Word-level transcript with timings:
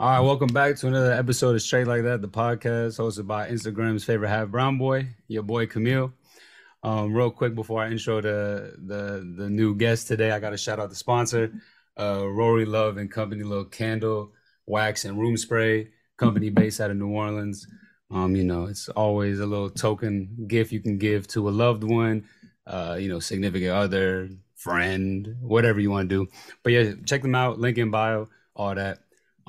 All 0.00 0.08
right, 0.08 0.20
welcome 0.20 0.48
back 0.48 0.76
to 0.76 0.86
another 0.86 1.12
episode 1.12 1.54
of 1.54 1.60
Straight 1.60 1.86
Like 1.86 2.04
That, 2.04 2.22
the 2.22 2.28
podcast 2.28 2.98
hosted 2.98 3.26
by 3.26 3.50
Instagram's 3.50 4.02
favorite 4.02 4.30
half 4.30 4.48
brown 4.48 4.78
boy, 4.78 5.08
your 5.28 5.42
boy 5.42 5.66
Camille. 5.66 6.14
Um, 6.82 7.12
real 7.12 7.30
quick 7.30 7.54
before 7.54 7.82
I 7.82 7.90
intro 7.90 8.22
the 8.22 8.76
the 8.78 9.34
the 9.36 9.50
new 9.50 9.74
guest 9.74 10.08
today, 10.08 10.30
I 10.30 10.40
got 10.40 10.50
to 10.50 10.56
shout 10.56 10.80
out 10.80 10.88
the 10.88 10.94
sponsor, 10.94 11.52
uh, 12.00 12.26
Rory 12.26 12.64
Love 12.64 12.96
and 12.96 13.10
Company, 13.10 13.42
little 13.42 13.66
candle, 13.66 14.32
wax, 14.64 15.04
and 15.04 15.18
room 15.18 15.36
spray 15.36 15.88
company 16.16 16.48
based 16.48 16.80
out 16.80 16.90
of 16.90 16.96
New 16.96 17.10
Orleans. 17.10 17.66
Um, 18.10 18.34
you 18.34 18.44
know, 18.44 18.64
it's 18.64 18.88
always 18.88 19.38
a 19.38 19.44
little 19.44 19.68
token 19.68 20.46
gift 20.48 20.72
you 20.72 20.80
can 20.80 20.96
give 20.96 21.28
to 21.28 21.46
a 21.46 21.50
loved 21.50 21.84
one, 21.84 22.24
uh, 22.66 22.96
you 22.98 23.10
know, 23.10 23.18
significant 23.18 23.72
other, 23.72 24.30
friend, 24.54 25.36
whatever 25.42 25.78
you 25.78 25.90
want 25.90 26.08
to 26.08 26.24
do. 26.24 26.32
But 26.62 26.72
yeah, 26.72 26.92
check 27.04 27.20
them 27.20 27.34
out. 27.34 27.60
Link 27.60 27.76
in 27.76 27.90
bio, 27.90 28.30
all 28.56 28.74
that. 28.74 29.00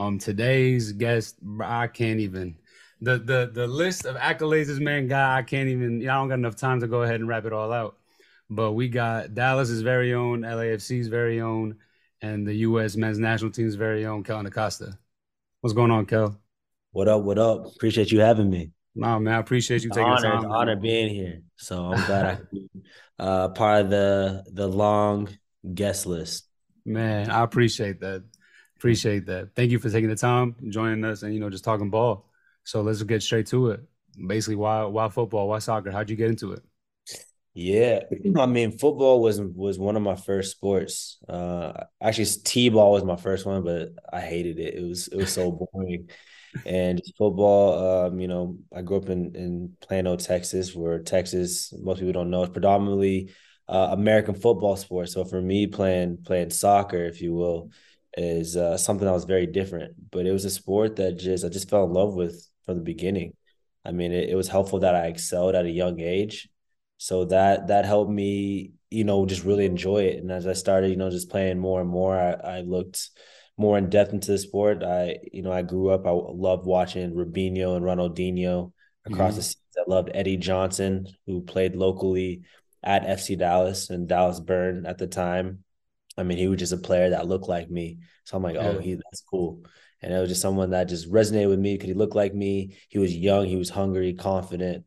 Um, 0.01 0.17
today's 0.17 0.93
guest, 0.93 1.35
I 1.61 1.85
can't 1.85 2.19
even 2.21 2.57
the 3.01 3.19
the 3.19 3.51
the 3.53 3.67
list 3.67 4.05
of 4.05 4.15
accolades 4.15 4.67
this 4.67 4.79
man 4.79 5.07
got. 5.07 5.37
I 5.37 5.43
can't 5.43 5.69
even. 5.69 6.01
I 6.01 6.15
don't 6.15 6.27
got 6.27 6.35
enough 6.35 6.55
time 6.55 6.79
to 6.79 6.87
go 6.87 7.03
ahead 7.03 7.15
and 7.15 7.27
wrap 7.27 7.45
it 7.45 7.53
all 7.53 7.71
out. 7.71 7.97
But 8.49 8.73
we 8.73 8.89
got 8.89 9.35
Dallas's 9.35 9.81
very 9.81 10.13
own, 10.13 10.41
LAFC's 10.41 11.07
very 11.07 11.39
own, 11.39 11.77
and 12.21 12.47
the 12.47 12.53
U.S. 12.55 12.95
men's 12.95 13.19
national 13.19 13.51
team's 13.51 13.75
very 13.75 14.05
own, 14.05 14.23
Kellyn 14.23 14.45
Acosta. 14.45 14.97
What's 15.61 15.73
going 15.73 15.91
on, 15.91 16.07
Kel? 16.07 16.35
What 16.91 17.07
up? 17.07 17.21
What 17.21 17.37
up? 17.37 17.67
Appreciate 17.75 18.11
you 18.11 18.21
having 18.21 18.49
me. 18.49 18.71
No, 18.95 19.19
man, 19.19 19.35
I 19.35 19.37
appreciate 19.37 19.83
you 19.83 19.89
taking 19.89 20.03
honor, 20.03 20.31
time. 20.31 20.51
Honor 20.51 20.75
being 20.75 21.13
here. 21.13 21.43
So 21.57 21.93
I'm 21.93 22.05
glad 22.07 22.25
I 22.25 22.35
could 22.35 22.51
be 22.51 22.69
uh, 23.19 23.49
part 23.49 23.81
of 23.81 23.89
the 23.91 24.43
the 24.51 24.67
long 24.67 25.29
guest 25.75 26.07
list. 26.07 26.47
Man, 26.85 27.29
I 27.29 27.43
appreciate 27.43 27.99
that. 28.01 28.23
Appreciate 28.81 29.27
that. 29.27 29.53
Thank 29.55 29.69
you 29.69 29.77
for 29.77 29.91
taking 29.91 30.09
the 30.09 30.15
time, 30.15 30.55
joining 30.69 31.05
us, 31.05 31.21
and 31.21 31.31
you 31.35 31.39
know, 31.39 31.51
just 31.51 31.63
talking 31.63 31.91
ball. 31.91 32.25
So 32.63 32.81
let's 32.81 33.03
get 33.03 33.21
straight 33.21 33.45
to 33.47 33.69
it. 33.69 33.81
Basically, 34.27 34.55
why 34.55 34.85
why 34.85 35.07
football? 35.09 35.47
Why 35.49 35.59
soccer? 35.59 35.91
How'd 35.91 36.09
you 36.09 36.15
get 36.15 36.31
into 36.31 36.53
it? 36.53 36.63
Yeah, 37.53 37.99
I 38.39 38.47
mean, 38.47 38.71
football 38.79 39.21
was 39.21 39.39
was 39.39 39.77
one 39.77 39.95
of 39.95 40.01
my 40.01 40.15
first 40.15 40.49
sports. 40.49 41.19
Uh, 41.29 41.73
actually, 42.01 42.25
t-ball 42.43 42.93
was 42.93 43.03
my 43.03 43.17
first 43.17 43.45
one, 43.45 43.63
but 43.63 43.89
I 44.11 44.19
hated 44.19 44.57
it. 44.57 44.73
It 44.73 44.81
was 44.81 45.07
it 45.09 45.15
was 45.15 45.31
so 45.31 45.51
boring. 45.73 46.09
and 46.65 46.99
football, 47.19 48.07
um, 48.07 48.19
you 48.19 48.27
know, 48.27 48.57
I 48.75 48.81
grew 48.81 48.97
up 48.97 49.09
in 49.09 49.35
in 49.35 49.77
Plano, 49.79 50.15
Texas, 50.15 50.73
where 50.75 50.97
Texas 51.03 51.71
most 51.79 51.99
people 51.99 52.13
don't 52.13 52.31
know 52.31 52.41
is 52.41 52.49
predominantly 52.49 53.29
uh, 53.67 53.89
American 53.91 54.33
football 54.33 54.75
sport. 54.75 55.09
So 55.09 55.23
for 55.23 55.39
me, 55.39 55.67
playing 55.67 56.23
playing 56.25 56.49
soccer, 56.49 57.05
if 57.05 57.21
you 57.21 57.33
will, 57.33 57.69
is 58.17 58.57
uh, 58.57 58.77
something 58.77 59.05
that 59.05 59.13
was 59.13 59.25
very 59.25 59.47
different. 59.47 59.93
But 60.11 60.25
it 60.25 60.31
was 60.31 60.45
a 60.45 60.49
sport 60.49 60.97
that 60.97 61.17
just 61.17 61.45
I 61.45 61.49
just 61.49 61.69
fell 61.69 61.85
in 61.85 61.93
love 61.93 62.13
with 62.15 62.47
from 62.65 62.77
the 62.77 62.83
beginning. 62.83 63.33
I 63.85 63.91
mean, 63.91 64.11
it, 64.11 64.29
it 64.29 64.35
was 64.35 64.47
helpful 64.47 64.79
that 64.79 64.95
I 64.95 65.07
excelled 65.07 65.55
at 65.55 65.65
a 65.65 65.71
young 65.71 65.99
age, 65.99 66.49
so 66.97 67.25
that 67.25 67.67
that 67.67 67.85
helped 67.85 68.11
me, 68.11 68.73
you 68.89 69.03
know, 69.03 69.25
just 69.25 69.43
really 69.43 69.65
enjoy 69.65 70.03
it. 70.03 70.17
And 70.17 70.31
as 70.31 70.45
I 70.47 70.53
started, 70.53 70.89
you 70.89 70.97
know, 70.97 71.09
just 71.09 71.29
playing 71.29 71.59
more 71.59 71.81
and 71.81 71.89
more, 71.89 72.15
I, 72.15 72.57
I 72.57 72.61
looked 72.61 73.09
more 73.57 73.77
in 73.77 73.89
depth 73.89 74.13
into 74.13 74.31
the 74.31 74.37
sport. 74.37 74.83
I, 74.83 75.17
you 75.31 75.41
know, 75.41 75.51
I 75.51 75.61
grew 75.61 75.89
up. 75.89 76.05
I 76.05 76.11
loved 76.11 76.65
watching 76.65 77.13
Robinho 77.13 77.75
and 77.75 77.85
Ronaldinho 77.85 78.71
across 79.05 79.31
mm-hmm. 79.31 79.37
the 79.37 79.43
seas. 79.43 79.57
I 79.77 79.89
loved 79.89 80.11
Eddie 80.13 80.37
Johnson, 80.37 81.07
who 81.25 81.41
played 81.41 81.75
locally 81.75 82.41
at 82.83 83.05
FC 83.05 83.37
Dallas 83.37 83.89
and 83.89 84.07
Dallas 84.07 84.39
Burn 84.39 84.85
at 84.85 84.97
the 84.97 85.07
time. 85.07 85.63
I 86.17 86.23
mean, 86.23 86.37
he 86.37 86.47
was 86.47 86.59
just 86.59 86.73
a 86.73 86.77
player 86.77 87.11
that 87.11 87.27
looked 87.27 87.47
like 87.47 87.69
me. 87.69 87.99
So 88.25 88.37
I'm 88.37 88.43
like, 88.43 88.55
oh, 88.55 88.61
yeah. 88.61 88.67
oh, 88.69 88.79
he 88.79 88.93
that's 88.95 89.21
cool. 89.21 89.63
And 90.01 90.13
it 90.13 90.19
was 90.19 90.29
just 90.29 90.41
someone 90.41 90.71
that 90.71 90.89
just 90.89 91.11
resonated 91.11 91.49
with 91.49 91.59
me 91.59 91.75
because 91.75 91.87
he 91.87 91.93
looked 91.93 92.15
like 92.15 92.33
me. 92.33 92.75
He 92.89 92.97
was 92.99 93.15
young, 93.15 93.45
he 93.45 93.55
was 93.55 93.69
hungry, 93.69 94.13
confident. 94.13 94.85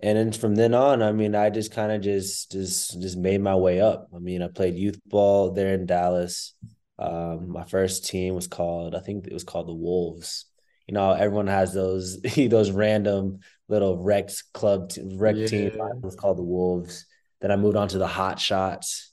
And 0.00 0.16
then 0.16 0.32
from 0.32 0.54
then 0.54 0.74
on, 0.74 1.02
I 1.02 1.12
mean, 1.12 1.34
I 1.34 1.50
just 1.50 1.72
kind 1.72 1.90
of 1.90 2.02
just 2.02 2.52
just 2.52 3.00
just 3.00 3.16
made 3.16 3.40
my 3.40 3.56
way 3.56 3.80
up. 3.80 4.08
I 4.14 4.18
mean, 4.18 4.42
I 4.42 4.48
played 4.48 4.74
youth 4.74 5.00
ball 5.06 5.52
there 5.52 5.74
in 5.74 5.86
Dallas. 5.86 6.54
Um, 6.98 7.50
my 7.50 7.64
first 7.64 8.06
team 8.06 8.34
was 8.34 8.48
called, 8.48 8.94
I 8.94 9.00
think 9.00 9.26
it 9.26 9.32
was 9.32 9.44
called 9.44 9.68
the 9.68 9.74
Wolves. 9.74 10.46
You 10.86 10.94
know, 10.94 11.12
everyone 11.12 11.46
has 11.46 11.72
those 11.72 12.20
those 12.36 12.70
random 12.70 13.40
little 13.68 13.96
rec 13.98 14.30
club 14.52 14.92
rec 15.14 15.36
yeah. 15.36 15.46
team. 15.46 15.66
It 15.68 16.02
was 16.02 16.16
called 16.16 16.38
the 16.38 16.42
Wolves. 16.42 17.06
Then 17.40 17.52
I 17.52 17.56
moved 17.56 17.76
on 17.76 17.88
to 17.88 17.98
the 17.98 18.06
Hot 18.06 18.40
Shots 18.40 19.12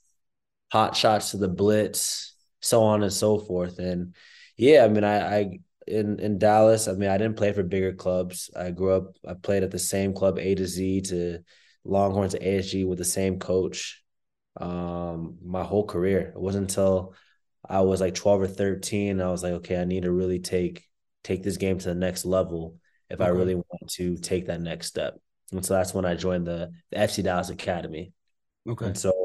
hot 0.75 0.93
shots 0.93 1.31
to 1.31 1.37
the 1.37 1.47
blitz, 1.47 2.35
so 2.59 2.83
on 2.83 3.01
and 3.01 3.13
so 3.13 3.39
forth. 3.39 3.79
And 3.79 4.13
yeah, 4.57 4.83
I 4.83 4.89
mean, 4.89 5.05
I, 5.05 5.37
I 5.37 5.59
in 5.87 6.19
in 6.19 6.37
Dallas, 6.37 6.89
I 6.89 6.93
mean, 6.93 7.09
I 7.09 7.17
didn't 7.17 7.37
play 7.37 7.53
for 7.53 7.63
bigger 7.63 7.93
clubs. 7.93 8.49
I 8.53 8.71
grew 8.71 8.91
up, 8.91 9.15
I 9.25 9.35
played 9.35 9.63
at 9.63 9.71
the 9.71 9.79
same 9.79 10.13
club 10.13 10.37
A 10.37 10.53
to 10.53 10.67
Z 10.67 11.01
to 11.03 11.39
Longhorns 11.85 12.33
to 12.33 12.39
ASG 12.39 12.85
with 12.85 12.97
the 12.97 13.05
same 13.05 13.39
coach 13.39 14.03
um 14.59 15.37
my 15.41 15.63
whole 15.63 15.85
career. 15.85 16.33
It 16.35 16.41
wasn't 16.41 16.69
until 16.69 17.13
I 17.67 17.81
was 17.81 18.01
like 18.01 18.15
12 18.15 18.41
or 18.41 18.47
13 18.47 19.21
I 19.21 19.31
was 19.31 19.43
like, 19.43 19.53
okay, 19.53 19.77
I 19.79 19.85
need 19.85 20.03
to 20.03 20.11
really 20.11 20.39
take 20.39 20.83
take 21.23 21.41
this 21.41 21.57
game 21.57 21.77
to 21.79 21.87
the 21.87 21.95
next 21.95 22.25
level 22.25 22.75
if 23.09 23.21
okay. 23.21 23.29
I 23.29 23.31
really 23.31 23.55
want 23.55 23.89
to 23.91 24.17
take 24.17 24.47
that 24.47 24.59
next 24.59 24.87
step. 24.87 25.19
And 25.53 25.65
so 25.65 25.73
that's 25.73 25.93
when 25.93 26.05
I 26.05 26.15
joined 26.15 26.47
the, 26.47 26.71
the 26.91 26.97
FC 26.97 27.23
Dallas 27.23 27.49
Academy. 27.49 28.11
Okay. 28.67 28.87
And 28.87 28.97
so 28.97 29.24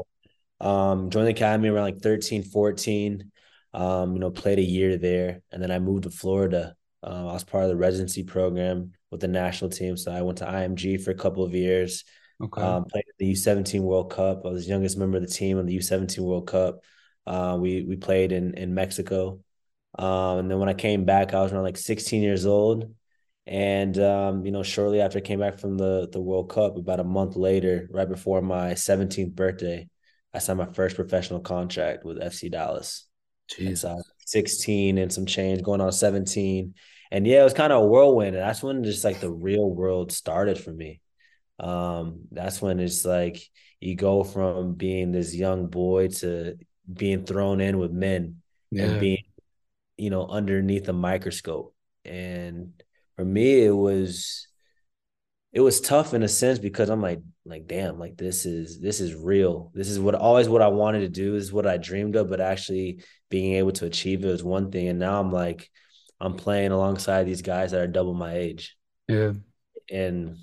um, 0.61 1.09
joined 1.09 1.27
the 1.27 1.31
academy 1.31 1.69
around 1.69 1.83
like 1.83 2.01
13, 2.01 2.43
14. 2.43 3.31
Um, 3.73 4.13
you 4.13 4.19
know, 4.19 4.31
played 4.31 4.59
a 4.59 4.63
year 4.63 4.97
there, 4.97 5.41
and 5.51 5.63
then 5.63 5.71
I 5.71 5.79
moved 5.79 6.03
to 6.03 6.09
Florida. 6.09 6.75
Uh, 7.01 7.29
I 7.29 7.33
was 7.33 7.43
part 7.43 7.63
of 7.63 7.69
the 7.69 7.77
residency 7.77 8.23
program 8.23 8.91
with 9.09 9.21
the 9.21 9.27
national 9.27 9.71
team, 9.71 9.97
so 9.97 10.11
I 10.11 10.21
went 10.21 10.39
to 10.39 10.45
IMG 10.45 11.03
for 11.03 11.11
a 11.11 11.15
couple 11.15 11.43
of 11.43 11.55
years. 11.55 12.03
Okay. 12.43 12.61
Um, 12.61 12.85
played 12.85 13.05
the 13.17 13.31
U17 13.31 13.81
World 13.81 14.11
Cup. 14.11 14.45
I 14.45 14.49
was 14.49 14.65
the 14.65 14.71
youngest 14.71 14.97
member 14.97 15.17
of 15.17 15.23
the 15.23 15.33
team 15.33 15.57
on 15.57 15.65
the 15.65 15.77
U17 15.77 16.19
World 16.19 16.47
Cup. 16.47 16.79
Uh, 17.25 17.57
we 17.59 17.83
we 17.83 17.95
played 17.95 18.31
in 18.31 18.55
in 18.55 18.73
Mexico, 18.73 19.39
um, 19.97 20.39
and 20.39 20.51
then 20.51 20.59
when 20.59 20.69
I 20.69 20.73
came 20.73 21.05
back, 21.05 21.33
I 21.33 21.41
was 21.41 21.53
around 21.53 21.63
like 21.63 21.77
16 21.77 22.21
years 22.21 22.45
old. 22.45 22.93
And 23.47 23.97
um, 23.99 24.45
you 24.45 24.51
know, 24.51 24.63
shortly 24.63 25.01
after 25.01 25.17
I 25.17 25.21
came 25.21 25.39
back 25.39 25.59
from 25.59 25.77
the 25.77 26.09
the 26.11 26.21
World 26.21 26.49
Cup, 26.49 26.77
about 26.77 26.99
a 26.99 27.03
month 27.03 27.35
later, 27.35 27.87
right 27.91 28.09
before 28.09 28.41
my 28.41 28.73
17th 28.73 29.33
birthday, 29.33 29.87
I 30.33 30.39
signed 30.39 30.59
my 30.59 30.65
first 30.65 30.95
professional 30.95 31.39
contract 31.39 32.05
with 32.05 32.17
FC 32.17 32.51
Dallas. 32.51 33.05
Jeez. 33.51 33.83
And 33.83 34.03
16 34.25 34.97
and 34.97 35.11
some 35.11 35.25
change 35.25 35.61
going 35.61 35.81
on 35.81 35.91
17. 35.91 36.73
And 37.11 37.27
yeah, 37.27 37.41
it 37.41 37.43
was 37.43 37.53
kind 37.53 37.73
of 37.73 37.83
a 37.83 37.85
whirlwind. 37.85 38.35
And 38.35 38.45
that's 38.45 38.63
when 38.63 38.83
just 38.83 39.03
like 39.03 39.19
the 39.19 39.31
real 39.31 39.69
world 39.69 40.11
started 40.11 40.57
for 40.57 40.71
me. 40.71 41.01
Um, 41.59 42.21
that's 42.31 42.61
when 42.61 42.79
it's 42.79 43.05
like 43.05 43.41
you 43.79 43.95
go 43.95 44.23
from 44.23 44.75
being 44.75 45.11
this 45.11 45.35
young 45.35 45.67
boy 45.67 46.07
to 46.07 46.57
being 46.91 47.25
thrown 47.25 47.59
in 47.59 47.77
with 47.77 47.91
men 47.91 48.41
yeah. 48.71 48.85
and 48.85 48.99
being, 48.99 49.23
you 49.97 50.09
know, 50.09 50.25
underneath 50.27 50.87
a 50.87 50.93
microscope. 50.93 51.75
And 52.05 52.81
for 53.15 53.25
me, 53.25 53.63
it 53.65 53.75
was 53.75 54.47
it 55.51 55.59
was 55.59 55.81
tough 55.81 56.13
in 56.13 56.23
a 56.23 56.27
sense 56.29 56.59
because 56.59 56.89
I'm 56.89 57.01
like, 57.01 57.21
like, 57.45 57.67
damn, 57.67 57.97
like 57.97 58.17
this 58.17 58.45
is 58.45 58.79
this 58.79 58.99
is 58.99 59.15
real. 59.15 59.71
This 59.73 59.89
is 59.89 59.99
what 59.99 60.15
always 60.15 60.47
what 60.47 60.61
I 60.61 60.67
wanted 60.67 61.01
to 61.01 61.09
do. 61.09 61.33
This 61.33 61.45
is 61.45 61.53
what 61.53 61.67
I 61.67 61.77
dreamed 61.77 62.15
of, 62.15 62.29
but 62.29 62.41
actually 62.41 63.03
being 63.29 63.55
able 63.55 63.71
to 63.73 63.85
achieve 63.85 64.23
it 64.23 64.27
was 64.27 64.43
one 64.43 64.71
thing. 64.71 64.87
And 64.87 64.99
now 64.99 65.19
I'm 65.19 65.31
like, 65.31 65.69
I'm 66.19 66.35
playing 66.35 66.71
alongside 66.71 67.23
these 67.23 67.41
guys 67.41 67.71
that 67.71 67.81
are 67.81 67.87
double 67.87 68.13
my 68.13 68.35
age. 68.35 68.75
Yeah. 69.07 69.33
And 69.89 70.37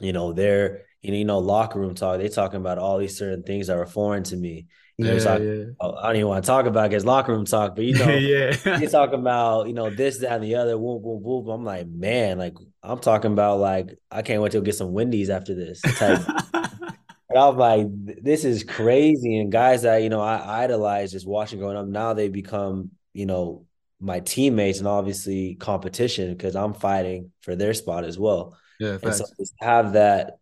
you 0.00 0.12
know, 0.12 0.32
they're 0.32 0.84
you 1.02 1.24
know, 1.24 1.38
locker 1.38 1.78
room 1.78 1.94
talk, 1.94 2.18
they 2.18 2.28
talking 2.28 2.60
about 2.60 2.78
all 2.78 2.98
these 2.98 3.16
certain 3.16 3.42
things 3.42 3.68
that 3.68 3.76
were 3.76 3.86
foreign 3.86 4.22
to 4.24 4.36
me. 4.36 4.66
Yeah, 4.98 5.18
talking, 5.18 5.74
yeah. 5.80 5.86
I 5.88 6.08
don't 6.08 6.16
even 6.16 6.28
want 6.28 6.44
to 6.44 6.46
talk 6.46 6.66
about 6.66 6.92
his 6.92 7.06
locker 7.06 7.32
room 7.32 7.46
talk, 7.46 7.74
but 7.74 7.84
you 7.84 7.94
know, 7.98 8.10
yeah, 8.10 8.52
he's 8.78 8.92
talking 8.92 9.18
about 9.18 9.66
you 9.66 9.72
know 9.72 9.88
this, 9.88 10.18
that, 10.18 10.32
and 10.32 10.44
the 10.44 10.56
other. 10.56 10.76
Whoop, 10.76 11.00
whoop, 11.02 11.22
whoop. 11.22 11.48
I'm 11.48 11.64
like, 11.64 11.86
man, 11.88 12.36
like 12.36 12.54
I'm 12.82 12.98
talking 12.98 13.32
about 13.32 13.58
like 13.58 13.98
I 14.10 14.22
can't 14.22 14.42
wait 14.42 14.52
to 14.52 14.60
get 14.60 14.74
some 14.74 14.92
Wendy's 14.92 15.30
after 15.30 15.54
this. 15.54 15.80
Type. 15.80 16.20
and 16.54 17.38
I'm 17.38 17.56
like, 17.56 17.86
this 18.22 18.44
is 18.44 18.64
crazy. 18.64 19.38
And 19.38 19.52
guys 19.52 19.82
that 19.82 20.02
you 20.02 20.08
know 20.08 20.20
I 20.20 20.64
idolize 20.64 21.12
just 21.12 21.26
watching 21.26 21.58
growing 21.58 21.76
up, 21.76 21.86
now 21.86 22.14
they 22.14 22.28
become 22.28 22.90
you 23.12 23.26
know 23.26 23.66
my 24.00 24.20
teammates 24.20 24.78
and 24.78 24.88
obviously 24.88 25.56
competition 25.56 26.32
because 26.32 26.56
I'm 26.56 26.72
fighting 26.72 27.32
for 27.42 27.54
their 27.54 27.74
spot 27.74 28.04
as 28.04 28.18
well. 28.18 28.56
Yeah, 28.78 28.96
and 29.02 29.14
so 29.14 29.26
have 29.60 29.92
that 29.92 30.38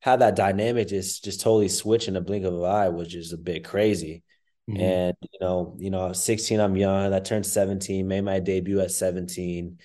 have 0.00 0.20
that 0.20 0.36
dynamic 0.36 0.88
just 0.88 1.24
just 1.24 1.40
totally 1.40 1.68
switch 1.68 2.08
in 2.08 2.16
a 2.16 2.20
blink 2.20 2.44
of 2.44 2.54
an 2.54 2.64
eye 2.64 2.88
was 2.88 3.08
just 3.08 3.32
a 3.32 3.36
bit 3.36 3.64
crazy. 3.64 4.22
Mm-hmm. 4.70 4.80
And 4.80 5.16
you 5.22 5.38
know, 5.40 5.76
you 5.78 5.90
know, 5.90 6.12
16, 6.12 6.60
I'm 6.60 6.76
young. 6.76 7.12
I 7.12 7.20
turned 7.20 7.46
17, 7.46 8.06
made 8.06 8.20
my 8.20 8.38
debut 8.38 8.80
at 8.80 8.92
17. 8.92 9.78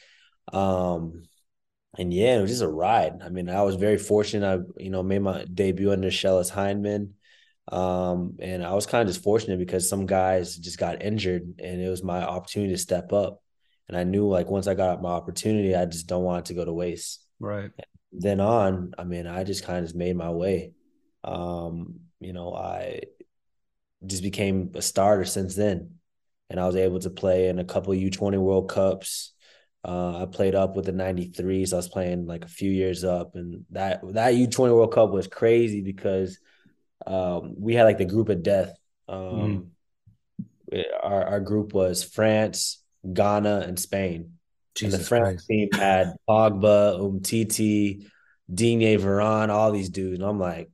Um, 0.53 1.23
and 1.97 2.13
yeah, 2.13 2.37
it 2.37 2.41
was 2.41 2.51
just 2.51 2.61
a 2.61 2.67
ride. 2.67 3.21
I 3.23 3.29
mean, 3.29 3.49
I 3.49 3.61
was 3.61 3.75
very 3.75 3.97
fortunate. 3.97 4.45
I, 4.47 4.81
you 4.81 4.89
know, 4.89 5.03
made 5.03 5.19
my 5.19 5.45
debut 5.45 5.91
under 5.91 6.09
Schellas 6.09 6.51
Hyndman. 6.51 7.11
Um, 7.67 8.37
and 8.39 8.63
I 8.63 8.73
was 8.73 8.85
kind 8.85 9.01
of 9.01 9.13
just 9.13 9.23
fortunate 9.23 9.57
because 9.57 9.89
some 9.89 10.05
guys 10.05 10.55
just 10.55 10.77
got 10.77 11.01
injured 11.01 11.59
and 11.59 11.81
it 11.81 11.89
was 11.89 12.03
my 12.03 12.23
opportunity 12.23 12.73
to 12.73 12.77
step 12.77 13.11
up. 13.11 13.41
And 13.87 13.97
I 13.97 14.03
knew 14.03 14.27
like 14.27 14.49
once 14.49 14.67
I 14.67 14.73
got 14.73 15.01
my 15.01 15.09
opportunity, 15.09 15.75
I 15.75 15.85
just 15.85 16.07
don't 16.07 16.23
want 16.23 16.45
it 16.45 16.49
to 16.49 16.53
go 16.53 16.65
to 16.65 16.73
waste. 16.73 17.25
Right. 17.39 17.71
Then 18.11 18.39
on, 18.39 18.93
I 18.97 19.03
mean, 19.03 19.27
I 19.27 19.43
just 19.43 19.63
kind 19.63 19.79
of 19.79 19.85
just 19.85 19.95
made 19.95 20.15
my 20.15 20.29
way. 20.29 20.73
Um, 21.23 22.01
you 22.19 22.33
know, 22.33 22.53
I 22.53 23.01
just 24.05 24.23
became 24.23 24.71
a 24.75 24.81
starter 24.81 25.25
since 25.25 25.55
then. 25.55 25.95
And 26.49 26.59
I 26.59 26.67
was 26.67 26.75
able 26.75 26.99
to 26.99 27.09
play 27.09 27.47
in 27.47 27.57
a 27.57 27.63
couple 27.63 27.93
U20 27.93 28.37
World 28.37 28.69
Cups. 28.69 29.33
Uh, 29.87 30.23
I 30.23 30.25
played 30.25 30.55
up 30.55 30.75
with 30.75 30.85
the 30.85 30.91
93s. 30.91 31.71
I 31.71 31.75
was 31.75 31.87
playing 31.87 32.25
like 32.25 32.43
a 32.43 32.49
few 32.49 32.71
years 32.71 33.03
up. 33.03 33.35
And 33.35 33.65
that 33.69 34.01
that 34.13 34.33
U20 34.33 34.73
World 34.73 34.93
Cup 34.93 35.11
was 35.11 35.27
crazy 35.27 35.81
because 35.81 36.39
um, 37.05 37.53
we 37.59 37.75
had 37.75 37.83
like 37.83 37.99
the 37.99 38.05
group 38.05 38.29
of 38.29 38.41
death. 38.41 38.75
Um, 39.07 39.71
mm. 40.73 40.83
our, 41.03 41.23
our 41.25 41.39
group 41.39 41.73
was 41.73 42.03
France, 42.03 42.81
Ghana, 43.13 43.65
and 43.67 43.79
Spain. 43.79 44.31
Jesus 44.73 44.95
and 44.95 45.03
the 45.03 45.07
France 45.07 45.45
Christ. 45.45 45.47
team 45.47 45.69
had 45.71 46.15
Pogba, 46.27 46.99
Umtiti, 46.99 48.07
Digne, 48.51 48.97
Varane, 48.97 49.49
all 49.49 49.71
these 49.71 49.89
dudes. 49.89 50.19
And 50.19 50.27
I'm 50.27 50.39
like, 50.39 50.71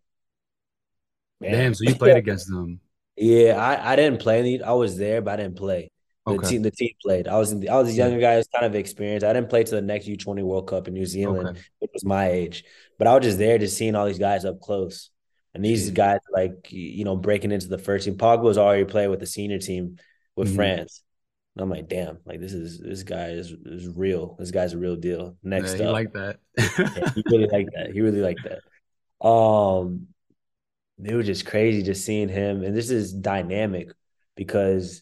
man. 1.41 1.51
Damn, 1.51 1.73
so 1.73 1.83
you 1.83 1.95
played 1.95 2.15
against 2.15 2.49
them. 2.49 2.79
Yeah, 3.17 3.57
I, 3.57 3.91
I 3.91 3.95
didn't 3.97 4.21
play. 4.21 4.39
any. 4.39 4.63
I 4.63 4.71
was 4.71 4.97
there, 4.97 5.21
but 5.21 5.33
I 5.33 5.43
didn't 5.43 5.57
play. 5.57 5.91
The 6.25 6.33
okay. 6.33 6.49
team 6.49 6.61
the 6.61 6.71
team 6.71 6.91
played. 7.01 7.27
I 7.27 7.37
was 7.37 7.51
in 7.51 7.61
the, 7.61 7.69
I 7.69 7.77
was 7.77 7.89
a 7.89 7.93
younger 7.93 8.19
guy, 8.19 8.37
Was 8.37 8.47
kind 8.53 8.65
of 8.65 8.75
experienced. 8.75 9.25
I 9.25 9.33
didn't 9.33 9.49
play 9.49 9.63
to 9.63 9.75
the 9.75 9.81
next 9.81 10.05
U 10.07 10.15
twenty 10.15 10.43
World 10.43 10.67
Cup 10.67 10.87
in 10.87 10.93
New 10.93 11.05
Zealand, 11.05 11.49
okay. 11.49 11.61
which 11.79 11.91
was 11.93 12.05
my 12.05 12.29
age. 12.29 12.63
But 12.99 13.07
I 13.07 13.15
was 13.15 13.23
just 13.23 13.39
there, 13.39 13.57
just 13.57 13.75
seeing 13.75 13.95
all 13.95 14.05
these 14.05 14.19
guys 14.19 14.45
up 14.45 14.61
close, 14.61 15.09
and 15.55 15.65
these 15.65 15.89
Jeez. 15.89 15.95
guys 15.95 16.19
like 16.31 16.71
you 16.71 17.05
know 17.05 17.15
breaking 17.15 17.51
into 17.51 17.67
the 17.67 17.79
first 17.79 18.05
team. 18.05 18.17
Pogba 18.17 18.43
was 18.43 18.59
already 18.59 18.85
playing 18.85 19.09
with 19.09 19.19
the 19.19 19.25
senior 19.25 19.57
team 19.57 19.97
with 20.35 20.49
mm-hmm. 20.49 20.57
France. 20.57 21.01
And 21.55 21.63
I'm 21.63 21.69
like, 21.69 21.89
damn, 21.89 22.19
like 22.25 22.39
this 22.39 22.53
is 22.53 22.79
this 22.79 23.03
guy 23.03 23.29
is 23.29 23.51
is 23.65 23.87
real. 23.87 24.35
This 24.37 24.51
guy's 24.51 24.73
a 24.73 24.77
real 24.77 24.95
deal. 24.95 25.37
Next 25.43 25.79
yeah, 25.79 25.87
up, 25.87 25.93
like 25.93 26.13
that. 26.13 26.39
yeah, 26.57 27.11
he 27.15 27.23
really 27.25 27.47
like 27.47 27.67
that. 27.75 27.91
He 27.93 28.01
really 28.01 28.21
liked 28.21 28.41
that. 28.43 29.27
Um, 29.27 30.07
it 31.03 31.15
was 31.15 31.25
just 31.25 31.45
crazy 31.45 31.81
just 31.81 32.05
seeing 32.05 32.29
him, 32.29 32.63
and 32.63 32.75
this 32.75 32.89
is 32.89 33.11
dynamic 33.11 33.91
because 34.35 35.01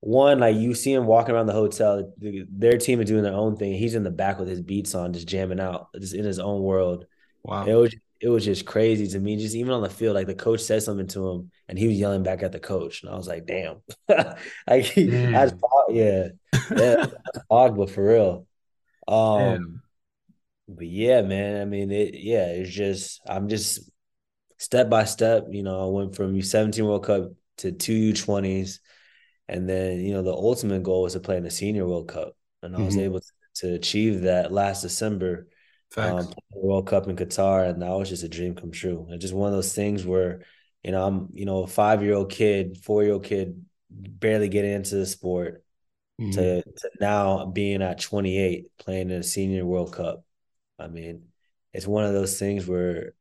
one, 0.00 0.40
like 0.40 0.56
you 0.56 0.74
see 0.74 0.92
him 0.92 1.06
walking 1.06 1.34
around 1.34 1.46
the 1.46 1.52
hotel, 1.52 2.12
their 2.18 2.78
team 2.78 3.00
is 3.00 3.08
doing 3.08 3.22
their 3.22 3.34
own 3.34 3.56
thing. 3.56 3.74
He's 3.74 3.94
in 3.94 4.02
the 4.02 4.10
back 4.10 4.38
with 4.38 4.48
his 4.48 4.62
beats 4.62 4.94
on, 4.94 5.12
just 5.12 5.28
jamming 5.28 5.60
out, 5.60 5.88
just 5.98 6.14
in 6.14 6.24
his 6.24 6.38
own 6.38 6.62
world. 6.62 7.06
Wow. 7.42 7.66
It 7.66 7.74
was 7.74 7.94
it 8.20 8.28
was 8.28 8.44
just 8.44 8.66
crazy 8.66 9.06
to 9.08 9.18
me. 9.18 9.36
Just 9.36 9.54
even 9.54 9.72
on 9.72 9.82
the 9.82 9.90
field, 9.90 10.14
like 10.14 10.26
the 10.26 10.34
coach 10.34 10.60
said 10.60 10.82
something 10.82 11.06
to 11.08 11.28
him, 11.28 11.50
and 11.68 11.78
he 11.78 11.86
was 11.86 11.98
yelling 11.98 12.22
back 12.22 12.42
at 12.42 12.52
the 12.52 12.60
coach, 12.60 13.02
and 13.02 13.10
I 13.10 13.16
was 13.16 13.28
like, 13.28 13.46
"Damn!" 13.46 13.82
like, 14.66 14.84
he, 14.84 15.06
that's 15.06 15.54
yeah, 15.88 16.28
yeah, 16.70 17.06
Pogba 17.50 17.88
for 17.88 18.06
real. 18.06 18.46
Um, 19.08 19.38
Damn. 19.38 19.82
but 20.68 20.86
yeah, 20.86 21.22
man. 21.22 21.60
I 21.60 21.64
mean, 21.64 21.90
it. 21.90 22.14
Yeah, 22.14 22.46
it's 22.46 22.70
just 22.70 23.20
I'm 23.26 23.48
just 23.48 23.90
step 24.58 24.90
by 24.90 25.04
step. 25.04 25.46
You 25.50 25.62
know, 25.62 25.82
I 25.82 25.90
went 25.90 26.14
from 26.14 26.34
U17 26.34 26.86
World 26.86 27.04
Cup 27.04 27.32
to 27.58 27.72
two 27.72 28.12
U20s, 28.12 28.80
and 29.50 29.68
then 29.68 30.00
you 30.00 30.12
know 30.12 30.22
the 30.22 30.32
ultimate 30.32 30.82
goal 30.82 31.02
was 31.02 31.14
to 31.14 31.20
play 31.20 31.36
in 31.36 31.42
the 31.42 31.50
Senior 31.50 31.86
World 31.86 32.08
Cup, 32.08 32.36
and 32.62 32.74
I 32.74 32.78
mm-hmm. 32.78 32.86
was 32.86 32.96
able 32.96 33.20
to, 33.20 33.32
to 33.56 33.74
achieve 33.74 34.22
that 34.22 34.52
last 34.52 34.82
December 34.82 35.48
um, 35.96 36.32
World 36.52 36.86
Cup 36.86 37.08
in 37.08 37.16
Qatar, 37.16 37.68
and 37.68 37.82
that 37.82 37.90
was 37.90 38.08
just 38.08 38.22
a 38.22 38.28
dream 38.28 38.54
come 38.54 38.70
true. 38.70 39.06
It's 39.10 39.22
just 39.22 39.34
one 39.34 39.48
of 39.48 39.54
those 39.54 39.74
things 39.74 40.06
where, 40.06 40.42
you 40.84 40.92
know, 40.92 41.04
I'm 41.04 41.28
you 41.32 41.46
know 41.46 41.64
a 41.64 41.66
five 41.66 42.02
year 42.02 42.14
old 42.14 42.30
kid, 42.30 42.78
four 42.78 43.02
year 43.02 43.14
old 43.14 43.24
kid, 43.24 43.64
barely 43.90 44.48
getting 44.48 44.72
into 44.72 44.94
the 44.94 45.06
sport, 45.06 45.64
mm-hmm. 46.20 46.30
to, 46.30 46.62
to 46.62 46.90
now 47.00 47.46
being 47.46 47.82
at 47.82 48.00
28 48.00 48.66
playing 48.78 49.10
in 49.10 49.16
a 49.16 49.22
senior 49.24 49.66
World 49.66 49.92
Cup. 49.92 50.24
I 50.78 50.86
mean, 50.86 51.24
it's 51.72 51.88
one 51.88 52.04
of 52.04 52.12
those 52.12 52.38
things 52.38 52.68
where, 52.68 53.14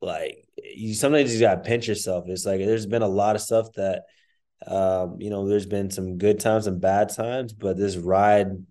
like, 0.00 0.48
you 0.56 0.94
sometimes 0.94 1.34
you 1.34 1.40
gotta 1.40 1.60
pinch 1.60 1.86
yourself. 1.86 2.24
It's 2.28 2.46
like 2.46 2.60
there's 2.60 2.86
been 2.86 3.02
a 3.02 3.08
lot 3.08 3.36
of 3.36 3.42
stuff 3.42 3.72
that, 3.74 4.04
um, 4.66 5.20
you 5.20 5.30
know, 5.30 5.46
there's 5.46 5.66
been 5.66 5.90
some 5.90 6.18
good 6.18 6.40
times 6.40 6.66
and 6.66 6.80
bad 6.80 7.10
times, 7.10 7.52
but 7.52 7.76
this 7.76 7.96
ride 7.96 8.64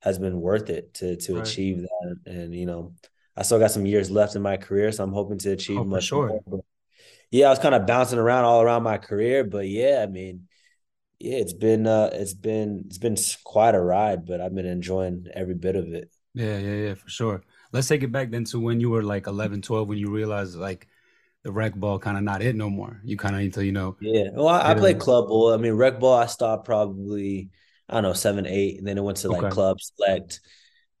has 0.00 0.18
been 0.18 0.40
worth 0.40 0.70
it 0.70 0.94
to 0.94 1.16
to 1.16 1.36
right. 1.36 1.46
achieve 1.46 1.82
that. 1.82 2.16
And 2.26 2.54
you 2.54 2.66
know, 2.66 2.94
I 3.36 3.42
still 3.42 3.58
got 3.58 3.70
some 3.70 3.86
years 3.86 4.10
left 4.10 4.36
in 4.36 4.42
my 4.42 4.56
career, 4.56 4.92
so 4.92 5.04
I'm 5.04 5.12
hoping 5.12 5.38
to 5.38 5.52
achieve 5.52 5.78
oh, 5.78 5.84
much 5.84 6.04
sure. 6.04 6.40
more. 6.46 6.64
Yeah, 7.30 7.46
I 7.46 7.50
was 7.50 7.58
kind 7.58 7.74
of 7.74 7.86
bouncing 7.86 8.18
around 8.18 8.44
all 8.44 8.62
around 8.62 8.82
my 8.82 8.98
career, 8.98 9.44
but 9.44 9.68
yeah, 9.68 10.00
I 10.02 10.06
mean, 10.10 10.48
yeah, 11.18 11.36
it's 11.36 11.52
been 11.52 11.86
uh, 11.86 12.10
it's 12.12 12.34
been 12.34 12.84
it's 12.86 12.98
been 12.98 13.16
quite 13.44 13.74
a 13.74 13.80
ride, 13.80 14.24
but 14.24 14.40
I've 14.40 14.54
been 14.54 14.66
enjoying 14.66 15.26
every 15.34 15.54
bit 15.54 15.76
of 15.76 15.92
it. 15.92 16.10
Yeah, 16.34 16.58
yeah, 16.58 16.74
yeah, 16.74 16.94
for 16.94 17.08
sure. 17.08 17.42
Let's 17.72 17.88
take 17.88 18.02
it 18.02 18.12
back 18.12 18.30
then 18.30 18.44
to 18.44 18.60
when 18.60 18.80
you 18.80 18.90
were 18.90 19.02
like 19.02 19.26
11, 19.26 19.60
12, 19.62 19.88
when 19.88 19.98
you 19.98 20.10
realized 20.10 20.56
like 20.56 20.86
the 21.44 21.52
rec 21.52 21.74
ball 21.74 21.98
kind 21.98 22.16
of 22.16 22.22
not 22.22 22.42
it 22.42 22.56
no 22.56 22.68
more. 22.68 23.00
You 23.04 23.16
kind 23.16 23.34
of 23.34 23.40
need 23.40 23.54
to, 23.54 23.64
you 23.64 23.72
know. 23.72 23.96
Yeah. 24.00 24.30
Well, 24.32 24.48
I, 24.48 24.72
I 24.72 24.74
played 24.74 24.98
club 24.98 25.28
ball. 25.28 25.52
I 25.52 25.56
mean, 25.56 25.72
rec 25.72 26.00
ball, 26.00 26.14
I 26.14 26.26
stopped 26.26 26.64
probably 26.64 27.50
I 27.88 27.94
don't 27.94 28.02
know, 28.02 28.12
seven, 28.12 28.46
eight, 28.46 28.78
and 28.78 28.86
then 28.86 28.98
it 28.98 29.02
went 29.02 29.18
to 29.18 29.28
like 29.28 29.42
okay. 29.42 29.50
club 29.50 29.80
select. 29.80 30.40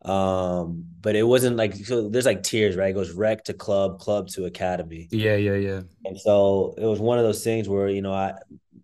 Um, 0.02 0.84
but 1.00 1.16
it 1.16 1.24
wasn't 1.24 1.56
like 1.56 1.74
so 1.74 2.08
there's 2.08 2.24
like 2.24 2.42
tiers, 2.42 2.76
right? 2.76 2.90
It 2.90 2.94
goes 2.94 3.12
rec 3.12 3.44
to 3.44 3.54
club, 3.54 3.98
club 3.98 4.28
to 4.28 4.46
academy. 4.46 5.08
Yeah, 5.10 5.36
yeah, 5.36 5.56
yeah. 5.56 5.80
And 6.04 6.18
so 6.18 6.74
it 6.78 6.86
was 6.86 7.00
one 7.00 7.18
of 7.18 7.24
those 7.24 7.44
things 7.44 7.68
where, 7.68 7.88
you 7.88 8.00
know, 8.00 8.12
I 8.12 8.34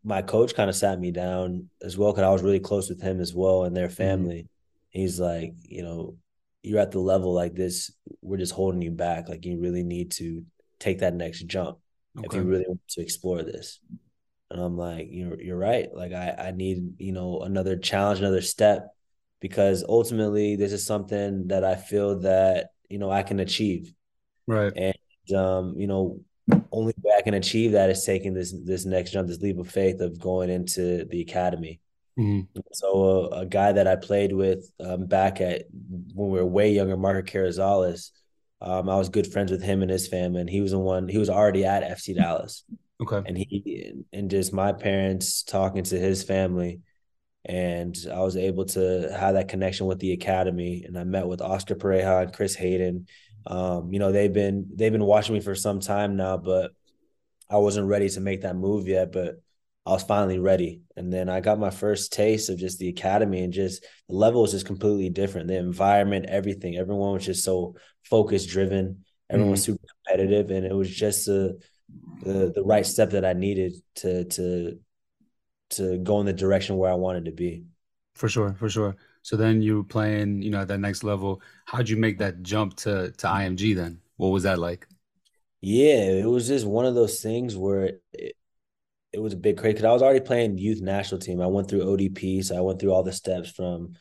my 0.03 0.21
coach 0.21 0.55
kind 0.55 0.69
of 0.69 0.77
sat 0.77 1.01
me 1.01 1.13
down 1.13 1.71
as 1.83 1.97
well 1.97 2.13
because 2.13 2.25
I 2.25 2.31
was 2.31 2.43
really 2.43 2.61
close 2.61 2.91
with 2.91 3.01
him 3.01 3.21
as 3.21 3.33
well 3.33 3.65
and 3.65 3.75
their 3.75 3.87
mm-hmm. 3.87 3.95
family. 3.95 4.39
Mm-hmm. 4.41 5.01
He's 5.01 5.19
like, 5.19 5.55
you 5.63 5.83
know, 5.83 6.17
you're 6.63 6.81
at 6.81 6.93
the 6.93 7.01
level 7.01 7.33
like 7.33 7.55
this, 7.55 7.91
we're 8.21 8.37
just 8.37 8.53
holding 8.53 8.83
you 8.83 8.91
back. 8.91 9.29
Like 9.29 9.47
you 9.47 9.59
really 9.61 9.83
need 9.83 10.11
to 10.13 10.45
take 10.85 11.01
that 11.01 11.15
next 11.15 11.43
jump 11.47 11.79
okay. 12.19 12.27
if 12.27 12.35
you 12.35 12.43
really 12.43 12.65
want 12.67 12.81
to 12.89 13.01
explore 13.01 13.43
this. 13.43 13.81
And 14.51 14.61
I'm 14.61 14.77
like, 14.77 15.09
you're 15.11 15.41
you're 15.41 15.59
right. 15.59 15.89
Like 15.93 16.13
I 16.13 16.35
I 16.49 16.51
need 16.53 16.95
you 16.99 17.13
know 17.13 17.41
another 17.41 17.77
challenge, 17.77 18.21
another 18.21 18.43
step, 18.43 18.95
because 19.41 19.85
ultimately 19.89 20.57
this 20.57 20.73
is 20.73 20.87
something 20.87 21.49
that 21.49 21.65
I 21.65 21.75
feel 21.75 22.21
that 22.21 22.71
you 22.89 22.99
know 22.99 23.11
I 23.11 23.23
can 23.23 23.41
achieve. 23.41 23.93
Right. 24.47 24.73
And 24.77 25.37
um, 25.37 25.75
you 25.77 25.87
know, 25.87 26.21
only 26.71 26.93
way 27.03 27.15
I 27.17 27.23
can 27.23 27.35
achieve 27.35 27.73
that 27.73 27.91
is 27.91 28.05
taking 28.05 28.35
this 28.35 28.55
this 28.65 28.85
next 28.85 29.13
jump, 29.13 29.29
this 29.29 29.41
leap 29.41 29.59
of 29.59 29.69
faith 29.69 30.01
of 30.01 30.21
going 30.21 30.51
into 30.51 31.05
the 31.07 31.23
academy. 31.23 31.81
Mm-hmm. 32.19 32.61
So 32.73 33.31
uh, 33.33 33.41
a 33.41 33.47
guy 33.47 33.73
that 33.73 33.89
I 33.89 33.97
played 33.97 34.33
with 34.33 34.71
um, 34.79 35.07
back 35.07 35.41
at 35.41 35.65
when 36.15 36.31
we 36.31 36.39
were 36.39 36.47
way 36.47 36.73
younger, 36.73 36.97
Marco 36.97 37.23
Carrizales, 37.23 38.11
um, 38.65 38.89
I 38.89 38.97
was 38.97 39.09
good 39.09 39.31
friends 39.31 39.53
with 39.53 39.63
him 39.63 39.83
and 39.83 39.91
his 39.91 40.09
family, 40.09 40.41
and 40.41 40.51
he 40.51 40.61
was 40.61 40.73
the 40.73 40.79
one. 40.79 41.07
He 41.09 41.19
was 41.19 41.31
already 41.31 41.65
at 41.65 41.83
FC 41.83 42.15
Dallas, 42.15 42.65
Okay. 43.01 43.23
And 43.27 43.37
he 43.37 43.93
and 44.13 44.31
just 44.31 44.53
my 44.53 44.73
parents 44.73 45.43
talking 45.43 45.83
to 45.85 45.99
his 45.99 46.23
family, 46.23 46.81
and 47.45 47.97
I 48.13 48.21
was 48.21 48.37
able 48.37 48.65
to 48.67 49.15
have 49.19 49.35
that 49.35 49.49
connection 49.49 49.87
with 49.87 49.99
the 49.99 50.13
academy. 50.13 50.85
And 50.87 50.99
I 50.99 51.05
met 51.05 51.27
with 51.27 51.43
Oscar 51.43 51.75
Pareja 51.75 52.23
and 52.23 52.33
Chris 52.33 52.55
Hayden. 52.55 53.07
Um, 53.47 53.93
you 53.93 53.99
know, 53.99 54.13
they've 54.13 54.33
been 54.33 54.69
they've 54.75 54.93
been 54.93 55.05
watching 55.05 55.35
me 55.35 55.41
for 55.41 55.55
some 55.55 55.81
time 55.81 56.17
now, 56.17 56.37
but 56.37 56.71
I 57.51 57.59
wasn't 57.59 57.89
ready 57.89 58.09
to 58.11 58.21
make 58.21 58.43
that 58.43 58.57
move 58.57 58.87
yet. 58.87 59.13
But 59.13 59.41
I 59.85 59.91
was 59.91 60.05
finally 60.05 60.39
ready. 60.39 60.81
And 60.97 61.13
then 61.13 61.29
I 61.29 61.41
got 61.41 61.59
my 61.59 61.71
first 61.71 62.13
taste 62.13 62.49
of 62.49 62.59
just 62.59 62.79
the 62.79 62.89
academy 62.89 63.43
and 63.43 63.53
just 63.53 63.85
the 64.09 64.15
level 64.15 64.41
was 64.41 64.53
just 64.53 64.67
completely 64.67 65.11
different. 65.11 65.49
The 65.49 65.59
environment, 65.59 66.27
everything. 66.27 66.77
Everyone 66.77 67.13
was 67.13 67.27
just 67.27 67.45
so 67.45 67.75
focus 68.05 68.47
driven. 68.47 69.05
Everyone 69.31 69.47
mm-hmm. 69.47 69.51
was 69.53 69.63
super 69.63 69.87
competitive. 70.05 70.51
And 70.51 70.65
it 70.67 70.75
was 70.75 70.95
just 70.95 71.29
a 71.29 71.57
the 72.23 72.53
the 72.55 72.63
right 72.63 72.87
step 72.87 73.11
that 73.11 73.25
I 73.25 73.33
needed 73.33 73.75
to 73.97 74.25
to 74.25 74.79
to 75.71 75.99
go 75.99 76.21
in 76.21 76.27
the 76.27 76.33
direction 76.33 76.77
where 76.77 76.91
I 76.91 76.95
wanted 76.95 77.25
to 77.27 77.33
be. 77.33 77.65
For 78.15 78.29
sure, 78.29 78.55
for 78.59 78.69
sure. 78.69 78.97
So 79.23 79.37
then 79.37 79.63
you 79.63 79.77
were 79.79 79.85
playing, 79.85 80.43
you 80.43 80.51
know, 80.51 80.61
at 80.61 80.69
that 80.69 80.79
next 80.79 81.03
level. 81.03 81.41
How'd 81.65 81.89
you 81.89 81.97
make 81.97 82.19
that 82.19 82.43
jump 82.43 82.77
to 82.79 83.11
to 83.13 83.27
IMG 83.27 83.75
then? 83.75 84.01
What 84.17 84.29
was 84.29 84.45
that 84.45 84.59
like? 84.59 84.87
Yeah, 85.61 86.11
it 86.11 86.29
was 86.29 86.47
just 86.47 86.67
one 86.67 86.85
of 86.85 86.95
those 86.95 87.21
things 87.21 87.57
where 87.57 87.93
it, 88.13 88.37
it 89.13 89.23
was 89.23 89.33
a 89.33 89.37
big 89.37 89.57
crazy 89.57 89.75
because 89.75 89.87
I 89.87 89.93
was 89.93 90.03
already 90.03 90.21
playing 90.21 90.59
youth 90.59 90.83
national 90.83 91.21
team. 91.21 91.41
I 91.41 91.47
went 91.47 91.69
through 91.69 91.85
ODP, 91.85 92.45
so 92.45 92.57
I 92.57 92.61
went 92.61 92.81
through 92.81 92.93
all 92.93 93.03
the 93.03 93.13
steps 93.13 93.51
from 93.51 93.95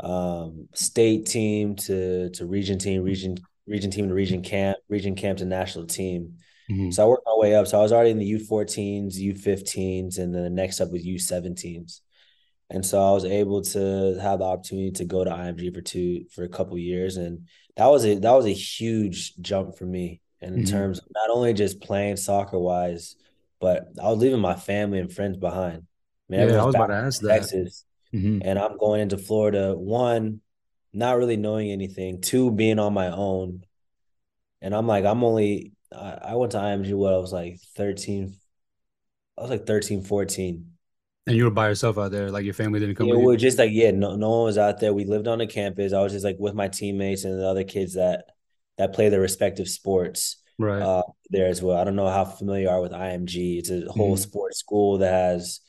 um, 0.00 0.68
state 0.74 1.26
team 1.26 1.76
to 1.76 2.30
to 2.30 2.46
region 2.46 2.78
team, 2.78 3.02
region 3.02 3.36
region 3.66 3.90
team 3.90 4.08
to 4.08 4.14
region 4.14 4.42
camp, 4.42 4.78
region 4.88 5.14
camp 5.14 5.38
to 5.38 5.44
national 5.44 5.86
team. 5.86 6.34
Mm-hmm. 6.70 6.90
So 6.90 7.04
I 7.04 7.08
worked 7.08 7.26
my 7.26 7.36
way 7.36 7.54
up. 7.54 7.66
So 7.66 7.78
I 7.78 7.82
was 7.82 7.92
already 7.92 8.10
in 8.10 8.18
the 8.18 8.32
U14s, 8.32 9.16
U15s, 9.16 10.18
and 10.18 10.34
then 10.34 10.42
the 10.42 10.50
next 10.50 10.80
up 10.80 10.90
was 10.90 11.04
U17s. 11.04 12.00
And 12.70 12.84
so 12.84 13.02
I 13.02 13.12
was 13.12 13.24
able 13.24 13.62
to 13.62 14.18
have 14.20 14.40
the 14.40 14.44
opportunity 14.44 14.90
to 14.92 15.04
go 15.06 15.24
to 15.24 15.30
IMG 15.30 15.74
for 15.74 15.80
two 15.80 16.26
for 16.34 16.44
a 16.44 16.48
couple 16.48 16.76
years, 16.76 17.16
and 17.16 17.48
that 17.76 17.86
was 17.86 18.04
a 18.04 18.18
that 18.18 18.32
was 18.32 18.44
a 18.44 18.52
huge 18.52 19.36
jump 19.36 19.78
for 19.78 19.86
me 19.86 20.20
in 20.40 20.54
mm-hmm. 20.54 20.64
terms 20.64 20.98
of 20.98 21.06
not 21.14 21.30
only 21.30 21.54
just 21.54 21.80
playing 21.80 22.16
soccer 22.16 22.58
wise, 22.58 23.16
but 23.58 23.88
I 24.02 24.10
was 24.10 24.18
leaving 24.18 24.40
my 24.40 24.54
family 24.54 24.98
and 24.98 25.10
friends 25.10 25.38
behind. 25.38 25.86
I 26.30 26.36
mean, 26.36 26.48
yeah, 26.48 26.62
I 26.62 26.64
was 26.66 26.74
about 26.74 26.88
to 26.88 26.94
ask 26.94 27.22
that. 27.22 27.28
Texas, 27.28 27.84
mm-hmm. 28.14 28.40
and 28.42 28.58
I'm 28.58 28.78
going 28.78 29.00
into 29.00 29.18
Florida. 29.18 29.74
One, 29.76 30.40
not 30.92 31.18
really 31.18 31.36
knowing 31.36 31.70
anything. 31.70 32.20
Two, 32.20 32.50
being 32.50 32.78
on 32.78 32.92
my 32.94 33.10
own, 33.10 33.64
and 34.60 34.74
I'm 34.74 34.86
like, 34.86 35.04
I'm 35.04 35.24
only. 35.24 35.72
I, 35.92 36.18
I 36.22 36.34
went 36.34 36.52
to 36.52 36.58
IMG. 36.58 36.94
What 36.94 37.14
I 37.14 37.18
was 37.18 37.32
like 37.32 37.58
13. 37.76 38.34
I 39.36 39.42
was 39.42 39.50
like 39.50 39.66
13, 39.66 40.02
14. 40.02 40.72
And 41.28 41.36
you 41.36 41.44
were 41.44 41.50
by 41.50 41.68
yourself 41.68 41.98
out 41.98 42.10
there, 42.10 42.30
like 42.30 42.44
your 42.44 42.54
family 42.54 42.80
didn't 42.80 42.94
come. 42.94 43.06
Yeah, 43.06 43.14
we 43.14 43.26
were 43.26 43.36
just 43.36 43.58
like, 43.58 43.70
yeah, 43.70 43.90
no, 43.90 44.16
no 44.16 44.30
one 44.30 44.44
was 44.44 44.58
out 44.58 44.80
there. 44.80 44.94
We 44.94 45.04
lived 45.04 45.28
on 45.28 45.38
the 45.38 45.46
campus. 45.46 45.92
I 45.92 46.00
was 46.00 46.12
just 46.12 46.24
like 46.24 46.36
with 46.38 46.54
my 46.54 46.68
teammates 46.68 47.24
and 47.24 47.38
the 47.38 47.46
other 47.46 47.64
kids 47.64 47.94
that 47.94 48.24
that 48.78 48.94
play 48.94 49.10
their 49.10 49.20
respective 49.20 49.68
sports 49.68 50.42
right 50.58 50.80
uh, 50.80 51.02
there 51.30 51.46
as 51.46 51.62
well. 51.62 51.76
I 51.76 51.84
don't 51.84 51.96
know 51.96 52.08
how 52.08 52.24
familiar 52.24 52.62
you 52.62 52.68
are 52.70 52.80
with 52.80 52.92
IMG. 52.92 53.58
It's 53.58 53.70
a 53.70 53.84
whole 53.90 54.14
mm-hmm. 54.14 54.22
sports 54.22 54.58
school 54.58 54.98
that 54.98 55.12
has 55.12 55.60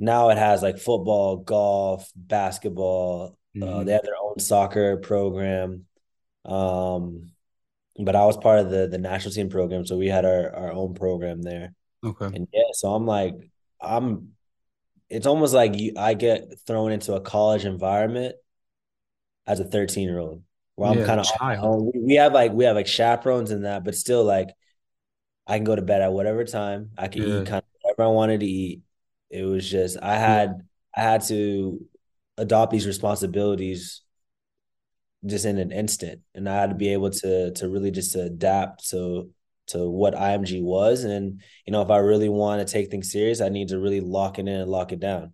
now 0.00 0.30
it 0.30 0.38
has 0.38 0.62
like 0.62 0.78
football, 0.78 1.36
golf, 1.36 2.10
basketball. 2.16 3.36
Uh, 3.54 3.58
mm-hmm. 3.58 3.78
Uh, 3.80 3.84
they 3.84 3.92
have 3.92 4.02
their 4.02 4.14
own 4.20 4.38
soccer 4.38 4.96
program. 4.96 5.84
Um, 6.44 7.32
but 7.98 8.16
I 8.16 8.24
was 8.24 8.36
part 8.36 8.60
of 8.60 8.70
the 8.70 8.88
the 8.88 8.98
national 8.98 9.34
team 9.34 9.50
program, 9.50 9.84
so 9.84 9.98
we 9.98 10.08
had 10.08 10.24
our 10.24 10.54
our 10.54 10.72
own 10.72 10.94
program 10.94 11.42
there. 11.42 11.74
Okay. 12.02 12.26
And 12.26 12.48
yeah, 12.52 12.62
so 12.72 12.94
I'm 12.94 13.06
like, 13.06 13.34
I'm. 13.80 14.30
It's 15.10 15.26
almost 15.26 15.52
like 15.52 15.76
you, 15.76 15.94
I 15.96 16.14
get 16.14 16.60
thrown 16.66 16.92
into 16.92 17.14
a 17.14 17.20
college 17.20 17.64
environment 17.64 18.36
as 19.44 19.58
a 19.58 19.64
13 19.64 20.08
year 20.08 20.20
old 20.20 20.44
where 20.76 20.94
yeah, 20.94 21.00
I'm 21.00 21.06
kind 21.06 21.20
of 21.20 21.92
we 21.94 22.14
have 22.14 22.32
like 22.32 22.52
we 22.52 22.64
have 22.64 22.76
like 22.76 22.86
chaperones 22.86 23.50
and 23.50 23.64
that, 23.64 23.84
but 23.84 23.94
still 23.94 24.24
like 24.24 24.50
I 25.46 25.58
can 25.58 25.64
go 25.64 25.76
to 25.76 25.82
bed 25.82 26.00
at 26.00 26.12
whatever 26.12 26.44
time. 26.44 26.90
I 26.96 27.08
can 27.08 27.22
yeah. 27.22 27.40
eat 27.40 27.46
kind 27.46 27.58
of 27.58 27.64
whatever 27.82 28.04
I 28.04 28.12
wanted 28.12 28.40
to 28.40 28.46
eat. 28.46 28.82
It 29.30 29.44
was 29.44 29.68
just 29.68 29.98
I 30.02 30.16
had 30.16 30.66
I 30.96 31.02
had 31.02 31.22
to 31.24 31.80
adopt 32.36 32.72
these 32.72 32.86
responsibilities 32.86 34.02
just 35.26 35.44
in 35.44 35.58
an 35.58 35.70
instant, 35.72 36.22
and 36.34 36.48
I 36.48 36.54
had 36.60 36.70
to 36.70 36.76
be 36.76 36.92
able 36.92 37.10
to 37.10 37.52
to 37.52 37.68
really 37.68 37.90
just 37.90 38.12
to 38.12 38.22
adapt 38.22 38.88
to 38.90 39.30
to 39.68 39.88
what 39.88 40.14
IMG 40.14 40.62
was, 40.62 41.04
and 41.04 41.42
you 41.66 41.72
know 41.72 41.82
if 41.82 41.90
I 41.90 41.98
really 41.98 42.28
want 42.28 42.66
to 42.66 42.70
take 42.72 42.90
things 42.90 43.12
serious, 43.12 43.40
I 43.40 43.48
need 43.50 43.68
to 43.68 43.78
really 43.78 44.00
lock 44.00 44.38
it 44.38 44.42
in 44.42 44.48
and 44.48 44.70
lock 44.70 44.92
it 44.92 45.00
down. 45.00 45.32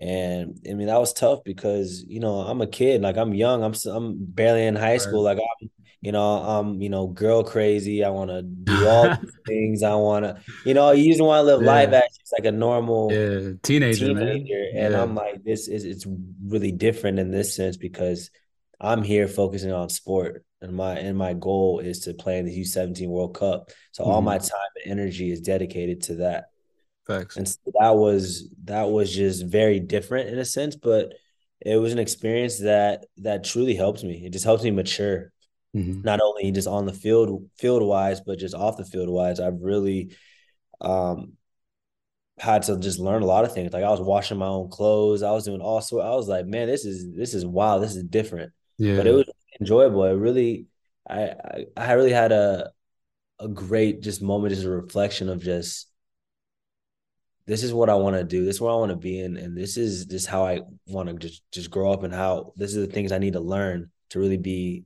And 0.00 0.60
I 0.68 0.74
mean 0.74 0.86
that 0.88 0.98
was 0.98 1.12
tough 1.12 1.44
because 1.44 2.04
you 2.06 2.20
know 2.20 2.40
I'm 2.40 2.60
a 2.60 2.66
kid, 2.66 3.02
like 3.02 3.16
I'm 3.16 3.34
young, 3.34 3.62
I'm 3.64 3.74
I'm 3.90 4.16
barely 4.18 4.66
in 4.66 4.76
high 4.76 4.98
school, 4.98 5.22
like 5.22 5.38
I'm 5.38 5.70
you 6.04 6.12
know 6.12 6.34
I'm 6.34 6.82
you 6.82 6.90
know 6.90 7.06
girl 7.06 7.42
crazy. 7.42 8.04
I 8.04 8.10
want 8.10 8.30
to 8.30 8.42
do 8.42 8.86
all 8.86 9.16
things. 9.46 9.82
I 9.82 9.94
want 9.94 10.26
to 10.26 10.38
you 10.64 10.74
know 10.74 10.90
you 10.90 11.10
just 11.10 11.22
want 11.22 11.40
to 11.40 11.42
live 11.44 11.62
yeah. 11.62 11.66
life 11.66 11.88
as 11.88 12.18
just 12.18 12.34
like 12.38 12.46
a 12.46 12.52
normal 12.52 13.10
yeah. 13.10 13.52
teenager, 13.62 14.08
teenager. 14.08 14.64
and 14.74 14.92
yeah. 14.92 15.02
I'm 15.02 15.14
like 15.14 15.42
this 15.42 15.66
is 15.66 15.84
it's 15.84 16.06
really 16.46 16.72
different 16.72 17.18
in 17.18 17.30
this 17.30 17.56
sense 17.56 17.78
because 17.78 18.30
I'm 18.78 19.02
here 19.02 19.26
focusing 19.26 19.72
on 19.72 19.88
sport 19.88 20.44
and 20.60 20.76
my 20.76 20.92
and 20.92 21.16
my 21.16 21.32
goal 21.32 21.80
is 21.80 22.00
to 22.00 22.12
play 22.12 22.38
in 22.38 22.44
the 22.44 22.60
U17 22.60 23.08
World 23.08 23.34
Cup. 23.34 23.70
So 23.92 24.02
mm-hmm. 24.02 24.12
all 24.12 24.20
my 24.20 24.38
time 24.38 24.70
and 24.84 24.92
energy 24.92 25.30
is 25.30 25.40
dedicated 25.40 26.02
to 26.04 26.14
that. 26.16 26.50
Facts. 27.06 27.36
And 27.36 27.48
so 27.48 27.58
that 27.80 27.96
was 27.96 28.48
that 28.64 28.90
was 28.90 29.14
just 29.14 29.46
very 29.46 29.80
different 29.80 30.28
in 30.28 30.38
a 30.38 30.44
sense, 30.44 30.76
but 30.76 31.14
it 31.60 31.76
was 31.76 31.92
an 31.92 31.98
experience 31.98 32.58
that 32.58 33.06
that 33.18 33.44
truly 33.44 33.74
helped 33.74 34.04
me. 34.04 34.24
It 34.26 34.32
just 34.32 34.44
helped 34.44 34.64
me 34.64 34.70
mature. 34.70 35.32
Mm-hmm. 35.74 36.02
Not 36.02 36.20
only 36.20 36.52
just 36.52 36.68
on 36.68 36.86
the 36.86 36.92
field 36.92 37.50
field 37.58 37.82
wise, 37.82 38.20
but 38.20 38.38
just 38.38 38.54
off 38.54 38.76
the 38.76 38.84
field 38.84 39.08
wise. 39.08 39.40
I've 39.40 39.60
really 39.60 40.16
um 40.80 41.32
had 42.38 42.62
to 42.64 42.78
just 42.78 42.98
learn 42.98 43.22
a 43.22 43.26
lot 43.26 43.44
of 43.44 43.52
things. 43.52 43.72
Like 43.72 43.84
I 43.84 43.90
was 43.90 44.00
washing 44.00 44.38
my 44.38 44.46
own 44.46 44.68
clothes. 44.70 45.22
I 45.22 45.32
was 45.32 45.44
doing 45.44 45.60
all 45.60 45.80
sort. 45.80 46.04
I 46.04 46.10
was 46.10 46.28
like, 46.28 46.46
man, 46.46 46.68
this 46.68 46.84
is 46.84 47.12
this 47.12 47.34
is 47.34 47.44
wild. 47.44 47.82
This 47.82 47.96
is 47.96 48.04
different. 48.04 48.52
Yeah. 48.78 48.96
But 48.96 49.06
it 49.06 49.12
was 49.12 49.26
enjoyable. 49.60 50.04
It 50.04 50.12
really 50.12 50.66
I 51.08 51.22
I, 51.22 51.66
I 51.76 51.92
really 51.92 52.12
had 52.12 52.32
a 52.32 52.70
a 53.40 53.48
great 53.48 54.00
just 54.00 54.22
moment, 54.22 54.54
just 54.54 54.66
a 54.66 54.70
reflection 54.70 55.28
of 55.28 55.42
just 55.42 55.88
this 57.46 57.62
is 57.62 57.74
what 57.74 57.90
I 57.90 57.94
want 57.94 58.16
to 58.16 58.24
do. 58.24 58.44
This 58.44 58.56
is 58.56 58.60
where 58.60 58.72
I 58.72 58.76
want 58.76 58.90
to 58.90 58.96
be 58.96 59.20
in, 59.20 59.36
and 59.36 59.56
this 59.56 59.76
is 59.76 60.06
just 60.06 60.26
how 60.26 60.46
I 60.46 60.60
want 60.86 61.08
to 61.08 61.14
just 61.14 61.42
just 61.52 61.70
grow 61.70 61.92
up 61.92 62.02
and 62.02 62.14
how 62.14 62.52
this 62.56 62.74
is 62.74 62.86
the 62.86 62.92
things 62.92 63.12
I 63.12 63.18
need 63.18 63.34
to 63.34 63.40
learn 63.40 63.90
to 64.10 64.18
really 64.18 64.38
be 64.38 64.84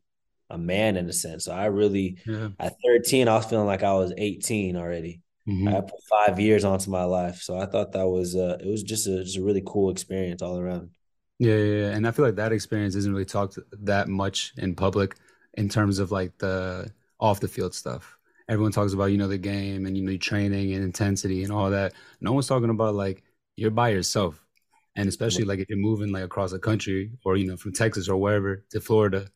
a 0.50 0.58
man 0.58 0.96
in 0.96 1.08
a 1.08 1.12
sense. 1.12 1.44
So 1.44 1.52
I 1.52 1.66
really 1.66 2.18
yeah. 2.26 2.48
at 2.58 2.74
13, 2.84 3.28
I 3.28 3.36
was 3.36 3.46
feeling 3.46 3.66
like 3.66 3.82
I 3.82 3.94
was 3.94 4.12
18 4.16 4.76
already. 4.76 5.20
Mm-hmm. 5.48 5.68
I 5.68 5.80
put 5.80 6.02
five 6.08 6.38
years 6.38 6.64
onto 6.64 6.90
my 6.90 7.04
life, 7.04 7.40
so 7.40 7.58
I 7.58 7.64
thought 7.66 7.92
that 7.92 8.06
was 8.06 8.36
uh, 8.36 8.58
it 8.60 8.66
was 8.66 8.82
just 8.82 9.06
a 9.06 9.24
just 9.24 9.38
a 9.38 9.42
really 9.42 9.62
cool 9.66 9.90
experience 9.90 10.42
all 10.42 10.58
around. 10.58 10.90
Yeah, 11.38 11.54
yeah, 11.54 11.74
yeah, 11.82 11.90
and 11.90 12.06
I 12.06 12.10
feel 12.10 12.24
like 12.26 12.34
that 12.36 12.52
experience 12.52 12.94
isn't 12.96 13.10
really 13.10 13.24
talked 13.24 13.58
that 13.84 14.08
much 14.08 14.52
in 14.58 14.74
public 14.74 15.16
in 15.54 15.70
terms 15.70 16.00
of 16.00 16.12
like 16.12 16.36
the 16.38 16.92
off 17.18 17.40
the 17.40 17.48
field 17.48 17.74
stuff 17.74 18.18
everyone 18.48 18.72
talks 18.72 18.92
about 18.92 19.06
you 19.06 19.18
know 19.18 19.28
the 19.28 19.38
game 19.38 19.86
and 19.86 19.96
you 19.96 20.02
know 20.02 20.16
training 20.16 20.72
and 20.74 20.82
intensity 20.82 21.44
and 21.44 21.52
all 21.52 21.70
that 21.70 21.92
no 22.20 22.32
one's 22.32 22.46
talking 22.46 22.70
about 22.70 22.94
like 22.94 23.22
you're 23.56 23.70
by 23.70 23.90
yourself 23.90 24.44
and 24.96 25.08
especially 25.08 25.44
like 25.44 25.58
if 25.58 25.68
you're 25.68 25.78
moving 25.78 26.10
like 26.10 26.24
across 26.24 26.50
the 26.50 26.58
country 26.58 27.10
or 27.24 27.36
you 27.36 27.46
know 27.46 27.56
from 27.56 27.72
texas 27.72 28.08
or 28.08 28.16
wherever 28.16 28.64
to 28.70 28.80
florida 28.80 29.26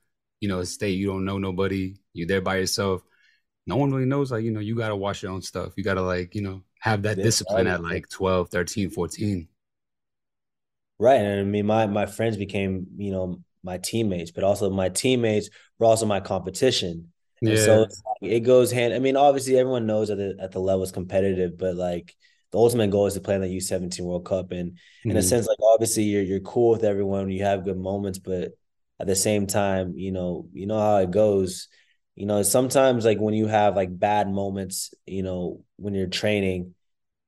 you 0.43 0.49
know 0.49 0.59
a 0.59 0.67
state 0.67 0.99
you 0.99 1.07
don't 1.07 1.25
know 1.25 1.39
nobody 1.39 1.95
you're 2.13 2.29
there 2.29 2.43
by 2.43 2.57
yourself 2.57 3.03
no 3.67 3.77
one 3.77 3.91
really 3.91 4.05
knows 4.05 4.31
like 4.31 4.45
you 4.45 4.51
know 4.51 4.61
you 4.61 4.77
got 4.77 4.89
to 4.89 4.97
wash 4.97 5.23
your 5.23 5.33
own 5.33 5.41
stuff 5.41 5.73
you 5.77 5.85
got 5.85 5.95
to 5.95 6.03
like 6.03 6.35
you 6.35 6.43
know 6.43 6.63
have 6.81 7.03
that 7.03 7.17
yeah, 7.17 7.25
discipline 7.25 7.67
at 7.67 7.83
like 7.83 8.09
12 8.11 8.51
13 8.51 8.91
14 8.91 9.49
right 10.99 11.21
and 11.21 11.41
i 11.41 11.45
mean 11.45 11.65
my 11.65 11.87
my 11.87 12.05
friends 12.05 12.37
became 12.37 12.87
you 12.97 13.13
know 13.13 13.41
my 13.63 13.79
teammates 13.79 14.33
but 14.33 14.45
also 14.45 14.69
my 14.69 14.91
teammates 14.91 15.49
were 15.79 15.87
also 15.87 16.05
my 16.05 16.21
competition 16.21 17.13
yeah. 17.43 17.57
so 17.57 17.81
like, 17.81 17.91
it 18.23 18.41
goes 18.41 18.71
hand. 18.71 18.95
I 18.95 19.01
mean, 19.01 19.17
obviously 19.17 19.59
everyone 19.59 19.87
knows 19.87 20.09
that 20.09 20.17
the, 20.17 20.37
at 20.41 20.53
the 20.53 20.61
level 20.61 20.85
is 20.85 20.93
competitive, 20.93 21.59
but 21.59 21.75
like 21.75 22.15
the 22.53 22.59
ultimate 22.59 22.91
goal 22.91 23.07
is 23.07 23.15
to 23.15 23.21
play 23.21 23.35
in 23.35 23.41
the 23.41 23.49
U 23.49 23.61
seventeen 23.61 24.07
World 24.07 24.25
Cup, 24.25 24.53
and 24.53 24.73
mm-hmm. 24.73 25.11
in 25.11 25.17
a 25.17 25.21
mm-hmm. 25.21 25.29
sense, 25.29 25.47
like 25.47 25.59
obviously 25.61 26.05
you're 26.05 26.23
you're 26.23 26.41
cool 26.41 26.71
with 26.71 26.85
everyone, 26.85 27.31
you 27.31 27.43
have 27.43 27.65
good 27.65 27.79
moments, 27.79 28.19
but 28.19 28.53
at 29.01 29.07
the 29.07 29.17
same 29.17 29.47
time, 29.47 29.95
you 29.97 30.13
know, 30.13 30.49
you 30.53 30.67
know 30.67 30.79
how 30.79 30.97
it 30.99 31.11
goes. 31.11 31.69
You 32.15 32.27
know, 32.27 32.43
sometimes 32.43 33.05
like 33.05 33.19
when 33.19 33.35
you 33.35 33.47
have 33.47 33.75
like 33.75 33.99
bad 33.99 34.31
moments, 34.31 34.93
you 35.07 35.23
know, 35.23 35.65
when 35.77 35.95
you're 35.95 36.07
training, 36.07 36.75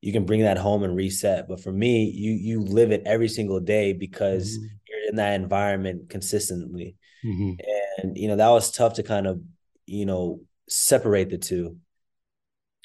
you 0.01 0.13
can 0.13 0.27
bring 0.27 0.43
that 0.43 0.59
home 0.59 0.83
and 0.83 0.95
reset. 0.95 1.49
But 1.49 1.61
for 1.61 1.73
me, 1.73 2.05
you 2.05 2.33
you 2.33 2.61
live 2.61 2.93
it 2.93 3.03
every 3.07 3.29
single 3.29 3.61
day 3.61 3.93
because 3.93 4.57
mm-hmm. 4.57 4.67
you're 4.89 5.09
in 5.09 5.17
that 5.17 5.35
environment 5.35 6.11
consistently. 6.11 6.97
Mm-hmm. 7.25 7.53
And 8.03 8.19
you 8.19 8.29
know, 8.29 8.37
that 8.37 8.51
was 8.51 8.71
tough 8.71 8.95
to 8.95 9.03
kind 9.03 9.27
of 9.27 9.41
you 9.87 10.07
know, 10.07 10.41
separate 10.69 11.31
the 11.31 11.39
two 11.39 11.77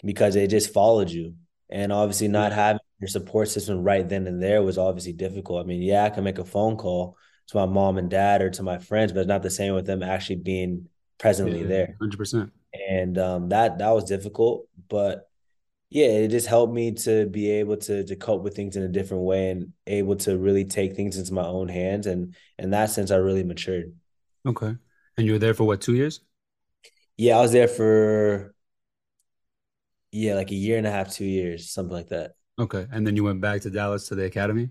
because 0.03 0.35
it 0.35 0.49
just 0.49 0.73
followed 0.73 1.09
you. 1.09 1.35
And 1.69 1.91
obviously, 1.91 2.27
not 2.27 2.51
having 2.51 2.79
your 2.99 3.07
support 3.07 3.47
system 3.47 3.83
right 3.83 4.07
then 4.07 4.27
and 4.27 4.41
there 4.41 4.61
was 4.61 4.77
obviously 4.77 5.13
difficult. 5.13 5.63
I 5.63 5.67
mean, 5.67 5.81
yeah, 5.81 6.03
I 6.03 6.09
can 6.09 6.23
make 6.23 6.39
a 6.39 6.45
phone 6.45 6.75
call 6.75 7.15
to 7.49 7.57
my 7.57 7.65
mom 7.65 7.97
and 7.97 8.09
dad 8.09 8.41
or 8.41 8.49
to 8.51 8.63
my 8.63 8.77
friends, 8.77 9.11
but 9.11 9.21
it's 9.21 9.27
not 9.27 9.43
the 9.43 9.49
same 9.49 9.73
with 9.73 9.85
them 9.85 10.03
actually 10.03 10.37
being 10.37 10.87
presently 11.17 11.61
yeah, 11.61 11.67
there. 11.67 11.97
Hundred 11.99 12.17
percent. 12.17 12.51
And 12.89 13.17
um, 13.17 13.49
that 13.49 13.79
that 13.79 13.89
was 13.89 14.05
difficult, 14.05 14.67
but 14.87 15.27
yeah, 15.89 16.05
it 16.05 16.27
just 16.27 16.45
helped 16.45 16.71
me 16.73 16.91
to 16.91 17.25
be 17.25 17.49
able 17.49 17.77
to 17.77 18.03
to 18.03 18.15
cope 18.15 18.43
with 18.43 18.55
things 18.55 18.75
in 18.75 18.83
a 18.83 18.87
different 18.87 19.23
way 19.23 19.49
and 19.49 19.73
able 19.87 20.15
to 20.17 20.37
really 20.37 20.65
take 20.65 20.95
things 20.95 21.17
into 21.17 21.33
my 21.33 21.45
own 21.45 21.67
hands. 21.67 22.05
And 22.05 22.35
in 22.59 22.69
that 22.69 22.91
sense, 22.91 23.09
I 23.09 23.15
really 23.15 23.43
matured. 23.43 23.95
Okay. 24.45 24.75
And 25.17 25.25
you 25.25 25.33
were 25.33 25.39
there 25.39 25.55
for 25.55 25.65
what, 25.65 25.81
two 25.81 25.95
years? 25.95 26.21
Yeah, 27.17 27.37
I 27.37 27.41
was 27.41 27.51
there 27.51 27.67
for 27.67 28.53
yeah, 30.11 30.35
like 30.35 30.51
a 30.51 30.55
year 30.55 30.77
and 30.77 30.87
a 30.87 30.91
half, 30.91 31.11
two 31.11 31.25
years, 31.25 31.71
something 31.71 31.93
like 31.93 32.09
that. 32.09 32.33
Okay, 32.59 32.87
and 32.91 33.05
then 33.05 33.15
you 33.15 33.23
went 33.23 33.41
back 33.41 33.61
to 33.61 33.69
Dallas 33.69 34.07
to 34.07 34.15
the 34.15 34.25
academy. 34.25 34.69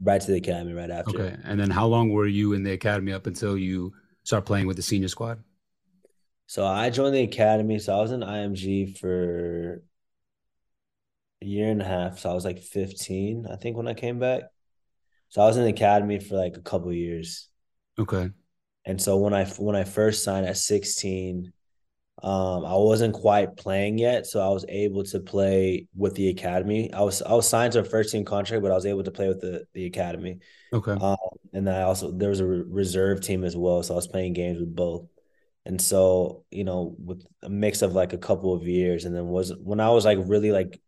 Right 0.00 0.20
to 0.20 0.30
the 0.30 0.36
academy, 0.36 0.74
right 0.74 0.90
after. 0.90 1.10
Okay, 1.10 1.36
and 1.44 1.58
then 1.58 1.70
how 1.70 1.86
long 1.86 2.10
were 2.10 2.26
you 2.26 2.52
in 2.52 2.62
the 2.62 2.72
academy 2.72 3.12
up 3.12 3.26
until 3.26 3.56
you 3.56 3.92
start 4.24 4.44
playing 4.44 4.66
with 4.66 4.76
the 4.76 4.82
senior 4.82 5.08
squad? 5.08 5.42
So 6.46 6.64
I 6.64 6.90
joined 6.90 7.14
the 7.14 7.22
academy. 7.22 7.78
So 7.78 7.96
I 7.96 8.00
was 8.00 8.12
in 8.12 8.20
IMG 8.20 8.98
for 8.98 9.82
a 11.42 11.46
year 11.46 11.70
and 11.70 11.80
a 11.80 11.84
half. 11.84 12.18
So 12.18 12.30
I 12.30 12.34
was 12.34 12.44
like 12.44 12.60
15, 12.60 13.46
I 13.50 13.56
think, 13.56 13.76
when 13.76 13.88
I 13.88 13.94
came 13.94 14.18
back. 14.18 14.42
So 15.28 15.42
I 15.42 15.46
was 15.46 15.56
in 15.56 15.64
the 15.64 15.70
academy 15.70 16.20
for 16.20 16.36
like 16.36 16.56
a 16.56 16.62
couple 16.62 16.92
years. 16.92 17.48
Okay. 17.98 18.30
And 18.84 19.00
so 19.00 19.16
when 19.16 19.34
I 19.34 19.44
when 19.46 19.74
I 19.74 19.84
first 19.84 20.22
signed 20.22 20.46
at 20.46 20.56
16, 20.56 21.52
um, 22.22 22.64
I 22.64 22.74
wasn't 22.74 23.14
quite 23.14 23.56
playing 23.56 23.98
yet, 23.98 24.26
so 24.26 24.40
I 24.40 24.48
was 24.48 24.64
able 24.68 25.04
to 25.04 25.20
play 25.20 25.86
with 25.94 26.14
the 26.14 26.28
academy. 26.28 26.92
I 26.92 27.02
was 27.02 27.20
I 27.20 27.34
was 27.34 27.48
signed 27.48 27.74
to 27.74 27.80
a 27.80 27.84
first 27.84 28.10
team 28.10 28.24
contract, 28.24 28.62
but 28.62 28.72
I 28.72 28.74
was 28.74 28.86
able 28.86 29.04
to 29.04 29.10
play 29.10 29.28
with 29.28 29.40
the 29.40 29.66
the 29.74 29.84
academy. 29.84 30.38
Okay. 30.72 30.92
Um, 30.92 31.16
and 31.52 31.66
then 31.66 31.74
I 31.74 31.82
also 31.82 32.10
there 32.10 32.30
was 32.30 32.40
a 32.40 32.46
reserve 32.46 33.20
team 33.20 33.44
as 33.44 33.54
well, 33.56 33.82
so 33.82 33.94
I 33.94 33.96
was 33.96 34.08
playing 34.08 34.32
games 34.32 34.58
with 34.58 34.74
both. 34.74 35.06
And 35.66 35.80
so 35.80 36.44
you 36.50 36.64
know, 36.64 36.96
with 36.98 37.22
a 37.42 37.50
mix 37.50 37.82
of 37.82 37.92
like 37.92 38.14
a 38.14 38.18
couple 38.18 38.54
of 38.54 38.66
years, 38.66 39.04
and 39.04 39.14
then 39.14 39.28
was 39.28 39.52
when 39.54 39.80
I 39.80 39.90
was 39.90 40.06
like 40.06 40.18
really 40.22 40.52
like 40.52 40.80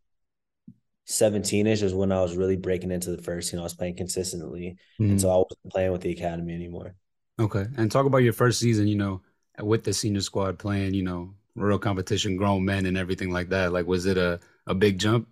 17ish 1.08 1.82
was 1.82 1.94
when 1.94 2.12
I 2.12 2.20
was 2.20 2.37
really 2.37 2.56
breaking 2.56 2.90
into 2.90 3.14
the 3.14 3.23
first 3.23 3.50
team. 3.50 3.61
I 3.61 3.64
was 3.64 3.75
playing 3.75 3.97
consistently. 3.97 4.76
Mm-hmm. 5.00 5.11
And 5.11 5.20
so 5.20 5.28
I 5.28 5.37
wasn't 5.37 5.73
playing 5.73 5.92
with 5.92 6.02
the 6.02 6.12
academy 6.12 6.54
anymore. 6.54 6.94
Okay. 7.38 7.66
And 7.76 7.90
talk 7.90 8.04
about 8.04 8.18
your 8.18 8.35
first 8.35 8.61
season, 8.61 8.88
you 8.88 8.97
know, 8.97 9.23
with 9.61 9.85
the 9.85 9.93
senior 9.93 10.21
squad 10.21 10.59
playing, 10.59 10.95
you 10.95 11.03
know, 11.03 11.35
real 11.55 11.79
competition, 11.79 12.37
grown 12.37 12.65
men 12.65 12.87
and 12.87 12.97
everything 12.97 13.31
like 13.31 13.49
that. 13.50 13.73
Like 13.73 13.87
was 13.87 14.07
it 14.07 14.17
a, 14.17 14.41
a 14.67 14.75
big 14.75 14.99
jump? 14.99 15.29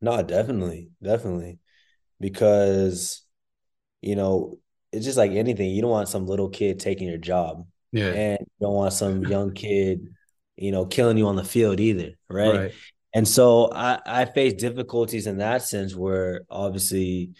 No, 0.00 0.22
definitely. 0.22 0.90
Definitely. 1.02 1.58
Because, 2.20 3.22
you 4.00 4.16
know, 4.16 4.58
it's 4.92 5.04
just 5.04 5.18
like 5.18 5.32
anything. 5.32 5.70
You 5.70 5.82
don't 5.82 5.90
want 5.90 6.08
some 6.08 6.26
little 6.26 6.48
kid 6.48 6.78
taking 6.78 7.08
your 7.08 7.18
job. 7.18 7.66
Yeah. 7.92 8.12
And 8.12 8.38
you 8.40 8.66
don't 8.66 8.74
want 8.74 8.92
some 8.92 9.24
young 9.26 9.52
kid, 9.52 10.08
you 10.56 10.72
know, 10.72 10.86
killing 10.86 11.16
you 11.18 11.26
on 11.26 11.36
the 11.36 11.44
field 11.44 11.80
either. 11.80 12.12
Right. 12.28 12.54
right. 12.54 12.72
And 13.14 13.26
so 13.26 13.70
I, 13.72 14.00
I 14.04 14.24
faced 14.24 14.58
difficulties 14.58 15.26
in 15.26 15.38
that 15.38 15.62
sense 15.62 15.94
where 15.94 16.42
obviously 16.50 17.30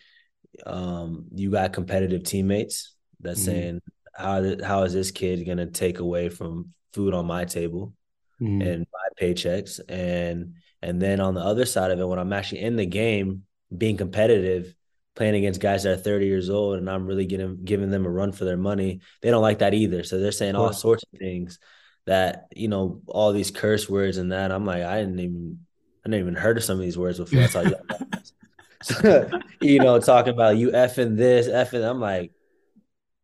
um, 0.65 1.27
you 1.35 1.51
got 1.51 1.73
competitive 1.73 2.23
teammates 2.23 2.95
that's 3.21 3.41
mm-hmm. 3.41 3.51
saying, 3.51 3.81
how, 4.17 4.57
how 4.63 4.83
is 4.83 4.93
this 4.93 5.11
kid 5.11 5.45
going 5.45 5.59
to 5.59 5.67
take 5.67 5.99
away 5.99 6.29
from 6.29 6.73
food 6.93 7.15
on 7.15 7.27
my 7.27 7.45
table 7.45 7.95
mm-hmm. 8.41 8.63
and 8.63 8.87
my 8.93 9.27
paychecks? 9.27 9.81
And, 9.89 10.55
and 10.83 11.01
then 11.01 11.21
on 11.21 11.35
the 11.35 11.41
other 11.41 11.67
side 11.67 11.91
of 11.91 12.01
it, 12.01 12.07
when 12.07 12.19
I'm 12.19 12.33
actually 12.33 12.61
in 12.61 12.77
the 12.77 12.87
game, 12.87 13.45
being 13.77 13.97
competitive, 13.97 14.75
playing 15.17 15.35
against 15.35 15.61
guys 15.61 15.85
that 15.85 15.93
are 15.99 16.03
30 16.03 16.27
years 16.27 16.51
old 16.51 16.79
and 16.79 16.91
I'm 16.91 17.07
really 17.07 17.27
getting 17.27 17.65
giving 17.65 17.91
them 17.91 18.05
a 18.05 18.11
run 18.11 18.33
for 18.33 18.45
their 18.45 18.57
money, 18.57 19.01
they 19.23 19.31
don't 19.31 19.43
like 19.43 19.61
that 19.61 19.75
either. 19.75 20.03
So 20.03 20.19
they're 20.19 20.33
saying 20.33 20.57
all 20.57 20.73
sorts 20.73 21.05
of 21.05 21.19
things 21.19 21.59
that 22.07 22.49
you 22.55 22.69
know 22.69 23.01
all 23.07 23.33
these 23.33 23.51
curse 23.51 23.89
words 23.89 24.19
and 24.19 24.33
that 24.33 24.53
i'm 24.53 24.65
like 24.65 24.83
i 24.83 24.99
didn't 24.99 25.21
even 25.21 25.59
i 26.05 26.09
didn't 26.09 26.21
even 26.21 26.35
heard 26.35 26.57
of 26.57 26.65
some 26.65 26.77
of 26.77 26.83
these 26.83 26.99
words 26.99 27.19
before 27.19 27.41
that's 27.41 27.57
all 27.57 27.65
you 27.65 29.41
you 29.61 29.79
know 29.79 29.99
talking 29.99 30.33
about 30.33 30.57
you 30.57 30.71
effing 30.71 31.17
this 31.17 31.49
effing 31.49 31.89
i'm 31.89 32.01
like 32.01 32.33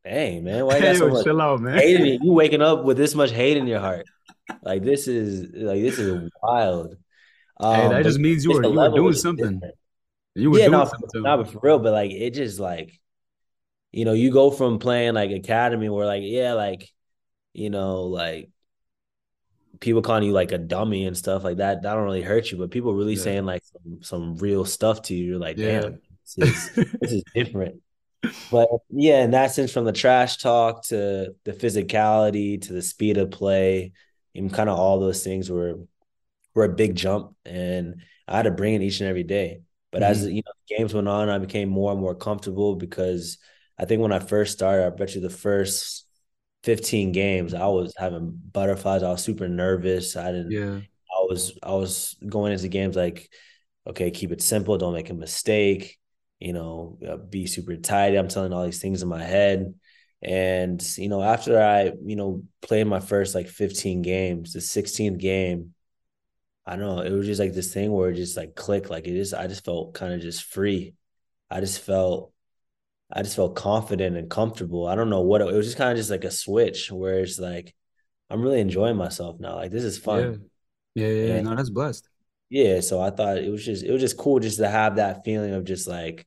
hey 0.04 0.40
man 0.40 0.66
why 0.66 0.76
you 0.76 0.82
got 0.82 0.96
so 0.96 1.08
much 1.08 1.24
chill 1.24 1.40
out, 1.40 1.60
man. 1.60 1.78
hate 1.78 2.00
in 2.00 2.06
you? 2.22 2.32
waking 2.32 2.62
up 2.62 2.84
with 2.84 2.96
this 2.96 3.14
much 3.14 3.30
hate 3.30 3.56
in 3.56 3.66
your 3.66 3.80
heart 3.80 4.06
like 4.62 4.82
this 4.82 5.08
is 5.08 5.50
like 5.54 5.80
this 5.80 5.98
is 5.98 6.30
wild 6.42 6.96
um, 7.58 7.74
hey, 7.74 7.88
that 7.88 7.96
um, 7.98 8.02
just 8.02 8.18
means 8.18 8.44
you 8.44 8.52
were 8.52 8.64
you 8.64 8.70
were 8.72 8.88
doing 8.90 9.12
something 9.12 9.54
different. 9.54 9.74
you 10.34 10.50
were 10.50 10.58
yeah, 10.58 10.68
doing 10.68 10.86
something 10.86 11.08
too 11.12 11.22
not 11.22 11.50
for 11.50 11.60
real 11.62 11.78
but 11.78 11.92
like 11.92 12.10
it 12.10 12.30
just 12.30 12.58
like 12.58 12.98
you 13.92 14.04
know 14.04 14.12
you 14.12 14.32
go 14.32 14.50
from 14.50 14.78
playing 14.78 15.14
like 15.14 15.30
academy 15.30 15.88
where 15.88 16.06
like 16.06 16.22
yeah 16.24 16.54
like 16.54 16.88
you 17.52 17.70
know 17.70 18.04
like 18.04 18.50
people 19.80 20.02
calling 20.02 20.24
you 20.24 20.32
like 20.32 20.52
a 20.52 20.58
dummy 20.58 21.06
and 21.06 21.16
stuff 21.16 21.42
like 21.42 21.56
that, 21.56 21.82
that 21.82 21.94
don't 21.94 22.04
really 22.04 22.22
hurt 22.22 22.50
you. 22.50 22.58
But 22.58 22.70
people 22.70 22.94
really 22.94 23.14
yeah. 23.14 23.22
saying 23.22 23.46
like 23.46 23.62
some, 23.64 24.02
some 24.02 24.36
real 24.36 24.64
stuff 24.64 25.02
to 25.02 25.14
you, 25.14 25.24
you're 25.24 25.38
like, 25.38 25.56
yeah. 25.56 25.80
damn, 25.80 26.00
this 26.36 26.70
is, 26.76 26.88
this 27.00 27.12
is 27.12 27.24
different. 27.34 27.82
But 28.50 28.68
yeah, 28.90 29.22
in 29.22 29.30
that 29.30 29.52
sense, 29.52 29.72
from 29.72 29.84
the 29.84 29.92
trash 29.92 30.38
talk 30.38 30.84
to 30.84 31.34
the 31.44 31.52
physicality 31.52 32.60
to 32.62 32.72
the 32.72 32.82
speed 32.82 33.16
of 33.16 33.30
play, 33.30 33.92
and 34.34 34.52
kind 34.52 34.68
of 34.68 34.78
all 34.78 35.00
those 35.00 35.24
things 35.24 35.50
were 35.50 35.76
were 36.54 36.64
a 36.64 36.74
big 36.74 36.96
jump, 36.96 37.34
and 37.44 38.02
I 38.28 38.36
had 38.36 38.42
to 38.42 38.50
bring 38.50 38.74
it 38.74 38.82
each 38.82 39.00
and 39.00 39.08
every 39.08 39.22
day. 39.22 39.62
But 39.90 40.02
mm-hmm. 40.02 40.10
as 40.10 40.26
you 40.26 40.42
know, 40.44 40.76
games 40.76 40.94
went 40.94 41.08
on, 41.08 41.28
I 41.28 41.38
became 41.38 41.68
more 41.68 41.92
and 41.92 42.00
more 42.00 42.14
comfortable 42.14 42.76
because 42.76 43.38
I 43.78 43.86
think 43.86 44.02
when 44.02 44.12
I 44.12 44.18
first 44.18 44.52
started, 44.52 44.86
I 44.86 44.90
bet 44.90 45.14
you 45.14 45.20
the 45.20 45.30
first 45.30 46.06
15 46.64 47.12
games, 47.12 47.54
I 47.54 47.66
was 47.66 47.94
having 47.96 48.38
butterflies. 48.52 49.02
I 49.02 49.10
was 49.10 49.24
super 49.24 49.48
nervous. 49.48 50.16
I 50.16 50.32
didn't. 50.32 50.50
Yeah. 50.50 50.80
I 50.80 51.26
was 51.28 51.58
I 51.62 51.72
was 51.72 52.16
going 52.26 52.52
into 52.52 52.68
games 52.68 52.96
like, 52.96 53.30
okay, 53.86 54.10
keep 54.10 54.32
it 54.32 54.42
simple. 54.42 54.76
Don't 54.76 54.94
make 54.94 55.10
a 55.10 55.14
mistake. 55.14 55.98
You 56.40 56.52
know, 56.54 56.98
uh, 57.06 57.16
be 57.16 57.46
super 57.46 57.76
tight. 57.76 58.16
I'm 58.16 58.28
telling 58.28 58.52
all 58.52 58.64
these 58.64 58.80
things 58.80 59.02
in 59.02 59.08
my 59.08 59.22
head. 59.22 59.74
And 60.22 60.82
you 60.98 61.08
know, 61.08 61.22
after 61.22 61.60
I 61.60 61.92
you 62.04 62.16
know 62.16 62.42
played 62.62 62.86
my 62.86 63.00
first 63.00 63.34
like 63.34 63.48
15 63.48 64.02
games, 64.02 64.52
the 64.52 64.60
16th 64.60 65.18
game, 65.18 65.74
I 66.66 66.76
don't 66.76 66.96
know. 66.96 67.02
It 67.02 67.10
was 67.12 67.26
just 67.26 67.40
like 67.40 67.52
this 67.52 67.72
thing 67.72 67.92
where 67.92 68.10
it 68.10 68.16
just 68.16 68.36
like 68.36 68.54
clicked. 68.54 68.90
Like 68.90 69.06
it 69.06 69.14
just, 69.14 69.34
I 69.34 69.46
just 69.46 69.64
felt 69.64 69.94
kind 69.94 70.12
of 70.12 70.20
just 70.20 70.44
free. 70.44 70.94
I 71.50 71.60
just 71.60 71.80
felt 71.80 72.32
I 73.12 73.22
just 73.22 73.36
felt 73.36 73.56
confident 73.56 74.16
and 74.16 74.30
comfortable. 74.30 74.86
I 74.86 74.94
don't 74.94 75.10
know 75.10 75.22
what 75.22 75.40
it, 75.40 75.48
it 75.48 75.56
was 75.56 75.66
just 75.66 75.78
kind 75.78 75.90
of 75.90 75.96
just 75.96 76.10
like 76.10 76.24
a 76.24 76.30
switch 76.30 76.90
where 76.92 77.20
it's 77.20 77.38
like 77.38 77.74
I'm 78.28 78.42
really 78.42 78.60
enjoying 78.60 78.96
myself 78.96 79.40
now. 79.40 79.56
Like 79.56 79.72
this 79.72 79.84
is 79.84 79.98
fun. 79.98 80.48
Yeah, 80.94 81.06
yeah, 81.06 81.26
yeah. 81.26 81.34
And, 81.36 81.44
no, 81.46 81.56
that's 81.56 81.70
blessed. 81.70 82.08
Yeah, 82.50 82.80
so 82.80 83.00
I 83.00 83.10
thought 83.10 83.38
it 83.38 83.50
was 83.50 83.64
just 83.64 83.84
it 83.84 83.90
was 83.90 84.00
just 84.00 84.16
cool 84.16 84.38
just 84.38 84.58
to 84.58 84.68
have 84.68 84.96
that 84.96 85.24
feeling 85.24 85.54
of 85.54 85.64
just 85.64 85.88
like 85.88 86.26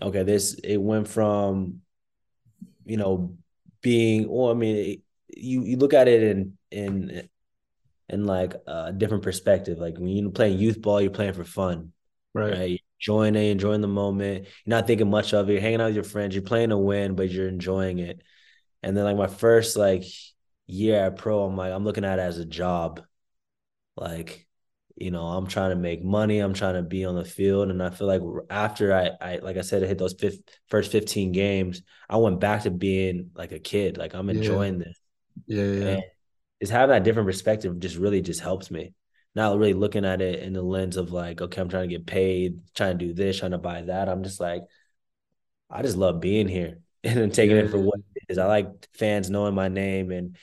okay, 0.00 0.22
this 0.22 0.54
it 0.54 0.76
went 0.76 1.08
from 1.08 1.80
you 2.84 2.96
know 2.96 3.36
being 3.80 4.28
well, 4.28 4.50
I 4.50 4.54
mean, 4.54 4.76
it, 4.76 5.00
you 5.36 5.64
you 5.64 5.76
look 5.76 5.94
at 5.94 6.08
it 6.08 6.22
in 6.22 6.58
in 6.70 7.28
in 8.08 8.24
like 8.24 8.54
a 8.66 8.92
different 8.92 9.22
perspective. 9.22 9.78
Like 9.78 9.98
when 9.98 10.08
you're 10.08 10.30
playing 10.30 10.58
youth 10.58 10.80
ball, 10.80 11.00
you're 11.00 11.10
playing 11.10 11.32
for 11.34 11.44
fun, 11.44 11.92
right? 12.34 12.52
right? 12.52 12.80
enjoying 13.00 13.34
it, 13.34 13.50
enjoying 13.50 13.80
the 13.80 13.88
moment. 13.88 14.44
You're 14.64 14.76
not 14.76 14.86
thinking 14.86 15.10
much 15.10 15.34
of 15.34 15.48
it. 15.48 15.54
You're 15.54 15.62
hanging 15.62 15.80
out 15.80 15.86
with 15.86 15.96
your 15.96 16.04
friends. 16.04 16.34
You're 16.34 16.44
playing 16.44 16.68
to 16.70 16.78
win, 16.78 17.16
but 17.16 17.30
you're 17.30 17.48
enjoying 17.48 17.98
it. 17.98 18.22
And 18.82 18.96
then 18.96 19.04
like 19.04 19.16
my 19.16 19.26
first 19.26 19.76
like 19.76 20.04
year 20.66 21.06
at 21.06 21.16
pro, 21.16 21.42
I'm 21.44 21.56
like 21.56 21.72
I'm 21.72 21.84
looking 21.84 22.04
at 22.04 22.18
it 22.18 22.22
as 22.22 22.38
a 22.38 22.44
job. 22.44 23.02
Like, 23.96 24.46
you 24.96 25.10
know, 25.10 25.24
I'm 25.24 25.46
trying 25.46 25.70
to 25.70 25.76
make 25.76 26.02
money. 26.04 26.38
I'm 26.38 26.54
trying 26.54 26.74
to 26.74 26.82
be 26.82 27.04
on 27.04 27.14
the 27.14 27.24
field, 27.24 27.70
and 27.70 27.82
I 27.82 27.90
feel 27.90 28.06
like 28.06 28.22
after 28.50 28.94
I, 28.94 29.10
I 29.20 29.36
like 29.38 29.56
I 29.56 29.62
said, 29.62 29.82
I 29.82 29.86
hit 29.86 29.98
those 29.98 30.14
fifth, 30.14 30.40
first 30.68 30.92
15 30.92 31.32
games, 31.32 31.82
I 32.08 32.16
went 32.16 32.40
back 32.40 32.62
to 32.62 32.70
being 32.70 33.30
like 33.34 33.52
a 33.52 33.58
kid. 33.58 33.98
Like 33.98 34.14
I'm 34.14 34.30
enjoying 34.30 34.78
yeah. 34.78 34.84
this. 34.84 35.00
Yeah, 35.46 35.64
yeah. 35.64 35.88
And 35.94 36.02
just 36.60 36.72
having 36.72 36.94
that 36.94 37.04
different 37.04 37.28
perspective 37.28 37.78
just 37.80 37.96
really 37.96 38.20
just 38.20 38.40
helps 38.40 38.70
me 38.70 38.94
not 39.34 39.56
really 39.56 39.72
looking 39.72 40.04
at 40.04 40.20
it 40.20 40.40
in 40.40 40.52
the 40.52 40.62
lens 40.62 40.96
of 40.96 41.12
like, 41.12 41.40
okay, 41.40 41.60
I'm 41.60 41.68
trying 41.68 41.88
to 41.88 41.94
get 41.94 42.06
paid, 42.06 42.60
trying 42.74 42.98
to 42.98 43.06
do 43.06 43.14
this, 43.14 43.38
trying 43.38 43.52
to 43.52 43.58
buy 43.58 43.82
that. 43.82 44.08
I'm 44.08 44.22
just 44.22 44.40
like, 44.40 44.62
I 45.70 45.82
just 45.82 45.96
love 45.96 46.20
being 46.20 46.48
here 46.48 46.80
and 47.04 47.32
taking 47.32 47.56
yeah. 47.56 47.62
it 47.62 47.70
for 47.70 47.78
what 47.78 48.00
it 48.14 48.24
is. 48.28 48.38
I 48.38 48.46
like 48.46 48.68
fans 48.94 49.30
knowing 49.30 49.54
my 49.54 49.68
name 49.68 50.10
and 50.10 50.36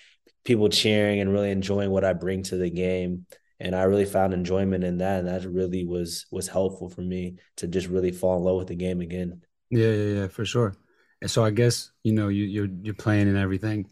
people 0.43 0.69
cheering 0.69 1.19
and 1.19 1.31
really 1.31 1.51
enjoying 1.51 1.91
what 1.91 2.03
I 2.03 2.13
bring 2.13 2.43
to 2.43 2.57
the 2.57 2.69
game. 2.69 3.25
And 3.59 3.75
I 3.75 3.83
really 3.83 4.05
found 4.05 4.33
enjoyment 4.33 4.83
in 4.83 4.97
that. 4.99 5.19
And 5.19 5.27
that 5.27 5.45
really 5.49 5.85
was 5.85 6.25
was 6.31 6.47
helpful 6.47 6.89
for 6.89 7.01
me 7.01 7.37
to 7.57 7.67
just 7.67 7.87
really 7.87 8.11
fall 8.11 8.37
in 8.37 8.43
love 8.43 8.57
with 8.57 8.67
the 8.67 8.75
game 8.75 9.01
again. 9.01 9.41
Yeah, 9.69 9.91
yeah, 9.91 10.13
yeah, 10.21 10.27
for 10.27 10.45
sure. 10.45 10.75
And 11.21 11.29
so 11.29 11.43
I 11.43 11.51
guess, 11.51 11.91
you 12.03 12.13
know, 12.13 12.29
you 12.29 12.45
you're 12.45 12.69
you're 12.81 12.93
playing 12.93 13.27
and 13.27 13.37
everything 13.37 13.87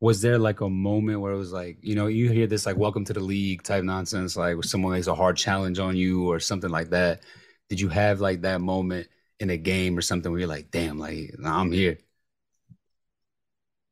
was 0.00 0.20
there 0.22 0.38
like 0.38 0.60
a 0.60 0.68
moment 0.70 1.20
where 1.20 1.32
it 1.32 1.38
was 1.38 1.52
like 1.52 1.78
you 1.82 1.94
know 1.94 2.06
you 2.08 2.30
hear 2.30 2.46
this 2.46 2.66
like 2.66 2.76
welcome 2.76 3.04
to 3.04 3.12
the 3.14 3.20
league 3.20 3.62
type 3.62 3.84
nonsense 3.84 4.36
like 4.36 4.62
someone 4.64 4.92
makes 4.92 5.06
a 5.08 5.14
hard 5.14 5.36
challenge 5.36 5.78
on 5.78 5.96
you 5.96 6.28
or 6.30 6.40
something 6.40 6.70
like 6.70 6.90
that 6.90 7.22
did 7.68 7.80
you 7.80 7.88
have 7.88 8.20
like 8.20 8.42
that 8.42 8.60
moment 8.60 9.08
in 9.40 9.50
a 9.50 9.56
game 9.56 9.96
or 9.98 10.02
something 10.02 10.30
where 10.32 10.40
you're 10.40 10.48
like 10.48 10.70
damn 10.70 10.98
like 10.98 11.32
i'm 11.44 11.72
here 11.72 11.98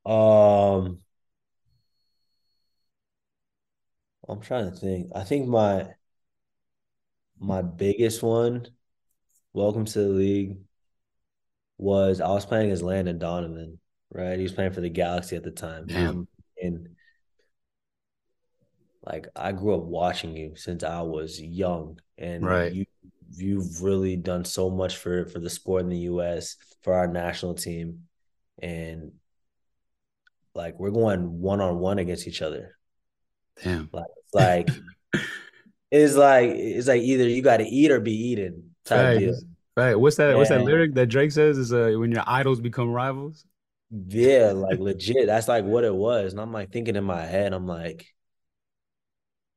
um 0.04 1.00
i'm 4.30 4.40
trying 4.40 4.70
to 4.70 4.76
think 4.76 5.10
i 5.14 5.22
think 5.22 5.46
my 5.46 5.86
my 7.38 7.62
biggest 7.62 8.22
one 8.22 8.66
welcome 9.52 9.84
to 9.84 9.98
the 9.98 10.08
league 10.08 10.58
was 11.78 12.20
i 12.20 12.28
was 12.28 12.46
playing 12.46 12.70
as 12.70 12.82
landon 12.82 13.18
donovan 13.18 13.78
right? 14.12 14.36
He 14.36 14.42
was 14.42 14.52
playing 14.52 14.72
for 14.72 14.80
the 14.80 14.90
Galaxy 14.90 15.36
at 15.36 15.42
the 15.42 15.50
time. 15.50 15.86
Um, 15.94 16.28
and 16.60 16.88
like 19.04 19.28
I 19.34 19.52
grew 19.52 19.74
up 19.74 19.82
watching 19.82 20.36
you 20.36 20.56
since 20.56 20.84
I 20.84 21.02
was 21.02 21.40
young, 21.40 21.98
and 22.18 22.44
right. 22.44 22.72
you 22.72 22.84
you've 23.32 23.82
really 23.82 24.16
done 24.16 24.44
so 24.44 24.70
much 24.70 24.96
for 24.96 25.26
for 25.26 25.38
the 25.38 25.50
sport 25.50 25.82
in 25.82 25.88
the 25.88 25.98
U.S. 25.98 26.56
for 26.82 26.94
our 26.94 27.06
national 27.06 27.54
team, 27.54 28.04
and 28.60 29.12
like 30.54 30.78
we're 30.78 30.90
going 30.90 31.40
one 31.40 31.60
on 31.60 31.78
one 31.78 31.98
against 31.98 32.26
each 32.26 32.42
other. 32.42 32.76
Damn, 33.62 33.88
like 33.92 34.04
like 34.32 34.68
it's 35.90 36.14
like 36.14 36.50
it's 36.50 36.88
like 36.88 37.02
either 37.02 37.28
you 37.28 37.42
got 37.42 37.58
to 37.58 37.66
eat 37.66 37.90
or 37.90 38.00
be 38.00 38.12
eaten 38.12 38.70
type 38.84 39.04
right. 39.04 39.18
deal. 39.18 39.36
Right. 39.76 39.94
What's 39.94 40.16
that? 40.16 40.30
Yeah. 40.30 40.34
What's 40.36 40.50
that 40.50 40.62
lyric 40.62 40.94
that 40.94 41.06
Drake 41.06 41.32
says? 41.32 41.58
Is 41.58 41.72
uh, 41.72 41.94
when 41.96 42.12
your 42.12 42.24
idols 42.26 42.60
become 42.60 42.90
rivals. 42.90 43.44
Yeah, 43.90 44.52
like 44.54 44.78
legit. 44.78 45.26
That's 45.26 45.48
like 45.48 45.64
what 45.64 45.84
it 45.84 45.94
was. 45.94 46.32
And 46.32 46.40
I'm 46.40 46.52
like 46.52 46.70
thinking 46.70 46.96
in 46.96 47.04
my 47.04 47.22
head, 47.22 47.52
I'm 47.52 47.66
like, 47.66 48.06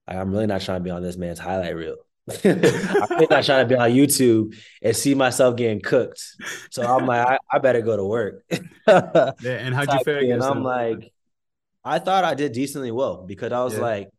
I'm 0.07 0.31
really 0.31 0.47
not 0.47 0.61
trying 0.61 0.79
to 0.79 0.83
be 0.83 0.89
on 0.89 1.03
this 1.03 1.17
man's 1.17 1.39
highlight 1.39 1.75
reel. 1.75 1.97
I'm 2.45 3.27
not 3.29 3.43
trying 3.43 3.67
to 3.67 3.67
be 3.67 3.75
on 3.75 3.91
YouTube 3.91 4.55
and 4.81 4.95
see 4.95 5.13
myself 5.13 5.55
getting 5.55 5.81
cooked. 5.81 6.23
So 6.71 6.83
I'm 6.83 7.05
like, 7.05 7.27
I, 7.27 7.37
I 7.51 7.59
better 7.59 7.81
go 7.81 7.97
to 7.97 8.05
work. 8.05 8.43
yeah, 8.87 9.33
and 9.43 9.75
how'd 9.75 9.91
you 9.93 9.99
fare? 10.03 10.19
And 10.19 10.41
I'm 10.41 10.63
like, 10.63 11.11
I 11.83 11.99
thought 11.99 12.23
I 12.23 12.33
did 12.33 12.53
decently 12.53 12.91
well 12.91 13.25
because 13.27 13.51
I 13.51 13.63
was 13.63 13.75
yeah. 13.75 13.81
like, 13.81 14.09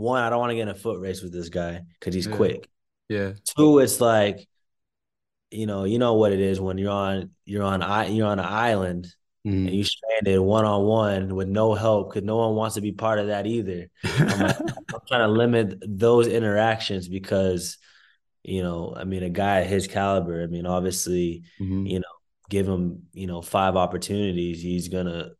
one, 0.00 0.22
I 0.22 0.30
don't 0.30 0.38
want 0.40 0.50
to 0.50 0.56
get 0.56 0.62
in 0.62 0.68
a 0.68 0.74
foot 0.74 1.00
race 1.00 1.22
with 1.22 1.32
this 1.32 1.48
guy 1.48 1.82
because 1.98 2.14
he's 2.14 2.26
Yeah. 2.26 2.36
quick. 2.36 2.68
Yeah. 3.08 3.32
Two, 3.56 3.78
it's 3.80 4.00
like, 4.00 4.46
you 5.50 5.66
know, 5.66 5.84
you 5.84 5.98
know 5.98 6.14
what 6.14 6.32
it 6.32 6.40
is 6.40 6.60
when 6.60 6.78
you're 6.78 6.92
on 6.92 7.30
you're 7.44 7.64
on 7.64 7.80
you're 8.14 8.26
on 8.28 8.38
an 8.38 8.44
island 8.44 9.12
and 9.44 9.68
Mhm. 9.68 9.74
you 9.74 9.84
stranded 9.84 10.38
one 10.38 10.64
on 10.64 10.84
one 10.84 11.34
with 11.34 11.48
no 11.48 11.74
help 11.74 12.10
because 12.10 12.24
no 12.24 12.36
one 12.36 12.54
wants 12.54 12.76
to 12.76 12.80
be 12.80 12.92
part 12.92 13.18
of 13.18 13.28
that 13.28 13.46
either. 13.46 13.88
I'm 14.04 14.40
like, 14.40 14.56
I'm 14.94 15.00
trying 15.08 15.26
to 15.26 15.28
limit 15.28 15.82
those 15.86 16.28
interactions 16.28 17.08
because, 17.08 17.78
you 18.44 18.62
know, 18.62 18.94
I 18.96 19.04
mean, 19.04 19.22
a 19.24 19.30
guy 19.30 19.62
at 19.62 19.66
his 19.66 19.86
caliber, 19.88 20.42
I 20.42 20.46
mean, 20.46 20.66
obviously, 20.66 21.42
Mhm. 21.60 21.90
you 21.90 21.98
know, 21.98 22.14
give 22.48 22.68
him, 22.68 23.08
you 23.12 23.26
know, 23.26 23.42
five 23.42 23.76
opportunities, 23.76 24.62
he's 24.62 24.88
gonna 24.88 25.30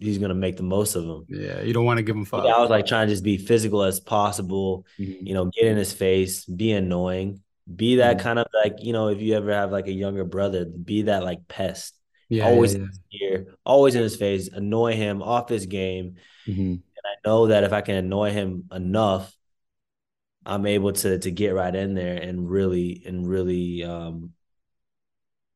he's 0.00 0.18
gonna 0.18 0.34
make 0.34 0.56
the 0.56 0.62
most 0.62 0.94
of 0.96 1.04
them. 1.06 1.24
Yeah. 1.28 1.62
You 1.62 1.72
don't 1.72 1.84
want 1.84 1.98
to 1.98 2.02
give 2.02 2.16
him 2.16 2.24
five. 2.24 2.44
I 2.44 2.58
was 2.60 2.70
like 2.70 2.86
trying 2.86 3.06
to 3.08 3.12
just 3.12 3.22
be 3.24 3.36
physical 3.36 3.82
as 3.82 4.00
possible, 4.00 4.86
Mhm. 4.98 5.26
you 5.26 5.34
know, 5.34 5.46
get 5.46 5.66
in 5.66 5.76
his 5.76 5.92
face, 5.92 6.44
be 6.44 6.72
annoying, 6.72 7.42
be 7.74 7.96
that 7.96 8.16
Mhm. 8.16 8.20
kind 8.20 8.38
of 8.38 8.46
like, 8.52 8.76
you 8.82 8.92
know, 8.92 9.08
if 9.08 9.20
you 9.20 9.34
ever 9.34 9.52
have 9.52 9.70
like 9.72 9.86
a 9.86 9.92
younger 9.92 10.24
brother, 10.24 10.64
be 10.64 11.02
that 11.02 11.22
like 11.24 11.46
pest. 11.48 11.94
Yeah. 12.28 12.46
always 12.46 12.72
yeah, 12.74 12.80
in 12.80 12.86
his 12.88 13.00
ear, 13.20 13.54
always 13.66 13.94
in 13.94 14.02
his 14.02 14.16
face, 14.16 14.48
annoy 14.48 14.94
him 14.94 15.22
off 15.22 15.48
his 15.48 15.66
game. 15.66 16.16
yeah. 16.46 16.54
Mhm. 16.54 16.82
I 17.04 17.14
know 17.28 17.48
that 17.48 17.64
if 17.64 17.72
I 17.72 17.80
can 17.82 17.96
annoy 17.96 18.30
him 18.30 18.64
enough, 18.72 19.36
I'm 20.46 20.66
able 20.66 20.92
to 20.92 21.18
to 21.18 21.30
get 21.30 21.50
right 21.54 21.74
in 21.74 21.94
there 21.94 22.16
and 22.16 22.48
really 22.48 23.02
and 23.06 23.26
really 23.28 23.84
um 23.84 24.32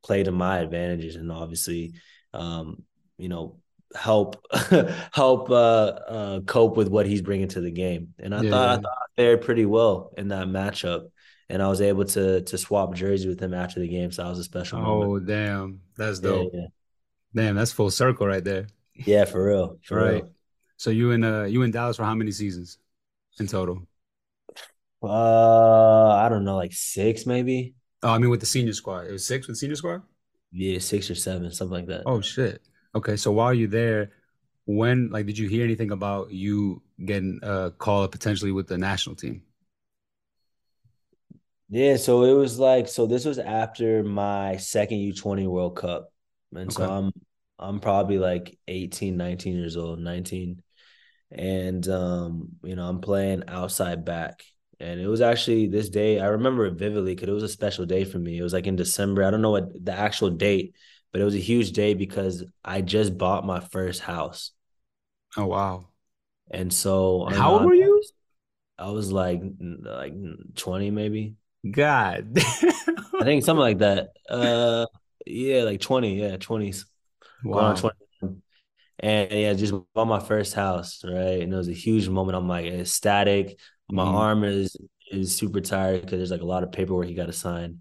play 0.02 0.22
to 0.22 0.30
my 0.30 0.58
advantages 0.58 1.16
and 1.16 1.32
obviously 1.32 1.94
um 2.32 2.82
you 3.18 3.28
know 3.28 3.58
help 3.94 4.44
help 5.12 5.50
uh 5.50 5.54
uh 5.54 6.40
cope 6.42 6.76
with 6.76 6.88
what 6.88 7.06
he's 7.06 7.22
bringing 7.22 7.48
to 7.48 7.60
the 7.60 7.70
game. 7.70 8.14
And 8.18 8.34
I 8.34 8.42
Yeah, 8.42 8.50
thought 8.50 8.68
I 8.68 8.74
yeah. 8.76 8.82
thought 8.82 8.98
I 9.02 9.06
fared 9.16 9.42
pretty 9.42 9.66
well 9.66 10.12
in 10.16 10.28
that 10.28 10.48
matchup. 10.48 11.10
And 11.48 11.62
I 11.62 11.68
was 11.68 11.80
able 11.80 12.04
to 12.06 12.42
to 12.42 12.58
swap 12.58 12.94
jerseys 12.94 13.26
with 13.26 13.40
him 13.40 13.54
after 13.54 13.80
the 13.80 13.88
game, 13.88 14.10
so 14.12 14.22
that 14.24 14.30
was 14.30 14.38
a 14.40 14.44
special 14.44 14.78
moment. 14.80 15.12
Oh, 15.12 15.18
damn. 15.18 15.80
That's 15.96 16.20
Yeah, 16.22 16.42
dope. 16.42 16.52
yeah, 16.52 16.66
Damn, 17.34 17.56
that's 17.56 17.72
full 17.72 17.90
circle 17.92 18.26
right 18.28 18.44
there. 18.44 18.68
yeah, 18.94 19.24
for 19.24 19.44
real, 19.46 19.78
for 19.84 20.00
Right. 20.00 20.24
real. 20.24 20.32
So 20.76 20.90
you 20.90 21.10
in 21.12 21.24
uh 21.24 21.44
you 21.44 21.62
in 21.62 21.70
Dallas 21.70 21.96
for 21.96 22.04
how 22.04 22.14
many 22.14 22.32
seasons 22.32 22.78
in 23.40 23.46
total? 23.46 23.86
Uh, 25.02 26.08
I 26.16 26.28
don't 26.28 26.44
know, 26.44 26.56
like 26.56 26.72
six 26.72 27.26
maybe. 27.26 27.74
Oh, 28.02 28.10
I 28.10 28.18
mean 28.18 28.30
with 28.30 28.40
the 28.40 28.46
senior 28.46 28.72
squad. 28.72 29.06
It 29.06 29.12
was 29.12 29.26
six 29.26 29.46
with 29.46 29.58
senior 29.58 29.76
squad? 29.76 30.02
Yeah, 30.52 30.78
six 30.80 31.10
or 31.10 31.14
seven, 31.14 31.50
something 31.52 31.72
like 31.74 31.86
that. 31.86 32.06
Oh 32.06 32.20
shit. 32.22 32.62
Okay, 32.96 33.16
so 33.16 33.30
while 33.30 33.52
you're 33.52 33.68
there, 33.68 34.12
when 34.66 35.10
like 35.10 35.26
did 35.26 35.38
you 35.38 35.48
hear 35.48 35.64
anything 35.64 35.90
about 35.92 36.30
you 36.32 36.82
getting 37.04 37.38
a 37.42 37.70
call 37.78 38.04
up 38.04 38.12
potentially 38.12 38.52
with 38.52 38.68
the 38.68 38.78
national 38.78 39.16
team? 39.16 39.42
Yeah, 41.68 41.96
so 41.96 42.22
it 42.24 42.32
was 42.32 42.58
like 42.58 42.86
so 42.88 43.06
this 43.06 43.24
was 43.24 43.38
after 43.38 44.04
my 44.04 44.56
second 44.56 44.98
U20 44.98 45.46
World 45.46 45.76
Cup. 45.76 46.12
And 46.54 46.72
so 46.72 46.86
I'm 46.88 47.12
I'm 47.58 47.80
probably 47.80 48.18
like 48.18 48.58
18, 48.68 49.16
19 49.16 49.56
years 49.56 49.76
old, 49.76 49.98
19. 49.98 50.62
And 51.32 51.86
um, 51.88 52.50
you 52.62 52.76
know, 52.76 52.88
I'm 52.88 53.00
playing 53.00 53.44
outside 53.48 54.04
back. 54.04 54.44
And 54.78 55.00
it 55.00 55.08
was 55.08 55.20
actually 55.22 55.68
this 55.68 55.88
day, 55.88 56.20
I 56.20 56.26
remember 56.28 56.66
it 56.66 56.74
vividly 56.74 57.14
because 57.14 57.28
it 57.28 57.32
was 57.32 57.42
a 57.42 57.48
special 57.48 57.86
day 57.86 58.04
for 58.04 58.18
me. 58.18 58.38
It 58.38 58.42
was 58.42 58.52
like 58.52 58.66
in 58.66 58.76
December. 58.76 59.24
I 59.24 59.30
don't 59.30 59.42
know 59.42 59.50
what 59.50 59.84
the 59.84 59.92
actual 59.92 60.30
date, 60.30 60.74
but 61.16 61.22
it 61.22 61.24
was 61.24 61.34
a 61.34 61.38
huge 61.38 61.72
day 61.72 61.94
because 61.94 62.44
I 62.62 62.82
just 62.82 63.16
bought 63.16 63.46
my 63.46 63.58
first 63.60 64.02
house. 64.02 64.50
Oh 65.36 65.46
wow. 65.46 65.88
And 66.50 66.72
so 66.72 67.26
How 67.30 67.52
old 67.52 67.64
were 67.64 67.74
you? 67.74 68.02
I 68.78 68.90
was 68.90 69.10
like 69.10 69.40
like 69.60 70.12
20 70.54 70.90
maybe. 70.90 71.36
God. 71.68 72.32
I 72.36 73.24
think 73.24 73.44
something 73.44 73.60
like 73.60 73.78
that. 73.78 74.10
Uh, 74.28 74.86
yeah, 75.24 75.62
like 75.62 75.80
twenty. 75.80 76.20
Yeah, 76.20 76.36
twenties. 76.36 76.86
Wow. 77.42 77.74
twenty. 77.74 77.96
And 78.98 79.30
yeah, 79.30 79.52
just 79.54 79.74
bought 79.94 80.06
my 80.06 80.20
first 80.20 80.54
house, 80.54 81.04
right? 81.04 81.40
And 81.40 81.52
it 81.52 81.56
was 81.56 81.68
a 81.68 81.72
huge 81.72 82.08
moment. 82.08 82.36
I'm 82.36 82.48
like 82.48 82.66
ecstatic. 82.66 83.58
My 83.90 84.02
Mhm. 84.02 84.04
arm 84.04 84.44
is 84.44 84.76
is 85.10 85.34
super 85.36 85.60
tired 85.60 86.00
because 86.02 86.18
there's 86.18 86.30
like 86.30 86.40
a 86.40 86.46
lot 86.46 86.62
of 86.64 86.72
paperwork 86.72 87.08
you 87.08 87.14
got 87.14 87.26
to 87.26 87.32
sign. 87.32 87.80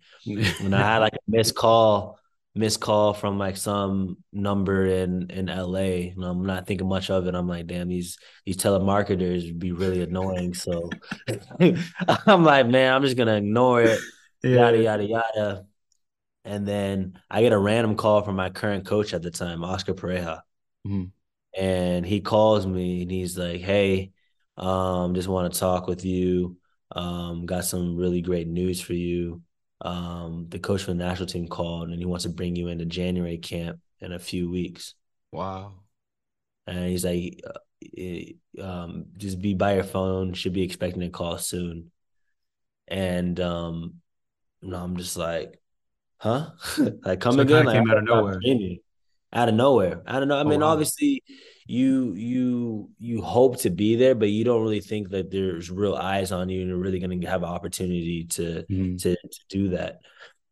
And 0.59 0.75
I 0.75 0.93
had 0.93 0.99
like 0.99 1.13
a 1.15 1.19
missed 1.27 1.55
call, 1.55 2.19
missed 2.55 2.79
call 2.79 3.13
from 3.13 3.37
like 3.37 3.57
some 3.57 4.17
number 4.31 4.85
in 4.85 5.29
in 5.29 5.49
LA. 5.49 6.11
And 6.15 6.23
I'm 6.23 6.45
not 6.45 6.67
thinking 6.67 6.87
much 6.87 7.09
of 7.09 7.27
it. 7.27 7.35
I'm 7.35 7.47
like, 7.47 7.67
damn, 7.67 7.89
these 7.89 8.17
these 8.45 8.57
telemarketers 8.57 9.45
would 9.47 9.59
be 9.59 9.71
really 9.73 10.01
annoying. 10.01 10.53
So 10.53 10.89
I'm 12.27 12.43
like, 12.43 12.67
man, 12.67 12.93
I'm 12.93 13.01
just 13.03 13.17
gonna 13.17 13.35
ignore 13.37 13.81
it 13.83 13.99
yada 14.43 14.77
Yeah. 14.77 14.83
yada 14.97 15.03
yada. 15.05 15.65
And 16.43 16.67
then 16.67 17.19
I 17.29 17.41
get 17.41 17.53
a 17.53 17.57
random 17.57 17.95
call 17.95 18.21
from 18.21 18.35
my 18.35 18.49
current 18.51 18.85
coach 18.85 19.13
at 19.13 19.21
the 19.23 19.31
time, 19.31 19.63
Oscar 19.63 19.93
Pareja. 19.93 20.41
Mhm. 20.87 21.11
And 21.57 22.05
he 22.05 22.21
calls 22.21 22.67
me 22.67 23.01
and 23.03 23.11
he's 23.11 23.37
like, 23.37 23.61
Hey, 23.61 24.11
um, 24.57 25.15
just 25.15 25.27
want 25.27 25.51
to 25.53 25.59
talk 25.59 25.87
with 25.87 26.05
you. 26.05 26.57
Um, 26.91 27.45
got 27.45 27.65
some 27.65 27.95
really 27.97 28.21
great 28.21 28.47
news 28.47 28.79
for 28.81 28.93
you. 28.93 29.41
Um, 29.81 30.47
the 30.49 30.59
coach 30.59 30.83
for 30.83 30.91
the 30.91 30.95
national 30.95 31.27
team 31.27 31.47
called 31.47 31.89
and 31.89 31.99
he 31.99 32.05
wants 32.05 32.23
to 32.23 32.29
bring 32.29 32.55
you 32.55 32.69
into 32.69 32.85
January 32.85 33.37
camp 33.37 33.79
in 33.99 34.13
a 34.13 34.19
few 34.19 34.49
weeks. 34.49 34.95
Wow. 35.31 35.83
And 36.67 36.89
he's 36.89 37.05
like, 37.05 37.41
uh, 37.47 37.59
eh, 37.97 38.33
um, 38.61 39.05
just 39.17 39.39
be 39.41 39.53
by 39.53 39.75
your 39.75 39.83
phone, 39.83 40.33
should 40.33 40.53
be 40.53 40.63
expecting 40.63 41.03
a 41.03 41.09
call 41.09 41.37
soon. 41.37 41.91
And 42.87 43.39
um, 43.39 44.01
no, 44.61 44.77
I'm 44.83 44.97
just 44.97 45.17
like, 45.17 45.61
huh? 46.17 46.51
like 47.05 47.21
come 47.21 47.39
So 47.39 47.41
again? 47.41 47.65
Like, 47.65 47.77
came 47.77 47.89
out 47.91 47.97
of 47.97 48.03
nowhere. 48.03 48.41
Out 49.33 49.49
of 49.49 49.55
nowhere. 49.55 50.01
I 50.07 50.19
don't 50.19 50.27
know. 50.27 50.37
I 50.39 50.43
Oh, 50.43 50.49
mean, 50.49 50.61
wow. 50.61 50.63
obviously 50.63 51.23
you 51.67 52.13
you 52.13 52.89
you 52.99 53.21
hope 53.21 53.57
to 53.61 53.69
be 53.69 53.95
there, 53.95 54.15
but 54.15 54.29
you 54.29 54.43
don't 54.43 54.61
really 54.61 54.81
think 54.81 55.09
that 55.09 55.31
there's 55.31 55.71
real 55.71 55.95
eyes 55.95 56.31
on 56.31 56.49
you 56.49 56.61
and 56.61 56.69
you're 56.69 56.77
really 56.77 56.99
gonna 56.99 57.27
have 57.27 57.43
an 57.43 57.49
opportunity 57.49 58.25
to 58.31 58.63
Mhm. 58.69 59.01
to, 59.01 59.15
to 59.15 59.39
do 59.49 59.69
that. 59.69 59.99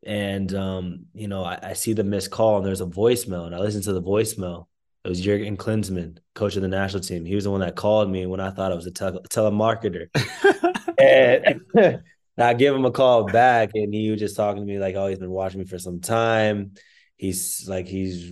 And 0.06 0.54
um, 0.56 1.06
you 1.14 1.28
know, 1.28 1.44
I, 1.44 1.60
I 1.62 1.74
see 1.74 1.94
the 1.94 2.04
missed 2.04 2.32
call 2.32 2.58
and 2.58 2.66
there's 2.66 2.82
a 2.82 2.86
voicemail, 2.86 3.46
and 3.46 3.56
I 3.56 3.60
listen 3.60 3.82
to 3.84 3.94
the 3.94 4.02
voicemail. 4.02 4.68
It 5.06 5.10
was 5.10 5.20
Jurgen 5.22 5.58
Klinsmann, 5.58 6.18
coach 6.34 6.56
of 6.56 6.62
the 6.62 6.68
national 6.70 7.04
team. 7.04 7.26
He 7.26 7.36
was 7.36 7.44
the 7.44 7.52
one 7.52 7.60
that 7.60 7.76
called 7.76 8.10
me 8.10 8.26
when 8.26 8.40
I 8.40 8.52
thought 8.52 8.72
I 8.72 8.76
was 8.76 8.86
a 8.88 8.92
tele- 8.92 9.22
telemarketer. 9.30 10.08
And 10.98 11.62
I 12.38 12.54
give 12.54 12.74
him 12.76 12.86
a 12.86 12.92
call 12.92 13.26
back, 13.26 13.72
and 13.74 13.94
he 13.94 14.10
was 14.12 14.20
just 14.20 14.36
talking 14.36 14.62
to 14.62 14.66
me 14.72 14.80
like, 14.80 14.96
"Oh, 14.96 15.08
he's 15.08 15.20
been 15.20 15.32
watching 15.32 15.60
me 15.60 15.66
for 15.66 15.80
some 15.80 16.00
time. 16.02 16.74
He's 17.18 17.66
like, 17.68 17.88
he's 17.88 18.32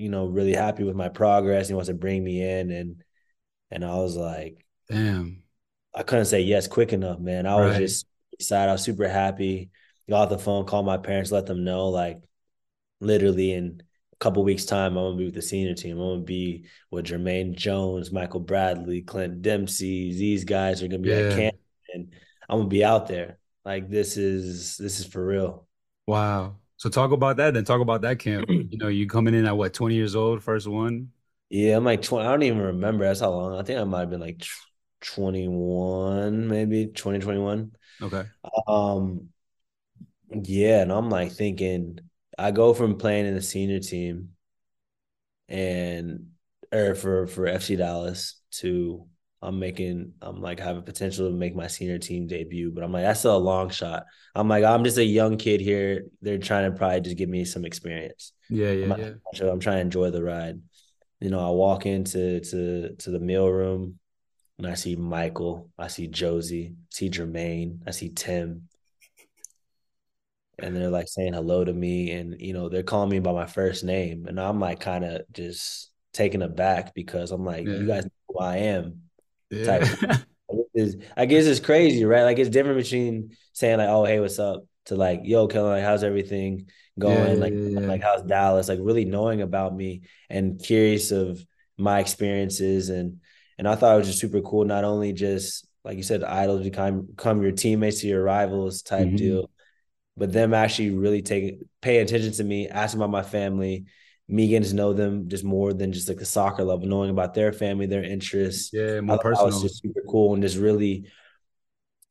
you 0.00 0.08
know 0.08 0.26
really 0.26 0.54
happy 0.54 0.84
with 0.84 0.96
my 0.96 1.08
progress. 1.08 1.68
He 1.68 1.74
wants 1.74 1.88
to 1.88 1.94
bring 1.94 2.24
me 2.24 2.42
in." 2.42 2.70
And 2.70 3.02
and 3.70 3.84
I 3.84 3.94
was 3.96 4.16
like, 4.16 4.64
Damn. 4.88 5.42
I 5.94 6.02
couldn't 6.02 6.26
say 6.26 6.40
yes 6.40 6.66
quick 6.66 6.92
enough, 6.92 7.18
man. 7.20 7.46
I 7.46 7.56
was 7.56 7.76
just 7.76 8.06
excited. 8.32 8.68
I 8.68 8.72
was 8.72 8.82
super 8.82 9.08
happy. 9.08 9.70
Got 10.08 10.22
off 10.22 10.28
the 10.30 10.38
phone, 10.38 10.66
called 10.66 10.86
my 10.86 10.96
parents, 10.96 11.30
let 11.30 11.46
them 11.46 11.62
know, 11.62 11.88
like, 11.88 12.20
literally 13.00 13.52
in 13.52 13.82
a 14.12 14.16
couple 14.16 14.42
weeks' 14.42 14.64
time, 14.64 14.96
I'm 14.96 15.04
gonna 15.04 15.16
be 15.16 15.26
with 15.26 15.34
the 15.34 15.42
senior 15.42 15.74
team. 15.74 15.98
I'm 15.98 16.14
gonna 16.14 16.20
be 16.22 16.66
with 16.90 17.06
Jermaine 17.06 17.54
Jones, 17.54 18.10
Michael 18.10 18.40
Bradley, 18.40 19.02
Clint 19.02 19.42
Dempsey. 19.42 20.12
These 20.12 20.44
guys 20.44 20.82
are 20.82 20.88
gonna 20.88 20.98
be 20.98 21.12
at 21.12 21.36
camp, 21.36 21.56
and 21.94 22.12
I'm 22.48 22.58
gonna 22.58 22.68
be 22.68 22.84
out 22.84 23.06
there. 23.06 23.38
Like 23.64 23.88
this 23.88 24.16
is 24.16 24.76
this 24.76 25.00
is 25.00 25.06
for 25.06 25.24
real. 25.24 25.66
Wow. 26.06 26.56
So 26.80 26.88
talk 26.88 27.12
about 27.12 27.36
that 27.36 27.52
then. 27.52 27.66
Talk 27.66 27.82
about 27.82 28.00
that 28.00 28.18
camp. 28.18 28.48
You 28.48 28.78
know, 28.78 28.88
you 28.88 29.06
coming 29.06 29.34
in 29.34 29.44
at 29.44 29.54
what, 29.54 29.74
20 29.74 29.94
years 29.94 30.16
old, 30.16 30.42
first 30.42 30.66
one? 30.66 31.10
Yeah, 31.50 31.76
I'm 31.76 31.84
like 31.84 32.00
20. 32.00 32.26
I 32.26 32.30
don't 32.30 32.42
even 32.42 32.58
remember. 32.58 33.04
That's 33.04 33.20
how 33.20 33.32
long. 33.32 33.60
I 33.60 33.62
think 33.62 33.78
I 33.78 33.84
might 33.84 34.00
have 34.00 34.08
been 34.08 34.18
like 34.18 34.42
21, 35.02 36.48
maybe 36.48 36.86
2021. 36.86 37.72
Okay. 38.00 38.24
Um, 38.66 39.28
yeah, 40.30 40.80
and 40.80 40.90
I'm 40.90 41.10
like 41.10 41.32
thinking, 41.32 41.98
I 42.38 42.50
go 42.50 42.72
from 42.72 42.96
playing 42.96 43.26
in 43.26 43.34
the 43.34 43.42
senior 43.42 43.80
team 43.80 44.30
and 45.50 46.28
or 46.72 46.94
for 46.94 47.26
for 47.26 47.44
FC 47.44 47.76
Dallas 47.76 48.40
to 48.52 49.06
I'm 49.42 49.58
making 49.58 50.12
I'm 50.20 50.40
like 50.42 50.60
have 50.60 50.76
a 50.76 50.82
potential 50.82 51.28
to 51.28 51.34
make 51.34 51.56
my 51.56 51.66
senior 51.66 51.98
team 51.98 52.26
debut, 52.26 52.70
but 52.70 52.84
I'm 52.84 52.92
like 52.92 53.04
that's 53.04 53.20
still 53.20 53.36
a 53.36 53.38
long 53.38 53.70
shot. 53.70 54.04
I'm 54.34 54.48
like 54.48 54.64
I'm 54.64 54.84
just 54.84 54.98
a 54.98 55.04
young 55.04 55.38
kid 55.38 55.60
here. 55.60 56.04
They're 56.20 56.38
trying 56.38 56.70
to 56.70 56.76
probably 56.76 57.00
just 57.00 57.16
give 57.16 57.28
me 57.28 57.44
some 57.44 57.64
experience. 57.64 58.32
Yeah, 58.50 58.68
I'm, 58.68 58.80
yeah, 58.80 58.86
not- 58.86 58.98
yeah. 58.98 59.50
I'm 59.50 59.60
trying 59.60 59.76
to 59.76 59.82
enjoy 59.82 60.10
the 60.10 60.22
ride. 60.22 60.60
You 61.20 61.30
know, 61.30 61.40
I 61.40 61.50
walk 61.50 61.86
into 61.86 62.40
to 62.40 62.94
to 62.96 63.10
the 63.10 63.18
meal 63.18 63.48
room 63.48 63.98
and 64.58 64.66
I 64.66 64.74
see 64.74 64.94
Michael, 64.96 65.70
I 65.78 65.88
see 65.88 66.06
Jozy, 66.08 66.72
I 66.72 66.74
see 66.90 67.08
Jermaine, 67.08 67.78
I 67.86 67.92
see 67.92 68.10
Tim. 68.10 68.68
And 70.58 70.76
they're 70.76 70.90
like 70.90 71.08
saying 71.08 71.32
hello 71.32 71.64
to 71.64 71.72
me 71.72 72.10
and 72.10 72.38
you 72.38 72.52
know, 72.52 72.68
they're 72.68 72.82
calling 72.82 73.08
me 73.08 73.18
by 73.20 73.32
my 73.32 73.46
first 73.46 73.84
name. 73.84 74.26
And 74.26 74.38
I'm 74.38 74.60
like 74.60 74.80
kind 74.80 75.04
of 75.04 75.22
just 75.32 75.90
taken 76.12 76.42
aback 76.42 76.94
because 76.94 77.30
I'm 77.30 77.44
like, 77.46 77.66
Yeah. 77.66 77.76
you 77.76 77.86
guys 77.86 78.04
know 78.04 78.10
who 78.28 78.38
I 78.40 78.56
am. 78.58 79.00
Yeah. 79.50 79.80
is 80.74 80.96
I 81.16 81.26
guess 81.26 81.46
it's 81.46 81.60
crazy, 81.60 82.04
right? 82.04 82.24
Like 82.24 82.38
it's 82.38 82.50
different 82.50 82.78
between 82.82 83.36
saying 83.52 83.78
like, 83.78 83.88
"Oh, 83.88 84.04
hey, 84.04 84.20
what's 84.20 84.38
up?" 84.38 84.64
to 84.86 84.96
like, 84.96 85.20
"Yo, 85.24 85.46
Kellyn, 85.46 85.72
like, 85.72 85.84
how's 85.84 86.04
everything 86.04 86.68
going?" 86.98 87.38
Yeah, 87.38 87.40
like, 87.40 87.54
yeah, 87.64 87.80
yeah. 87.80 87.90
like 87.90 88.02
how's 88.02 88.22
Dallas? 88.22 88.68
Like, 88.68 88.78
really 88.82 89.04
knowing 89.04 89.42
about 89.42 89.74
me 89.74 90.02
and 90.28 90.60
curious 90.62 91.10
of 91.12 91.44
my 91.78 92.00
experiences 92.00 92.88
and 92.90 93.20
and 93.58 93.68
I 93.68 93.74
thought 93.76 93.94
it 93.94 93.98
was 93.98 94.06
just 94.08 94.20
super 94.20 94.40
cool. 94.40 94.64
Not 94.64 94.84
only 94.84 95.12
just 95.12 95.66
like 95.84 95.96
you 95.96 96.02
said, 96.02 96.24
idols 96.24 96.62
become 96.64 97.02
become 97.06 97.42
your 97.42 97.52
teammates 97.52 98.00
to 98.00 98.06
your 98.08 98.22
rivals 98.22 98.82
type 98.82 99.14
Mhm. 99.14 99.16
deal, 99.16 99.50
but 100.16 100.32
them 100.32 100.54
actually 100.54 100.90
really 100.90 101.22
taking 101.22 101.60
paying 101.80 102.02
attention 102.02 102.32
to 102.32 102.44
me, 102.44 102.68
asking 102.68 103.00
about 103.00 103.10
my 103.10 103.22
family, 103.22 103.86
me 104.30 104.48
getting 104.48 104.68
to 104.68 104.74
know 104.74 104.92
them 104.92 105.28
just 105.28 105.44
more 105.44 105.72
than 105.72 105.92
just 105.92 106.08
like 106.08 106.18
the 106.18 106.24
soccer 106.24 106.64
level, 106.64 106.86
knowing 106.86 107.10
about 107.10 107.34
their 107.34 107.52
family, 107.52 107.86
their 107.86 108.04
interests. 108.04 108.72
Yeah, 108.72 109.00
I 109.08 109.12
more 109.12 109.18
thought 109.18 109.26
that 109.38 109.44
was 109.44 109.60
personal. 109.60 109.62
just 109.62 109.82
super 109.82 110.02
cool 110.08 110.34
and 110.34 110.42
just 110.42 110.56
really 110.56 111.06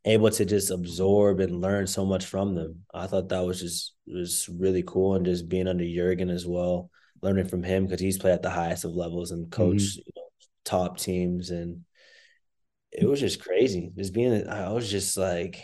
able 0.05 0.29
to 0.31 0.45
just 0.45 0.71
absorb 0.71 1.39
and 1.39 1.61
learn 1.61 1.85
so 1.87 2.05
much 2.05 2.25
from 2.25 2.55
them. 2.55 2.85
I 2.93 3.07
thought 3.07 3.29
that 3.29 3.41
was 3.45 3.59
just 3.59 3.93
was 4.07 4.49
really 4.49 4.83
cool 4.83 5.15
and 5.15 5.25
just 5.25 5.49
being 5.49 5.67
under 5.67 5.85
Jurgen 5.85 6.29
as 6.29 6.45
well, 6.45 6.89
learning 7.21 7.47
from 7.47 7.63
him 7.63 7.85
because 7.85 7.99
he's 8.01 8.17
played 8.17 8.33
at 8.33 8.41
the 8.41 8.49
highest 8.49 8.85
of 8.85 8.91
levels 8.91 9.31
and 9.31 9.45
Mhm. 9.45 9.51
coached 9.51 9.97
you 9.97 10.03
know, 10.15 10.23
top 10.63 10.97
teams 10.97 11.49
and 11.49 11.83
it 12.91 13.05
was 13.05 13.19
just 13.19 13.41
crazy. 13.41 13.91
Just 13.95 14.13
being 14.13 14.47
I 14.47 14.71
was 14.71 14.89
just 14.89 15.15
like 15.17 15.63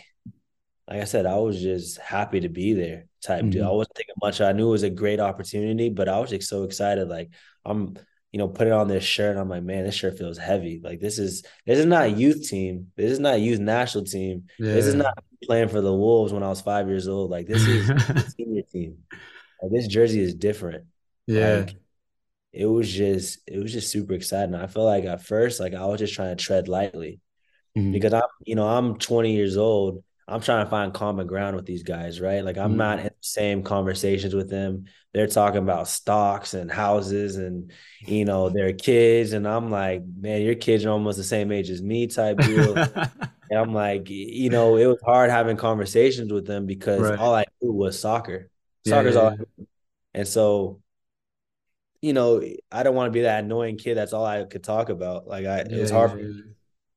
like 0.88 1.00
I 1.00 1.04
said, 1.04 1.26
I 1.26 1.36
was 1.36 1.60
just 1.60 1.98
happy 1.98 2.40
to 2.40 2.48
be 2.48 2.72
there 2.74 3.06
type 3.22 3.48
deal. 3.50 3.64
I 3.64 3.68
Mhm. 3.68 3.76
wasn't 3.76 3.96
thinking 3.96 4.14
much. 4.22 4.40
I 4.40 4.52
knew 4.52 4.68
it 4.68 4.70
was 4.70 4.82
a 4.84 4.90
great 4.90 5.18
opportunity, 5.20 5.88
but 5.88 6.08
I 6.08 6.18
was 6.20 6.30
just 6.30 6.48
so 6.48 6.62
excited. 6.64 7.08
Like 7.08 7.30
I'm, 7.64 7.96
you 8.32 8.38
know, 8.38 8.48
putting 8.48 8.72
on 8.72 8.86
this 8.86 9.02
shirt. 9.02 9.36
I'm 9.36 9.48
like, 9.48 9.62
man, 9.64 9.84
this 9.84 9.94
shirt 9.96 10.16
feels 10.18 10.38
heavy. 10.38 10.80
Like 10.82 11.00
this 11.00 11.18
is 11.18 11.42
this 11.66 11.78
is 11.78 11.86
not 11.86 12.04
a 12.04 12.08
youth 12.10 12.48
team. 12.48 12.92
This 12.96 13.10
is 13.10 13.18
not 13.18 13.34
a 13.34 13.38
youth 13.38 13.58
national 13.60 14.04
team. 14.04 14.44
This 14.58 14.86
is 14.86 14.94
not 14.94 15.14
playing 15.44 15.68
for 15.68 15.80
the 15.80 15.92
Wolves 15.92 16.32
when 16.32 16.42
I 16.42 16.48
was 16.48 16.60
five 16.60 16.88
years 16.88 17.08
old. 17.08 17.30
Like 17.30 17.46
this 17.46 17.66
is 17.66 17.86
senior 18.36 18.62
team. 18.62 18.98
Like 19.62 19.72
this 19.72 19.86
jersey 19.88 20.20
is 20.20 20.34
different. 20.34 20.84
Yeah. 21.26 21.56
Like 21.60 21.76
it 22.52 22.66
was 22.66 22.90
just 22.92 23.40
it 23.46 23.58
was 23.58 23.72
just 23.72 23.90
super 23.90 24.12
exciting. 24.14 24.54
I 24.54 24.66
felt 24.68 24.86
like 24.86 25.04
at 25.04 25.22
first, 25.22 25.58
like 25.58 25.74
I 25.74 25.84
was 25.86 25.98
just 25.98 26.14
trying 26.14 26.36
to 26.36 26.42
tread 26.42 26.68
lightly 26.68 27.20
Mhm. 27.76 27.92
because 27.92 28.12
I'm, 28.14 28.22
you 28.44 28.54
know, 28.54 28.66
I'm 28.68 28.98
20 28.98 29.34
years 29.34 29.56
old. 29.56 30.02
I'm 30.28 30.40
trying 30.40 30.64
to 30.64 30.70
find 30.70 30.92
common 30.92 31.26
ground 31.28 31.54
with 31.56 31.66
these 31.66 31.84
guys, 31.84 32.20
right? 32.20 32.44
Like 32.44 32.56
I'm 32.58 32.76
not 32.76 32.98
Mhm. 32.98 33.00
in 33.00 33.04
the 33.06 33.12
same 33.20 33.62
conversations 33.62 34.34
with 34.34 34.50
them. 34.50 34.86
They're 35.12 35.28
talking 35.28 35.58
about 35.62 35.88
stocks 35.88 36.54
and 36.54 36.70
houses 36.70 37.36
and 37.36 37.70
you 38.04 38.24
know 38.24 38.48
their 38.50 38.72
kids, 38.72 39.32
and 39.32 39.46
I'm 39.46 39.70
like, 39.70 40.02
man, 40.04 40.42
your 40.42 40.56
kids 40.56 40.84
are 40.84 40.90
almost 40.90 41.18
the 41.18 41.24
same 41.24 41.52
age 41.52 41.70
as 41.70 41.82
me, 41.82 42.06
type 42.08 42.40
deal. 42.42 42.82
And 43.48 43.60
I'm 43.60 43.72
like, 43.72 44.10
you 44.10 44.50
know, 44.50 44.76
it 44.76 44.86
was 44.86 44.98
hard 45.04 45.30
having 45.30 45.56
conversations 45.56 46.32
with 46.32 46.46
them 46.46 46.66
because 46.66 47.00
Right. 47.00 47.18
all 47.18 47.32
I 47.34 47.44
knew 47.62 47.72
was 47.72 48.00
soccer. 48.00 48.50
Yeah, 48.84 48.94
Soccer's 48.94 49.14
yeah, 49.14 49.20
all, 49.20 49.26
yeah. 49.28 49.30
I 49.30 49.36
knew. 49.36 49.66
and 50.14 50.28
so 50.28 50.82
you 52.00 52.12
know, 52.12 52.42
I 52.70 52.82
don't 52.82 52.94
want 52.94 53.08
to 53.08 53.12
be 53.12 53.22
that 53.22 53.44
annoying 53.44 53.78
kid. 53.78 53.96
That's 53.96 54.12
all 54.12 54.24
I 54.24 54.44
could 54.44 54.62
talk 54.64 54.88
about. 54.88 55.26
Like 55.26 55.46
I, 55.46 55.60
it 55.60 55.78
was 55.78 55.90
hard 55.90 56.10
yeah, 56.10 56.16
yeah. 56.16 56.42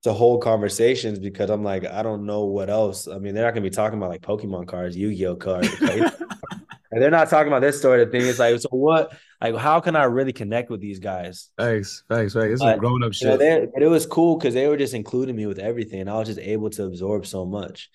To 0.04 0.14
hold 0.14 0.42
conversations 0.42 1.20
because 1.20 1.50
I'm 1.50 1.64
like, 1.64 1.86
I 1.86 2.02
don't 2.04 2.26
know 2.26 2.46
what 2.46 2.70
else. 2.70 3.08
I 3.08 3.18
mean, 3.20 3.34
they're 3.36 3.44
not 3.44 3.52
gonna 3.54 3.64
be 3.64 3.70
talking 3.70 3.98
about 3.98 4.10
like 4.10 4.22
Pokemon 4.22 4.68
cards, 4.68 4.96
Yu-Gi-Oh 4.96 5.36
card, 5.36 5.68
and 5.82 7.02
they're 7.02 7.12
not 7.12 7.30
talking 7.30 7.48
about 7.48 7.62
this 7.62 7.82
sort 7.82 8.00
of 8.00 8.12
thing. 8.12 8.26
It's 8.26 8.40
like, 8.40 8.60
so 8.60 8.70
what? 8.72 9.14
Like, 9.42 9.56
how 9.56 9.80
can 9.80 9.96
I 9.96 10.04
really 10.04 10.34
connect 10.34 10.70
with 10.70 10.82
these 10.82 11.00
guys? 11.00 11.50
Thanks, 11.58 12.04
thanks, 12.10 12.34
thanks. 12.34 12.62
Some 12.62 12.70
But 12.70 12.80
grown 12.80 13.04
up 13.04 13.12
you 13.20 13.28
know, 13.28 13.34
shit. 13.34 13.40
they 13.40 13.68
but 13.74 13.84
it 13.84 13.88
was 13.88 14.06
cool 14.06 14.38
because 14.38 14.54
they 14.54 14.68
were 14.68 14.78
just 14.78 14.94
including 14.94 15.36
me 15.36 15.46
with 15.46 15.60
everything, 15.60 16.02
and 16.02 16.10
I 16.10 16.14
was 16.16 16.28
just 16.28 16.40
able 16.40 16.70
to 16.72 16.86
absorb 16.86 17.26
so 17.26 17.46
much. 17.46 17.90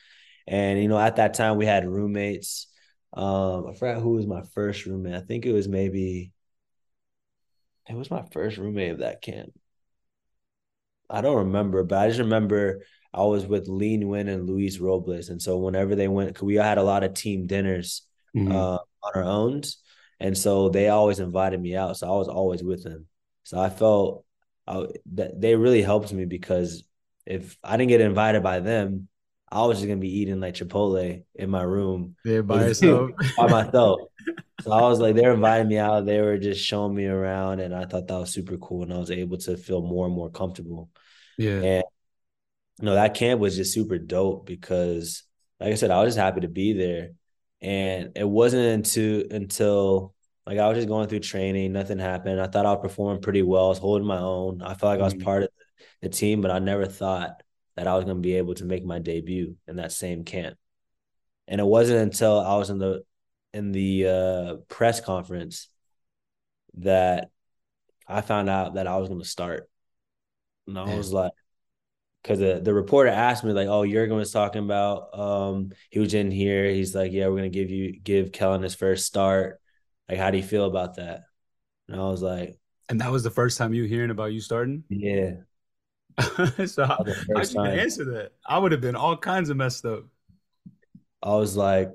And 0.47 0.81
you 0.81 0.89
know, 0.89 0.99
at 0.99 1.17
that 1.17 1.35
time, 1.35 1.57
we 1.57 1.67
had 1.67 1.87
roommates. 1.89 2.67
Um, 3.15 3.69
I 3.69 3.75
forgot 3.75 4.03
who 4.03 4.11
was 4.11 4.27
my 4.27 4.43
first 4.55 4.87
roommate. 4.87 5.15
I 5.15 5.21
think 5.21 5.47
it 5.47 5.53
was 5.53 5.69
maybe 5.69 6.33
it 7.89 7.95
was 7.95 8.11
my 8.11 8.23
first 8.33 8.59
roommate 8.59 8.93
of 8.93 8.99
that 8.99 9.23
camp. 9.23 9.53
I 11.11 11.21
don't 11.21 11.47
remember, 11.47 11.85
but 11.85 11.99
I 11.99 12.09
just 12.09 12.21
remember 12.21 12.85
I 13.13 13.23
was 13.23 13.47
with 13.47 13.69
Lee 13.69 13.99
Nguyen 13.99 14.29
and 14.29 14.49
Luis 14.49 14.79
Robles. 14.79 15.29
And 15.29 15.41
so 15.41 15.59
whenever 15.59 15.95
they 15.95 16.09
went, 16.09 16.41
we 16.43 16.57
had 16.57 16.79
a 16.79 16.83
lot 16.83 17.05
of 17.05 17.15
team 17.15 17.47
dinners 17.47 18.03
Mhm. 18.35 18.53
uh, 18.53 18.79
on 19.03 19.13
our 19.15 19.23
own. 19.23 19.63
And 20.19 20.37
so 20.37 20.69
they 20.69 20.89
always 20.89 21.21
invited 21.21 21.61
me 21.61 21.77
out. 21.77 21.97
So 21.97 22.09
I 22.13 22.17
was 22.17 22.29
always 22.29 22.63
with 22.63 22.83
them. 22.83 23.07
So 23.45 23.61
I 23.61 23.69
felt 23.71 24.25
I, 24.67 24.87
that 25.13 25.41
they 25.41 25.55
really 25.55 25.83
helped 25.83 26.13
me 26.13 26.25
because 26.25 26.85
if 27.27 27.57
I 27.63 27.77
didn't 27.77 27.91
get 27.91 28.01
invited 28.01 28.43
by 28.43 28.61
them, 28.61 29.09
I 29.55 29.67
was 29.67 29.79
just 29.79 29.89
gonna 29.89 30.01
be 30.01 30.19
eating 30.21 30.41
like 30.41 30.55
Chipotle 30.55 31.25
in 31.37 31.51
my 31.51 31.63
room 31.63 32.17
Yeah, 32.25 32.41
by 32.43 32.67
yourself. 32.69 33.11
by 33.37 33.49
myself. 33.49 34.01
So 34.61 34.73
I 34.73 34.89
was 34.89 35.01
like, 35.01 35.17
they're 35.17 35.35
inviting 35.35 35.69
me 35.69 35.79
out. 35.79 36.07
They 36.07 36.21
were 36.23 36.39
just 36.39 36.65
showing 36.65 36.95
me 36.95 37.07
around, 37.07 37.61
and 37.61 37.75
I 37.75 37.87
thought 37.87 38.09
that 38.09 38.19
was 38.19 38.33
super 38.33 38.57
cool. 38.59 38.85
And 38.85 38.93
I 38.95 38.99
was 38.99 39.11
able 39.11 39.39
to 39.39 39.57
feel 39.57 39.83
more 39.83 40.07
and 40.07 40.15
more 40.15 40.31
comfortable. 40.31 40.91
Yeah. 41.37 41.65
And 41.65 41.85
you 42.81 42.87
know, 42.87 42.95
that 42.95 43.15
camp 43.15 43.41
was 43.41 43.57
just 43.57 43.73
super 43.75 43.99
dope 43.99 44.47
because, 44.47 45.23
like 45.61 45.73
I 45.73 45.75
said, 45.77 45.91
I 45.91 46.03
was 46.03 46.09
just 46.15 46.19
happy 46.19 46.41
to 46.41 46.49
be 46.49 46.73
there. 46.73 47.11
And 47.63 48.13
it 48.17 48.29
wasn't 48.29 48.65
until 48.67 49.25
until 49.31 50.15
like 50.47 50.59
I 50.59 50.69
was 50.69 50.77
just 50.79 50.89
going 50.89 51.09
through 51.09 51.21
training, 51.21 51.73
nothing 51.73 51.99
happened. 51.99 52.41
I 52.41 52.47
thought 52.49 52.67
I 52.67 52.73
was 52.73 52.83
performing 52.83 53.23
pretty 53.23 53.43
well. 53.43 53.67
I 53.67 53.69
was 53.69 53.79
holding 53.79 54.07
my 54.07 54.19
own. 54.19 54.61
I 54.63 54.75
felt 54.75 54.91
like 54.93 55.01
I 55.01 55.05
was 55.05 55.15
Mhm. 55.15 55.25
part 55.25 55.45
of 55.45 55.49
the 56.03 56.09
team, 56.11 56.41
but 56.43 56.51
I 56.51 56.59
never 56.59 56.87
thought 56.87 57.43
that 57.77 57.87
I 57.87 57.95
was 57.97 58.05
going 58.05 58.17
to 58.17 58.23
be 58.23 58.35
able 58.35 58.55
to 58.55 58.65
make 58.65 58.85
my 58.85 58.99
debut 58.99 59.57
in 59.67 59.77
that 59.77 59.93
same 59.93 60.25
camp. 60.25 60.57
And 61.49 61.61
it 61.61 61.65
wasn't 61.65 62.01
until 62.01 62.41
I 62.41 62.57
was 62.57 62.71
in 62.71 62.79
the 62.79 63.05
in 63.53 63.73
the 63.73 64.09
uh, 64.09 64.55
press 64.69 65.01
conference 65.01 65.69
that 66.79 67.31
I 68.07 68.21
found 68.21 68.49
out 68.49 68.75
that 68.75 68.87
I 68.87 68.97
was 68.97 69.09
going 69.09 69.21
to 69.21 69.27
start. 69.29 69.69
And 70.67 70.79
I 70.79 70.97
was 70.97 71.13
like, 71.13 71.33
because 72.23 72.39
the, 72.39 72.61
the 72.63 72.73
reporter 72.73 73.11
asked 73.11 73.45
me 73.45 73.53
like, 73.53 73.69
"Oh, 73.69 73.85
Jurgen 73.87 74.17
was 74.17 74.33
talking 74.33 74.65
about 74.65 75.17
um 75.19 75.73
he 75.91 75.99
was 75.99 76.15
in 76.15 76.31
here. 76.31 76.71
He's 76.71 76.95
like, 76.95 77.13
yeah, 77.13 77.29
we're 77.29 77.37
gonna 77.37 77.49
give 77.51 77.71
you 77.71 77.99
give 78.01 78.33
Kellyn 78.33 78.63
his 78.63 78.75
first 78.75 79.07
start. 79.07 79.61
Like, 80.09 80.19
how 80.19 80.31
do 80.31 80.39
you 80.39 80.43
feel 80.43 80.65
about 80.65 80.97
that?" 80.97 81.23
And 81.89 82.01
I 82.01 82.05
was 82.07 82.23
like, 82.23 82.59
And 82.89 83.01
that 83.01 83.13
was 83.13 83.23
the 83.25 83.31
first 83.31 83.59
time 83.59 83.75
you 83.75 83.85
hearing 83.85 84.11
about 84.11 84.33
you 84.33 84.41
starting? 84.41 84.85
"Yeah, 84.89 85.33
So 86.67 86.85
how, 86.85 87.05
how'd 87.35 87.51
you 87.53 87.61
answer 87.65 88.05
that? 88.07 88.33
I 88.47 88.59
would 88.59 88.73
have 88.73 88.81
been 88.81 88.97
all 88.97 89.17
kinds 89.17 89.51
of 89.51 89.57
messed 89.57 89.85
up. 89.85 90.05
I 91.23 91.35
was 91.37 91.57
like, 91.57 91.91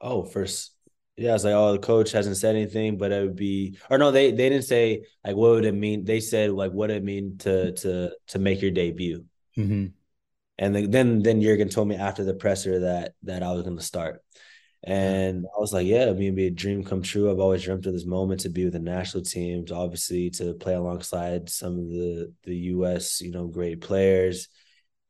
"Oh, 0.00 0.24
first, 0.24 0.72
Yeah, 1.16 1.30
I 1.30 1.32
was 1.34 1.44
like, 1.44 1.54
"Oh, 1.54 1.72
the 1.72 1.78
coach 1.78 2.12
hasn't 2.12 2.36
said 2.38 2.56
anything, 2.56 2.96
but 2.98 3.12
it 3.12 3.22
would 3.22 3.36
be." 3.36 3.78
Or 3.90 3.98
no, 3.98 4.10
they 4.10 4.30
they 4.30 4.48
didn't 4.48 4.64
say 4.64 5.04
like 5.24 5.36
what 5.36 5.50
would 5.52 5.64
it 5.64 5.74
mean. 5.74 6.04
They 6.04 6.20
said 6.20 6.50
like 6.52 6.72
what 6.72 6.90
it 6.90 7.04
mean 7.04 7.38
to 7.38 7.72
to 7.72 8.16
to 8.28 8.38
make 8.38 8.62
your 8.62 8.70
debut. 8.70 9.24
Mhm. 9.56 9.92
And 10.58 10.74
then 10.74 10.90
then 10.90 11.22
then 11.22 11.42
Jurgen 11.42 11.68
told 11.68 11.88
me 11.88 11.96
after 11.96 12.24
the 12.24 12.34
presser 12.34 12.80
that 12.80 13.14
that 13.24 13.42
I 13.42 13.52
was 13.52 13.62
going 13.62 13.76
to 13.76 13.82
start. 13.82 14.22
Yeah. 14.84 14.94
And 14.94 15.46
I 15.56 15.60
was 15.60 15.72
like, 15.72 15.86
yeah, 15.86 16.04
I 16.04 16.12
mean, 16.12 16.24
it'd 16.24 16.36
be 16.36 16.46
a 16.48 16.50
dream 16.50 16.82
come 16.82 17.02
true. 17.02 17.30
I've 17.30 17.38
always 17.38 17.62
dreamt 17.62 17.86
of 17.86 17.92
this 17.92 18.06
moment 18.06 18.40
to 18.40 18.48
be 18.48 18.64
with 18.64 18.72
the 18.72 18.80
national 18.80 19.22
teams, 19.22 19.70
obviously 19.70 20.30
to 20.30 20.54
play 20.54 20.74
alongside 20.74 21.48
some 21.48 21.78
of 21.78 21.88
the 21.88 22.32
the 22.44 22.56
US, 22.56 23.20
you 23.20 23.30
know, 23.30 23.46
great 23.46 23.80
players. 23.80 24.48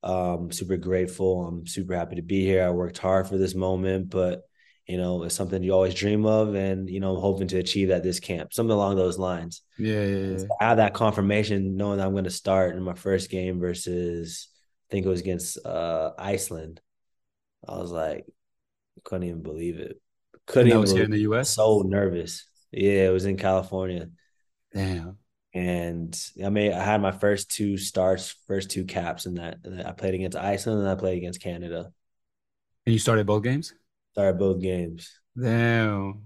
Um, 0.02 0.50
super 0.50 0.76
grateful. 0.76 1.46
I'm 1.46 1.66
super 1.66 1.94
happy 1.94 2.16
to 2.16 2.22
be 2.22 2.44
here. 2.44 2.64
I 2.64 2.70
worked 2.70 2.98
hard 2.98 3.28
for 3.28 3.38
this 3.38 3.54
moment, 3.54 4.10
but 4.10 4.42
you 4.86 4.98
know, 4.98 5.22
it's 5.22 5.34
something 5.34 5.62
you 5.62 5.72
always 5.72 5.94
dream 5.94 6.26
of, 6.26 6.54
and 6.54 6.90
you 6.90 7.00
know, 7.00 7.14
I'm 7.14 7.20
hoping 7.20 7.48
to 7.48 7.58
achieve 7.58 7.90
at 7.90 8.02
this 8.02 8.18
camp, 8.18 8.52
something 8.52 8.72
along 8.72 8.96
those 8.96 9.16
lines. 9.18 9.62
Yeah, 9.78 10.04
yeah, 10.04 10.26
yeah. 10.26 10.36
to 10.38 10.48
have 10.60 10.76
that 10.78 10.92
confirmation, 10.92 11.76
knowing 11.76 11.98
that 11.98 12.06
I'm 12.06 12.12
going 12.12 12.24
to 12.24 12.30
start 12.30 12.76
in 12.76 12.82
my 12.82 12.94
first 12.94 13.30
game 13.30 13.60
versus, 13.60 14.48
I 14.88 14.90
think 14.90 15.06
it 15.06 15.08
was 15.08 15.20
against 15.20 15.64
uh, 15.64 16.10
Iceland. 16.18 16.80
I 17.66 17.78
was 17.78 17.92
like, 17.92 18.26
couldn't 19.04 19.28
even 19.28 19.42
believe 19.42 19.78
it. 19.78 20.00
Couldn't 20.46 20.64
And 20.64 20.70
that 20.70 20.74
even 20.74 20.80
was 20.80 20.92
here 20.92 21.04
in 21.04 21.10
the. 21.10 21.20
US? 21.30 21.50
So 21.50 21.82
nervous. 21.86 22.46
Yeah, 22.70 23.08
it 23.08 23.12
was 23.12 23.26
in 23.26 23.36
California. 23.36 24.08
Damn. 24.74 25.18
And 25.54 26.18
I 26.42 26.48
mean, 26.48 26.72
I 26.72 26.82
had 26.82 27.02
my 27.02 27.12
first 27.12 27.50
two 27.50 27.76
starts, 27.76 28.34
first 28.46 28.70
two 28.70 28.84
caps 28.84 29.26
in 29.26 29.34
that. 29.34 29.58
And 29.64 29.82
I 29.82 29.92
played 29.92 30.14
against 30.14 30.36
Iceland 30.36 30.80
and 30.80 30.88
I 30.88 30.94
played 30.94 31.18
against 31.18 31.42
Canada. 31.42 31.92
And 32.86 32.92
you 32.92 32.98
started 32.98 33.26
both 33.26 33.42
games? 33.42 33.74
Started 34.12 34.38
both 34.38 34.60
games. 34.62 35.12
Damn. 35.40 36.22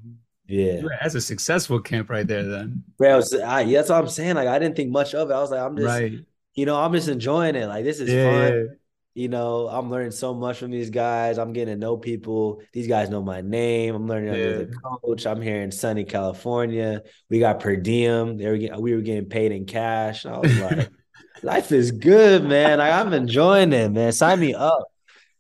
Yeah. 0.47 0.83
That's 1.03 1.17
a 1.17 1.21
successful 1.21 1.81
camp 1.81 2.09
right 2.09 2.27
there 2.27 2.45
then. 2.45 2.85
Bro, 2.99 3.11
I 3.13 3.17
was, 3.17 3.35
I, 3.35 3.65
that's 3.65 3.89
what 3.89 3.99
I'm 3.99 4.09
saying. 4.09 4.37
Like, 4.37 4.47
I 4.49 4.59
didn't 4.61 4.77
think 4.77 4.91
much 4.91 5.13
of 5.15 5.29
it. 5.31 5.35
I 5.35 5.41
was 5.41 5.51
like, 5.51 5.61
I'm 5.61 5.77
just, 5.77 5.89
Right. 5.89 6.13
you 6.55 6.67
know, 6.67 6.77
I'm 6.77 6.93
just 6.93 7.09
enjoying 7.09 7.57
it. 7.57 7.67
Like, 7.67 7.85
this 7.85 7.99
is 7.99 8.09
Yeah, 8.13 8.49
fun. 8.51 8.69
Yeah. 9.17 9.23
You 9.23 9.29
know, 9.29 9.69
I'm 9.69 9.91
learning 9.91 10.13
so 10.13 10.35
much 10.35 10.59
from 10.59 10.71
these 10.71 10.91
guys. 10.91 11.39
I'm 11.39 11.53
getting 11.53 11.75
to 11.75 11.81
know 11.81 11.97
people. 11.97 12.63
These 12.73 12.87
guys 12.87 13.09
know 13.09 13.23
my 13.23 13.41
name. 13.41 13.95
I'm 13.95 14.07
learning 14.07 14.31
under 14.31 14.65
the 14.67 14.77
coach. 14.77 15.27
I'm 15.27 15.41
here 15.41 15.63
in 15.63 15.73
sunny 15.73 16.05
California. 16.05 17.03
We 17.31 17.39
got 17.39 17.61
per 17.61 17.77
diem. 17.77 18.37
They 18.37 18.47
were 18.47 18.59
getting, 18.59 18.81
we 18.81 18.95
were 18.95 19.01
getting 19.01 19.27
paid 19.27 19.53
in 19.53 19.65
cash. 19.65 20.27
I 20.27 20.39
was 20.39 20.61
like, 20.61 20.91
Life 21.43 21.73
is 21.73 21.91
good, 21.93 22.45
man. 22.45 22.79
Like, 22.79 22.93
I'm 22.93 23.13
enjoying 23.13 23.73
it, 23.73 23.91
man. 23.93 24.13
Sign 24.13 24.41
me 24.41 24.55
up. 24.55 24.85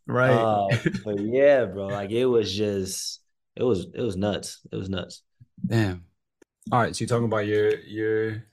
Right. 0.06 0.30
Uh, 0.30 0.68
but 1.04 1.20
yeah, 1.20 1.64
bro. 1.64 1.86
Like 1.86 2.10
it 2.10 2.26
was 2.26 2.52
just, 2.54 3.20
it 3.56 3.62
was, 3.62 3.86
it 3.94 4.00
was 4.00 4.16
nuts. 4.16 4.60
It 4.70 4.76
was 4.76 4.88
nuts. 4.88 5.22
Damn. 5.66 6.04
All 6.70 6.80
right. 6.80 6.94
So 6.94 7.02
you're 7.02 7.08
talking 7.08 7.24
about 7.24 7.46
your 7.46 7.78
your 7.80 8.44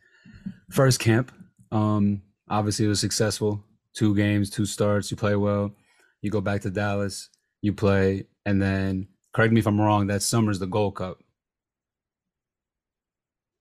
first 0.72 1.00
camp. 1.00 1.32
Um, 1.72 2.22
obviously 2.50 2.86
it 2.86 2.90
was 2.90 3.00
successful. 3.00 3.64
Two 3.94 4.16
games, 4.16 4.50
two 4.50 4.66
starts. 4.66 5.12
You 5.12 5.18
play 5.18 5.36
well. 5.36 5.72
You 6.22 6.32
go 6.32 6.42
back 6.42 6.62
to 6.62 6.72
Dallas. 6.72 7.30
You 7.62 7.74
play, 7.74 8.26
and 8.46 8.62
then 8.62 9.08
correct 9.34 9.54
me 9.54 9.60
if 9.60 9.68
I'm 9.68 9.80
wrong. 9.80 10.08
That 10.08 10.22
summer's 10.22 10.60
the 10.60 10.68
Gold 10.68 10.96
Cup. 10.96 11.20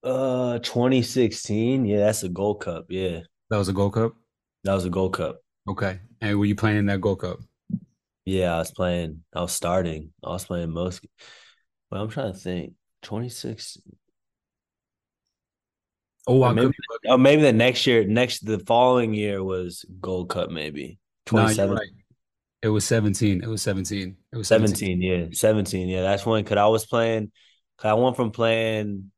Uh, 0.02 0.58
2016. 0.58 1.84
Yeah, 1.84 1.98
that's 2.00 2.22
a 2.22 2.28
Gold 2.28 2.60
Cup. 2.60 2.86
Yeah, 2.88 3.20
That 3.50 3.58
was 3.58 3.68
a 3.68 3.72
Gold 3.72 3.94
Cup. 3.94 4.14
that 4.64 4.74
was 4.74 4.84
a 4.84 4.90
Gold 4.90 5.14
Cup. 5.14 5.40
Okay. 5.68 6.00
And 6.20 6.38
were 6.38 6.44
you 6.44 6.54
playing 6.56 6.78
in 6.78 6.86
that 6.86 7.00
Gold 7.00 7.20
Cup? 7.20 7.38
Yeah, 8.24 8.54
I 8.54 8.58
was 8.58 8.70
playing. 8.70 9.24
I 9.34 9.40
was 9.42 9.52
starting. 9.52 10.12
I 10.24 10.30
was 10.30 10.44
playing 10.44 10.70
most. 10.70 11.04
Well, 11.90 12.02
I'm 12.02 12.08
trying 12.08 12.32
to 12.32 12.38
think. 12.38 12.74
26. 13.02 13.78
Oh, 16.26 16.44
I 16.44 16.52
maybe, 16.52 16.68
could 16.68 16.74
oh, 17.08 17.18
maybe 17.18 17.42
the 17.42 17.52
next 17.52 17.86
year, 17.86 18.04
next 18.04 18.46
the 18.46 18.60
following 18.60 19.12
year 19.14 19.42
was 19.42 19.84
Gold 20.00 20.30
Cup. 20.30 20.50
Maybe 20.50 20.98
Nah, 21.34 21.48
you're 21.48 21.56
27, 21.56 21.76
right. 21.76 21.88
It 22.62 22.68
was 22.68 22.84
17. 22.84 23.42
It 23.42 23.48
was 23.48 23.62
17. 23.62 24.16
It 24.32 24.36
was 24.36 24.48
17. 24.48 24.98
17. 24.98 25.02
Yeah, 25.02 25.26
17. 25.32 25.88
Yeah, 25.88 26.02
that's 26.02 26.24
when. 26.26 26.44
Cause 26.44 26.58
I 26.58 26.66
was 26.66 26.86
playing. 26.86 27.32
Cause 27.78 27.90
I 27.90 27.94
went 27.94 28.16
from 28.16 28.30
playing 28.30 29.10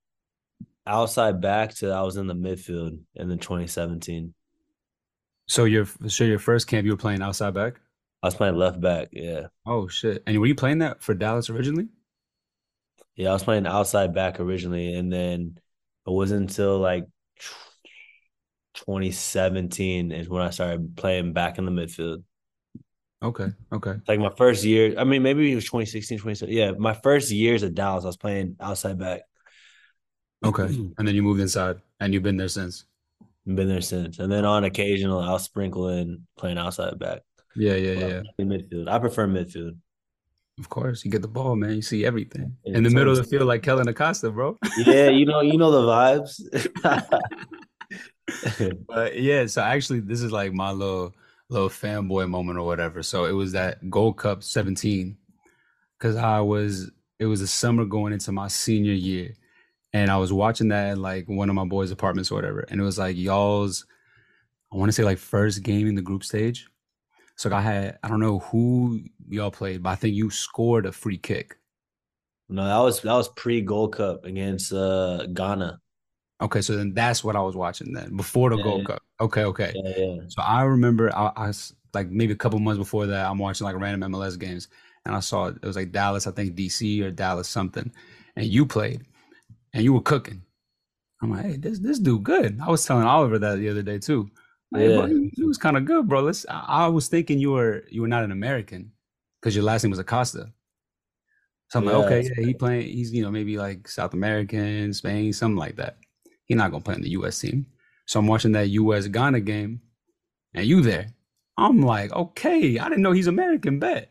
outside 0.86 1.40
back 1.40 1.74
to 1.76 1.90
I 1.90 2.02
was 2.02 2.16
in 2.16 2.26
the 2.26 2.34
midfield 2.34 3.00
in 3.14 3.28
the 3.28 3.36
2017. 3.36 4.34
So 5.46 5.64
your 5.64 5.86
so 6.08 6.24
your 6.24 6.38
first 6.38 6.66
camp 6.66 6.84
you 6.84 6.92
were 6.92 6.96
playing 6.98 7.22
outside 7.22 7.54
back? 7.54 7.80
I 8.22 8.26
was 8.26 8.34
playing 8.34 8.56
left 8.56 8.80
back. 8.80 9.08
Yeah, 9.12 9.48
Oh 9.66 9.88
shit. 9.88 10.22
And 10.26 10.38
were 10.40 10.46
you 10.46 10.54
playing 10.54 10.78
that 10.78 11.02
for 11.02 11.14
Dallas 11.14 11.50
originally? 11.50 11.88
yeah, 13.16 13.30
I 13.30 13.32
was 13.32 13.44
playing 13.44 13.66
outside 13.66 14.14
back 14.14 14.40
originally, 14.40 14.94
and 14.94 15.12
then 15.12 15.58
it 16.06 16.10
wasn't 16.10 16.50
until 16.50 16.78
like 16.78 17.04
2017 18.74 20.12
is 20.12 20.28
when 20.28 20.42
I 20.42 20.50
started 20.50 20.96
playing 20.96 21.32
back 21.32 21.58
in 21.58 21.64
the 21.64 21.70
midfield. 21.70 22.24
Okay. 23.22 23.48
Okay. 23.72 23.94
Like 24.06 24.20
my 24.20 24.30
first 24.36 24.64
year, 24.64 24.94
I 24.98 25.04
mean, 25.04 25.22
maybe 25.22 25.50
it 25.50 25.54
was 25.54 25.64
2016, 25.64 26.18
2017. 26.18 26.56
Yeah, 26.56 26.72
my 26.78 26.92
first 26.92 27.30
years 27.30 27.62
at 27.62 27.74
Dallas, 27.74 28.04
I 28.04 28.08
was 28.08 28.16
playing 28.18 28.56
outside 28.60 28.98
back. 28.98 29.22
Okay. 30.44 30.64
And 30.98 31.08
then 31.08 31.14
you 31.14 31.22
moved 31.22 31.40
inside 31.40 31.80
and 32.00 32.12
you've 32.12 32.22
been 32.22 32.36
there 32.36 32.48
since. 32.48 32.84
Been 33.46 33.68
there 33.68 33.80
since. 33.80 34.18
And 34.18 34.30
then 34.30 34.44
on 34.44 34.64
occasional, 34.64 35.20
I'll 35.20 35.38
sprinkle 35.38 35.88
in 35.88 36.26
playing 36.36 36.58
outside 36.58 36.98
back. 36.98 37.22
Yeah, 37.56 37.76
yeah, 37.76 38.22
yeah. 38.38 38.44
midfield. 38.44 38.88
I 38.88 38.98
prefer 38.98 39.26
midfield. 39.26 39.76
Of 40.58 40.68
course. 40.68 41.04
You 41.04 41.10
get 41.10 41.22
the 41.22 41.28
ball, 41.28 41.56
man. 41.56 41.76
You 41.76 41.82
see 41.82 42.04
everything. 42.04 42.56
In 42.64 42.84
the 42.84 42.90
middle 42.90 43.10
of 43.10 43.18
the 43.18 43.24
field 43.24 43.46
like 43.46 43.62
Kellyn 43.62 43.88
Acosta, 43.88 44.30
bro. 44.30 44.56
Yeah, 44.78 45.08
you 45.08 45.26
know, 45.26 45.40
you 45.40 45.58
know 45.58 45.70
the 45.70 45.82
vibes. 45.82 47.20
But 48.88 49.20
yeah, 49.20 49.46
so 49.46 49.62
actually 49.62 50.00
this 50.00 50.22
is 50.22 50.32
like 50.32 50.52
my 50.52 50.70
little 50.70 51.14
little 51.50 51.68
fanboy 51.68 52.28
moment 52.28 52.58
or 52.58 52.64
whatever. 52.64 53.02
So 53.02 53.26
it 53.26 53.32
was 53.32 53.52
that 53.52 53.90
Gold 53.90 54.16
Cup 54.16 54.42
17 54.42 55.16
because 55.98 56.16
I 56.16 56.40
was 56.40 56.90
it 57.18 57.26
was 57.26 57.40
a 57.40 57.46
summer 57.46 57.84
going 57.84 58.12
into 58.12 58.32
my 58.32 58.48
senior 58.48 58.92
year. 58.92 59.34
And 59.92 60.10
I 60.10 60.16
was 60.16 60.32
watching 60.32 60.68
that 60.68 60.92
at 60.92 60.98
like 60.98 61.28
one 61.28 61.48
of 61.48 61.54
my 61.54 61.64
boys' 61.64 61.92
apartments 61.92 62.30
or 62.30 62.34
whatever. 62.34 62.64
And 62.68 62.80
it 62.80 62.84
was 62.84 62.98
like 62.98 63.16
y'all's, 63.16 63.86
I 64.72 64.76
want 64.76 64.88
to 64.88 64.92
say 64.92 65.04
like 65.04 65.18
first 65.18 65.62
game 65.62 65.86
in 65.86 65.94
the 65.94 66.02
group 66.02 66.24
stage. 66.24 66.66
So 67.36 67.54
I 67.54 67.60
had, 67.60 67.98
I 68.02 68.08
don't 68.08 68.20
know 68.20 68.40
who 68.40 69.04
y'all 69.28 69.50
played, 69.50 69.82
but 69.82 69.90
I 69.90 69.96
think 69.96 70.14
you 70.16 70.30
scored 70.30 70.86
a 70.86 70.92
free 70.92 71.18
kick. 71.18 71.56
no, 72.48 72.64
that 72.66 72.78
was 72.78 73.00
that 73.02 73.12
was 73.14 73.28
pre 73.28 73.60
Gold 73.62 73.94
Cup 73.96 74.24
against 74.24 74.72
uh 74.72 75.26
Ghana. 75.26 75.80
Okay, 76.40 76.60
so 76.62 76.76
then 76.76 76.92
that's 76.94 77.22
what 77.24 77.36
I 77.36 77.40
was 77.42 77.56
watching 77.56 77.92
then 77.92 78.16
before 78.16 78.50
the 78.50 78.56
Yeah, 78.56 78.62
Gold 78.64 78.80
yeah. 78.80 78.86
Cup. 78.86 79.02
Okay, 79.20 79.44
okay. 79.44 79.74
Yeah, 79.74 79.92
yeah. 79.96 80.20
So 80.28 80.42
I 80.42 80.62
remember 80.64 81.14
I, 81.16 81.32
I 81.36 81.52
like 81.94 82.10
maybe 82.10 82.32
a 82.32 82.36
couple 82.36 82.58
months 82.58 82.78
before 82.78 83.06
that, 83.06 83.26
I'm 83.30 83.38
watching 83.38 83.64
like 83.66 83.76
random 83.78 84.12
MLS 84.12 84.38
games, 84.38 84.68
and 85.06 85.14
I 85.14 85.20
saw 85.20 85.46
it 85.48 85.62
was 85.62 85.76
like 85.76 85.92
Dallas, 85.92 86.26
I 86.26 86.32
think 86.32 86.54
DC 86.56 87.02
or 87.02 87.10
Dallas 87.10 87.48
something, 87.48 87.90
and 88.36 88.46
you 88.46 88.66
played, 88.66 89.02
and 89.74 89.84
you 89.84 89.94
were 89.94 90.02
cooking. 90.02 90.42
I'm 91.22 91.32
like, 91.32 91.44
hey, 91.46 91.56
this 91.58 91.80
this 91.80 92.00
dude 92.00 92.24
good. 92.24 92.60
I 92.62 92.70
was 92.70 92.86
telling 92.86 93.06
Oliver 93.06 93.38
that 93.40 93.56
the 93.58 93.70
other 93.70 93.82
day 93.82 93.98
too. 94.00 94.30
Like, 94.72 94.92
bro, 94.94 95.06
Yeah. 95.06 95.08
he, 95.08 95.30
he 95.36 95.44
was 95.44 95.58
kind 95.58 95.76
of 95.78 95.86
good, 95.86 96.08
bro. 96.08 96.22
Let's. 96.22 96.46
I, 96.50 96.60
I 96.86 96.88
was 96.88 97.08
thinking 97.08 97.40
you 97.40 97.52
were 97.52 97.84
you 97.90 98.02
were 98.02 98.08
not 98.08 98.24
an 98.24 98.32
American 98.32 98.92
because 99.44 99.56
your 99.56 99.64
last 99.64 99.84
name 99.84 99.90
was 99.92 100.00
Acosta. 100.00 100.52
So 101.68 101.78
I'm 101.78 101.84
Yeah, 101.84 101.86
like, 101.86 101.96
okay, 101.96 102.22
that's 102.22 102.30
yeah, 102.38 102.44
he 102.44 102.54
playing. 102.54 102.88
He's 102.88 103.12
you 103.12 103.22
know 103.22 103.30
maybe 103.30 103.58
like 103.58 103.88
South 103.88 104.14
American, 104.14 104.92
Spain, 104.94 105.32
something 105.32 105.56
like 105.56 105.76
that. 105.76 105.98
He's 106.46 106.56
not 106.56 106.70
gonna 106.70 106.84
play 106.84 106.94
in 106.94 107.02
the 107.02 107.10
U.S. 107.10 107.38
team. 107.40 107.66
So 108.06 108.20
I'm 108.20 108.26
watching 108.26 108.52
that 108.52 108.68
U.S. 108.70 109.08
Ghana 109.08 109.40
game, 109.40 109.80
and 110.54 110.66
you 110.66 110.82
there. 110.82 111.14
I'm 111.58 111.82
like, 111.82 112.12
okay, 112.12 112.78
I 112.78 112.88
didn't 112.88 113.02
know 113.02 113.12
he's 113.12 113.28
American. 113.28 113.78
Bet 113.80 114.10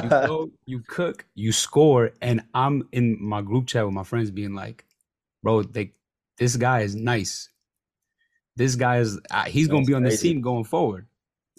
you 0.00 0.12
go, 0.24 0.50
you 0.66 0.82
cook, 0.88 1.26
you 1.34 1.52
score, 1.52 2.12
and 2.22 2.42
I'm 2.54 2.88
in 2.92 3.18
my 3.22 3.42
group 3.42 3.66
chat 3.68 3.84
with 3.86 3.94
my 3.94 4.04
friends 4.04 4.30
being 4.30 4.54
like, 4.54 4.84
bro, 5.42 5.62
they, 5.64 5.94
this 6.38 6.56
guy 6.56 6.82
is 6.82 6.96
nice. 6.96 7.50
This 8.56 8.76
guy 8.76 8.98
is, 8.98 9.20
uh, 9.30 9.44
he's 9.44 9.68
gonna 9.68 9.84
be 9.86 9.94
on 9.94 10.04
this 10.04 10.20
crazy. 10.20 10.20
team 10.20 10.40
going 10.40 10.64
forward. 10.64 11.06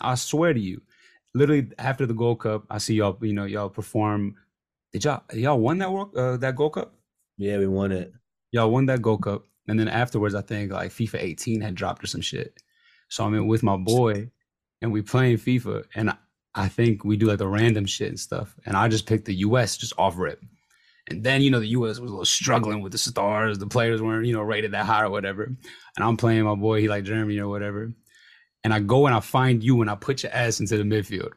I 0.02 0.16
swear 0.16 0.54
to 0.54 0.60
you. 0.60 0.82
Literally 1.36 1.70
after 1.78 2.08
the 2.08 2.16
Gold 2.16 2.40
Cup, 2.40 2.64
I 2.72 2.80
see 2.80 2.96
y'all, 2.96 3.18
you 3.22 3.34
know, 3.34 3.46
y'all 3.46 3.70
perform. 3.70 4.36
Did 4.92 5.04
y'all 5.04 5.22
y'all 5.34 5.60
won 5.60 5.78
that 5.80 5.92
work 5.92 6.10
uh, 6.18 6.38
that 6.38 6.56
Gold 6.56 6.74
Cup? 6.74 6.96
yeah, 7.38 7.58
we 7.58 7.68
won 7.68 7.92
it. 7.92 8.14
Y'all 8.52 8.72
won 8.72 8.86
that 8.86 9.02
Gold 9.02 9.24
Cup, 9.24 9.44
and 9.68 9.80
then 9.80 9.88
afterwards, 9.88 10.36
I 10.36 10.42
think 10.42 10.72
like 10.72 10.92
FIFA 10.92 11.22
18 11.22 11.62
had 11.62 11.76
dropped 11.76 12.04
or 12.04 12.08
some 12.08 12.22
shit. 12.22 12.62
So 13.10 13.26
I'm 13.26 13.34
in 13.36 13.48
with 13.48 13.64
my 13.64 13.78
boy, 13.78 14.30
and 14.82 14.92
we 14.92 15.02
playing 15.02 15.38
FIFA, 15.38 15.86
and 15.96 16.12
I, 16.12 16.16
I 16.54 16.68
think 16.70 17.04
we 17.04 17.18
do 17.18 17.28
like 17.28 17.40
the 17.40 17.48
random 17.48 17.86
shit 17.86 18.10
and 18.10 18.20
stuff, 18.20 18.56
and 18.66 18.78
I 18.78 18.88
just 18.88 19.06
picked 19.06 19.26
the 19.26 19.36
U.S. 19.36 19.78
just 19.78 19.94
off 19.98 20.18
rip, 20.18 20.42
and 21.10 21.24
then 21.24 21.42
you 21.42 21.52
know 21.52 21.60
the 21.60 21.68
U.S. 21.68 22.00
was 22.00 22.10
a 22.10 22.14
little 22.14 22.26
struggling 22.26 22.82
with 22.82 22.94
the 22.94 22.98
stars, 22.98 23.60
the 23.60 23.68
players 23.68 24.02
weren't 24.02 24.26
you 24.26 24.34
know 24.34 24.42
rated 24.42 24.72
that 24.72 24.86
high 24.86 25.04
or 25.04 25.10
whatever, 25.10 25.44
and 25.44 25.58
I'm 26.00 26.18
playing 26.18 26.44
my 26.44 26.56
boy, 26.56 26.80
he 26.82 26.88
like 26.88 27.04
Jeremy 27.04 27.38
or 27.40 27.50
whatever, 27.50 27.92
and 28.66 28.74
I 28.74 28.80
go 28.80 29.06
and 29.06 29.16
I 29.16 29.20
find 29.20 29.64
you 29.64 29.82
and 29.82 29.92
I 29.92 29.96
put 29.96 30.24
your 30.24 30.32
ass 30.34 30.60
into 30.60 30.76
the 30.76 30.84
midfield. 30.84 31.34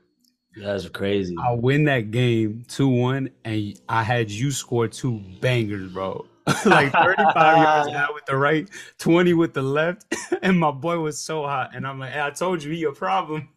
That's 0.57 0.89
crazy. 0.89 1.37
I 1.39 1.53
win 1.53 1.85
that 1.85 2.11
game 2.11 2.65
2 2.69 2.89
1, 2.89 3.31
and 3.45 3.81
I 3.87 4.03
had 4.03 4.31
you 4.31 4.51
score 4.51 4.89
two 4.89 5.23
bangers, 5.43 5.93
bro. 5.93 6.25
like 6.65 6.91
35 6.91 7.35
yards 7.35 7.89
out 7.95 8.15
with 8.15 8.25
the 8.25 8.35
right, 8.35 8.67
20 8.97 9.35
with 9.35 9.53
the 9.53 9.63
left. 9.63 10.07
And 10.41 10.59
my 10.59 10.71
boy 10.71 11.01
was 11.01 11.19
so 11.19 11.43
hot. 11.43 11.75
And 11.75 11.87
I'm 11.87 11.99
like, 11.99 12.13
hey, 12.13 12.23
I 12.23 12.31
told 12.31 12.63
you 12.63 12.73
he 12.73 12.85
a 12.85 12.93
problem. 12.93 13.49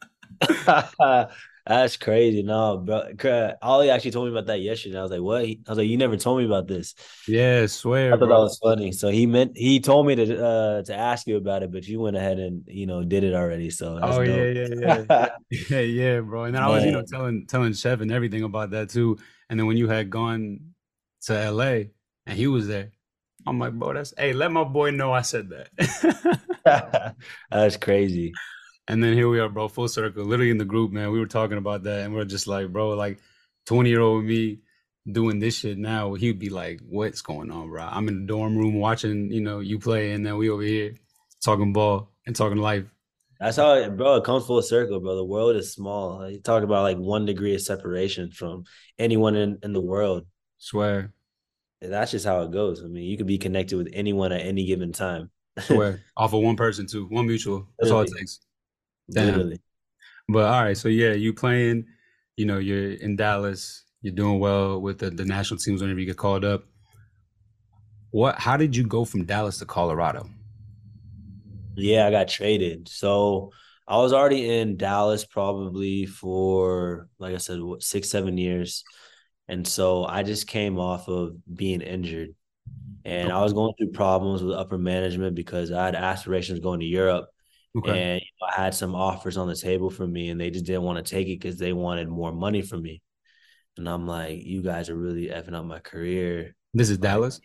That's 1.65 1.97
crazy. 1.97 2.43
No, 2.43 2.77
bro. 2.77 3.53
Ollie 3.61 3.89
actually 3.91 4.11
told 4.11 4.25
me 4.25 4.31
about 4.31 4.47
that 4.47 4.61
yesterday. 4.61 4.97
I 4.97 5.01
was 5.03 5.11
like, 5.11 5.21
what? 5.21 5.43
I 5.43 5.57
was 5.69 5.77
like, 5.77 5.87
you 5.87 5.97
never 5.97 6.17
told 6.17 6.39
me 6.39 6.45
about 6.45 6.67
this. 6.67 6.95
Yeah, 7.27 7.67
swear. 7.67 8.13
I 8.13 8.17
thought 8.17 8.29
that 8.29 8.39
was 8.39 8.59
funny. 8.61 8.91
So 8.91 9.09
he 9.09 9.25
meant 9.27 9.55
he 9.55 9.79
told 9.79 10.07
me 10.07 10.15
to 10.15 10.43
uh 10.45 10.83
to 10.83 10.95
ask 10.95 11.27
you 11.27 11.37
about 11.37 11.63
it, 11.63 11.71
but 11.71 11.87
you 11.87 11.99
went 11.99 12.17
ahead 12.17 12.39
and 12.39 12.63
you 12.67 12.87
know 12.87 13.03
did 13.03 13.23
it 13.23 13.33
already. 13.35 13.69
So 13.69 13.99
that's 13.99 14.17
Oh, 14.17 14.21
yeah, 14.21 14.51
dope. 14.53 14.55
yeah, 14.81 15.05
yeah. 15.09 15.29
Yeah, 15.69 15.79
yeah, 15.81 16.19
bro. 16.21 16.45
And 16.45 16.55
then 16.55 16.63
I 16.63 16.69
was, 16.69 16.83
you 16.85 16.91
know, 16.91 17.03
telling 17.03 17.45
telling 17.45 17.73
Chef 17.73 18.01
and 18.01 18.11
everything 18.11 18.43
about 18.43 18.71
that 18.71 18.89
too. 18.89 19.17
And 19.49 19.59
then 19.59 19.67
when 19.67 19.77
you 19.77 19.87
had 19.87 20.09
gone 20.09 20.73
to 21.23 21.33
LA 21.33 21.91
and 22.25 22.37
he 22.37 22.47
was 22.47 22.67
there, 22.67 22.91
I'm 23.45 23.59
like, 23.59 23.73
bro, 23.73 23.93
that's 23.93 24.13
hey, 24.17 24.33
let 24.33 24.51
my 24.51 24.63
boy 24.63 24.91
know 24.91 25.11
I 25.11 25.21
said 25.21 25.49
that. 25.49 27.15
That's 27.51 27.77
crazy. 27.77 28.33
And 28.87 29.03
then 29.03 29.13
here 29.13 29.29
we 29.29 29.39
are, 29.39 29.49
bro, 29.49 29.67
full 29.67 29.87
circle, 29.87 30.25
literally 30.25 30.51
in 30.51 30.57
the 30.57 30.65
group, 30.65 30.91
man. 30.91 31.11
We 31.11 31.19
were 31.19 31.27
talking 31.27 31.57
about 31.57 31.83
that, 31.83 32.05
and 32.05 32.13
we 32.13 32.19
are 32.19 32.25
just 32.25 32.47
like, 32.47 32.69
bro, 32.69 32.89
like 32.89 33.19
20 33.67 33.89
year 33.89 34.01
old 34.01 34.25
me 34.25 34.59
doing 35.09 35.39
this 35.39 35.59
shit 35.59 35.77
now, 35.77 36.13
he'd 36.13 36.39
be 36.39 36.49
like, 36.49 36.79
what's 36.87 37.21
going 37.21 37.51
on, 37.51 37.69
bro? 37.69 37.83
I'm 37.83 38.07
in 38.07 38.21
the 38.21 38.27
dorm 38.27 38.57
room 38.57 38.75
watching, 38.75 39.31
you 39.31 39.41
know, 39.41 39.59
you 39.59 39.79
play, 39.79 40.11
and 40.11 40.25
then 40.25 40.37
we 40.37 40.49
over 40.49 40.61
here 40.61 40.93
talking 41.43 41.73
ball 41.73 42.11
and 42.25 42.35
talking 42.35 42.57
life. 42.57 42.85
That's 43.39 43.57
how 43.57 43.73
it, 43.73 43.97
bro. 43.97 44.17
It 44.17 44.23
comes 44.23 44.45
full 44.45 44.61
circle, 44.61 44.99
bro. 44.99 45.15
The 45.15 45.25
world 45.25 45.55
is 45.55 45.73
small. 45.73 46.29
You 46.29 46.39
talk 46.39 46.63
about 46.63 46.83
like 46.83 46.97
one 46.97 47.25
degree 47.25 47.55
of 47.55 47.61
separation 47.61 48.29
from 48.31 48.65
anyone 48.99 49.35
in, 49.35 49.57
in 49.63 49.73
the 49.73 49.81
world. 49.81 50.27
Swear, 50.59 51.11
And 51.81 51.91
that's 51.91 52.11
just 52.11 52.25
how 52.25 52.41
it 52.43 52.51
goes. 52.51 52.83
I 52.83 52.87
mean, 52.87 53.05
you 53.05 53.17
could 53.17 53.25
be 53.25 53.39
connected 53.39 53.77
with 53.77 53.89
anyone 53.93 54.31
at 54.31 54.41
any 54.41 54.65
given 54.65 54.91
time. 54.91 55.31
swear. 55.59 56.03
Off 56.17 56.33
of 56.33 56.41
one 56.43 56.55
person, 56.55 56.85
too, 56.85 57.07
one 57.07 57.25
mutual. 57.25 57.67
That's 57.79 57.91
all 57.91 58.01
it 58.01 58.11
takes. 58.15 58.41
Damn. 59.11 59.27
Literally. 59.27 59.61
But 60.27 60.45
all 60.45 60.63
right, 60.63 60.77
so 60.77 60.87
yeah, 60.87 61.11
you 61.11 61.33
playing, 61.33 61.85
you 62.37 62.45
know, 62.45 62.57
you're 62.57 62.93
in 62.93 63.15
Dallas, 63.15 63.83
you're 64.01 64.13
doing 64.13 64.39
well 64.39 64.79
with 64.81 64.99
the, 64.99 65.09
the 65.09 65.25
national 65.25 65.59
teams 65.59 65.81
whenever 65.81 65.99
you 65.99 66.05
get 66.05 66.17
called 66.17 66.45
up. 66.45 66.63
What? 68.11 68.37
How 68.37 68.57
did 68.57 68.75
you 68.75 68.85
go 68.85 69.05
from 69.05 69.25
Dallas 69.25 69.57
to 69.59 69.65
Colorado? 69.65 70.29
Yeah, 71.75 72.07
I 72.07 72.11
got 72.11 72.27
traded. 72.27 72.87
So 72.89 73.51
I 73.87 73.97
was 73.97 74.13
already 74.13 74.59
in 74.59 74.77
Dallas 74.77 75.25
probably 75.25 76.05
for, 76.05 77.09
like 77.19 77.33
I 77.33 77.37
said, 77.37 77.59
six, 77.79 78.09
seven 78.09 78.37
years. 78.37 78.83
And 79.47 79.67
so 79.67 80.05
I 80.05 80.23
just 80.23 80.47
came 80.47 80.77
off 80.77 81.07
of 81.07 81.35
being 81.53 81.81
injured. 81.81 82.35
And 83.03 83.31
I 83.31 83.41
was 83.41 83.53
going 83.53 83.73
through 83.77 83.91
problems 83.91 84.43
with 84.43 84.55
upper 84.55 84.77
management 84.77 85.35
because 85.35 85.71
I 85.71 85.85
had 85.85 85.95
aspirations 85.95 86.59
going 86.59 86.81
to 86.81 86.85
Europe. 86.85 87.30
Okay. 87.75 87.91
And 87.93 88.21
you 88.21 88.27
know, 88.41 88.47
I 88.55 88.61
had 88.63 88.73
some 88.73 88.95
offers 88.95 89.37
on 89.37 89.47
the 89.47 89.55
table 89.55 89.89
for 89.89 90.05
me, 90.05 90.29
and 90.29 90.39
they 90.39 90.49
just 90.49 90.65
didn't 90.65 90.83
want 90.83 91.03
to 91.05 91.09
take 91.09 91.27
it 91.27 91.39
because 91.39 91.57
they 91.57 91.73
wanted 91.73 92.09
more 92.09 92.31
money 92.31 92.61
from 92.61 92.81
me. 92.81 93.01
And 93.77 93.87
I'm 93.87 94.05
like, 94.05 94.43
you 94.43 94.61
guys 94.61 94.89
are 94.89 94.95
really 94.95 95.27
effing 95.27 95.53
up 95.55 95.65
my 95.65 95.79
career. 95.79 96.55
This 96.73 96.89
is 96.89 96.97
Like, 96.97 97.11
Dallas. 97.11 97.41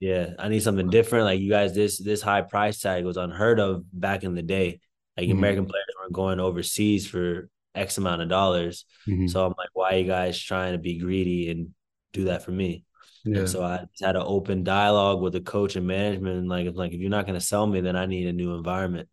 yeah, 0.00 0.34
I 0.38 0.48
need 0.48 0.62
something 0.62 0.90
different. 0.90 1.24
Like 1.24 1.40
you 1.40 1.50
guys, 1.50 1.74
this 1.74 1.98
this 1.98 2.22
high 2.22 2.42
price 2.42 2.80
tag 2.80 3.04
was 3.04 3.16
unheard 3.16 3.60
of 3.60 3.84
back 3.92 4.24
in 4.24 4.34
the 4.34 4.42
day. 4.42 4.80
Like 5.16 5.28
hmm 5.28 5.32
American 5.32 5.66
players 5.66 5.84
weren't 6.00 6.12
going 6.12 6.40
overseas 6.40 7.06
for 7.06 7.48
X 7.74 7.98
amount 7.98 8.22
of 8.22 8.28
dollars. 8.28 8.84
hmm 9.06 9.26
So 9.26 9.44
I'm 9.44 9.54
like, 9.58 9.68
why 9.74 9.90
are 9.94 9.98
you 9.98 10.06
guys 10.06 10.38
trying 10.38 10.72
to 10.72 10.78
be 10.78 10.98
greedy 10.98 11.50
and 11.50 11.70
do 12.12 12.24
that 12.24 12.42
for 12.44 12.52
me? 12.52 12.84
And 13.24 13.36
Yeah. 13.36 13.46
so 13.46 13.62
I 13.62 13.78
just 13.92 14.04
had 14.04 14.16
an 14.16 14.22
open 14.24 14.64
dialogue 14.64 15.20
with 15.20 15.34
the 15.34 15.40
coach 15.40 15.76
and 15.76 15.86
management. 15.86 16.38
And 16.38 16.48
like, 16.48 16.66
if 16.66 16.76
like 16.76 16.92
if 16.92 17.00
you're 17.00 17.10
not 17.10 17.26
gonna 17.26 17.40
sell 17.40 17.66
me, 17.66 17.80
then 17.80 17.96
I 17.96 18.06
need 18.06 18.26
a 18.26 18.32
new 18.32 18.54
environment. 18.54 19.08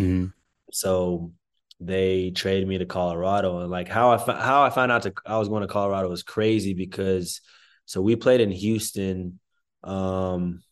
Hmm 0.00 0.32
So 0.72 1.32
they 1.80 2.30
traded 2.30 2.68
me 2.68 2.78
to 2.78 2.86
Colorado, 2.86 3.60
and 3.60 3.70
like 3.70 3.88
how 3.88 4.12
I 4.12 4.18
how 4.18 4.62
I 4.62 4.70
found 4.70 4.92
out 4.92 5.02
to 5.02 5.12
I 5.26 5.38
was 5.38 5.48
going 5.48 5.62
to 5.62 5.68
Colorado 5.68 6.08
was 6.08 6.22
crazy 6.22 6.74
because 6.74 7.40
so 7.86 8.00
we 8.00 8.16
played 8.16 8.40
in 8.40 8.50
Houston. 8.50 9.40
Um, 9.82 10.62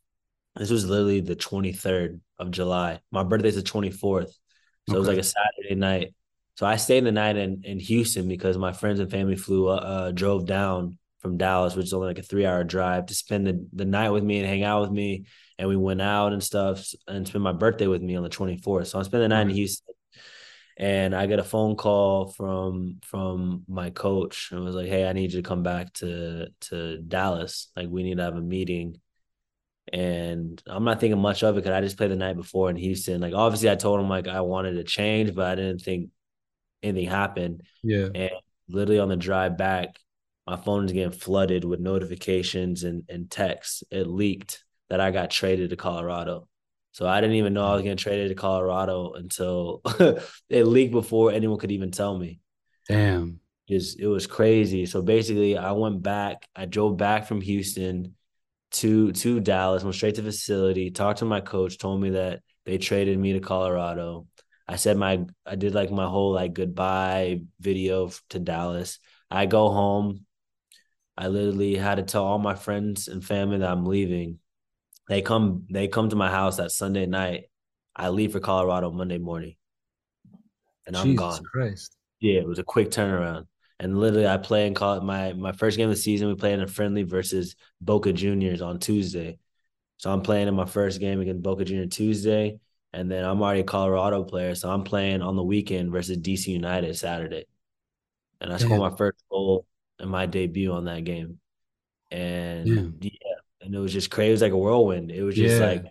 this 0.57 0.71
was 0.71 0.87
literally 0.87 1.21
the 1.21 1.37
23rd 1.37 2.21
of 2.39 2.51
July. 2.51 3.01
My 3.11 3.23
birthday's 3.25 3.57
the 3.57 3.63
24th. 3.63 4.33
So 4.87 4.97
it 4.97 5.01
was 5.01 5.09
like 5.09 5.19
a 5.19 5.23
Saturday 5.23 5.75
night. 5.75 6.15
So 6.57 6.67
I 6.67 6.77
stayed 6.77 7.05
the 7.05 7.13
night 7.13 7.37
in, 7.37 7.63
in 7.65 7.79
Houston 7.79 8.27
because 8.29 8.59
my 8.59 8.73
friends 8.73 9.01
and 9.01 9.11
family 9.11 9.37
flew, 9.37 9.69
uh, 9.69 9.75
uh, 9.77 10.11
drove 10.13 10.47
down 10.47 10.99
from 11.21 11.37
Dallas, 11.37 11.77
which 11.77 11.87
is 11.87 11.93
only 11.93 12.09
like 12.09 12.19
a 12.19 12.23
three 12.23 12.47
hour 12.47 12.65
drive 12.65 13.07
to 13.07 13.15
spend 13.15 13.47
the, 13.47 13.67
the 13.73 13.85
night 13.85 14.11
with 14.11 14.25
me 14.25 14.39
and 14.39 14.49
hang 14.49 14.65
out 14.65 14.83
with 14.83 14.91
me. 14.91 15.27
And 15.59 15.69
we 15.69 15.77
went 15.77 16.01
out 16.01 16.33
and 16.33 16.43
stuff 16.43 16.87
and 17.09 17.27
spend 17.27 17.43
my 17.43 17.53
birthday 17.53 17.89
with 17.89 18.01
me 18.01 18.15
on 18.17 18.23
the 18.23 18.29
24th. 18.29 18.87
So 18.87 19.01
I 19.01 19.03
spent 19.03 19.23
the 19.23 19.29
night 19.29 19.43
in 19.43 19.49
mm-hmm. 19.49 19.57
Houston 19.57 19.95
and 20.79 21.15
I 21.15 21.27
get 21.27 21.41
a 21.41 21.45
phone 21.45 21.75
call 21.75 22.29
from 22.29 22.99
from 23.03 23.65
my 23.67 23.91
coach 23.91 24.51
and 24.53 24.63
was 24.63 24.77
like, 24.77 24.89
"Hey, 24.89 25.09
I 25.09 25.13
need 25.13 25.33
you 25.33 25.43
to 25.43 25.49
come 25.49 25.65
back 25.65 25.93
to 25.95 26.49
to 26.61 26.99
Dallas. 26.99 27.71
Like, 27.77 27.89
we 27.89 28.05
need 28.05 28.19
to 28.19 28.23
have 28.23 28.37
a 28.37 28.41
meeting." 28.41 29.01
And 29.93 30.63
I'm 30.67 30.85
not 30.85 31.01
thinking 31.01 31.21
much 31.21 31.43
of 31.43 31.57
it 31.57 31.61
because 31.61 31.73
I 31.73 31.81
just 31.81 31.97
played 31.97 32.11
the 32.13 32.17
night 32.17 32.37
before 32.37 32.71
in 32.71 32.77
Houston. 32.77 33.21
Like, 33.21 33.35
obviously, 33.35 33.71
I 33.71 33.75
told 33.75 33.99
him 34.01 34.09
like 34.09 34.29
I 34.29 34.43
wanted 34.43 34.75
to 34.75 34.85
change, 34.85 35.35
but 35.35 35.47
I 35.47 35.55
didn't 35.57 35.81
think 35.81 36.11
anything 36.83 37.09
happened. 37.09 37.63
Yeah. 37.83 38.09
And 38.15 38.31
literally 38.69 39.01
on 39.01 39.09
the 39.09 39.17
drive 39.17 39.57
back, 39.57 39.99
my 40.47 40.57
phone 40.57 40.85
is 40.85 40.93
getting 40.93 41.11
flooded 41.19 41.65
with 41.65 41.81
notifications 41.81 42.85
and 42.85 43.03
and 43.09 43.29
texts. 43.29 43.83
It 43.91 44.07
leaked 44.07 44.63
that 44.91 45.01
I 45.01 45.11
got 45.11 45.31
traded 45.31 45.71
to 45.71 45.77
Colorado. 45.77 46.49
So 46.93 47.07
I 47.07 47.21
didn't 47.21 47.37
even 47.37 47.55
know 47.55 47.67
I 47.67 47.75
was 47.75 47.83
getting 47.83 47.97
traded 47.97 48.31
to 48.31 48.35
Colorado 48.35 49.13
until 49.13 49.83
it 50.49 50.65
leaked 50.65 50.93
before 50.93 51.31
anyone 51.31 51.59
could 51.59 51.71
even 51.73 51.91
tell 51.91 52.17
me. 52.17 52.41
Damn. 52.89 53.41
Just 53.69 54.01
it 54.01 54.07
was 54.07 54.27
crazy. 54.27 54.87
So 54.87 55.03
basically, 55.03 55.57
I 55.59 55.73
went 55.73 56.03
back. 56.03 56.49
I 56.57 56.65
drove 56.65 56.97
back 56.97 57.27
from 57.27 57.41
Houston 57.43 58.15
to 58.73 59.13
to 59.13 59.41
Dallas, 59.41 59.83
went 59.83 59.95
straight 59.95 60.15
to 60.17 60.23
the 60.23 60.31
facility, 60.31 60.91
talked 60.91 61.21
to 61.21 61.25
my 61.25 61.41
coach, 61.41 61.79
told 61.79 62.01
me 62.01 62.11
that 62.11 62.41
they 62.65 62.79
traded 62.79 63.19
me 63.19 63.35
to 63.35 63.41
Colorado. 63.41 64.27
I 64.67 64.77
said 64.77 64.97
my 64.97 65.25
I 65.47 65.57
did 65.57 65.75
like 65.75 65.91
my 65.91 66.07
whole 66.07 66.33
like 66.33 66.55
goodbye 66.55 67.43
video 67.61 68.11
to 68.31 68.39
Dallas. 68.39 68.99
I 69.31 69.47
go 69.47 69.71
home. 69.71 70.25
I 71.17 71.29
literally 71.29 71.75
had 71.77 71.97
to 71.97 72.03
tell 72.03 72.25
all 72.25 72.39
my 72.39 72.55
friends 72.55 73.09
and 73.09 73.25
family 73.25 73.59
that 73.59 73.71
I'm 73.71 73.85
leaving. 73.85 74.39
They 75.09 75.23
come 75.23 75.67
they 75.71 75.89
come 75.89 76.11
to 76.11 76.17
my 76.17 76.31
house 76.31 76.59
that 76.59 76.71
Sunday 76.71 77.07
night. 77.07 77.45
I 77.97 78.11
leave 78.11 78.33
for 78.33 78.41
Colorado 78.41 78.91
Monday 78.91 79.19
morning 79.19 79.57
and 80.89 80.97
I'm 80.97 81.15
Jesus 81.15 81.19
gone. 81.19 81.45
Christ. 81.45 81.97
Yeah, 82.19 82.41
it 82.41 82.49
was 82.49 82.59
a 82.59 82.65
quick 82.65 82.91
turnaround. 82.91 83.47
And 83.79 83.97
literally, 83.97 84.27
I 84.27 84.39
play 84.39 84.67
and 84.67 84.75
call 84.75 84.97
it 84.97 85.05
my 85.05 85.35
my 85.35 85.53
first 85.53 85.77
game 85.77 85.89
of 85.89 85.95
the 85.95 86.01
season. 86.01 86.27
We 86.27 86.35
played 86.35 86.55
in 86.55 86.63
a 86.63 86.67
friendly 86.67 87.05
versus 87.05 87.55
Boca 87.81 88.13
Juniors 88.13 88.61
on 88.61 88.81
Tuesday. 88.81 89.39
So 89.99 90.11
I'm 90.11 90.23
playing 90.23 90.49
in 90.49 90.55
my 90.55 90.65
first 90.65 90.99
game 90.99 91.21
against 91.21 91.43
Boca 91.43 91.65
Junior 91.65 91.87
Tuesday, 91.87 92.59
and 92.93 93.11
then 93.11 93.25
I'm 93.25 93.41
already 93.41 93.61
a 93.61 93.65
Colorado 93.65 94.25
player, 94.25 94.55
so 94.55 94.71
I'm 94.71 94.83
playing 94.83 95.23
on 95.23 95.37
the 95.37 95.45
weekend 95.45 95.93
versus 95.93 96.19
DC 96.19 96.49
United 96.49 96.97
Saturday. 96.97 97.45
And 98.41 98.53
I 98.53 98.57
scored 98.57 98.81
Damn. 98.81 98.91
my 98.91 98.97
first 98.97 99.19
goal 99.31 99.67
in 100.01 100.09
my 100.09 100.27
debut 100.27 100.73
on 100.73 100.87
that 100.87 101.05
game. 101.05 101.39
And 102.11 102.67
Damn. 102.67 102.99
yeah, 103.01 103.35
and 103.69 103.77
it 103.77 103.79
was 103.79 103.93
just 103.93 104.11
crazy. 104.11 104.31
It 104.31 104.33
was 104.33 104.43
like 104.43 104.53
a 104.53 104.57
whirlwind. 104.57 105.11
It 105.11 105.23
was 105.23 105.37
just 105.37 105.61
Yeah. 105.61 105.67
like 105.67 105.85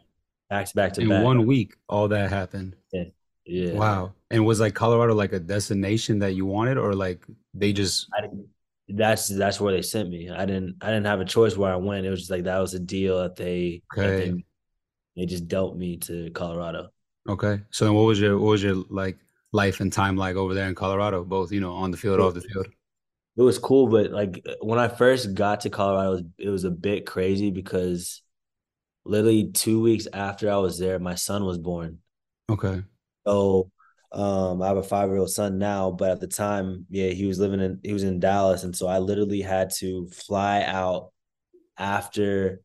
back 0.50 0.66
to 0.66 0.76
back 0.76 0.94
to 0.94 1.02
back. 1.02 1.04
In 1.04 1.10
back. 1.10 1.24
one 1.24 1.46
week, 1.46 1.76
all 1.88 2.08
that 2.08 2.32
happened. 2.32 2.76
Yeah. 2.92 3.04
Yeah. 3.46 3.74
Wow. 3.74 4.14
And 4.32 4.46
was 4.46 4.60
like 4.60 4.74
Colorado 4.74 5.14
like 5.14 5.32
a 5.32 5.40
destination 5.40 6.20
that 6.20 6.34
you 6.34 6.46
wanted, 6.46 6.78
or 6.80 6.94
like 6.94 7.24
they 7.54 7.72
just 7.72 8.10
I 8.18 8.22
didn't, 8.22 8.48
that's 8.90 9.28
that's 9.28 9.62
where 9.62 9.74
they 9.74 9.84
sent 9.84 10.10
me. 10.10 10.30
I 10.32 10.46
didn't 10.46 10.78
I 10.82 10.88
didn't 10.88 11.06
have 11.06 11.22
a 11.22 11.26
choice 11.26 11.56
where 11.56 11.72
I 11.72 11.76
went. 11.76 12.06
It 12.06 12.10
was 12.10 12.22
just 12.22 12.32
like 12.32 12.46
that 12.46 12.58
was 12.58 12.74
a 12.74 12.80
deal 12.80 13.20
that 13.20 13.36
they 13.36 13.84
that 13.96 14.06
okay? 14.06 14.32
they 14.32 14.46
they 15.16 15.26
just 15.28 15.48
dealt 15.48 15.78
me 15.78 15.98
to 15.98 16.32
Colorado. 16.32 16.90
Okay. 17.30 17.62
So 17.70 17.86
then 17.86 17.94
what 17.94 18.04
was 18.04 18.20
your 18.20 18.40
what 18.40 18.50
was 18.50 18.64
your 18.64 18.84
like 18.90 19.18
life 19.52 19.82
and 19.82 19.94
time 19.94 20.18
like 20.18 20.36
over 20.36 20.54
there 20.56 20.68
in 20.68 20.76
Colorado, 20.76 21.24
both, 21.24 21.52
you 21.52 21.62
know, 21.62 21.74
on 21.74 21.92
the 21.92 21.98
field, 21.98 22.20
off 22.20 22.34
the 22.34 22.42
field? 22.42 22.68
It 23.38 23.42
was 23.42 23.60
cool, 23.60 23.88
but 23.88 24.12
like 24.12 24.44
when 24.62 24.80
I 24.80 24.88
first 24.88 25.36
got 25.36 25.62
to 25.62 25.70
Colorado, 25.70 26.08
it 26.08 26.16
was, 26.16 26.24
it 26.40 26.50
was 26.50 26.64
a 26.64 26.72
bit 26.72 27.06
crazy 27.06 27.52
because 27.52 28.24
literally 29.06 29.52
two 29.52 29.82
weeks 29.82 30.08
after 30.14 30.52
I 30.52 30.58
was 30.58 30.80
there, 30.80 31.00
my 31.00 31.16
son 31.16 31.46
was 31.46 31.58
born. 31.58 32.00
Okay. 32.50 32.84
So 33.28 33.72
um, 34.12 34.62
I 34.62 34.68
have 34.68 34.78
a 34.78 34.84
five 34.84 35.10
year 35.10 35.18
old 35.20 35.30
son 35.30 35.58
now, 35.58 35.92
but 35.92 36.12
at 36.12 36.20
the 36.20 36.28
time, 36.28 36.86
yeah, 36.90 37.10
he 37.10 37.26
was 37.26 37.40
living 37.40 37.60
in 37.60 37.80
he 37.84 37.94
was 37.94 38.04
in 38.04 38.20
Dallas, 38.20 38.64
and 38.64 38.76
so 38.76 38.88
I 38.88 39.00
literally 39.00 39.42
had 39.42 39.72
to 39.78 40.08
fly 40.08 40.64
out 40.64 41.12
after 41.78 42.62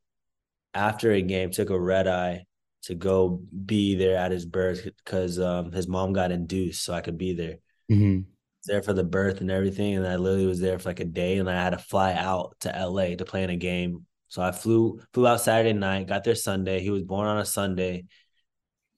after 0.75 1.12
a 1.12 1.23
game, 1.23 1.51
took 1.51 1.70
a 1.70 1.81
red 1.81 2.09
eye 2.09 2.47
to 2.85 2.95
go 2.95 3.43
be 3.66 3.95
there 3.97 4.16
at 4.16 4.33
his 4.33 4.47
birth 4.47 4.85
because 4.85 5.39
um, 5.39 5.73
his 5.73 5.89
mom 5.89 6.12
got 6.12 6.33
induced, 6.33 6.85
so 6.85 6.95
I 6.95 7.01
could 7.01 7.18
be 7.18 7.35
there. 7.35 7.59
hmm 7.89 8.32
There 8.65 8.83
for 8.83 8.93
the 8.93 9.05
birth 9.05 9.41
and 9.41 9.51
everything, 9.51 9.97
and 9.97 10.07
I 10.07 10.17
literally 10.17 10.47
was 10.47 10.61
there 10.61 10.79
for 10.79 10.91
like 10.91 11.01
a 11.01 11.05
day, 11.05 11.39
and 11.39 11.51
I 11.51 11.55
had 11.55 11.71
to 11.71 11.79
fly 11.79 12.13
out 12.13 12.57
to 12.61 12.69
LA 12.69 13.17
to 13.17 13.25
play 13.25 13.43
in 13.43 13.51
a 13.51 13.57
game. 13.57 14.07
So 14.29 14.41
I 14.41 14.53
flew 14.53 15.01
flew 15.13 15.27
out 15.27 15.41
Saturday 15.41 15.73
night, 15.73 16.07
got 16.07 16.23
there 16.25 16.37
Sunday. 16.37 16.81
He 16.81 16.91
was 16.91 17.03
born 17.03 17.27
on 17.27 17.39
a 17.39 17.45
Sunday. 17.45 18.05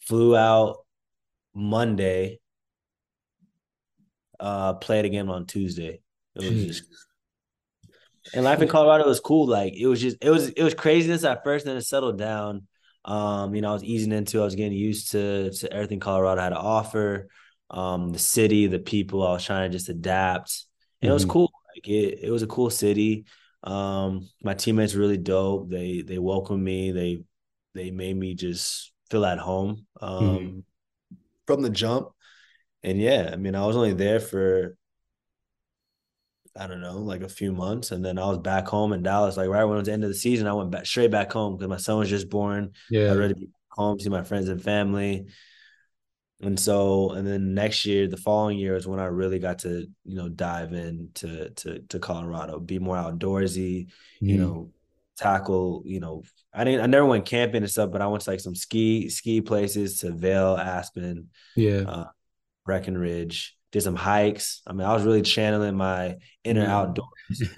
Flew 0.01 0.37
out 0.37 0.85
Monday, 1.55 2.41
uh, 4.39 4.75
played 4.75 5.07
again 5.07 5.31
on 5.31 5.47
Tuesday. 5.47 6.01
It 6.35 6.51
was 6.51 6.67
just 6.67 6.85
and 8.33 8.45
life 8.45 8.63
in 8.63 8.69
Colorado 8.69 9.07
was 9.07 9.21
cool. 9.21 9.47
Like 9.47 9.75
it 9.75 9.87
was 9.87 10.01
just 10.01 10.17
it 10.21 10.31
was 10.31 10.49
it 10.49 10.63
was 10.63 10.75
craziness 10.75 11.25
at 11.25 11.45
first, 11.45 11.67
then 11.67 11.77
it 11.77 11.83
settled 11.83 12.19
down. 12.19 12.67
Um, 13.05 13.55
you 13.55 13.61
know, 13.61 13.71
I 13.71 13.75
was 13.75 13.85
easing 13.85 14.13
into, 14.13 14.41
I 14.41 14.45
was 14.45 14.55
getting 14.55 14.73
used 14.73 15.13
to 15.13 15.51
to 15.51 15.73
everything 15.73 16.01
Colorado 16.01 16.41
had 16.41 16.51
to 16.51 16.57
offer. 16.57 17.29
Um, 17.75 18.11
the 18.11 18.19
city, 18.21 18.69
the 18.69 18.79
people, 18.81 19.27
I 19.27 19.33
was 19.33 19.45
trying 19.45 19.71
to 19.71 19.77
just 19.79 19.91
adapt. 19.91 20.67
And 21.03 21.11
it 21.11 21.15
was 21.15 21.25
hmm 21.25 21.27
cool. 21.27 21.53
Like 21.75 21.89
it, 21.89 22.21
it 22.25 22.31
was 22.31 22.43
a 22.43 22.49
cool 22.49 22.71
city. 22.71 23.27
Um, 23.65 24.31
my 24.43 24.55
teammates 24.55 24.95
really 24.95 25.19
dope. 25.19 25.71
They 25.71 26.03
they 26.03 26.19
welcomed 26.19 26.65
me. 26.65 26.93
They 26.93 27.25
they 27.75 27.91
made 27.93 28.17
me 28.17 28.35
just 28.35 28.93
feel 29.11 29.27
at 29.27 29.39
home. 29.39 29.87
Um, 30.01 30.65
from 31.47 31.63
the 31.63 31.71
jump. 31.71 32.11
And 32.83 33.01
yeah, 33.01 33.31
I 33.33 33.37
mean, 33.37 33.55
I 33.57 33.67
was 33.67 33.77
only 33.77 33.95
there 33.95 34.21
for 34.21 34.77
I 36.57 36.67
don't 36.69 36.81
know, 36.81 36.99
like 36.99 37.23
a 37.23 37.29
few 37.29 37.53
months, 37.53 37.91
and 37.91 38.05
then 38.05 38.17
I 38.19 38.27
was 38.29 38.39
back 38.39 38.69
home 38.69 38.93
in 38.93 39.03
Dallas. 39.03 39.37
Like 39.37 39.49
right 39.49 39.65
when 39.65 39.75
it 39.77 39.81
was 39.81 39.87
the 39.87 39.93
end 39.93 40.05
of 40.05 40.11
the 40.11 40.15
season, 40.15 40.47
I 40.47 40.53
went 40.53 40.71
back 40.71 40.87
straight 40.87 41.11
back 41.11 41.33
home 41.33 41.57
because 41.57 41.69
my 41.69 41.79
son 41.79 41.99
was 41.99 42.09
just 42.09 42.29
born. 42.31 42.73
Yeah, 42.89 43.09
I 43.09 43.15
ready 43.15 43.35
to 43.35 43.41
be 43.41 43.49
home, 43.71 43.99
see 43.99 44.09
my 44.09 44.23
friends 44.23 44.49
and 44.49 44.63
family. 44.63 45.27
And 46.45 46.61
so, 46.61 47.11
and 47.13 47.27
then 47.27 47.55
next 47.55 47.87
year, 47.87 48.07
the 48.09 48.17
following 48.19 48.59
year 48.59 48.77
is 48.77 48.87
when 48.87 49.01
I 49.01 49.07
really 49.07 49.39
got 49.39 49.61
to, 49.61 49.87
you 50.05 50.15
know, 50.17 50.29
dive 50.29 50.73
into 50.75 51.51
to 51.51 51.81
to 51.81 51.99
Colorado, 51.99 52.61
be 52.61 52.79
more 52.79 52.97
outdoorsy, 52.97 53.89
you 54.27 54.37
hmm 54.37 54.39
know, 54.39 54.71
tackle, 55.17 55.83
you 55.87 56.01
know, 56.01 56.23
I 56.53 56.65
didn't 56.65 56.83
I 56.83 56.87
never 56.87 57.07
went 57.07 57.25
camping 57.27 57.63
and 57.63 57.71
stuff, 57.71 57.91
but 57.91 58.03
I 58.03 58.09
went 58.09 58.25
to 58.25 58.31
like 58.31 58.41
some 58.41 58.55
ski 58.55 59.09
ski 59.09 59.41
places 59.41 60.01
to 60.01 60.13
Vail, 60.13 60.57
Aspen, 60.59 61.31
Yeah. 61.57 61.87
uh, 61.87 62.07
Breckenridge, 62.67 63.57
did 63.73 63.83
some 63.83 63.97
hikes. 63.97 64.63
I 64.67 64.73
mean, 64.75 64.87
I 64.87 64.95
was 64.95 65.05
really 65.05 65.23
channeling 65.23 65.77
my 65.77 66.19
inner 66.45 66.67
Yeah. 66.67 66.69
outdoors. 66.69 67.07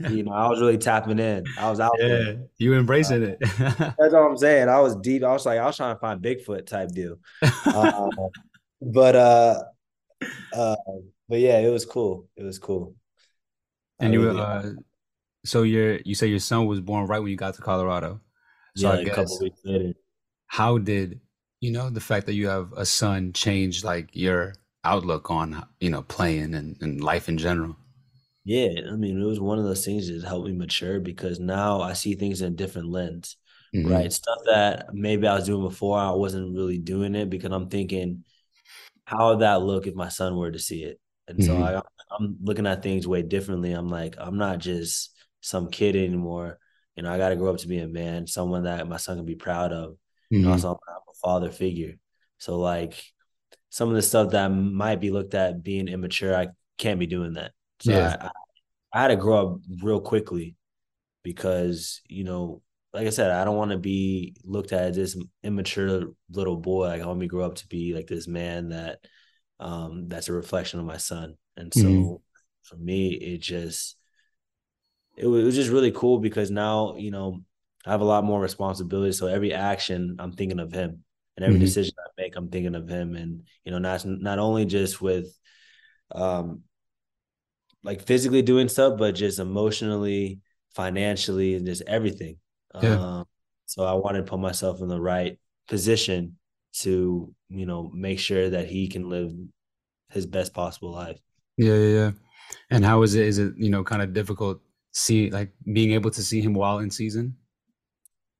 You 0.06 0.24
know, 0.24 0.32
I 0.32 0.48
was 0.48 0.60
really 0.60 0.78
tapping 0.78 1.18
in. 1.20 1.54
I 1.56 1.70
was 1.70 1.80
out 1.80 2.02
there. 2.06 2.46
You 2.58 2.74
embracing 2.74 3.22
it. 3.22 3.38
That's 3.98 4.12
all 4.14 4.26
I'm 4.28 4.36
saying. 4.36 4.68
I 4.68 4.80
was 4.80 4.96
deep. 4.96 5.22
I 5.24 5.32
was 5.32 5.46
like, 5.46 5.58
I 5.58 5.66
was 5.66 5.76
trying 5.76 5.94
to 5.94 6.00
find 6.00 6.20
Bigfoot 6.22 6.66
type 6.66 6.90
deal. 6.92 7.16
Uh, 7.72 8.10
but 8.80 9.16
uh, 9.16 9.62
uh, 10.52 10.76
but 11.28 11.40
yeah, 11.40 11.58
it 11.60 11.70
was 11.70 11.86
cool. 11.86 12.28
It 12.36 12.44
was 12.44 12.58
cool. 12.60 12.96
I 14.00 14.06
And 14.06 14.12
you 14.14 14.30
really, 14.30 14.38
uh 14.38 14.72
so 15.44 15.62
your 15.64 15.98
you 16.04 16.14
say 16.14 16.28
your 16.28 16.40
son 16.40 16.66
was 16.66 16.80
born 16.80 17.06
right 17.08 17.20
when 17.20 17.30
you 17.30 17.36
got 17.36 17.54
to 17.56 17.62
Colorado. 17.62 18.20
So 18.76 18.88
yeah, 18.88 18.98
I 18.98 18.98
like 18.98 19.08
a 19.08 19.10
couple 19.10 19.38
guess 19.38 19.40
weeks 19.40 19.60
later. 19.64 19.94
how 20.48 20.78
did 20.78 21.20
you 21.60 21.70
know 21.70 21.88
the 21.90 22.00
fact 22.00 22.26
that 22.26 22.34
you 22.34 22.48
have 22.48 22.72
a 22.76 22.84
son 22.84 23.32
change 23.32 23.84
like 23.84 24.08
your 24.12 24.54
outlook 24.84 25.30
on 25.30 25.66
you 25.80 25.90
know 25.90 26.02
playing 26.02 26.54
and, 26.54 26.76
and 26.80 27.00
life 27.02 27.28
in 27.28 27.38
general? 27.38 27.76
Yeah, 28.44 28.68
I 28.90 28.96
mean, 28.96 29.20
it 29.20 29.24
was 29.24 29.40
one 29.40 29.58
of 29.58 29.64
those 29.64 29.84
things 29.84 30.08
that 30.08 30.26
helped 30.26 30.46
me 30.46 30.52
mature 30.52 31.00
because 31.00 31.40
now 31.40 31.80
I 31.80 31.94
see 31.94 32.14
things 32.14 32.42
in 32.42 32.52
a 32.52 32.56
different 32.56 32.90
lens, 32.90 33.36
Mhm. 33.72 34.06
right? 34.06 34.12
Stuff 34.12 34.38
that 34.46 34.94
maybe 34.94 35.26
I 35.26 35.34
was 35.34 35.46
doing 35.46 35.62
before, 35.68 35.98
I 35.98 36.12
wasn't 36.12 36.54
really 36.54 36.78
doing 36.78 37.14
it 37.16 37.28
because 37.28 37.50
I'm 37.52 37.68
thinking, 37.68 38.24
how 39.06 39.30
would 39.30 39.40
that 39.40 39.62
look 39.62 39.88
if 39.88 39.96
my 39.96 40.10
son 40.10 40.36
were 40.36 40.52
to 40.52 40.60
see 40.60 40.84
it? 40.84 41.00
And 41.28 41.42
so 41.42 41.58
Mhm. 41.58 41.62
I, 41.62 41.82
I'm 42.12 42.38
looking 42.42 42.66
at 42.68 42.82
things 42.84 43.08
way 43.08 43.22
differently. 43.22 43.72
I'm 43.72 43.88
like, 43.90 44.16
I'm 44.18 44.38
not 44.38 44.60
just 44.60 45.12
some 45.42 45.70
kid 45.70 45.96
anymore. 45.96 46.58
You 46.96 47.04
know, 47.04 47.12
I 47.12 47.18
got 47.18 47.30
to 47.30 47.36
grow 47.36 47.52
up 47.52 47.58
to 47.60 47.68
be 47.68 47.80
a 47.80 47.88
man, 47.88 48.28
someone 48.28 48.64
that 48.64 48.88
my 48.88 48.98
son 48.98 49.18
can 49.18 49.26
be 49.26 49.36
proud 49.36 49.72
of. 49.72 49.96
And 50.42 50.48
Mhm. 50.48 50.52
also, 50.52 50.70
I'm 50.88 50.96
a 51.08 51.14
father 51.22 51.52
figure. 51.52 51.94
So, 52.38 52.58
like, 52.60 52.94
some 53.70 53.88
of 53.88 53.94
the 53.94 54.02
stuff 54.02 54.32
that 54.32 54.48
might 54.48 55.00
be 55.00 55.10
looked 55.10 55.34
at 55.34 55.62
being 55.62 55.88
immature, 55.88 56.36
I 56.36 56.48
can't 56.78 57.00
be 57.00 57.06
doing 57.06 57.34
that. 57.34 57.52
So 57.80 57.94
Yeah. 57.94 57.98
I, 57.98 58.16
I, 58.26 58.30
I 58.92 59.02
had 59.02 59.08
to 59.08 59.16
grow 59.16 59.54
up 59.54 59.60
real 59.82 60.00
quickly 60.00 60.56
because, 61.22 62.02
you 62.08 62.24
know, 62.24 62.62
like 62.96 63.06
I 63.06 63.10
said, 63.10 63.30
I 63.30 63.44
don't 63.44 63.56
want 63.58 63.72
to 63.72 63.78
be 63.78 64.36
looked 64.44 64.72
at 64.72 64.84
as 64.90 64.96
this 64.96 65.18
immature 65.44 66.04
little 66.30 66.56
boy. 66.56 66.88
Like 66.88 67.02
I 67.02 67.06
want 67.06 67.20
me 67.20 67.26
to 67.26 67.30
grow 67.30 67.46
up 67.46 67.56
to 67.56 67.68
be 67.68 67.94
like 67.94 68.08
this 68.08 68.28
man 68.28 68.70
that 68.70 69.00
um 69.60 70.08
that's 70.08 70.28
a 70.28 70.34
reflection 70.34 70.80
of 70.80 70.86
my 70.86 70.98
son. 70.98 71.36
And 71.56 71.74
so 71.74 71.88
Mhm. 71.88 72.18
for 72.64 72.76
me, 72.76 73.10
it 73.14 73.38
just 73.42 73.96
it 75.16 75.26
was, 75.26 75.42
it 75.42 75.46
was 75.46 75.54
just 75.54 75.70
really 75.70 75.92
cool 75.92 76.18
because 76.18 76.50
now, 76.50 76.96
you 76.96 77.10
know, 77.10 77.40
I 77.86 77.90
have 77.90 78.00
a 78.00 78.04
lot 78.04 78.24
more 78.24 78.40
responsibility. 78.40 79.12
So 79.12 79.26
every 79.26 79.52
action 79.54 80.16
I'm 80.18 80.32
thinking 80.32 80.58
of 80.60 80.72
him 80.72 81.04
and 81.36 81.44
every 81.44 81.58
Mhm. 81.58 81.60
decision 81.60 81.94
I 81.98 82.10
make, 82.22 82.36
I'm 82.36 82.50
thinking 82.50 82.74
of 82.74 82.88
him. 82.88 83.14
And, 83.16 83.42
you 83.64 83.72
know, 83.72 83.78
not 83.78 84.04
not 84.04 84.38
only 84.38 84.64
just 84.66 85.00
with 85.00 85.26
um 86.12 86.62
like 87.82 88.02
physically 88.02 88.42
doing 88.42 88.68
stuff, 88.68 88.98
but 88.98 89.14
just 89.14 89.38
emotionally, 89.38 90.40
financially, 90.74 91.54
and 91.54 91.66
just 91.66 91.82
everything. 91.86 92.38
Yeah. 92.74 93.18
Um, 93.18 93.24
so 93.66 93.84
I 93.84 93.94
wanted 93.94 94.18
to 94.18 94.30
put 94.30 94.40
myself 94.40 94.80
in 94.80 94.88
the 94.88 95.00
right 95.00 95.38
position 95.68 96.38
to, 96.80 97.34
you 97.48 97.66
know, 97.66 97.90
make 97.94 98.18
sure 98.18 98.50
that 98.50 98.68
he 98.68 98.88
can 98.88 99.08
live 99.08 99.32
his 100.10 100.26
best 100.26 100.54
possible 100.54 100.92
life. 100.92 101.18
Yeah, 101.56 101.74
yeah, 101.74 101.94
yeah. 101.94 102.10
And 102.70 102.84
how 102.84 103.02
is 103.02 103.14
it? 103.14 103.26
Is 103.26 103.38
it, 103.38 103.54
you 103.56 103.70
know, 103.70 103.82
kind 103.82 104.02
of 104.02 104.12
difficult 104.12 104.60
see 104.92 105.30
like 105.30 105.52
being 105.72 105.92
able 105.92 106.10
to 106.10 106.22
see 106.22 106.40
him 106.40 106.54
while 106.54 106.78
in 106.78 106.90
season? 106.90 107.36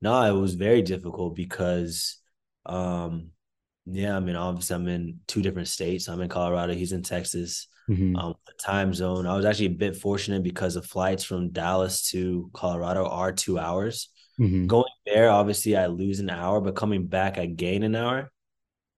No, 0.01 0.23
it 0.23 0.39
was 0.39 0.55
very 0.55 0.83
difficult 0.83 1.35
because, 1.35 2.19
um, 2.67 3.31
yeah, 3.87 4.17
I 4.17 4.21
mean, 4.21 4.37
obviously 4.37 4.77
I'm 4.77 4.89
in 4.89 5.21
two 5.27 5.43
different 5.43 5.69
states. 5.69 6.09
I'm 6.09 6.21
in 6.21 6.29
Colorado. 6.29 6.75
He's 6.75 6.93
in 6.93 7.03
Texas. 7.03 7.69
Mhm. 7.89 8.17
Um, 8.19 8.35
time 8.59 8.93
zone. 8.93 9.27
I 9.27 9.37
was 9.37 9.45
actually 9.45 9.67
a 9.67 9.71
bit 9.71 9.97
fortunate 9.97 10.43
because 10.43 10.75
the 10.75 10.83
flights 10.83 11.23
from 11.23 11.51
Dallas 11.51 12.11
to 12.11 12.51
Colorado 12.53 13.07
are 13.07 13.33
two 13.33 13.59
hours. 13.59 14.09
Mhm. 14.39 14.67
Going 14.67 14.85
there, 15.07 15.31
obviously, 15.31 15.77
I 15.77 15.87
lose 15.87 16.21
an 16.21 16.31
hour, 16.31 16.61
but 16.61 16.77
coming 16.77 17.07
back, 17.07 17.39
I 17.39 17.47
gain 17.47 17.83
an 17.83 17.95
hour, 17.95 18.31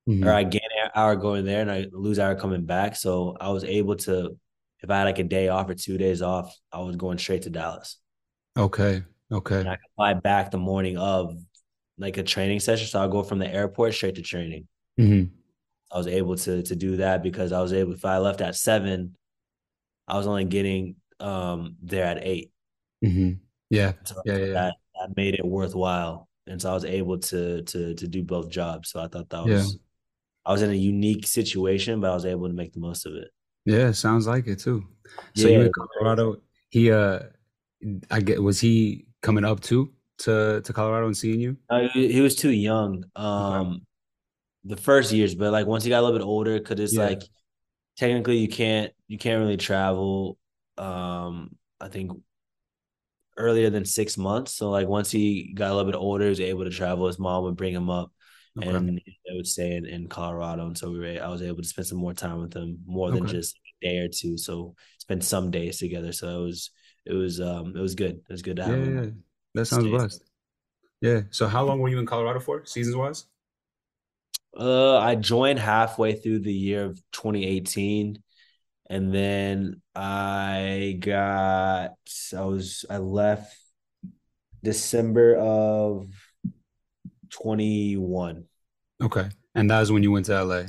or 0.06 0.14
Mhm. 0.14 0.26
I 0.28 0.44
gain 0.44 0.60
an 0.84 0.90
hour 0.94 1.16
going 1.16 1.44
there, 1.44 1.60
and 1.62 1.70
I 1.70 1.86
lose 1.92 2.18
an 2.18 2.24
hour 2.26 2.34
coming 2.36 2.64
back. 2.66 2.96
So 2.96 3.36
I 3.40 3.50
was 3.50 3.64
able 3.64 3.96
to, 3.96 4.38
if 4.80 4.90
I 4.90 4.98
had 4.98 5.04
like 5.04 5.18
a 5.18 5.24
day 5.24 5.48
off 5.48 5.68
or 5.68 5.74
two 5.74 5.98
days 5.98 6.22
off, 6.22 6.54
I 6.72 6.80
was 6.80 6.96
going 6.96 7.18
straight 7.18 7.42
to 7.42 7.50
Dallas, 7.50 7.98
Okay. 8.56 9.04
Okay. 9.30 9.60
and 9.60 9.68
I 9.68 9.76
could 9.76 9.90
fly 9.96 10.14
back 10.14 10.50
the 10.50 10.58
morning 10.58 10.96
of 10.98 11.36
like 11.98 12.16
a 12.16 12.22
training 12.22 12.60
session. 12.60 12.86
So 12.86 13.00
I'll 13.00 13.08
go 13.08 13.22
from 13.22 13.38
the 13.38 13.48
airport 13.52 13.94
straight 13.94 14.14
to 14.16 14.22
training. 14.22 14.66
Mhm. 14.98 15.30
I 15.90 15.98
was 15.98 16.06
able 16.06 16.36
to 16.36 16.62
to 16.62 16.76
do 16.76 16.96
that 16.98 17.22
because 17.22 17.52
I 17.52 17.60
was 17.60 17.72
able. 17.72 17.92
If 17.92 18.04
I 18.04 18.18
left 18.18 18.40
at 18.40 18.56
seven, 18.56 19.16
I 20.06 20.16
was 20.16 20.26
only 20.26 20.44
getting 20.44 20.96
um 21.20 21.76
there 21.82 22.04
at 22.04 22.24
eight. 22.24 22.52
Mhm. 23.04 23.40
Yeah. 23.70 23.92
So 24.04 24.22
Yeah, 24.24 24.36
yeah, 24.38 24.70
yeah. 24.98 25.06
that 25.06 25.16
made 25.16 25.34
it 25.34 25.44
worthwhile, 25.44 26.28
and 26.46 26.60
so 26.60 26.70
I 26.70 26.74
was 26.74 26.84
able 26.84 27.18
to 27.18 27.62
to 27.62 27.94
to 27.94 28.08
do 28.08 28.22
both 28.22 28.50
jobs. 28.50 28.90
So 28.90 29.00
I 29.00 29.08
thought 29.08 29.28
that 29.30 29.44
Yeah. 29.46 29.54
was 29.54 29.78
I 30.46 30.52
was 30.52 30.62
in 30.62 30.70
a 30.70 30.74
unique 30.74 31.26
situation, 31.26 32.00
but 32.00 32.10
I 32.10 32.14
was 32.14 32.24
able 32.26 32.48
to 32.48 32.54
make 32.54 32.72
the 32.72 32.80
most 32.80 33.06
of 33.06 33.14
it. 33.14 33.28
Yeah, 33.64 33.92
sounds 33.92 34.26
like 34.26 34.46
it 34.46 34.58
too. 34.60 34.86
So 35.34 35.48
you 35.48 35.60
Yeah, 35.60 35.66
in 35.66 35.72
Colorado, 35.72 36.42
he 36.70 36.90
uh 36.90 37.20
I 38.10 38.20
get 38.20 38.42
was 38.42 38.60
he 38.60 39.06
coming 39.22 39.44
up 39.44 39.60
too 39.60 39.92
to 40.18 40.60
to 40.62 40.72
Colorado 40.72 41.06
and 41.06 41.16
seeing 41.16 41.40
you? 41.40 41.56
Uh, 41.68 41.88
he, 41.92 42.20
was 42.20 42.34
too 42.34 42.50
young. 42.50 43.04
Okay. 43.16 43.24
Um, 43.24 43.82
the 44.64 44.76
first 44.76 45.12
years, 45.12 45.34
but 45.34 45.52
like 45.52 45.66
once 45.66 45.84
he 45.84 45.90
got 45.90 46.00
a 46.00 46.02
little 46.02 46.18
bit 46.18 46.24
older, 46.24 46.58
because 46.58 46.80
it's 46.80 46.92
Yeah. 46.94 47.04
like 47.06 47.22
technically 47.96 48.38
you 48.38 48.48
can't 48.48 48.92
you 49.06 49.18
can't 49.18 49.40
really 49.40 49.56
travel. 49.56 50.38
Um, 50.76 51.56
I 51.80 51.88
think 51.88 52.12
earlier 53.38 53.70
than 53.70 53.84
six 53.86 54.18
months. 54.18 54.54
So 54.54 54.70
like 54.70 54.88
once 54.88 55.10
he 55.10 55.52
got 55.54 55.70
a 55.70 55.74
little 55.74 55.90
bit 55.90 55.98
older, 55.98 56.24
he 56.24 56.30
was 56.30 56.40
able 56.40 56.64
to 56.64 56.70
travel. 56.70 57.06
His 57.06 57.18
mom 57.18 57.44
would 57.44 57.56
bring 57.56 57.74
him 57.74 57.90
up, 57.90 58.12
Okay. 58.58 58.68
and 58.68 58.98
they 58.98 59.36
would 59.36 59.46
stay 59.46 59.76
in, 59.76 59.86
in 59.86 60.08
Colorado. 60.08 60.66
And 60.66 60.76
so 60.78 60.90
we 60.90 60.98
were 61.00 61.22
I 61.22 61.28
was 61.28 61.42
able 61.42 61.62
to 61.62 61.68
spend 61.68 61.86
some 61.86 61.98
more 61.98 62.14
time 62.14 62.40
with 62.40 62.54
him, 62.54 62.78
more 62.86 63.10
than 63.12 63.24
Okay. 63.24 63.32
just 63.32 63.56
a 63.82 63.86
day 63.86 63.98
or 63.98 64.08
two. 64.08 64.36
So 64.36 64.74
spend 64.98 65.24
some 65.24 65.50
days 65.50 65.78
together. 65.78 66.12
So 66.12 66.28
it 66.40 66.42
was 66.44 66.70
it 67.06 67.12
was 67.14 67.40
um 67.40 67.76
it 67.76 67.80
was 67.80 67.94
good. 67.94 68.16
It 68.16 68.32
was 68.32 68.42
good 68.42 68.56
to 68.56 68.64
have 68.64 68.78
yeah, 68.78 68.84
him 68.84 69.04
yeah. 69.04 69.10
That 69.54 69.64
sounds 69.66 69.84
stay. 69.84 69.90
blessed. 69.90 70.24
Yeah. 71.00 71.22
So 71.30 71.46
how 71.46 71.64
long 71.64 71.80
were 71.80 71.88
you 71.88 71.98
in 71.98 72.06
Colorado 72.06 72.40
for, 72.40 72.64
seasons 72.66 72.96
wise? 72.96 73.24
Uh, 74.58 74.98
I 74.98 75.14
joined 75.14 75.58
halfway 75.58 76.14
through 76.14 76.40
the 76.40 76.52
year 76.52 76.84
of 76.84 77.00
2018, 77.12 78.22
and 78.88 79.14
then 79.14 79.82
I 79.94 80.96
got 81.00 81.96
I 82.36 82.42
was 82.44 82.84
I 82.90 82.98
left 82.98 83.56
December 84.62 85.36
of 85.36 86.08
21, 87.30 88.46
Okay. 89.00 89.28
And 89.56 89.70
that 89.70 89.80
was 89.80 89.90
when 89.92 90.02
you 90.04 90.12
went 90.12 90.26
to 90.26 90.34
LA. 90.34 90.66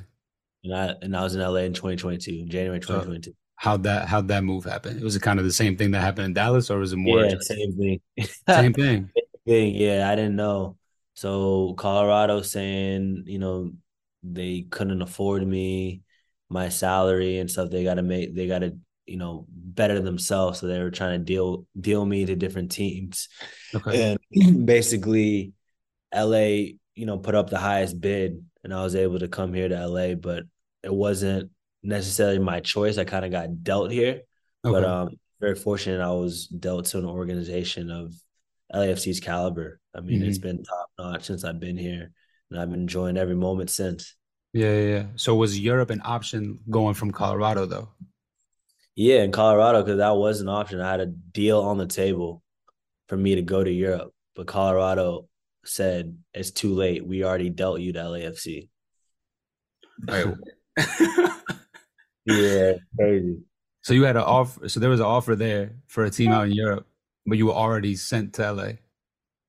and 0.64 0.74
I 0.76 0.96
and 1.02 1.16
I 1.16 1.24
was 1.24 1.36
in 1.36 1.42
LA 1.42 1.62
in 1.62 1.74
2022, 1.74 2.46
January 2.46 2.80
So 2.82 3.02
2022. 3.02 3.34
how'd 3.56 3.84
that 3.84 4.08
how'd 4.08 4.28
that 4.30 4.44
move 4.44 4.66
happen? 4.66 4.98
It 4.98 5.04
was 5.04 5.18
kind 5.20 5.40
of 5.40 5.46
the 5.46 5.54
same 5.54 5.78
thing 5.78 5.92
that 5.92 6.02
happened 6.02 6.26
in 6.28 6.34
Dallas, 6.34 6.70
or 6.70 6.80
was 6.80 6.94
it 6.94 6.98
more 6.98 7.26
Yeah, 7.26 7.28
just 7.28 7.48
same 7.48 7.76
thing. 7.78 8.02
same 8.50 8.74
thing? 8.76 9.12
thing. 9.46 9.76
Yeah, 9.76 10.10
I 10.10 10.16
didn't 10.16 10.36
know. 10.36 10.78
So 11.14 11.74
Colorado 11.76 12.42
saying, 12.42 13.24
you 13.28 13.40
know, 13.40 13.74
they 14.24 14.64
couldn't 14.70 15.02
afford 15.02 15.46
me, 15.46 16.04
my 16.50 16.70
salary 16.70 17.38
and 17.40 17.50
stuff. 17.50 17.70
They 17.70 17.84
got 17.84 17.96
to 17.96 18.02
make, 18.04 18.36
they 18.36 18.48
got 18.48 18.60
to, 18.60 18.78
you 19.06 19.18
know, 19.18 19.46
better 19.50 20.00
themselves. 20.02 20.60
So 20.60 20.68
they 20.68 20.80
were 20.80 20.92
trying 20.92 21.20
to 21.20 21.26
deal 21.26 21.66
deal 21.80 22.06
me 22.06 22.26
to 22.26 22.36
different 22.36 22.72
teams, 22.72 23.30
Okay. 23.74 23.94
and 23.94 24.20
basically, 24.66 25.54
LA, 26.12 26.78
you 26.96 27.06
know, 27.06 27.18
put 27.18 27.36
up 27.36 27.50
the 27.50 27.60
highest 27.60 28.00
bid, 28.02 28.44
and 28.64 28.74
I 28.74 28.84
was 28.84 28.96
able 28.96 29.20
to 29.20 29.28
come 29.28 29.54
here 29.54 29.70
to 29.70 29.76
LA, 29.76 30.16
but 30.16 30.44
it 30.84 30.94
wasn't 30.94 31.52
necessarily 31.84 32.40
my 32.40 32.60
choice. 32.60 32.98
I 32.98 33.04
kind 33.06 33.26
of 33.26 33.32
got 33.32 33.64
dealt 33.64 33.92
here, 33.92 34.22
but 34.64 34.84
um, 34.84 35.10
very 35.40 35.56
fortunate 35.56 36.02
I 36.02 36.12
was 36.12 36.48
dealt 36.48 36.86
to 36.88 36.98
an 37.00 37.06
organization 37.06 37.92
of 37.92 38.14
LAFC's 38.74 39.20
caliber. 39.20 39.80
I 39.96 40.02
mean, 40.02 40.22
it's 40.22 40.38
Mhm. 40.38 40.42
been 40.42 40.64
top 40.64 40.90
notch 40.98 41.26
since 41.26 41.44
I've 41.44 41.60
been 41.60 41.78
here, 41.78 42.12
and 42.50 42.60
I've 42.60 42.70
been 42.70 42.82
enjoying 42.82 43.18
every 43.18 43.36
moment 43.36 43.70
since. 43.70 44.16
Yeah, 44.54 44.74
yeah, 44.74 44.88
yeah. 44.88 45.04
So 45.16 45.36
was 45.36 45.60
Europe 45.60 45.90
an 45.90 46.02
option 46.04 46.60
going 46.70 46.96
from 46.96 47.12
Colorado 47.12 47.66
though? 47.66 47.90
Yeah, 48.96 49.24
in 49.24 49.32
Colorado, 49.32 49.82
because 49.82 49.98
that 50.00 50.16
was 50.16 50.42
an 50.42 50.50
option. 50.50 50.82
I 50.82 50.92
had 50.92 51.00
a 51.00 51.06
deal 51.06 51.62
on 51.62 51.78
the 51.78 51.86
table 51.86 52.44
for 53.08 53.16
me 53.16 53.36
to 53.36 53.42
go 53.42 53.64
to 53.64 53.72
Europe, 53.72 54.14
but 54.36 54.48
Colorado 54.48 55.28
said 55.64 56.18
it's 56.34 56.52
too 56.52 56.74
late. 56.74 57.06
We 57.06 57.24
already 57.24 57.50
dealt 57.50 57.80
you 57.80 57.94
to 57.94 58.00
LAFC. 58.00 58.70
Right. 60.08 60.36
Yeah, 62.30 62.74
crazy. 62.96 63.40
So 63.82 63.94
you 63.94 64.04
had 64.04 64.16
an 64.16 64.24
offer. 64.24 64.70
So 64.70 64.80
there 64.80 64.90
was 64.90 65.00
an 65.00 65.06
offer 65.06 65.36
there 65.36 65.72
for 65.88 66.04
a 66.04 66.10
team 66.10 66.32
out 66.32 66.48
in 66.48 66.54
Europe, 66.54 66.88
but 67.26 67.38
you 67.38 67.48
were 67.48 67.54
already 67.54 67.96
sent 67.96 68.34
to 68.34 68.54
LA. 68.54 68.72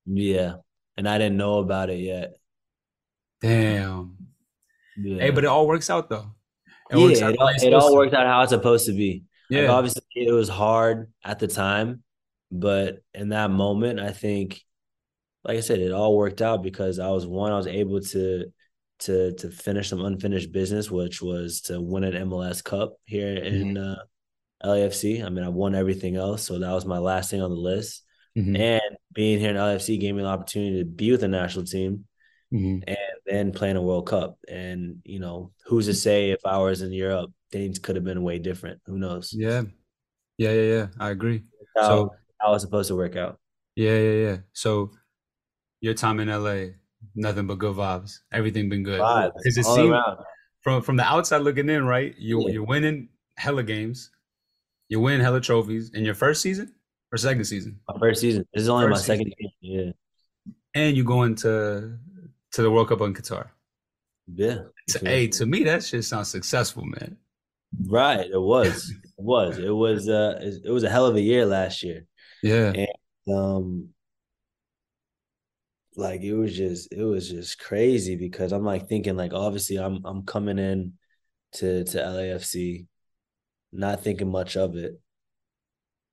Yeah, 0.05 0.55
and 0.97 1.07
I 1.07 1.17
didn't 1.17 1.37
know 1.37 1.59
about 1.59 1.89
it 1.89 1.99
yet. 1.99 2.37
Damn. 3.41 4.17
Yeah, 5.01 5.23
Hey, 5.23 5.29
but 5.31 5.43
it 5.43 5.47
all 5.47 5.67
works 5.67 5.89
out 5.89 6.09
though. 6.09 6.31
It 6.89 6.97
yeah, 6.97 7.29
it, 7.29 7.37
all, 7.37 7.47
it 7.47 7.73
all 7.73 7.95
worked 7.95 8.13
out 8.13 8.27
how 8.27 8.41
it's 8.41 8.51
supposed 8.51 8.85
to 8.87 8.91
be. 8.91 9.23
Yeah, 9.49 9.61
like 9.61 9.69
obviously 9.69 10.03
it 10.15 10.31
was 10.31 10.49
hard 10.49 11.11
at 11.23 11.39
the 11.39 11.47
time, 11.47 12.03
but 12.51 12.99
in 13.13 13.29
that 13.29 13.49
moment, 13.49 13.99
I 13.99 14.11
think, 14.11 14.61
like 15.43 15.57
I 15.57 15.61
said, 15.61 15.79
it 15.79 15.91
all 15.91 16.17
worked 16.17 16.41
out 16.41 16.63
because 16.63 16.99
I 16.99 17.09
was 17.09 17.25
one, 17.25 17.51
I 17.51 17.57
was 17.57 17.67
able 17.67 18.01
to 18.01 18.45
to 18.99 19.33
to 19.33 19.49
finish 19.49 19.89
some 19.89 20.03
unfinished 20.03 20.51
business, 20.51 20.91
which 20.91 21.21
was 21.21 21.61
to 21.61 21.81
win 21.81 22.03
an 22.03 22.29
MLS 22.29 22.63
Cup 22.63 22.95
here 23.05 23.35
mm-hmm. 23.35 23.45
in 23.45 23.77
uh, 23.77 23.99
LAFC. 24.63 25.25
I 25.25 25.29
mean, 25.29 25.43
I 25.45 25.49
won 25.49 25.75
everything 25.75 26.17
else, 26.17 26.43
so 26.43 26.59
that 26.59 26.71
was 26.71 26.85
my 26.85 26.99
last 26.99 27.31
thing 27.31 27.41
on 27.41 27.49
the 27.49 27.55
list. 27.55 28.03
Mm-hmm. 28.37 28.55
And 28.55 28.97
being 29.13 29.39
here 29.39 29.49
in 29.49 29.57
LAFC 29.57 29.99
gave 29.99 30.15
me 30.15 30.21
the 30.21 30.29
opportunity 30.29 30.79
to 30.79 30.85
be 30.85 31.11
with 31.11 31.21
the 31.21 31.27
national 31.27 31.65
team 31.65 32.05
mm-hmm. 32.53 32.83
and 32.87 32.97
then 33.25 33.51
playing 33.51 33.77
a 33.77 33.81
World 33.81 34.07
Cup. 34.07 34.37
And 34.47 35.01
you 35.03 35.19
know, 35.19 35.51
who's 35.65 35.85
to 35.87 35.93
say 35.93 36.31
if 36.31 36.45
I 36.45 36.57
was 36.57 36.81
in 36.81 36.91
Europe, 36.91 37.31
things 37.51 37.79
could 37.79 37.95
have 37.95 38.05
been 38.05 38.23
way 38.23 38.39
different. 38.39 38.81
Who 38.85 38.97
knows? 38.97 39.33
Yeah, 39.33 39.63
yeah, 40.37 40.51
yeah, 40.51 40.75
yeah. 40.75 40.87
I 40.99 41.09
agree. 41.09 41.43
How, 41.75 41.83
so 41.83 42.15
how 42.39 42.51
was 42.51 42.61
supposed 42.61 42.87
to 42.89 42.95
work 42.95 43.15
out? 43.15 43.39
Yeah, 43.75 43.97
yeah, 43.97 44.27
yeah. 44.27 44.37
So 44.53 44.91
your 45.79 45.93
time 45.93 46.19
in 46.19 46.29
LA, 46.29 46.73
nothing 47.15 47.47
but 47.47 47.57
good 47.57 47.75
vibes. 47.75 48.19
Everything 48.31 48.69
been 48.69 48.83
good. 48.83 48.99
Because 49.37 49.57
it 49.57 49.65
seemed 49.65 49.95
from 50.61 50.81
from 50.81 50.97
the 50.97 51.03
outside 51.03 51.39
looking 51.39 51.69
in, 51.69 51.85
right? 51.85 52.15
You 52.17 52.41
yeah. 52.41 52.53
you're 52.53 52.65
winning 52.65 53.09
hella 53.37 53.63
games, 53.63 54.11
you 54.89 54.99
win 54.99 55.19
hella 55.21 55.41
trophies 55.41 55.91
in 55.93 56.03
your 56.03 56.13
first 56.13 56.41
season 56.41 56.73
or 57.11 57.17
second 57.17 57.45
season. 57.45 57.79
My 57.87 57.99
first 57.99 58.21
season. 58.21 58.45
This 58.53 58.63
is 58.63 58.69
only 58.69 58.87
first 58.87 59.07
my 59.07 59.15
second 59.15 59.33
season. 59.37 59.53
Yeah. 59.61 59.91
And 60.73 60.95
you 60.95 61.03
going 61.03 61.35
to 61.35 61.97
to 62.53 62.61
the 62.61 62.71
World 62.71 62.89
Cup 62.89 63.01
in 63.01 63.13
Qatar. 63.13 63.49
Yeah. 64.33 64.59
To, 64.89 64.99
hey, 64.99 65.27
to 65.27 65.45
me 65.45 65.63
that 65.63 65.83
shit 65.83 66.03
sounds 66.03 66.29
successful, 66.29 66.83
man. 66.85 67.17
Right. 67.87 68.27
It 68.29 68.41
was. 68.41 68.89
it 68.89 69.23
was. 69.23 69.57
It 69.57 69.69
was 69.69 70.09
uh 70.09 70.39
it 70.41 70.71
was 70.71 70.83
a 70.83 70.89
hell 70.89 71.05
of 71.05 71.15
a 71.15 71.21
year 71.21 71.45
last 71.45 71.83
year. 71.83 72.05
Yeah. 72.43 72.73
And 72.73 73.35
um 73.35 73.89
like 75.95 76.21
it 76.21 76.33
was 76.33 76.55
just 76.55 76.91
it 76.93 77.03
was 77.03 77.29
just 77.29 77.59
crazy 77.59 78.15
because 78.15 78.51
I'm 78.51 78.63
like 78.63 78.87
thinking 78.87 79.17
like 79.17 79.33
obviously 79.33 79.77
I'm 79.77 80.01
I'm 80.05 80.23
coming 80.25 80.57
in 80.57 80.93
to 81.53 81.83
to 81.83 81.97
LAFC 81.97 82.87
not 83.73 84.03
thinking 84.03 84.31
much 84.31 84.55
of 84.55 84.75
it 84.75 85.00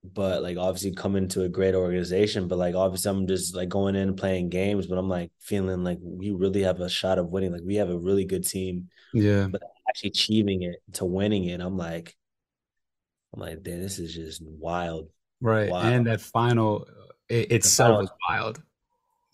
but 0.04 0.42
like 0.42 0.56
obviously 0.56 0.92
coming 0.92 1.28
to 1.28 1.42
a 1.42 1.48
great 1.48 1.74
organization 1.74 2.48
but 2.48 2.58
like 2.58 2.74
obviously 2.74 3.10
I'm 3.10 3.26
just 3.26 3.54
like 3.54 3.68
going 3.68 3.96
in 3.96 4.14
playing 4.14 4.48
games 4.48 4.86
but 4.86 4.96
I'm 4.96 5.08
like 5.08 5.30
feeling 5.40 5.82
like 5.82 5.98
we 6.00 6.30
really 6.30 6.62
have 6.62 6.80
a 6.80 6.88
shot 6.88 7.18
of 7.18 7.28
winning 7.28 7.52
like 7.52 7.62
we 7.64 7.76
have 7.76 7.90
a 7.90 7.98
really 7.98 8.24
good 8.24 8.46
team 8.46 8.88
yeah 9.12 9.48
but 9.50 9.62
actually 9.88 10.10
achieving 10.10 10.62
it 10.62 10.76
to 10.94 11.04
winning 11.04 11.44
it 11.46 11.60
I'm 11.60 11.76
like 11.76 12.16
I'm 13.34 13.40
like 13.40 13.62
damn 13.62 13.82
this 13.82 13.98
is 13.98 14.14
just 14.14 14.40
wild 14.42 15.08
right 15.40 15.70
wild. 15.70 15.92
and 15.92 16.06
that 16.06 16.20
final 16.20 16.86
it, 17.28 17.50
itself 17.52 17.88
final, 17.88 18.00
was 18.00 18.10
wild 18.28 18.62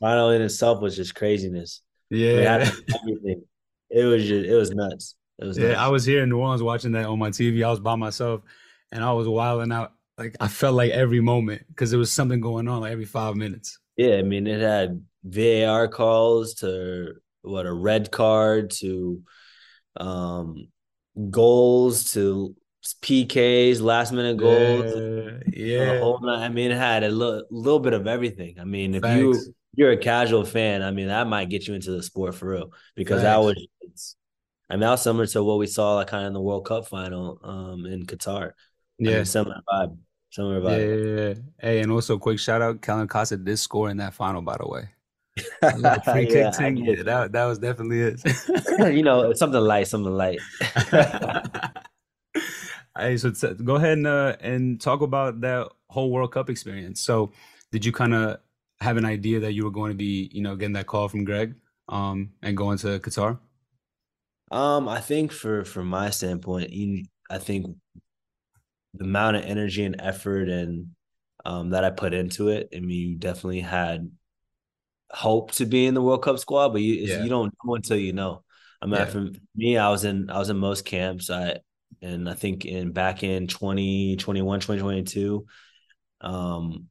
final 0.04 0.30
in 0.30 0.42
itself 0.42 0.80
was 0.80 0.96
just 0.96 1.14
craziness. 1.14 1.80
Yeah, 2.10 2.70
everything. 2.90 3.42
It 3.90 4.04
was 4.04 4.26
just 4.26 4.46
it 4.46 4.54
was 4.54 4.70
nuts. 4.70 5.14
It 5.38 5.46
was 5.46 5.58
yeah. 5.58 5.68
Nuts. 5.68 5.80
I 5.80 5.88
was 5.88 6.04
here 6.04 6.22
in 6.22 6.28
New 6.28 6.38
Orleans 6.38 6.62
watching 6.62 6.92
that 6.92 7.06
on 7.06 7.18
my 7.18 7.30
TV. 7.30 7.64
I 7.64 7.70
was 7.70 7.80
by 7.80 7.96
myself, 7.96 8.42
and 8.92 9.02
I 9.02 9.12
was 9.12 9.26
wilding 9.26 9.72
out. 9.72 9.93
Like 10.16 10.36
I 10.40 10.48
felt 10.48 10.74
like 10.74 10.92
every 10.92 11.20
moment 11.20 11.62
because 11.68 11.90
there 11.90 11.98
was 11.98 12.12
something 12.12 12.40
going 12.40 12.68
on 12.68 12.80
like 12.80 12.92
every 12.92 13.04
five 13.04 13.36
minutes. 13.36 13.78
Yeah, 13.96 14.16
I 14.16 14.22
mean 14.22 14.46
it 14.46 14.60
had 14.60 15.04
VAR 15.24 15.88
calls 15.88 16.54
to 16.56 17.14
what 17.42 17.66
a 17.66 17.72
red 17.72 18.10
card 18.10 18.70
to 18.70 19.22
um 19.96 20.68
goals 21.30 22.12
to 22.12 22.54
PKs, 23.02 23.80
last 23.80 24.12
minute 24.12 24.36
goals. 24.36 24.92
Yeah, 25.46 25.92
yeah. 25.94 26.16
I 26.26 26.48
mean, 26.48 26.70
it 26.70 26.76
had 26.76 27.02
a 27.02 27.08
little, 27.08 27.44
little 27.50 27.80
bit 27.80 27.94
of 27.94 28.06
everything. 28.06 28.56
I 28.60 28.64
mean, 28.64 28.94
if 28.94 29.02
Thanks. 29.02 29.46
you 29.46 29.54
you're 29.76 29.92
a 29.92 29.96
casual 29.96 30.44
fan, 30.44 30.82
I 30.82 30.90
mean, 30.90 31.08
that 31.08 31.26
might 31.26 31.48
get 31.48 31.66
you 31.66 31.74
into 31.74 31.90
the 31.90 32.02
sport 32.02 32.34
for 32.34 32.50
real 32.50 32.72
because 32.94 33.22
that 33.22 33.38
was, 33.38 33.66
I 34.70 34.74
mean, 34.74 34.80
that 34.80 34.90
was 34.90 35.02
similar 35.02 35.26
to 35.26 35.42
what 35.42 35.58
we 35.58 35.66
saw 35.66 35.96
like 35.96 36.08
kind 36.08 36.24
of 36.24 36.28
in 36.28 36.34
the 36.34 36.40
World 36.40 36.66
Cup 36.66 36.86
final 36.86 37.40
um 37.42 37.86
in 37.86 38.06
Qatar. 38.06 38.52
Yeah, 38.98 39.10
I 39.10 39.14
mean, 39.16 39.24
similar 39.24 39.60
vibe, 39.68 39.96
similar 40.30 40.60
vibe. 40.60 40.78
Yeah, 40.78 40.94
yeah, 40.94 41.28
yeah, 41.28 41.34
Hey, 41.60 41.80
and 41.80 41.90
also 41.90 42.18
quick 42.18 42.38
shout 42.38 42.62
out, 42.62 42.80
Kellyn 42.80 43.04
Acosta 43.04 43.36
did 43.36 43.58
score 43.58 43.90
in 43.90 43.96
that 43.98 44.14
final, 44.14 44.42
by 44.42 44.56
the 44.58 44.68
way. 44.68 44.88
free 46.04 46.26
kick 46.26 46.34
yeah, 46.34 46.50
thing, 46.52 46.76
yeah, 46.76 47.02
that 47.02 47.32
that 47.32 47.44
was 47.44 47.58
definitely 47.58 48.00
it. 48.00 48.20
you 48.94 49.02
know, 49.02 49.32
something 49.34 49.60
light, 49.60 49.88
something 49.88 50.12
light. 50.12 50.38
hey, 52.96 53.16
so 53.16 53.30
t- 53.30 53.54
go 53.64 53.74
ahead 53.74 53.98
and 53.98 54.06
uh, 54.06 54.36
and 54.40 54.80
talk 54.80 55.00
about 55.00 55.40
that 55.40 55.68
whole 55.88 56.10
World 56.12 56.32
Cup 56.32 56.50
experience. 56.50 57.00
So, 57.00 57.32
did 57.72 57.84
you 57.84 57.90
kind 57.90 58.14
of 58.14 58.38
have 58.80 58.96
an 58.96 59.04
idea 59.04 59.40
that 59.40 59.54
you 59.54 59.64
were 59.64 59.70
going 59.70 59.90
to 59.90 59.96
be, 59.96 60.30
you 60.32 60.42
know, 60.42 60.54
getting 60.54 60.74
that 60.74 60.86
call 60.86 61.08
from 61.08 61.24
Greg 61.24 61.54
um, 61.88 62.30
and 62.42 62.56
going 62.56 62.78
to 62.78 63.00
Qatar? 63.00 63.38
Um, 64.50 64.88
I 64.88 65.00
think 65.00 65.32
for 65.32 65.64
from 65.64 65.88
my 65.88 66.10
standpoint, 66.10 66.70
you, 66.70 67.04
I 67.28 67.38
think 67.38 67.76
the 68.94 69.04
amount 69.04 69.36
of 69.36 69.44
energy 69.44 69.84
and 69.84 70.00
effort 70.00 70.48
and 70.48 70.88
um, 71.44 71.70
that 71.70 71.84
I 71.84 71.90
put 71.90 72.14
into 72.14 72.48
it. 72.48 72.68
I 72.74 72.80
mean, 72.80 73.10
you 73.10 73.16
definitely 73.16 73.60
had 73.60 74.10
hope 75.10 75.52
to 75.52 75.66
be 75.66 75.86
in 75.86 75.94
the 75.94 76.02
World 76.02 76.22
Cup 76.22 76.38
squad, 76.38 76.70
but 76.70 76.80
you 76.80 76.94
yeah. 76.94 77.22
you 77.22 77.28
don't 77.28 77.54
know 77.64 77.74
until 77.74 77.96
you 77.96 78.12
know. 78.12 78.42
I 78.80 78.86
mean, 78.86 78.96
yeah. 78.96 79.04
for 79.06 79.28
me, 79.54 79.78
I 79.78 79.90
was 79.90 80.04
in 80.04 80.30
I 80.30 80.38
was 80.38 80.50
in 80.50 80.58
most 80.58 80.84
camps. 80.84 81.30
I 81.30 81.58
and 82.02 82.28
I 82.28 82.34
think 82.34 82.64
in 82.64 82.92
back 82.92 83.22
in 83.22 83.46
2021, 83.46 84.60
2022, 84.60 85.46
um, 86.20 86.86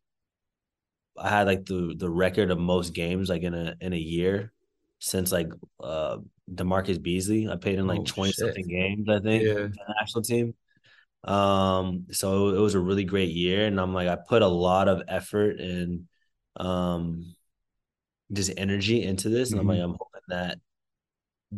I 1.17 1.29
had 1.29 1.47
like 1.47 1.65
the 1.65 1.95
the 1.97 2.09
record 2.09 2.51
of 2.51 2.57
most 2.57 2.93
games 2.93 3.29
like 3.29 3.43
in 3.43 3.53
a 3.53 3.75
in 3.79 3.93
a 3.93 3.97
year 3.97 4.51
since 4.99 5.31
like 5.31 5.49
uh 5.81 6.17
DaMarcus 6.51 7.01
Beasley. 7.01 7.47
I 7.49 7.55
played 7.55 7.79
in 7.79 7.87
like 7.87 8.01
oh, 8.01 8.05
20 8.05 8.31
shit. 8.31 8.39
something 8.39 8.67
games, 8.67 9.07
I 9.09 9.19
think, 9.19 9.43
yeah. 9.43 9.53
the 9.53 9.95
national 9.99 10.23
team. 10.23 10.53
Um, 11.23 12.07
so 12.11 12.49
it 12.49 12.59
was 12.59 12.75
a 12.75 12.79
really 12.79 13.05
great 13.05 13.29
year. 13.29 13.65
And 13.65 13.79
I'm 13.79 13.93
like, 13.93 14.07
I 14.07 14.15
put 14.15 14.41
a 14.41 14.47
lot 14.47 14.87
of 14.87 15.03
effort 15.07 15.59
and 15.59 16.07
um 16.55 17.35
just 18.31 18.51
energy 18.57 19.03
into 19.03 19.29
this. 19.29 19.51
And 19.51 19.59
mm-hmm. 19.59 19.69
I'm 19.69 19.77
like, 19.77 19.83
I'm 19.83 19.97
hoping 19.99 20.21
that 20.29 20.59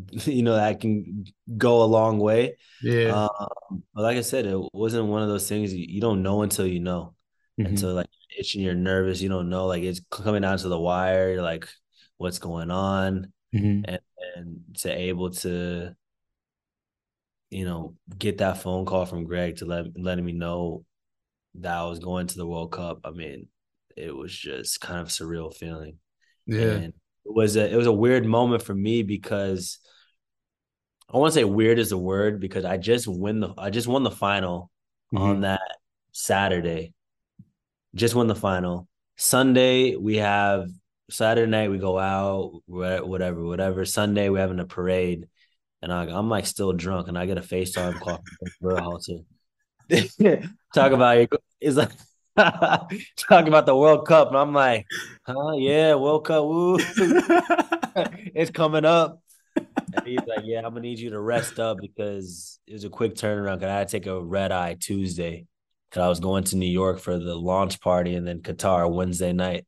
you 0.25 0.43
know 0.43 0.55
that 0.55 0.79
can 0.79 1.25
go 1.57 1.83
a 1.83 1.85
long 1.85 2.19
way. 2.19 2.57
Yeah. 2.81 3.27
Um, 3.39 3.83
but 3.93 4.03
like 4.03 4.17
I 4.17 4.21
said, 4.21 4.45
it 4.45 4.59
wasn't 4.73 5.07
one 5.07 5.21
of 5.21 5.29
those 5.29 5.47
things 5.47 5.73
you, 5.73 5.85
you 5.87 6.01
don't 6.01 6.23
know 6.23 6.41
until 6.41 6.67
you 6.67 6.79
know. 6.79 7.13
Mm-hmm. 7.59 7.69
Until 7.69 7.93
like 7.93 8.07
itching, 8.37 8.61
you're 8.61 8.75
nervous, 8.75 9.21
you 9.21 9.29
don't 9.29 9.49
know, 9.49 9.67
like 9.67 9.81
it's 9.83 10.01
coming 10.11 10.41
down 10.41 10.57
to 10.57 10.67
the 10.67 10.79
wire, 10.79 11.41
like 11.41 11.69
what's 12.17 12.39
going 12.39 12.69
on, 12.69 13.31
mm-hmm. 13.53 13.83
and 13.85 13.99
and 14.35 14.59
to 14.79 14.91
able 14.91 15.29
to, 15.29 15.95
you 17.49 17.65
know, 17.65 17.95
get 18.17 18.39
that 18.39 18.61
phone 18.61 18.85
call 18.85 19.05
from 19.05 19.25
Greg 19.25 19.57
to 19.57 19.65
let 19.65 19.85
letting 19.97 20.25
me 20.25 20.33
know 20.33 20.85
that 21.55 21.77
I 21.77 21.83
was 21.85 21.99
going 21.99 22.27
to 22.27 22.37
the 22.37 22.47
World 22.47 22.71
Cup. 22.71 23.01
I 23.03 23.11
mean, 23.11 23.47
it 23.95 24.15
was 24.15 24.35
just 24.35 24.81
kind 24.81 24.99
of 24.99 25.07
surreal 25.07 25.53
feeling. 25.53 25.97
Yeah, 26.45 26.71
and 26.71 26.93
it 27.25 27.33
was 27.33 27.55
a 27.55 27.71
it 27.71 27.75
was 27.75 27.87
a 27.87 27.93
weird 27.93 28.25
moment 28.25 28.63
for 28.63 28.75
me 28.75 29.03
because 29.03 29.79
I 31.11 31.17
want 31.17 31.33
to 31.33 31.39
say 31.39 31.43
weird 31.43 31.79
is 31.79 31.89
the 31.89 31.97
word 31.97 32.39
because 32.39 32.65
I 32.65 32.77
just 32.77 33.07
win 33.07 33.39
the 33.39 33.53
I 33.57 33.69
just 33.69 33.87
won 33.87 34.03
the 34.03 34.11
final 34.11 34.71
mm-hmm. 35.13 35.23
on 35.23 35.41
that 35.41 35.61
Saturday 36.11 36.93
just 37.95 38.13
won 38.13 38.27
the 38.27 38.35
final. 38.35 38.87
Sunday 39.17 39.95
we 39.95 40.17
have 40.17 40.69
Saturday 41.09 41.49
night 41.49 41.71
we 41.71 41.77
go 41.77 41.97
out, 41.97 42.61
whatever, 42.65 43.43
whatever. 43.43 43.85
Sunday 43.85 44.29
we're 44.29 44.39
having 44.39 44.59
a 44.59 44.65
parade, 44.65 45.27
and 45.85 45.93
I, 45.93 46.17
am 46.17 46.29
like 46.29 46.47
still 46.47 46.73
drunk, 46.73 47.07
and 47.07 47.17
I 47.17 47.27
get 47.27 47.37
a 47.37 47.41
FaceTime 47.41 47.99
call 47.99 48.21
from 48.59 48.69
Berhalter. 48.69 49.23
Talk 50.73 50.91
about 50.91 51.17
it. 51.17 51.29
It's 51.61 51.77
like 51.77 51.91
talk 52.35 53.47
about 53.47 53.65
the 53.65 53.75
World 53.75 54.05
Cup, 54.05 54.29
and 54.29 54.37
I'm 54.37 54.51
like, 54.51 54.85
huh? 55.25 55.53
Yeah, 55.53 55.95
World 55.95 56.25
Cup. 56.25 56.43
Woo. 56.43 56.77
it's 58.35 58.51
coming 58.51 58.83
up. 58.83 59.21
And 59.55 60.05
he's 60.05 60.19
like, 60.27 60.41
yeah, 60.43 60.57
I'm 60.57 60.63
gonna 60.73 60.81
need 60.81 60.99
you 60.99 61.11
to 61.11 61.19
rest 61.19 61.59
up 61.59 61.77
because 61.79 62.59
it 62.67 62.73
was 62.73 62.83
a 62.83 62.89
quick 62.89 63.15
turnaround. 63.15 63.61
Cause 63.61 63.69
I 63.69 63.77
had 63.77 63.87
to 63.87 63.91
take 63.91 64.07
a 64.07 64.21
red 64.21 64.51
eye 64.51 64.75
Tuesday 64.77 65.45
because 65.89 66.01
I 66.01 66.09
was 66.09 66.19
going 66.19 66.43
to 66.45 66.57
New 66.57 66.65
York 66.65 66.99
for 66.99 67.17
the 67.17 67.35
launch 67.35 67.79
party 67.79 68.15
and 68.15 68.27
then 68.27 68.41
Qatar 68.41 68.91
Wednesday 68.91 69.31
night. 69.31 69.65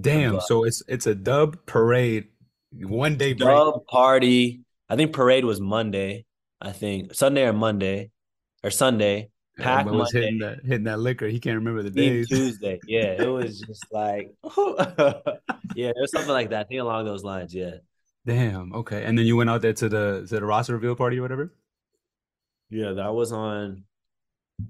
Damn! 0.00 0.40
so 0.40 0.64
it's 0.64 0.82
it's 0.88 1.06
a 1.06 1.14
dub 1.14 1.66
parade, 1.66 2.28
one 2.72 3.16
day 3.16 3.34
break. 3.34 3.48
dub 3.48 3.86
party. 3.86 4.63
I 4.94 4.96
think 4.96 5.12
parade 5.12 5.44
was 5.44 5.60
Monday. 5.60 6.24
I 6.60 6.70
think 6.70 7.14
Sunday 7.14 7.42
or 7.42 7.52
Monday 7.52 8.12
or 8.62 8.70
Sunday. 8.70 9.30
Pack 9.58 9.86
was 9.86 10.12
hitting 10.12 10.38
that 10.38 10.60
hitting 10.64 10.84
that 10.84 11.00
liquor. 11.00 11.26
He 11.26 11.40
can't 11.40 11.56
remember 11.56 11.82
the 11.82 11.90
days. 11.90 12.28
Tuesday. 12.28 12.78
Yeah, 12.86 13.20
it 13.20 13.26
was 13.26 13.58
just 13.66 13.84
like 13.90 14.30
yeah, 15.74 15.88
it 15.88 15.96
was 15.96 16.12
something 16.12 16.30
like 16.30 16.50
that. 16.50 16.60
I 16.60 16.64
think 16.68 16.80
along 16.80 17.06
those 17.06 17.24
lines. 17.24 17.52
Yeah. 17.52 17.78
Damn. 18.24 18.72
Okay. 18.72 19.02
And 19.02 19.18
then 19.18 19.26
you 19.26 19.36
went 19.36 19.50
out 19.50 19.62
there 19.62 19.72
to 19.72 19.88
the 19.88 20.26
to 20.28 20.38
the 20.38 20.46
roster 20.46 20.74
reveal 20.74 20.94
party 20.94 21.18
or 21.18 21.22
whatever. 21.22 21.52
Yeah, 22.70 22.92
that 22.92 23.12
was 23.12 23.32
on. 23.32 23.82
I 24.60 24.64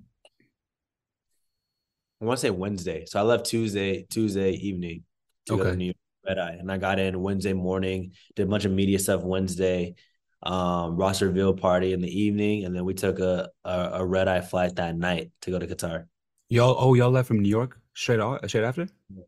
want 2.24 2.38
to 2.38 2.46
say 2.46 2.50
Wednesday. 2.50 3.04
So 3.04 3.20
I 3.20 3.24
left 3.24 3.44
Tuesday, 3.44 4.06
Tuesday 4.08 4.52
evening 4.52 5.04
to 5.48 5.58
go 5.58 5.64
to 5.64 5.76
New 5.76 5.84
York 5.84 5.96
red 6.26 6.38
eye, 6.38 6.56
and 6.58 6.72
I 6.72 6.78
got 6.78 6.98
in 6.98 7.20
Wednesday 7.20 7.52
morning. 7.52 8.12
Did 8.34 8.46
a 8.46 8.50
bunch 8.50 8.64
of 8.64 8.72
media 8.72 8.98
stuff 8.98 9.22
Wednesday, 9.22 9.96
um, 10.44 10.96
roster 10.96 11.26
reveal 11.26 11.54
party 11.54 11.92
in 11.92 12.00
the 12.00 12.20
evening, 12.20 12.64
and 12.64 12.74
then 12.74 12.84
we 12.84 12.94
took 12.94 13.18
a, 13.18 13.50
a 13.64 13.90
a 13.94 14.04
red 14.06 14.28
eye 14.28 14.40
flight 14.40 14.76
that 14.76 14.96
night 14.96 15.30
to 15.42 15.50
go 15.50 15.58
to 15.58 15.66
Qatar. 15.66 16.06
Y'all, 16.48 16.76
oh, 16.78 16.94
y'all 16.94 17.10
left 17.10 17.28
from 17.28 17.40
New 17.40 17.48
York 17.48 17.78
straight 17.94 18.20
out, 18.20 18.46
straight 18.48 18.64
after? 18.64 18.86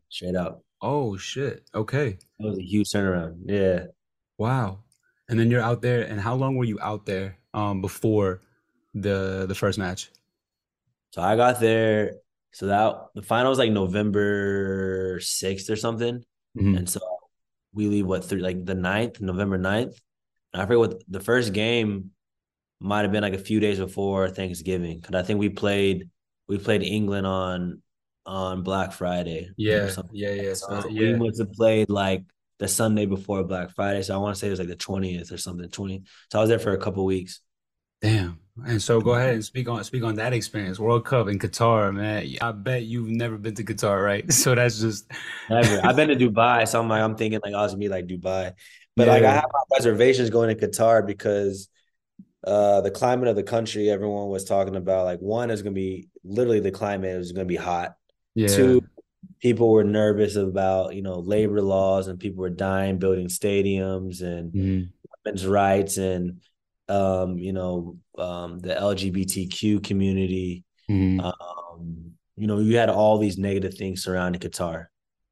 Straight 0.09 0.35
up, 0.35 0.63
Oh 0.81 1.17
shit. 1.17 1.67
Okay. 1.73 2.17
that 2.39 2.47
was 2.47 2.59
a 2.59 2.63
huge 2.63 2.89
turnaround. 2.89 3.37
Yeah, 3.45 3.85
Wow. 4.37 4.83
And 5.29 5.37
then 5.39 5.49
you're 5.51 5.61
out 5.61 5.81
there, 5.81 6.03
and 6.03 6.21
how 6.21 6.35
long 6.35 6.55
were 6.55 6.63
you 6.65 6.79
out 6.81 7.05
there 7.05 7.37
um 7.53 7.81
before 7.81 8.41
the 8.93 9.45
the 9.47 9.55
first 9.55 9.77
match? 9.79 10.11
so 11.11 11.21
I 11.21 11.35
got 11.35 11.59
there. 11.59 12.15
So 12.53 12.67
that 12.67 12.95
the 13.15 13.21
final 13.21 13.49
was 13.49 13.59
like 13.59 13.71
November 13.71 15.19
sixth 15.21 15.69
or 15.69 15.75
something. 15.75 16.23
Mhm. 16.57 16.77
And 16.77 16.89
so 16.89 16.99
we 17.73 17.87
leave 17.87 18.05
what 18.05 18.23
through 18.25 18.39
like 18.39 18.63
the 18.65 18.73
9th, 18.75 19.19
November 19.21 19.57
9th. 19.57 19.99
I 20.53 20.61
forget 20.61 20.79
what 20.79 21.03
the 21.07 21.19
first 21.19 21.53
game 21.53 22.11
might 22.79 23.01
have 23.01 23.11
been 23.11 23.23
like 23.23 23.33
a 23.33 23.39
few 23.39 23.59
days 23.59 23.79
before 23.79 24.29
Thanksgiving. 24.29 25.01
Cause 25.01 25.15
I 25.15 25.23
think 25.23 25.39
we 25.39 25.49
played 25.49 26.09
we 26.47 26.57
played 26.57 26.83
England 26.83 27.27
on 27.27 27.81
on 28.25 28.61
Black 28.61 28.91
Friday 28.91 29.49
Yeah, 29.57 29.89
yeah, 30.11 30.31
yeah. 30.31 30.53
So 30.53 30.81
So 30.81 30.89
we 30.89 31.15
must 31.15 31.39
have 31.39 31.51
played 31.53 31.89
like 31.89 32.23
the 32.59 32.67
Sunday 32.67 33.05
before 33.05 33.43
Black 33.43 33.71
Friday. 33.71 34.01
So 34.01 34.15
I 34.15 34.17
want 34.17 34.35
to 34.35 34.39
say 34.39 34.47
it 34.47 34.51
was 34.51 34.59
like 34.59 34.67
the 34.67 34.75
20th 34.75 35.31
or 35.31 35.37
something, 35.37 35.69
20. 35.69 36.03
So 36.31 36.39
I 36.39 36.41
was 36.41 36.49
there 36.49 36.59
for 36.59 36.73
a 36.73 36.77
couple 36.77 37.05
weeks. 37.05 37.41
Damn. 38.01 38.39
And 38.65 38.81
so 38.81 38.99
go 39.01 39.13
ahead 39.13 39.35
and 39.35 39.45
speak 39.45 39.69
on 39.69 39.83
speak 39.83 40.03
on 40.03 40.15
that 40.15 40.33
experience. 40.33 40.79
World 40.79 41.05
Cup 41.05 41.27
in 41.27 41.37
Qatar, 41.37 41.93
man. 41.93 42.27
I 42.41 42.51
bet 42.51 42.83
you've 42.83 43.09
never 43.09 43.37
been 43.37 43.55
to 43.55 43.63
Qatar, 43.63 44.03
right? 44.03 44.31
So 44.31 44.55
that's 44.55 44.79
just 44.79 45.11
Never. 45.49 45.85
I've 45.85 45.95
been 45.95 46.09
to 46.09 46.15
Dubai, 46.15 46.67
so 46.67 46.79
I'm 46.79 46.89
like, 46.89 47.01
I'm 47.01 47.15
thinking 47.15 47.39
like 47.43 47.53
oh, 47.53 47.59
I 47.59 47.61
was 47.63 47.73
gonna 47.73 47.79
be 47.79 47.89
like 47.89 48.07
Dubai. 48.07 48.53
But 48.97 49.07
like 49.07 49.23
I 49.23 49.33
have 49.35 49.45
my 49.53 49.77
reservations 49.77 50.29
going 50.29 50.55
to 50.55 50.67
Qatar 50.67 51.05
because 51.05 51.69
uh 52.43 52.81
the 52.81 52.91
climate 52.91 53.27
of 53.27 53.35
the 53.35 53.43
country 53.43 53.89
everyone 53.89 54.29
was 54.29 54.43
talking 54.43 54.75
about 54.75 55.05
like 55.05 55.19
one 55.19 55.49
is 55.49 55.61
going 55.63 55.73
to 55.73 55.79
be 55.79 56.07
literally 56.23 56.59
the 56.59 56.71
climate 56.71 57.15
is 57.15 57.31
going 57.31 57.45
to 57.47 57.53
be 57.55 57.55
hot 57.55 57.95
Yeah. 58.35 58.47
two 58.55 58.81
people 59.39 59.71
were 59.71 59.83
nervous 59.83 60.35
about 60.35 60.93
you 60.95 61.01
know 61.01 61.19
labor 61.19 61.61
laws 61.61 62.07
and 62.07 62.19
people 62.19 62.41
were 62.41 62.51
dying 62.51 62.99
building 62.99 63.27
stadiums 63.27 64.21
and 64.21 64.53
Mhm. 64.53 64.89
women's 65.25 65.45
rights 65.47 65.97
and 65.97 66.41
um 66.89 67.37
you 67.39 67.53
know 67.53 67.97
um 68.17 68.59
the 68.59 68.73
lgbtq 68.75 69.83
community 69.83 70.63
Mhm. 70.89 71.19
um 71.23 72.11
you 72.35 72.47
know 72.47 72.59
you 72.59 72.77
had 72.77 72.89
all 72.89 73.17
these 73.17 73.37
negative 73.37 73.73
things 73.73 74.03
surrounding 74.03 74.39
qatar 74.41 74.87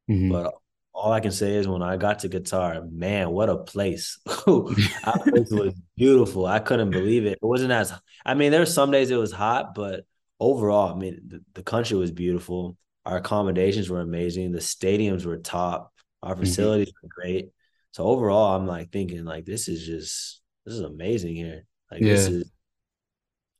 Mhm. 0.09 0.29
but 0.31 0.53
all 0.95 1.11
I 1.11 1.19
can 1.19 1.31
say 1.31 1.55
is 1.55 1.67
when 1.67 1.81
I 1.83 1.97
got 1.97 2.19
to 2.19 2.29
Qatar, 2.29 2.89
man, 2.91 3.29
what 3.29 3.49
a 3.49 3.57
place. 3.57 4.17
Our 4.47 4.65
place 5.29 5.51
was 5.51 5.73
beautiful. 5.97 6.45
I 6.45 6.59
couldn't 6.59 6.91
believe 6.91 7.25
it. 7.25 7.33
It 7.33 7.45
wasn't 7.45 7.71
as 7.73 7.93
I 8.25 8.33
mean, 8.33 8.51
there 8.51 8.61
were 8.61 8.65
some 8.65 8.91
days 8.91 9.11
it 9.11 9.17
was 9.17 9.31
hot, 9.31 9.75
but 9.75 10.05
overall, 10.39 10.93
I 10.93 10.97
mean, 10.97 11.19
the, 11.27 11.43
the 11.53 11.63
country 11.63 11.97
was 11.97 12.11
beautiful. 12.11 12.77
Our 13.05 13.17
accommodations 13.17 13.89
were 13.89 13.99
amazing. 14.01 14.51
The 14.51 14.59
stadiums 14.59 15.25
were 15.25 15.37
top. 15.37 15.93
Our 16.23 16.35
Mhm. 16.35 16.39
facilities 16.39 16.93
were 17.03 17.09
great. 17.09 17.49
So 17.91 18.05
overall, 18.05 18.55
I'm 18.55 18.65
like 18.65 18.91
thinking 18.91 19.25
like 19.25 19.45
this 19.45 19.67
is 19.67 19.85
just 19.85 20.41
this 20.65 20.73
is 20.75 20.81
amazing 20.81 21.35
here. 21.35 21.65
Like 21.91 22.01
this 22.01 22.27
is 22.27 22.51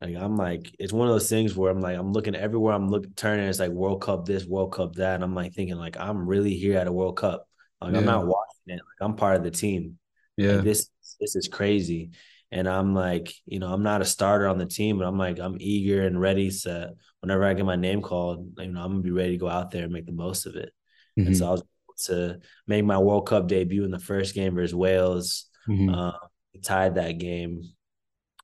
like 0.01 0.15
I'm 0.15 0.35
like 0.35 0.75
it's 0.79 0.93
one 0.93 1.07
of 1.07 1.13
those 1.13 1.29
things 1.29 1.55
where 1.55 1.71
I'm 1.71 1.81
like 1.81 1.97
I'm 1.97 2.11
looking 2.11 2.35
everywhere 2.35 2.73
I'm 2.73 2.89
looking 2.89 3.13
turning 3.15 3.47
it's 3.47 3.59
like 3.59 3.71
World 3.71 4.01
Cup 4.01 4.25
this 4.25 4.45
World 4.45 4.73
Cup 4.73 4.95
that 4.95 5.15
and 5.15 5.23
I'm 5.23 5.33
like 5.35 5.53
thinking 5.53 5.75
like 5.77 5.97
I'm 5.97 6.27
really 6.27 6.55
here 6.55 6.77
at 6.77 6.87
a 6.87 6.91
World 6.91 7.17
Cup. 7.17 7.47
Like 7.81 7.93
I'm 7.95 8.05
not 8.05 8.25
watching 8.25 8.63
it. 8.67 8.73
Like 8.75 9.01
I'm 9.01 9.15
part 9.15 9.35
of 9.37 9.43
the 9.43 9.51
team. 9.51 9.97
Like 10.37 10.47
Yeah. 10.47 10.61
this 10.61 10.89
this 11.19 11.35
is 11.35 11.47
crazy. 11.47 12.11
And 12.51 12.67
I'm 12.67 12.93
like 12.93 13.33
you 13.45 13.59
know 13.59 13.71
I'm 13.71 13.83
not 13.83 14.01
a 14.01 14.05
starter 14.05 14.47
on 14.47 14.57
the 14.57 14.65
team 14.65 14.97
but 14.97 15.07
I'm 15.07 15.17
like 15.17 15.39
I'm 15.39 15.57
eager 15.59 16.05
and 16.05 16.19
ready 16.19 16.51
to 16.63 16.93
whenever 17.21 17.43
I 17.45 17.53
get 17.53 17.65
my 17.65 17.75
name 17.75 18.01
called 18.01 18.53
you 18.59 18.67
know 18.71 18.81
I'm 18.83 18.91
gonna 18.91 19.01
be 19.01 19.11
ready 19.11 19.31
to 19.33 19.37
go 19.37 19.49
out 19.49 19.71
there 19.71 19.83
and 19.83 19.93
make 19.93 20.05
the 20.05 20.11
most 20.11 20.45
of 20.45 20.55
it. 20.55 20.73
And 21.17 21.35
so 21.35 21.45
Mhm. 21.45 21.47
I 21.47 21.51
was 21.51 21.61
able 21.61 21.95
to 22.07 22.39
make 22.67 22.83
my 22.85 22.97
World 22.97 23.27
Cup 23.27 23.47
debut 23.47 23.85
in 23.85 23.91
the 23.91 23.99
first 23.99 24.35
game 24.35 24.55
versus 24.55 24.75
Wales 24.75 25.45
Mhm. 25.69 25.93
uh, 25.95 26.17
tied 26.61 26.95
that 26.95 27.13
game 27.17 27.63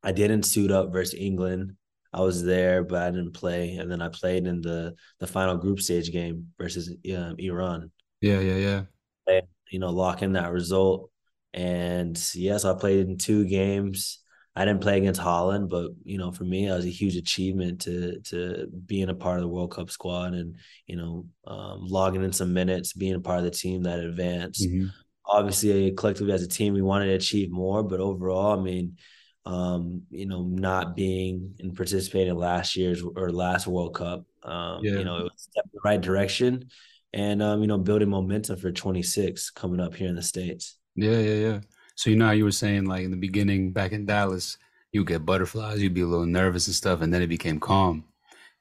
I 0.03 0.11
didn't 0.11 0.43
suit 0.43 0.71
up 0.71 0.91
versus 0.91 1.13
England. 1.19 1.73
I 2.13 2.21
was 2.21 2.43
there, 2.43 2.83
but 2.83 3.03
I 3.03 3.11
didn't 3.11 3.31
play. 3.33 3.75
And 3.75 3.89
then 3.89 4.01
I 4.01 4.09
played 4.09 4.45
in 4.47 4.61
the 4.61 4.95
the 5.19 5.27
final 5.27 5.57
group 5.57 5.79
stage 5.79 6.11
game 6.11 6.47
versus 6.57 6.93
um, 7.15 7.35
Iran. 7.37 7.91
Yeah, 8.19 8.39
yeah, 8.39 8.83
yeah. 9.27 9.41
You 9.71 9.79
know, 9.79 9.89
lock 9.89 10.21
in 10.21 10.33
that 10.33 10.51
result. 10.51 11.09
And 11.53 12.21
yes, 12.35 12.65
I 12.65 12.73
played 12.73 13.07
in 13.07 13.17
two 13.17 13.45
games. 13.45 14.19
I 14.53 14.65
didn't 14.65 14.81
play 14.81 14.97
against 14.97 15.21
Holland, 15.21 15.69
but 15.69 15.91
you 16.03 16.17
know, 16.17 16.33
for 16.33 16.43
me, 16.43 16.67
it 16.67 16.73
was 16.73 16.85
a 16.85 16.89
huge 16.89 17.15
achievement 17.15 17.81
to 17.81 18.19
to 18.31 18.67
being 18.85 19.07
a 19.09 19.15
part 19.15 19.37
of 19.37 19.43
the 19.43 19.47
World 19.47 19.71
Cup 19.71 19.89
squad 19.89 20.33
and 20.33 20.57
you 20.87 20.97
know, 20.97 21.25
um, 21.47 21.85
logging 21.87 22.23
in 22.23 22.33
some 22.33 22.53
minutes, 22.53 22.91
being 22.91 23.15
a 23.15 23.21
part 23.21 23.37
of 23.39 23.45
the 23.45 23.51
team 23.51 23.83
that 23.83 23.99
advanced 23.99 24.67
Mhm. 24.69 24.91
obviously 25.25 25.91
collectively 25.91 26.33
as 26.33 26.43
a 26.43 26.47
team 26.47 26.73
we 26.73 26.81
wanted 26.81 27.05
to 27.05 27.13
achieve 27.13 27.51
more 27.51 27.83
but 27.83 27.99
overall 27.99 28.59
i 28.59 28.61
mean 28.61 28.97
um 29.45 30.03
you 30.11 30.25
know 30.27 30.43
not 30.43 30.95
being 30.95 31.55
and 31.59 31.75
participating 31.75 32.29
in 32.29 32.37
last 32.37 32.75
year's 32.75 33.01
or 33.03 33.31
last 33.31 33.65
world 33.67 33.95
cup 33.95 34.23
um 34.43 34.83
Yeah. 34.83 34.99
you 34.99 35.03
know 35.05 35.17
it 35.17 35.23
was 35.23 35.31
step 35.49 35.63
in 35.65 35.71
the 35.73 35.81
right 35.83 35.99
direction 36.01 36.69
and 37.13 37.41
um 37.41 37.61
you 37.61 37.67
know 37.67 37.77
building 37.79 38.09
momentum 38.09 38.57
for 38.57 38.71
26 38.71 39.49
coming 39.51 39.79
up 39.79 39.95
here 39.95 40.07
in 40.09 40.15
the 40.15 40.21
states 40.21 40.77
Yeah, 40.95 41.19
yeah, 41.19 41.33
yeah. 41.47 41.59
So 41.95 42.09
you 42.09 42.15
know 42.17 42.25
how 42.27 42.31
you 42.33 42.43
were 42.45 42.51
saying 42.51 42.85
like 42.85 43.03
in 43.03 43.11
the 43.11 43.17
beginning 43.17 43.71
back 43.71 43.91
in 43.93 44.05
Dallas, 44.05 44.57
you 44.91 45.03
get 45.05 45.25
butterflies, 45.25 45.81
you'd 45.81 45.93
be 45.93 46.01
a 46.01 46.07
little 46.07 46.25
nervous 46.25 46.67
and 46.67 46.75
stuff, 46.75 47.01
and 47.01 47.13
then 47.13 47.21
it 47.21 47.27
became 47.27 47.59
calm 47.59 48.03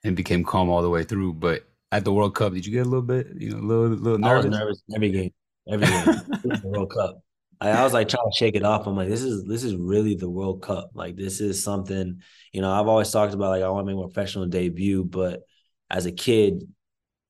and 0.05 0.17
became 0.17 0.45
calm 0.45 0.69
all 0.71 0.83
the 0.83 0.91
way 0.91 1.05
through. 1.05 1.35
But 1.35 1.65
at 1.93 2.05
the 2.05 2.13
World 2.13 2.35
Cup, 2.35 2.53
did 2.55 2.65
you 2.67 2.73
get 2.73 2.87
a 2.87 2.89
little 2.89 3.03
bit, 3.03 3.29
you 3.37 3.51
know, 3.51 3.59
a 3.59 3.67
little 3.67 3.89
little 3.97 4.25
i 4.27 4.35
was 4.37 4.45
nervous? 4.47 4.59
nervous 4.61 4.83
every 4.95 5.11
game 5.11 5.33
every 5.71 5.87
game 5.87 6.05
This 6.43 6.53
is 6.57 6.63
the 6.63 6.69
world 6.69 6.91
cup 6.93 7.21
I, 7.61 7.71
I 7.71 7.83
was 7.85 7.93
like 7.93 8.09
trying 8.09 8.31
to 8.31 8.37
shake 8.37 8.55
it 8.55 8.65
off 8.65 8.87
i'm 8.87 8.97
like 8.97 9.09
this 9.09 9.23
is 9.23 9.45
this 9.45 9.65
is 9.65 9.75
really 9.77 10.15
the 10.15 10.31
world 10.31 10.63
cup 10.63 10.91
like 10.95 11.17
this 11.17 11.41
is 11.41 11.63
something 11.63 12.21
you 12.53 12.61
know 12.61 12.71
i've 12.73 12.89
always 12.89 13.11
talked 13.11 13.35
about 13.35 13.51
like 13.51 13.63
i 13.63 13.69
want 13.69 13.87
to 13.87 13.93
make 13.93 14.01
my 14.01 14.07
professional 14.09 14.47
debut 14.47 15.05
but 15.05 15.43
as 15.91 16.07
a 16.07 16.13
kid 16.13 16.63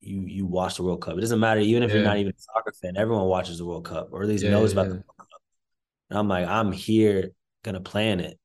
you 0.00 0.22
you 0.26 0.46
watch 0.46 0.76
the 0.76 0.82
World 0.82 1.02
Cup. 1.02 1.16
It 1.16 1.20
doesn't 1.20 1.40
matter, 1.40 1.60
even 1.60 1.82
if 1.82 1.92
you're 1.92 2.02
not 2.02 2.18
even 2.18 2.32
a 2.32 2.40
soccer 2.40 2.72
fan, 2.72 2.96
everyone 2.96 3.26
watches 3.26 3.58
the 3.58 3.66
World 3.66 3.84
Cup 3.84 4.08
or 4.12 4.22
at 4.22 4.28
least 4.28 4.44
Yeah, 4.44 4.50
knows 4.50 4.70
yeah, 4.70 4.72
about 4.72 4.88
the 4.88 4.94
World 4.94 5.04
Cup. 5.18 5.28
And 6.10 6.18
I'm 6.18 6.28
like, 6.28 6.46
I'm 6.48 6.72
here 6.72 7.30
gonna 7.62 7.80
plan 7.80 8.20
it. 8.20 8.38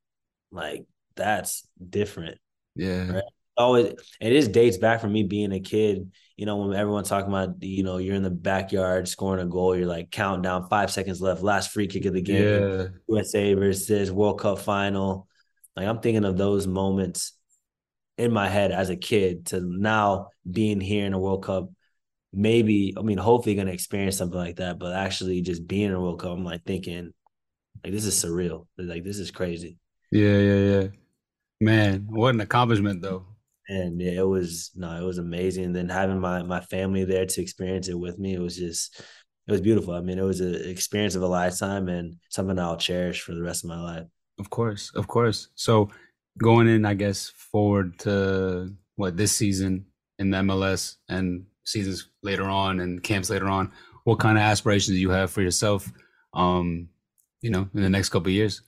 Like 0.51 0.86
that's 1.15 1.67
different. 1.89 2.38
yeah, 2.75 3.11
Right. 3.11 3.23
Oh, 3.57 3.75
it, 3.75 4.01
it 4.19 4.33
is 4.33 4.49
dates 4.49 4.77
back 4.77 4.99
from 4.99 5.13
me 5.13 5.23
being 5.23 5.53
a 5.53 5.61
kid. 5.61 6.11
You 6.38 6.45
know, 6.45 6.57
when 6.57 6.75
everyone's 6.77 7.07
talking 7.07 7.29
about, 7.29 7.63
you 7.63 7.83
know, 7.83 7.97
you're 7.97 8.15
in 8.15 8.23
the 8.23 8.29
backyard 8.29 9.07
scoring 9.07 9.45
a 9.45 9.49
goal, 9.49 9.75
you're 9.75 9.88
like 9.88 10.11
counting 10.11 10.41
down 10.41 10.67
five 10.67 10.91
seconds 10.91 11.21
left, 11.21 11.41
last 11.41 11.71
free 11.71 11.88
kick 11.88 12.05
of 12.05 12.13
the 12.13 12.21
game, 12.21 12.43
yeah, 12.43 12.88
USA 13.07 13.53
versus 13.53 14.11
World 14.11 14.39
Cup 14.39 14.59
final. 14.59 15.27
Like 15.75 15.88
I'm 15.88 15.99
thinking 15.99 16.25
of 16.25 16.38
those 16.38 16.67
moments 16.67 17.33
in 18.17 18.31
my 18.31 18.49
head 18.49 18.71
as 18.71 18.89
a 18.89 18.95
kid 18.95 19.47
to 19.47 19.61
now 19.61 20.29
being 20.49 20.81
here 20.81 21.05
in 21.05 21.13
a 21.13 21.19
World 21.19 21.43
Cup. 21.43 21.69
Maybe, 22.33 22.93
I 22.97 23.01
mean, 23.01 23.17
hopefully 23.17 23.55
gonna 23.55 23.71
experience 23.71 24.17
something 24.17 24.38
like 24.38 24.57
that, 24.57 24.77
but 24.77 24.93
actually 24.93 25.41
just 25.41 25.65
being 25.67 25.89
in 25.89 25.93
a 25.93 26.01
World 26.01 26.19
Cup, 26.19 26.31
I'm 26.31 26.43
like 26.43 26.65
thinking, 26.65 27.13
like 27.83 27.93
this 27.93 28.05
is 28.05 28.15
surreal. 28.23 28.67
Like 28.77 29.03
this 29.03 29.19
is 29.19 29.31
crazy. 29.31 29.77
yeah, 30.11 30.38
yeah, 30.39 30.55
yeah. 30.81 30.88
Man, 31.61 32.05
what 32.09 32.33
an 32.36 32.41
accomplishment 32.41 33.01
though. 33.01 33.25
And 33.68 33.99
yeah, 33.99 34.11
it 34.11 34.28
was 34.28 34.72
no, 34.76 34.91
it 35.01 35.05
was 35.05 35.18
amazing. 35.18 35.66
And 35.66 35.76
then 35.76 35.89
having 35.89 36.20
my 36.20 36.43
my 36.43 36.61
family 36.61 37.03
there 37.05 37.26
to 37.26 37.41
experience 37.41 37.88
it 37.88 37.97
with 37.97 38.20
me, 38.20 38.34
it 38.34 38.39
was 38.39 38.57
just 38.57 38.99
it 39.47 39.51
was 39.51 39.61
beautiful. 39.61 39.93
I 39.93 40.01
mean, 40.01 40.20
it 40.20 40.24
was 40.24 40.41
an 40.41 40.55
experience 40.70 41.16
of 41.16 41.24
a 41.24 41.28
lifetime 41.28 41.88
and 41.88 42.16
something 42.30 42.57
I'll 42.59 42.78
cherish 42.78 43.22
for 43.22 43.34
the 43.34 43.43
rest 43.43 43.63
of 43.63 43.70
my 43.70 43.82
life. 43.82 44.05
Of 44.39 44.49
course, 44.49 44.91
of 44.95 45.07
course. 45.07 45.49
So 45.55 45.89
going 46.38 46.68
in, 46.68 46.86
I 46.86 46.93
guess, 46.93 47.30
forward 47.30 47.97
to 47.99 48.74
what 48.95 49.18
this 49.18 49.36
season 49.36 49.86
in 50.20 50.30
the 50.30 50.38
MLS 50.38 50.95
and 51.09 51.45
seasons 51.63 52.09
later 52.22 52.43
on 52.43 52.80
and 52.80 53.01
camps 53.01 53.30
later 53.30 53.47
on, 53.47 53.72
what 54.03 54.20
kind 54.20 54.38
of 54.38 54.43
aspirations 54.43 54.95
do 54.95 55.01
you 55.01 55.09
have 55.09 55.32
for 55.32 55.41
yourself? 55.41 55.91
Um, 56.34 56.89
you 57.41 57.49
know, 57.49 57.70
in 57.74 57.82
the 57.82 57.89
next 57.89 58.09
couple 58.09 58.28
of 58.28 58.34
years. 58.34 58.61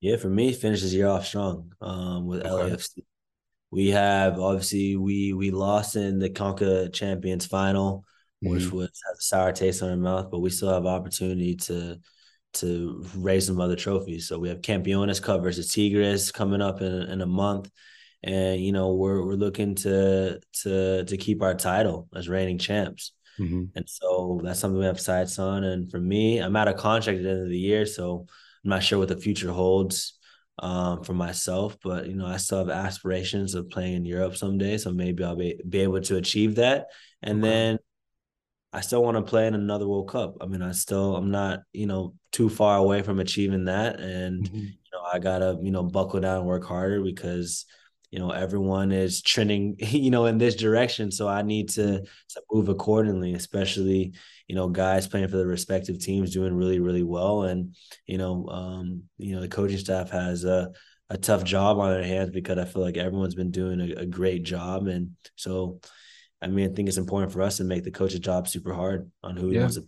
Yeah, 0.00 0.16
for 0.16 0.28
me, 0.28 0.52
finish 0.52 0.82
this 0.82 0.92
year 0.92 1.08
off 1.08 1.26
strong 1.26 1.72
um, 1.80 2.26
with 2.26 2.44
Okay. 2.44 2.74
LAFC. 2.74 3.04
We 3.74 3.88
have 3.90 4.38
obviously 4.38 4.96
we 4.96 5.32
we 5.32 5.50
lost 5.50 5.96
in 5.96 6.18
the 6.20 6.30
Conca 6.30 6.92
Champions 6.92 7.44
final, 7.46 8.04
which 8.40 8.64
Mhm. 8.64 8.72
was 8.72 8.90
has 9.06 9.18
a 9.18 9.22
sour 9.22 9.52
taste 9.52 9.82
on 9.82 9.90
our 9.90 9.96
mouth, 9.96 10.30
but 10.30 10.40
we 10.40 10.50
still 10.50 10.72
have 10.72 10.86
opportunity 10.86 11.56
to 11.56 11.98
to 12.54 13.04
raise 13.16 13.46
some 13.46 13.60
other 13.60 13.74
trophies. 13.74 14.28
So 14.28 14.38
we 14.38 14.48
have 14.48 14.60
Campeones 14.60 15.20
Cup 15.20 15.42
versus 15.42 15.72
Tigres 15.72 16.30
coming 16.30 16.62
up 16.62 16.80
in, 16.82 16.92
in 17.12 17.20
a 17.20 17.26
month. 17.26 17.68
And 18.22 18.60
you 18.60 18.70
know, 18.72 18.94
we're 18.94 19.24
we're 19.26 19.34
looking 19.34 19.74
to 19.76 20.40
to 20.62 21.04
to 21.04 21.16
keep 21.16 21.42
our 21.42 21.54
title 21.54 22.08
as 22.14 22.28
reigning 22.28 22.58
champs. 22.58 23.12
Mm-hmm. 23.40 23.64
And 23.74 23.88
so 23.88 24.40
that's 24.44 24.60
something 24.60 24.78
we 24.78 24.86
have 24.86 25.00
sights 25.00 25.40
on. 25.40 25.64
And 25.64 25.90
for 25.90 25.98
me, 25.98 26.38
I'm 26.38 26.54
out 26.54 26.68
of 26.68 26.76
contract 26.76 27.18
at 27.18 27.24
the 27.24 27.30
end 27.30 27.42
of 27.42 27.48
the 27.48 27.58
year. 27.58 27.86
So 27.86 28.26
I'm 28.62 28.70
not 28.70 28.84
sure 28.84 29.00
what 29.00 29.08
the 29.08 29.16
future 29.16 29.50
holds 29.50 30.14
um, 30.58 31.02
for 31.02 31.14
myself, 31.14 31.76
but 31.82 32.06
you 32.06 32.14
know, 32.14 32.26
I 32.26 32.36
still 32.36 32.58
have 32.58 32.70
aspirations 32.70 33.54
of 33.54 33.70
playing 33.70 33.94
in 33.94 34.04
Europe 34.04 34.36
someday. 34.36 34.78
So 34.78 34.92
maybe 34.92 35.24
I'll 35.24 35.36
be, 35.36 35.60
be 35.68 35.80
able 35.80 36.00
to 36.02 36.16
achieve 36.16 36.56
that. 36.56 36.86
And 37.22 37.42
okay. 37.42 37.50
then 37.50 37.78
I 38.72 38.80
still 38.80 39.02
want 39.02 39.16
to 39.16 39.22
play 39.22 39.46
in 39.46 39.54
another 39.54 39.88
World 39.88 40.08
Cup. 40.08 40.36
I 40.40 40.46
mean, 40.46 40.62
I 40.62 40.72
still 40.72 41.16
I'm 41.16 41.30
not, 41.30 41.60
you 41.72 41.86
know, 41.86 42.14
too 42.32 42.48
far 42.48 42.76
away 42.76 43.02
from 43.02 43.20
achieving 43.20 43.66
that. 43.66 44.00
And 44.00 44.44
mm-hmm. 44.44 44.58
you 44.58 44.90
know, 44.92 45.02
I 45.12 45.18
gotta, 45.18 45.58
you 45.62 45.70
know, 45.70 45.82
buckle 45.82 46.20
down 46.20 46.38
and 46.38 46.46
work 46.46 46.64
harder 46.64 47.02
because 47.02 47.66
you 48.14 48.20
know 48.20 48.30
everyone 48.30 48.92
is 48.92 49.22
trending 49.22 49.74
you 49.80 50.12
know 50.12 50.26
in 50.26 50.38
this 50.38 50.54
direction. 50.54 51.10
So 51.10 51.26
i 51.26 51.42
need 51.42 51.70
to 51.70 51.80
mm-hmm. 51.80 52.04
to 52.04 52.42
move 52.52 52.68
accordingly 52.68 53.34
especially 53.34 54.14
you 54.46 54.54
know 54.54 54.68
guys 54.68 55.08
playing 55.08 55.26
for 55.26 55.36
the 55.36 55.46
respective 55.46 55.98
teams 55.98 56.32
doing 56.32 56.54
really 56.54 56.78
really 56.78 57.02
well. 57.02 57.42
And 57.42 57.74
you 58.06 58.18
know 58.18 58.46
um 58.46 59.02
you 59.18 59.34
know 59.34 59.40
the 59.40 59.48
coaching 59.48 59.78
staff 59.78 60.10
has 60.10 60.44
a 60.44 60.70
a 61.10 61.18
tough 61.18 61.42
job 61.42 61.78
on 61.80 61.90
their 61.90 62.04
hands 62.04 62.30
because 62.30 62.56
i 62.56 62.64
feel 62.64 62.82
like 62.82 62.96
everyone's 62.96 63.34
been 63.34 63.50
doing 63.50 63.80
a, 63.80 64.02
a 64.02 64.06
great 64.06 64.44
job. 64.44 64.86
And 64.86 65.16
so 65.34 65.80
i 66.40 66.46
mean 66.46 66.70
i 66.70 66.72
think 66.72 66.86
it's 66.86 66.98
important 66.98 67.32
for 67.32 67.42
us 67.42 67.56
to 67.56 67.64
make 67.64 67.82
the 67.82 67.90
coach's 67.90 68.20
job 68.20 68.46
super 68.46 68.72
hard 68.72 69.10
on 69.24 69.36
who 69.36 69.50
yeah. 69.50 69.62
wants 69.62 69.74
to 69.74 69.84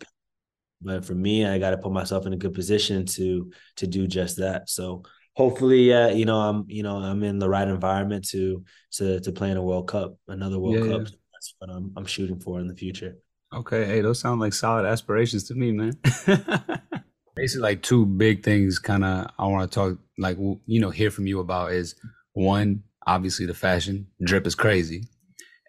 but 0.83 1.05
for 1.05 1.14
me 1.14 1.47
i 1.47 1.59
got 1.59 1.70
to 1.70 1.79
put 1.79 1.93
myself 1.93 2.27
in 2.27 2.33
a 2.33 2.37
good 2.37 2.55
position 2.55 3.07
to 3.07 3.53
to 3.77 3.87
do 3.87 4.09
just 4.09 4.39
that. 4.39 4.68
So 4.68 5.05
hopefully, 5.37 5.93
uh, 5.93 6.09
you 6.09 6.24
know, 6.24 6.39
I'm 6.39 6.64
you 6.66 6.82
know 6.82 6.97
I'm 6.97 7.22
in 7.22 7.39
the 7.39 7.49
right 7.49 7.68
environment 7.68 8.26
to 8.30 8.64
to 8.93 9.20
to 9.20 9.32
play 9.32 9.51
in 9.51 9.57
a 9.57 9.62
World 9.62 9.89
Cup, 9.89 10.16
another 10.26 10.59
World 10.59 10.76
yeah, 10.76 10.93
Cup. 10.93 11.09
Yeah. 11.09 11.16
That's 11.32 11.55
what 11.59 11.70
I'm 11.70 11.93
I'm 11.97 12.07
shooting 12.07 12.41
for 12.41 12.59
in 12.59 12.66
the 12.66 12.74
future. 12.74 13.16
Okay, 13.55 13.84
hey, 13.84 14.01
those 14.01 14.18
sound 14.18 14.41
like 14.41 14.53
solid 14.53 14.87
aspirations 14.87 15.45
to 15.45 15.55
me, 15.55 15.70
man. 15.70 15.93
Basically, 17.37 17.62
like 17.62 17.82
two 17.82 18.07
big 18.07 18.43
things, 18.43 18.78
kind 18.78 19.05
of 19.05 19.30
I 19.39 19.47
want 19.47 19.70
to 19.70 19.74
talk, 19.74 19.99
like 20.18 20.39
you 20.39 20.80
know, 20.80 20.91
hear 20.91 21.11
from 21.11 21.26
you 21.26 21.41
about 21.41 21.72
is 21.72 21.95
one, 22.32 22.82
obviously 23.07 23.47
the 23.47 23.55
fashion 23.55 24.09
drip 24.24 24.47
is 24.47 24.55
crazy, 24.55 25.05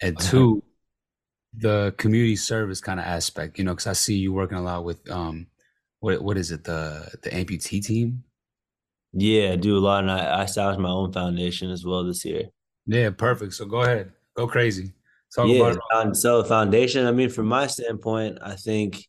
and 0.02 0.18
uh-huh. 0.18 0.32
two, 0.32 0.64
the 1.54 1.94
community 1.98 2.38
service 2.38 2.80
kind 2.80 3.00
of 3.00 3.06
aspect. 3.06 3.60
You 3.60 3.66
know, 3.66 3.74
because 3.74 3.88
I 3.88 3.94
see 3.94 4.16
you 4.16 4.32
working 4.34 4.58
a 4.58 4.62
lot 4.62 4.86
with 4.86 5.10
um, 5.12 5.48
what 6.00 6.22
what 6.24 6.38
is 6.38 6.52
it 6.52 6.64
the 6.64 7.10
the 7.22 7.30
amputee 7.30 7.86
team 7.86 8.24
yeah, 9.20 9.54
I 9.54 9.56
do 9.56 9.78
a 9.78 9.80
lot, 9.80 10.04
and 10.04 10.12
I, 10.12 10.20
I 10.20 10.44
established 10.44 10.80
my 10.80 10.90
own 10.90 11.12
foundation 11.12 11.72
as 11.72 11.84
well 11.84 12.04
this 12.04 12.24
year. 12.24 12.44
Yeah, 12.86 13.10
perfect. 13.10 13.56
So 13.56 13.66
go 13.66 13.82
ahead, 13.82 14.12
go 14.36 14.48
crazy. 14.48 14.94
Talk 15.36 15.48
yeah, 15.48 15.72
about 15.72 16.08
it. 16.10 16.16
so 16.16 16.44
foundation. 16.44 17.06
I 17.06 17.12
mean, 17.12 17.30
from 17.30 17.48
my 17.48 17.66
standpoint, 17.66 18.38
I 18.42 18.56
think 18.56 19.04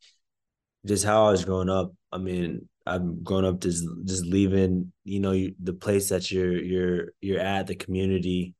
just 0.87 1.05
how 1.05 1.27
I 1.27 1.31
was 1.31 1.45
growing 1.45 1.69
up. 1.69 1.93
I 2.11 2.17
mean, 2.17 2.69
I've 2.87 3.23
grown 3.23 3.45
up 3.45 3.61
just 3.61 3.85
just 4.07 4.25
leaving, 4.25 4.93
you 5.05 5.21
know, 5.21 5.47
the 5.63 5.75
place 5.75 6.09
that 6.09 6.31
you're 6.31 6.57
you're 6.57 7.09
you're 7.21 7.41
at, 7.41 7.67
the 7.67 7.77
community 7.77 8.55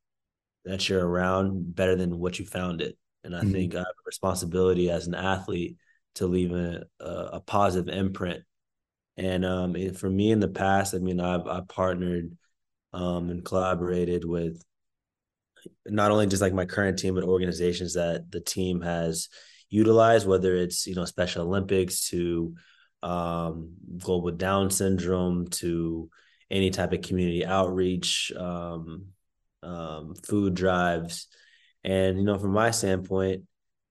that 0.65 0.87
you're 0.87 1.05
around, 1.05 1.75
better 1.75 1.95
than 1.95 2.19
what 2.19 2.37
you 2.37 2.45
found 2.45 2.81
it. 2.81 2.95
And 3.23 3.35
I 3.35 3.39
mm-hmm. 3.39 3.51
think 3.51 3.75
I 3.75 3.79
have 3.79 3.87
a 3.87 4.05
responsibility 4.05 4.91
as 4.91 5.07
an 5.07 5.15
athlete 5.15 5.77
to 6.15 6.27
leave 6.27 6.53
a, 6.53 6.85
a 6.99 7.39
positive 7.39 7.93
imprint 7.93 8.43
and 9.19 9.45
um, 9.45 9.75
it, 9.75 9.97
for 9.97 10.09
me 10.09 10.31
in 10.31 10.39
the 10.39 10.47
past, 10.47 10.95
I 10.95 10.99
mean, 10.99 11.19
I've 11.19 11.45
I 11.45 11.59
partnered 11.67 12.37
um, 12.93 13.29
and 13.29 13.43
collaborated 13.43 14.23
with 14.23 14.63
not 15.85 16.09
only 16.09 16.25
just 16.25 16.41
like 16.41 16.53
my 16.53 16.63
current 16.63 16.97
team, 16.97 17.15
but 17.15 17.25
organizations 17.25 17.95
that 17.95 18.31
the 18.31 18.39
team 18.39 18.79
has 18.79 19.27
utilized, 19.69 20.25
whether 20.25 20.55
it's 20.55 20.87
you 20.87 20.95
know 20.95 21.03
Special 21.03 21.45
Olympics 21.45 22.07
to 22.11 22.55
um, 23.03 23.73
global 23.97 24.31
Down 24.31 24.69
syndrome 24.69 25.47
to 25.49 26.09
any 26.49 26.69
type 26.69 26.93
of 26.93 27.01
community 27.01 27.45
outreach, 27.45 28.31
um, 28.37 29.07
um, 29.63 30.15
food 30.15 30.53
drives, 30.53 31.27
and 31.83 32.17
you 32.17 32.23
know, 32.23 32.37
from 32.37 32.53
my 32.53 32.71
standpoint, 32.71 33.43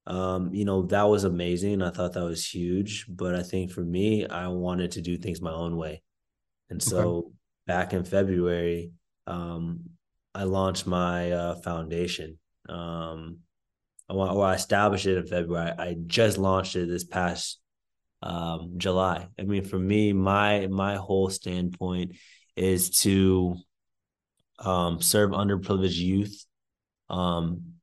um, 0.08 0.54
you 0.54 0.64
know, 0.64 0.82
that 0.86 1.02
was 1.02 1.24
amazing. 1.24 1.82
I 1.82 1.90
thought 1.90 2.14
that 2.14 2.24
was 2.24 2.44
huge. 2.44 3.04
But 3.08 3.34
I 3.34 3.42
think 3.42 3.70
for 3.70 3.82
me, 3.82 4.26
I 4.26 4.48
wanted 4.48 4.92
to 4.92 5.02
do 5.02 5.18
things 5.18 5.40
my 5.40 5.52
own 5.52 5.76
way. 5.76 6.02
And 6.70 6.82
so 6.82 7.08
okay. 7.08 7.28
back 7.66 7.92
in 7.92 8.04
February, 8.04 8.92
um, 9.26 9.80
I 10.34 10.44
launched 10.44 10.86
my 10.86 11.30
uh, 11.32 11.54
foundation. 11.56 12.38
Um, 12.68 13.38
I 14.08 14.14
want, 14.14 14.32
or 14.32 14.46
I 14.46 14.54
established 14.54 15.06
it 15.06 15.18
in 15.18 15.26
February. 15.26 15.72
I 15.78 15.96
just 16.06 16.38
launched 16.38 16.74
it 16.76 16.88
this 16.88 17.04
past 17.04 17.60
um, 18.22 18.74
July. 18.78 19.28
I 19.38 19.42
mean, 19.42 19.64
for 19.64 19.78
me, 19.78 20.14
my 20.14 20.68
my 20.68 20.96
whole 20.96 21.28
standpoint 21.28 22.16
is 22.56 22.90
to 23.02 23.56
um, 24.58 25.02
serve 25.02 25.30
underprivileged 25.30 25.96
youth 25.96 26.46
um, 27.10 27.77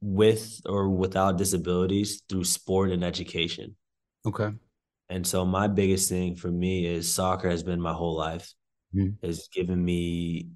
with 0.00 0.60
or 0.66 0.88
without 0.88 1.38
disabilities 1.38 2.22
through 2.28 2.44
sport 2.44 2.90
and 2.90 3.04
education. 3.04 3.76
Okay. 4.26 4.50
And 5.08 5.26
so 5.26 5.44
my 5.44 5.66
biggest 5.66 6.08
thing 6.08 6.36
for 6.36 6.50
me 6.50 6.86
is 6.86 7.12
soccer 7.12 7.50
has 7.50 7.62
been 7.62 7.80
my 7.80 7.92
whole 7.92 8.16
life. 8.16 8.52
Mm-hmm. 8.94 9.26
Has 9.26 9.48
given 9.48 9.82
me 9.82 10.48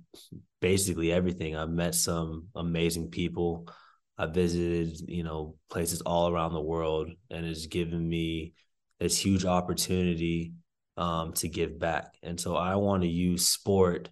basically 0.60 1.12
everything. 1.12 1.56
I've 1.56 1.70
met 1.70 1.94
some 1.94 2.48
amazing 2.54 3.08
people. 3.08 3.68
I 4.18 4.26
visited, 4.26 5.08
you 5.08 5.22
know, 5.22 5.56
places 5.70 6.00
all 6.02 6.30
around 6.30 6.52
the 6.52 6.60
world 6.60 7.10
and 7.30 7.46
it's 7.46 7.66
given 7.66 8.06
me 8.08 8.54
this 8.98 9.18
huge 9.18 9.44
opportunity 9.44 10.52
um, 10.96 11.32
to 11.34 11.48
give 11.48 11.78
back. 11.78 12.14
And 12.22 12.40
so 12.40 12.56
I 12.56 12.76
want 12.76 13.02
to 13.02 13.08
use 13.08 13.46
sport 13.46 14.08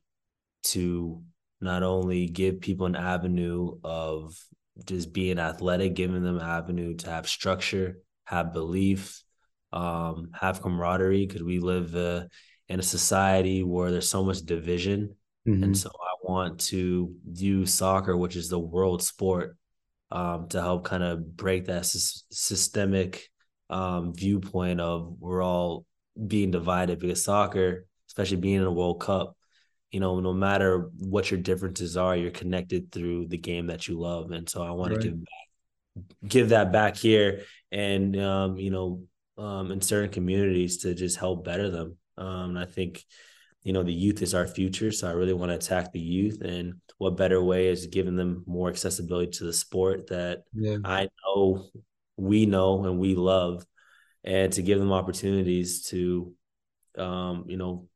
to 0.65 1.23
not 1.61 1.83
only 1.83 2.27
give 2.27 2.61
people 2.61 2.87
an 2.87 2.97
avenue 2.97 3.79
of 3.83 4.37
just 4.85 5.13
being 5.13 5.39
athletic, 5.39 5.95
giving 5.95 6.23
them 6.23 6.41
avenue 6.41 6.95
to 6.97 7.11
have 7.11 7.29
structure, 7.29 7.99
have 8.25 8.53
belief, 8.53 9.23
um, 9.73 10.31
have 10.33 10.63
camaraderie, 10.63 11.27
because 11.27 11.43
we 11.43 11.59
live 11.59 11.95
uh, 11.95 12.25
in 12.69 12.81
a 12.81 12.83
society 12.83 13.63
where 13.63 13.91
there's 13.91 14.09
so 14.09 14.25
much 14.25 14.41
division. 14.41 15.15
Mm-hmm. 15.47 15.63
And 15.63 15.77
so 15.77 15.91
I 15.91 16.31
want 16.31 16.61
to 16.61 17.15
use 17.33 17.73
soccer, 17.73 18.17
which 18.17 18.37
is 18.37 18.49
the 18.49 18.59
world 18.59 19.03
sport, 19.03 19.57
um, 20.11 20.49
to 20.49 20.61
help 20.61 20.85
kind 20.85 21.03
of 21.03 21.37
break 21.37 21.67
that 21.67 21.87
sy- 21.87 22.23
systemic 22.31 23.29
um, 23.71 24.15
viewpoint 24.15 24.81
of 24.81 25.17
we're 25.19 25.43
all 25.43 25.87
being 26.27 26.51
divided 26.51 26.99
because 26.99 27.25
soccer, 27.25 27.87
especially 28.09 28.37
being 28.37 28.57
in 28.57 28.63
a 28.63 28.73
World 28.73 29.01
Cup, 29.01 29.37
you 29.95 30.01
know, 30.01 30.19
no 30.19 30.33
matter 30.33 30.91
what 30.99 31.31
your 31.31 31.39
differences 31.39 31.97
are, 31.97 32.17
you're 32.17 32.33
connected 32.33 32.91
through 32.91 33.29
the 33.29 33.39
game 33.39 33.69
that 33.69 33.87
you 33.87 33.97
love. 33.97 34.33
And 34.33 34.49
so 34.49 34.61
I 34.61 34.73
want 34.73 34.91
right. 34.91 35.01
to 35.01 35.09
give 35.09 35.21
back, 35.21 36.29
give 36.29 36.49
that 36.49 36.73
back 36.73 36.97
here 36.97 37.43
and 37.71 38.19
um, 38.19 38.57
you 38.57 38.73
know, 38.73 39.05
um, 39.39 39.71
in 39.71 39.81
certain 39.81 40.11
communities 40.11 40.79
to 40.79 40.95
just 40.95 41.17
help 41.17 41.45
better 41.45 41.71
them. 41.71 41.97
Um, 42.19 42.57
I 42.57 42.65
think, 42.67 43.05
you 43.63 43.73
know, 43.73 43.85
the 43.85 43.93
youth 43.93 44.21
is 44.21 44.35
our 44.35 44.49
future. 44.49 44.91
So 44.91 45.09
I 45.09 45.13
really 45.13 45.33
want 45.33 45.51
to 45.51 45.57
attack 45.57 45.93
the 45.93 46.01
youth. 46.01 46.41
And 46.41 46.75
what 46.99 47.17
better 47.17 47.41
way 47.41 47.69
is 47.69 47.87
giving 47.87 48.17
them 48.17 48.43
more 48.47 48.69
accessibility 48.69 49.31
to 49.39 49.45
the 49.45 49.53
sport 49.53 50.09
that 50.09 50.43
yeah. 50.53 50.79
I 50.85 51.09
know 51.25 51.69
we 52.17 52.47
know 52.47 52.85
and 52.85 52.99
we 52.99 53.15
love 53.15 53.65
and 54.25 54.53
to 54.55 54.63
give 54.63 54.81
them 54.81 54.93
opportunities 54.93 55.83
to 55.91 56.35
um, 56.99 57.45
you 57.49 57.57
know, 57.57 57.89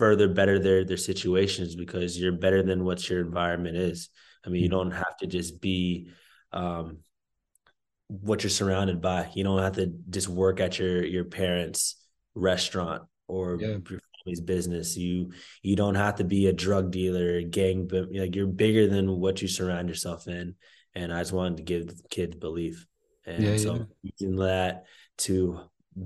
further 0.00 0.28
better 0.28 0.58
their 0.58 0.82
their 0.82 0.96
situations 0.96 1.76
because 1.76 2.18
you're 2.18 2.32
better 2.32 2.62
than 2.62 2.84
what 2.84 3.06
your 3.08 3.20
environment 3.20 3.76
is. 3.76 4.08
I 4.44 4.48
mean, 4.48 4.62
you 4.62 4.70
mm-hmm. 4.70 4.78
don't 4.78 4.90
have 4.92 5.14
to 5.18 5.26
just 5.26 5.60
be 5.60 6.08
um, 6.52 7.00
what 8.08 8.42
you're 8.42 8.48
surrounded 8.48 9.02
by. 9.02 9.28
You 9.34 9.44
don't 9.44 9.58
have 9.58 9.74
to 9.74 9.92
just 10.08 10.26
work 10.26 10.58
at 10.58 10.78
your 10.78 11.04
your 11.04 11.24
parents' 11.24 12.02
restaurant 12.34 13.02
or 13.28 13.58
yeah. 13.60 13.76
your 13.90 14.00
family's 14.24 14.40
business. 14.40 14.96
You 14.96 15.32
you 15.62 15.76
don't 15.76 15.96
have 15.96 16.16
to 16.16 16.24
be 16.24 16.46
a 16.46 16.52
drug 16.54 16.90
dealer, 16.90 17.42
gang, 17.42 17.86
but 17.86 18.06
like 18.10 18.34
you're 18.34 18.46
bigger 18.46 18.86
than 18.88 19.20
what 19.20 19.42
you 19.42 19.48
surround 19.48 19.90
yourself 19.90 20.26
in. 20.28 20.54
And 20.94 21.12
I 21.12 21.20
just 21.20 21.34
wanted 21.34 21.58
to 21.58 21.62
give 21.62 21.92
kids 22.08 22.36
belief, 22.36 22.86
and 23.26 23.44
yeah, 23.44 23.56
so 23.58 23.74
yeah. 23.74 23.84
using 24.02 24.36
that 24.36 24.86
to 25.18 25.60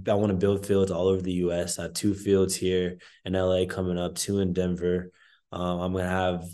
I 0.09 0.15
want 0.15 0.31
to 0.31 0.37
build 0.37 0.67
fields 0.67 0.91
all 0.91 1.09
over 1.09 1.21
the 1.21 1.33
U.S. 1.33 1.79
I 1.79 1.85
have 1.85 1.93
two 1.93 2.15
fields 2.15 2.55
here 2.55 2.99
in 3.25 3.35
LA 3.35 3.67
coming 3.67 3.99
up, 3.99 4.15
two 4.15 4.41
in 4.41 4.53
Denver. 4.53 5.11
Um, 5.53 5.81
I'm 5.81 5.93
gonna 5.93 6.09
have 6.09 6.45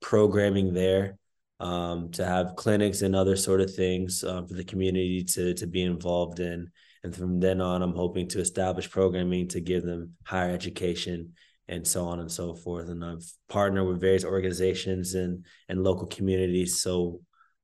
programming 0.00 0.72
there 0.72 1.18
um, 1.60 2.10
to 2.12 2.24
have 2.24 2.56
clinics 2.56 3.02
and 3.02 3.14
other 3.14 3.36
sort 3.36 3.60
of 3.60 3.74
things 3.74 4.24
uh, 4.24 4.42
for 4.42 4.54
the 4.54 4.64
community 4.64 5.24
to 5.24 5.54
to 5.54 5.66
be 5.66 5.82
involved 5.82 6.40
in. 6.40 6.70
and 7.04 7.14
from 7.14 7.40
then 7.40 7.60
on, 7.60 7.82
I'm 7.82 7.94
hoping 7.94 8.28
to 8.28 8.40
establish 8.40 8.90
programming 8.90 9.48
to 9.48 9.60
give 9.60 9.84
them 9.84 10.14
higher 10.24 10.50
education 10.50 11.34
and 11.68 11.86
so 11.86 12.06
on 12.06 12.20
and 12.20 12.32
so 12.32 12.54
forth. 12.54 12.88
And 12.88 13.04
I've 13.04 13.24
partnered 13.48 13.86
with 13.86 14.00
various 14.00 14.24
organizations 14.24 15.14
and 15.14 15.44
and 15.68 15.84
local 15.84 16.06
communities. 16.06 16.80
So 16.82 17.20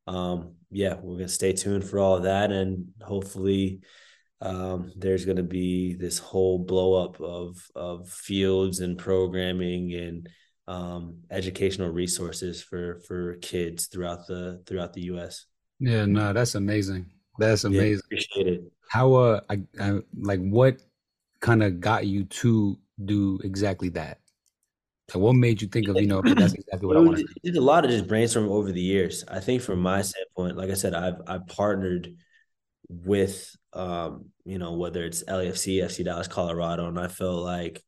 um, 0.06 0.56
yeah, 0.70 0.96
we're 1.00 1.16
gonna 1.16 1.28
stay 1.28 1.52
tuned 1.54 1.84
for 1.84 1.98
all 1.98 2.16
of 2.16 2.24
that, 2.24 2.52
and 2.52 2.88
hopefully 3.02 3.80
um, 4.45 4.92
there's 4.95 5.24
going 5.24 5.38
to 5.38 5.42
be 5.42 5.95
this 5.95 6.18
whole 6.18 6.59
blow 6.59 7.03
up 7.03 7.20
of 7.20 7.57
of 7.74 8.09
fields 8.09 8.80
and 8.80 8.99
programming 8.99 9.95
and 9.95 10.28
um, 10.68 11.18
educational 11.30 11.90
resources 11.90 12.62
for 12.62 13.01
for 13.01 13.36
kids 13.36 13.86
throughout 13.86 14.26
the 14.26 14.62
throughout 14.66 14.92
the 14.92 15.03
U.S. 15.03 15.47
Yeah, 15.80 16.05
no, 16.05 16.32
that's 16.32 16.55
amazing. 16.55 17.11
That's 17.38 17.64
amazing. 17.64 17.92
Yeah, 17.92 17.99
appreciate 18.05 18.47
it. 18.47 18.72
How 18.88 19.14
uh, 19.14 19.40
I, 19.49 19.62
I 19.80 20.01
like 20.16 20.40
what 20.40 20.76
kind 21.40 21.62
of 21.62 21.80
got 21.80 22.07
you 22.07 22.24
to 22.24 22.78
do 23.05 23.40
exactly 23.45 23.88
that? 23.90 24.20
So 25.09 25.18
what 25.18 25.34
made 25.34 25.61
you 25.61 25.68
think 25.68 25.88
of 25.88 25.97
you 25.97 26.07
know 26.07 26.22
that's 26.22 26.55
exactly 26.55 26.86
what 26.86 26.97
I 26.97 27.01
want 27.01 27.16
to 27.16 27.24
do? 27.24 27.32
Did 27.42 27.57
a 27.57 27.61
lot 27.61 27.84
of 27.84 27.90
just 27.90 28.07
brainstorming 28.07 28.51
over 28.51 28.72
the 28.72 28.80
years. 28.80 29.24
I 29.28 29.40
think 29.40 29.62
from 29.62 29.80
my 29.80 30.03
standpoint, 30.03 30.57
like 30.57 30.70
I 30.70 30.74
said, 30.74 30.95
I've 30.95 31.20
I've 31.26 31.47
partnered 31.47 32.14
with 32.88 33.55
um, 33.74 34.26
you 34.44 34.58
know, 34.58 34.74
whether 34.74 35.04
it's 35.04 35.24
LAFC, 35.24 35.82
FC 35.82 36.04
Dallas, 36.04 36.28
Colorado, 36.28 36.86
and 36.88 36.98
I 36.98 37.08
feel 37.08 37.42
like 37.42 37.82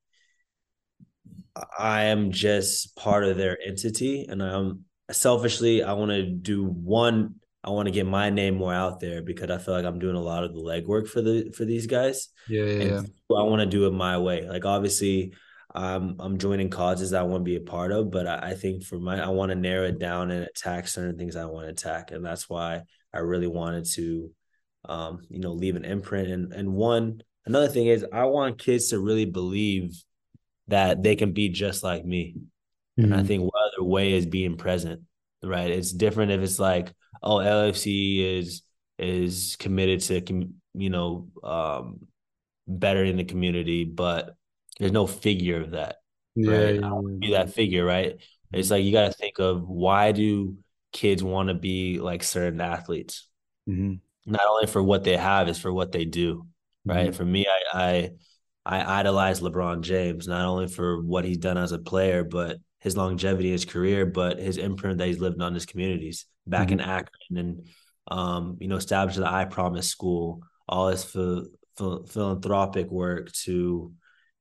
I 1.79 2.05
am 2.05 2.33
just 2.33 2.97
part 2.97 3.25
of 3.25 3.37
their 3.37 3.59
entity, 3.65 4.27
and 4.29 4.43
I'm 4.43 4.85
selfishly 5.11 5.83
I 5.83 5.93
want 5.93 6.11
to 6.11 6.25
do 6.25 6.65
one. 6.65 7.37
I 7.63 7.71
want 7.71 7.87
to 7.87 7.93
get 7.93 8.07
my 8.07 8.31
name 8.31 8.57
more 8.57 8.75
out 8.75 9.01
there 9.01 9.23
because 9.23 9.51
I 9.51 9.59
feel 9.59 9.75
like 9.75 9.85
I'm 9.85 9.99
doing 9.99 10.17
a 10.17 10.21
lot 10.21 10.45
of 10.45 10.55
the 10.55 10.61
legwork 10.61 11.09
for 11.09 11.21
the 11.21 11.53
for 11.57 11.65
these 11.65 11.87
guys. 11.87 12.29
Yeah, 12.49 12.65
yeah. 12.65 12.85
yeah. 12.85 13.01
I 13.37 13.43
want 13.43 13.61
to 13.61 13.67
do 13.67 13.87
it 13.87 13.93
my 13.93 14.19
way. 14.19 14.49
Like 14.49 14.65
obviously, 14.65 15.35
I'm 15.75 16.17
I'm 16.19 16.39
joining 16.39 16.71
causes 16.71 17.13
I 17.13 17.23
want 17.23 17.41
to 17.43 17.51
be 17.51 17.57
a 17.57 17.61
part 17.61 17.93
of, 17.93 18.11
but 18.11 18.27
I, 18.27 18.51
I 18.51 18.55
think 18.55 18.85
for 18.85 18.99
my 18.99 19.23
I 19.23 19.29
want 19.29 19.51
to 19.51 19.57
narrow 19.57 19.87
it 19.87 19.99
down 19.99 20.31
and 20.31 20.45
attack 20.45 20.89
certain 20.89 21.19
things 21.19 21.37
I 21.37 21.45
want 21.47 21.67
to 21.67 21.71
attack, 21.71 22.11
and 22.13 22.25
that's 22.25 22.49
why 22.49 22.83
I 23.13 23.19
really 23.19 23.47
wanted 23.47 23.87
to 23.95 24.31
um, 24.89 25.23
you 25.29 25.41
know, 25.41 25.53
leave 25.53 25.77
an 25.77 25.85
imprint. 25.85 26.29
And 26.29 26.53
and 26.53 26.73
one 26.73 27.23
another 27.45 27.69
thing 27.69 27.87
is 27.87 28.05
I 28.13 28.25
want 28.25 28.59
kids 28.59 28.89
to 28.89 28.99
really 28.99 29.25
believe 29.25 29.95
that 30.69 31.03
they 31.03 31.17
can 31.17 31.33
be 31.33 31.49
just 31.49 31.83
like 31.83 32.05
me. 32.05 32.37
Mm-hmm. 32.99 33.05
And 33.05 33.15
I 33.15 33.19
mm-hmm. 33.19 33.27
think 33.27 33.43
what 33.45 33.73
other 33.75 33.85
way 33.85 34.15
is 34.15 34.27
being 34.27 34.57
present, 34.57 35.03
right? 35.43 35.71
It's 35.71 35.93
different 35.93 36.33
if 36.33 36.41
it's 36.41 36.59
like, 36.59 36.93
oh, 37.23 37.37
LAFC 37.37 38.39
is 38.39 38.63
is 38.99 39.57
committed 39.59 40.01
to 40.01 40.49
you 40.73 40.91
know 40.91 41.29
um 41.45 42.07
bettering 42.67 43.17
the 43.17 43.25
community, 43.25 43.85
but 43.85 44.35
there's 44.79 44.93
no 44.93 45.07
figure 45.07 45.63
of 45.63 45.73
that. 45.73 45.97
Yeah, 46.35 46.57
right? 46.57 46.75
yeah, 46.81 47.01
be 47.19 47.31
that 47.33 47.55
figure, 47.55 47.85
right? 47.85 48.17
It's 48.53 48.71
like 48.71 48.85
you 48.85 48.93
got 48.93 49.07
to 49.07 49.13
think 49.13 49.39
of 49.39 49.67
why 49.69 50.13
do 50.13 50.57
kids 50.93 51.23
want 51.23 51.49
to 51.49 51.55
be 51.55 51.99
like 51.99 52.23
certain 52.23 52.61
athletes? 52.61 53.29
Mm-hmm 53.69 53.95
not 54.27 54.47
only 54.49 54.67
for 54.67 54.83
what 54.83 55.05
they 55.05 55.17
have, 55.17 55.49
is 55.49 55.59
for 55.59 55.73
what 55.73 55.93
they 55.93 56.05
do. 56.05 56.47
Right. 56.85 57.09
Mm-hmm. 57.09 57.17
For 57.17 57.25
me, 57.25 57.47
I, 57.73 58.11
I 58.65 58.79
I 58.79 59.01
idolize 59.01 59.41
LeBron 59.41 59.83
James, 59.83 60.27
not 60.27 60.45
only 60.45 60.67
for 60.67 61.03
what 61.03 61.25
he's 61.25 61.39
done 61.39 61.57
as 61.57 61.73
a 61.73 61.79
player, 61.79 62.25
but 62.25 62.59
his 62.81 62.97
longevity, 62.97 63.51
his 63.51 63.65
career, 63.65 64.07
but 64.07 64.39
his 64.39 64.59
imprint 64.59 64.99
that 64.99 65.07
he's 65.07 65.21
lived 65.21 65.41
on 65.41 65.55
his 65.55 65.67
communities 65.67 66.27
back 66.47 66.69
mm-hmm. 66.69 66.81
in 66.81 66.81
Akron 66.81 67.37
and 67.37 67.69
um, 68.09 68.57
you 68.61 68.69
know, 68.69 68.77
established 68.77 69.19
the 69.19 69.31
I 69.31 69.45
Promise 69.45 69.89
School, 69.89 70.43
all 70.69 70.89
his 70.89 71.05
ph- 71.05 71.45
ph- 71.79 72.09
philanthropic 72.09 72.91
work 72.91 73.33
to, 73.45 73.93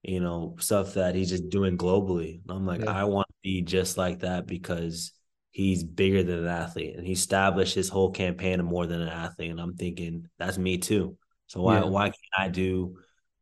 you 0.04 0.20
know, 0.20 0.56
stuff 0.60 0.96
that 0.96 1.16
he's 1.16 1.30
just 1.30 1.50
doing 1.50 1.78
globally. 1.78 2.42
I'm 2.48 2.66
like, 2.66 2.82
yeah. 2.82 2.92
I 2.92 3.06
want 3.06 3.28
to 3.28 3.34
be 3.42 3.62
just 3.62 3.98
like 3.98 4.20
that 4.20 4.46
because 4.46 5.12
he's 5.56 5.86
bigger 5.86 6.22
than 6.22 6.40
an 6.40 6.48
athlete 6.48 6.98
and 6.98 7.08
he 7.08 7.14
established 7.14 7.76
his 7.76 7.88
whole 7.88 8.12
campaign 8.12 8.60
of 8.60 8.66
more 8.66 8.86
than 8.86 9.00
an 9.00 9.08
athlete. 9.08 9.52
And 9.52 9.62
I'm 9.62 9.78
thinking 9.78 10.28
that's 10.38 10.58
me 10.58 10.80
too. 10.80 11.18
So 11.48 11.62
why 11.62 11.80
yeah. 11.80 11.86
why 11.86 12.06
can't 12.08 12.18
I 12.38 12.50
do 12.50 12.98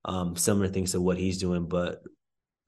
um, 0.05 0.36
similar 0.36 0.68
things 0.68 0.91
to 0.91 1.01
what 1.01 1.18
he's 1.18 1.39
doing, 1.39 1.68
but 1.68 2.03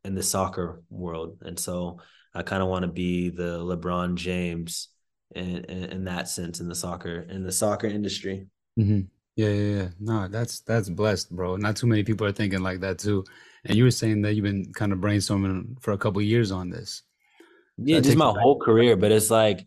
in 0.04 0.16
the 0.16 0.24
soccer 0.24 0.82
world? 0.90 1.44
And 1.46 1.60
so 1.60 2.00
I 2.34 2.42
kind 2.42 2.64
of 2.64 2.70
want 2.70 2.86
to 2.86 2.92
be 2.92 3.30
the 3.30 3.60
LeBron 3.60 4.16
James 4.16 4.88
in, 5.36 5.58
in, 5.66 5.84
in 5.92 6.04
that 6.06 6.28
sense 6.28 6.60
in 6.60 6.68
the 6.68 6.74
soccer 6.74 7.28
in 7.30 7.44
the 7.44 7.52
soccer 7.52 7.86
industry. 7.86 8.48
Mm-hmm. 8.80 9.02
Yeah, 9.36 9.50
yeah, 9.50 9.76
yeah. 9.76 9.88
No, 10.00 10.28
that's 10.28 10.62
that's 10.62 10.90
blessed, 10.90 11.30
bro. 11.30 11.56
Not 11.58 11.76
too 11.76 11.86
many 11.86 12.04
people 12.04 12.26
are 12.26 12.32
thinking 12.32 12.64
like 12.64 12.80
that 12.80 12.98
too. 12.98 13.24
And 13.66 13.78
you 13.78 13.84
were 13.84 13.92
saying 13.92 14.24
that 14.24 14.34
you've 14.34 14.44
been 14.44 14.74
kind 14.74 14.92
of 14.92 14.98
brainstorming 14.98 15.80
for 15.84 15.92
a 15.92 16.00
couple 16.00 16.20
years 16.24 16.52
on 16.52 16.72
this. 16.72 17.04
Yeah, 17.78 18.00
just 18.00 18.18
my 18.18 18.34
whole 18.38 18.60
career, 18.60 18.96
but 18.96 19.12
it's 19.12 19.30
like 19.30 19.66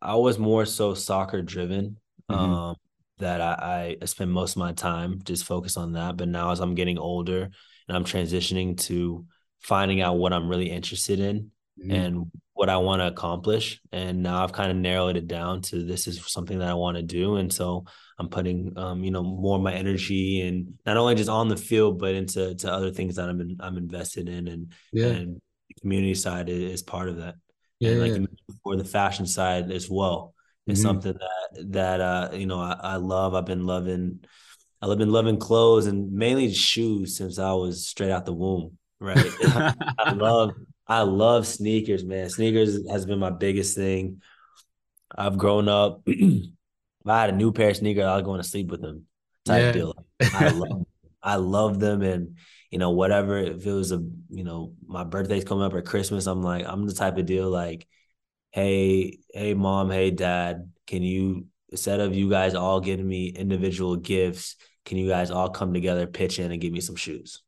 I 0.00 0.16
was 0.16 0.38
more 0.38 0.64
so 0.64 0.94
soccer 0.94 1.42
driven. 1.42 1.98
Mm-hmm. 2.30 2.40
Um, 2.40 2.76
that 3.18 3.40
I, 3.40 3.96
I 4.00 4.04
spend 4.04 4.30
most 4.30 4.52
of 4.52 4.58
my 4.58 4.72
time 4.72 5.20
just 5.24 5.44
focused 5.44 5.78
on 5.78 5.92
that. 5.92 6.16
But 6.16 6.28
now 6.28 6.50
as 6.50 6.60
I'm 6.60 6.74
getting 6.74 6.98
older 6.98 7.50
and 7.88 7.96
I'm 7.96 8.04
transitioning 8.04 8.78
to 8.82 9.24
finding 9.60 10.00
out 10.00 10.18
what 10.18 10.32
I'm 10.32 10.48
really 10.48 10.70
interested 10.70 11.20
in 11.20 11.50
mm-hmm. 11.80 11.90
and 11.90 12.30
what 12.52 12.68
I 12.68 12.76
want 12.78 13.00
to 13.00 13.06
accomplish. 13.06 13.80
And 13.92 14.22
now 14.22 14.42
I've 14.42 14.52
kind 14.52 14.70
of 14.70 14.76
narrowed 14.76 15.16
it 15.16 15.26
down 15.26 15.62
to 15.62 15.84
this 15.84 16.06
is 16.06 16.24
something 16.30 16.58
that 16.58 16.68
I 16.68 16.74
want 16.74 16.96
to 16.96 17.02
do. 17.02 17.36
And 17.36 17.52
so 17.52 17.84
I'm 18.18 18.28
putting 18.28 18.72
um, 18.76 19.02
you 19.02 19.10
know, 19.10 19.22
more 19.22 19.56
of 19.56 19.62
my 19.62 19.74
energy 19.74 20.46
and 20.46 20.74
not 20.84 20.96
only 20.96 21.14
just 21.14 21.30
on 21.30 21.48
the 21.48 21.56
field, 21.56 21.98
but 21.98 22.14
into 22.14 22.54
to 22.54 22.72
other 22.72 22.90
things 22.90 23.16
that 23.16 23.28
I'm 23.28 23.40
in, 23.40 23.56
I'm 23.60 23.76
invested 23.76 24.28
in 24.28 24.48
and 24.48 24.72
yeah. 24.92 25.06
and 25.06 25.40
community 25.80 26.14
side 26.14 26.48
is, 26.48 26.82
part 26.82 27.08
of 27.08 27.18
that. 27.18 27.36
Yeah, 27.78 27.92
and 27.92 28.00
like 28.00 28.12
yeah. 28.12 28.54
for 28.62 28.76
the 28.76 28.84
fashion 28.84 29.26
side 29.26 29.70
as 29.70 29.90
well. 29.90 30.34
It's 30.66 30.80
mm-hmm. 30.80 30.88
something 30.88 31.14
that 31.14 31.72
that 31.72 32.00
uh 32.00 32.30
you 32.32 32.46
know 32.46 32.60
I, 32.60 32.76
I 32.80 32.96
love. 32.96 33.34
I've 33.34 33.44
been 33.44 33.66
loving 33.66 34.20
I've 34.82 34.98
been 34.98 35.12
loving 35.12 35.38
clothes 35.38 35.86
and 35.86 36.12
mainly 36.12 36.52
shoes 36.52 37.16
since 37.16 37.38
I 37.38 37.52
was 37.52 37.86
straight 37.86 38.10
out 38.10 38.24
the 38.24 38.32
womb. 38.32 38.78
Right. 39.00 39.18
I 39.42 40.12
love 40.14 40.52
I 40.86 41.02
love 41.02 41.46
sneakers, 41.46 42.04
man. 42.04 42.30
Sneakers 42.30 42.88
has 42.88 43.06
been 43.06 43.18
my 43.18 43.30
biggest 43.30 43.76
thing. 43.76 44.22
I've 45.16 45.38
grown 45.38 45.68
up. 45.68 46.02
if 46.06 46.50
I 47.06 47.20
had 47.20 47.30
a 47.30 47.36
new 47.36 47.52
pair 47.52 47.70
of 47.70 47.76
sneakers, 47.76 48.04
I 48.04 48.14
was 48.14 48.24
going 48.24 48.42
to 48.42 48.48
sleep 48.48 48.70
with 48.70 48.80
them. 48.80 49.06
Type 49.44 49.62
yeah. 49.62 49.72
deal. 49.72 50.06
I 50.20 50.48
love 50.50 50.86
I 51.22 51.36
love 51.36 51.80
them 51.80 52.02
and 52.02 52.36
you 52.70 52.78
know, 52.78 52.90
whatever. 52.90 53.38
If 53.38 53.66
it 53.66 53.72
was 53.72 53.92
a, 53.92 54.02
you 54.28 54.44
know, 54.44 54.74
my 54.86 55.04
birthday's 55.04 55.44
coming 55.44 55.64
up 55.64 55.74
or 55.74 55.82
Christmas, 55.82 56.26
I'm 56.26 56.42
like, 56.42 56.64
I'm 56.66 56.86
the 56.86 56.94
type 56.94 57.18
of 57.18 57.26
deal 57.26 57.50
like, 57.50 57.86
hey, 58.50 59.18
hey, 59.32 59.54
mom, 59.54 59.90
hey, 59.90 60.10
dad, 60.10 60.70
can 60.86 61.02
you 61.02 61.46
instead 61.70 62.00
of 62.00 62.14
you 62.14 62.30
guys 62.30 62.54
all 62.54 62.80
giving 62.80 63.06
me 63.06 63.28
individual 63.28 63.96
gifts, 63.96 64.56
can 64.84 64.96
you 64.98 65.08
guys 65.08 65.30
all 65.30 65.50
come 65.50 65.74
together, 65.74 66.06
pitch 66.06 66.38
in, 66.38 66.52
and 66.52 66.60
give 66.60 66.72
me 66.72 66.80
some 66.80 66.96
shoes? 66.96 67.42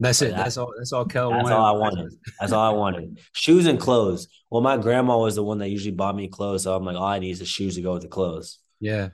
That's 0.00 0.22
it. 0.22 0.34
That's 0.34 0.56
all. 0.56 0.72
That's 0.78 0.92
all. 0.92 1.04
Kel 1.04 1.30
that's 1.30 1.44
wanted. 1.44 1.56
all 1.56 1.76
I 1.76 1.78
wanted. 1.78 2.12
That's 2.40 2.52
all 2.52 2.74
I 2.74 2.76
wanted. 2.76 3.20
Shoes 3.32 3.66
and 3.66 3.78
clothes. 3.78 4.28
Well, 4.50 4.62
my 4.62 4.78
grandma 4.78 5.18
was 5.18 5.34
the 5.34 5.44
one 5.44 5.58
that 5.58 5.68
usually 5.68 5.94
bought 5.94 6.16
me 6.16 6.26
clothes, 6.26 6.64
so 6.64 6.74
I'm 6.74 6.84
like, 6.84 6.96
all 6.96 7.04
I 7.04 7.18
need 7.18 7.32
is 7.32 7.38
the 7.38 7.44
shoes 7.44 7.74
to 7.76 7.82
go 7.82 7.92
with 7.92 8.02
the 8.02 8.08
clothes. 8.08 8.58
Yeah, 8.80 9.10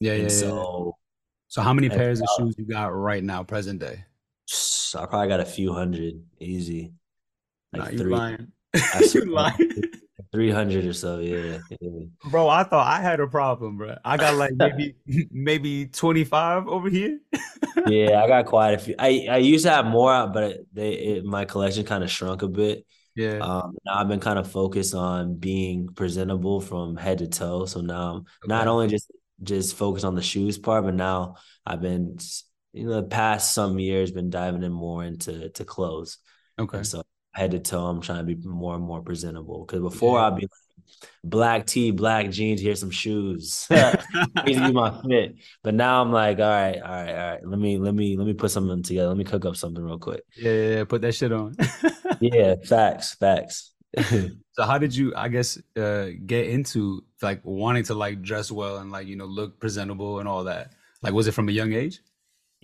yeah, 0.00 0.12
and 0.12 0.22
yeah. 0.24 0.28
So, 0.28 0.96
so 1.48 1.60
how 1.60 1.74
many 1.74 1.90
pairs 1.90 2.20
of 2.22 2.28
shoes 2.38 2.54
you 2.56 2.64
got 2.64 2.86
right 2.86 3.22
now, 3.22 3.42
present 3.42 3.80
day? 3.80 4.04
I 4.96 5.06
probably 5.06 5.28
got 5.28 5.40
a 5.40 5.44
few 5.44 5.72
hundred 5.72 6.22
easy. 6.38 6.92
Like 7.72 7.82
nah, 7.82 7.88
you 7.90 7.98
three. 7.98 8.12
lying. 8.12 8.52
you 9.14 9.24
lying. 9.26 9.84
300 10.34 10.84
or 10.84 10.92
so, 10.92 11.20
yeah. 11.20 11.58
yeah. 11.80 11.88
Bro, 12.24 12.48
I 12.48 12.64
thought 12.64 12.88
I 12.88 13.00
had 13.00 13.20
a 13.20 13.26
problem, 13.26 13.76
bro. 13.76 13.96
I 14.04 14.16
got 14.16 14.34
like 14.34 14.52
maybe 14.56 14.96
maybe 15.30 15.86
25 15.86 16.66
over 16.66 16.90
here. 16.90 17.20
yeah, 17.86 18.20
I 18.20 18.26
got 18.26 18.46
quite 18.46 18.74
a 18.74 18.78
few. 18.78 18.96
I, 18.98 19.26
I 19.30 19.36
used 19.36 19.64
to 19.64 19.70
have 19.70 19.86
more, 19.86 20.26
but 20.26 20.58
they 20.72 20.92
it, 20.94 21.24
my 21.24 21.44
collection 21.44 21.84
kind 21.84 22.02
of 22.02 22.10
shrunk 22.10 22.42
a 22.42 22.48
bit. 22.48 22.84
Yeah. 23.14 23.38
Um, 23.38 23.76
now 23.86 23.94
I've 23.94 24.08
been 24.08 24.18
kind 24.18 24.40
of 24.40 24.50
focused 24.50 24.92
on 24.92 25.36
being 25.36 25.88
presentable 25.88 26.60
from 26.60 26.96
head 26.96 27.18
to 27.18 27.28
toe. 27.28 27.66
So 27.66 27.80
now 27.80 28.10
I'm 28.10 28.16
okay. 28.16 28.26
not 28.48 28.66
only 28.66 28.88
just 28.88 29.10
just 29.40 29.76
focused 29.76 30.04
on 30.04 30.16
the 30.16 30.22
shoes 30.22 30.58
part, 30.58 30.84
but 30.84 30.94
now 30.94 31.36
I've 31.64 31.80
been 31.80 32.18
you 32.74 32.86
know 32.86 32.96
the 32.96 33.02
past 33.04 33.54
some 33.54 33.78
years 33.78 34.10
been 34.10 34.30
diving 34.30 34.64
in 34.64 34.72
more 34.72 35.04
into 35.04 35.48
to 35.50 35.64
clothes. 35.64 36.18
Okay. 36.58 36.78
And 36.78 36.86
so 36.86 37.02
head 37.32 37.52
to 37.52 37.60
toe, 37.60 37.86
I'm 37.86 38.00
trying 38.00 38.26
to 38.26 38.34
be 38.34 38.36
more 38.46 38.74
and 38.74 38.84
more 38.84 39.00
presentable. 39.00 39.64
Because 39.64 39.80
before 39.80 40.18
yeah. 40.18 40.26
I'd 40.26 40.36
be 40.36 40.42
like, 40.42 41.10
black 41.22 41.66
tee, 41.66 41.92
black 41.92 42.30
jeans, 42.30 42.60
here's 42.60 42.80
some 42.80 42.90
shoes. 42.90 43.66
These 44.44 44.58
be 44.58 44.72
my 44.72 45.00
fit. 45.02 45.36
But 45.62 45.74
now 45.74 46.02
I'm 46.02 46.12
like, 46.12 46.38
all 46.40 46.48
right, 46.48 46.76
all 46.76 46.90
right, 46.90 47.10
all 47.10 47.30
right. 47.30 47.46
Let 47.46 47.58
me 47.60 47.78
let 47.78 47.94
me 47.94 48.16
let 48.16 48.26
me 48.26 48.34
put 48.34 48.50
something 48.50 48.82
together. 48.82 49.08
Let 49.08 49.16
me 49.16 49.24
cook 49.24 49.44
up 49.44 49.56
something 49.56 49.82
real 49.82 49.98
quick. 49.98 50.24
Yeah, 50.36 50.52
yeah, 50.52 50.76
yeah. 50.76 50.84
put 50.84 51.02
that 51.02 51.14
shit 51.14 51.32
on. 51.32 51.54
yeah, 52.20 52.56
facts, 52.64 53.14
facts. 53.14 53.70
so 54.50 54.64
how 54.64 54.76
did 54.76 54.92
you 54.92 55.12
i 55.14 55.28
guess 55.28 55.56
uh, 55.76 56.08
get 56.26 56.48
into 56.48 57.04
like 57.22 57.40
wanting 57.44 57.84
to 57.84 57.94
like 57.94 58.20
dress 58.22 58.50
well 58.50 58.78
and 58.78 58.90
like 58.90 59.06
you 59.06 59.14
know 59.14 59.24
look 59.24 59.60
presentable 59.60 60.18
and 60.18 60.28
all 60.28 60.42
that 60.42 60.72
like 61.00 61.12
was 61.12 61.28
it 61.28 61.30
from 61.30 61.48
a 61.48 61.52
young 61.52 61.72
age 61.72 62.00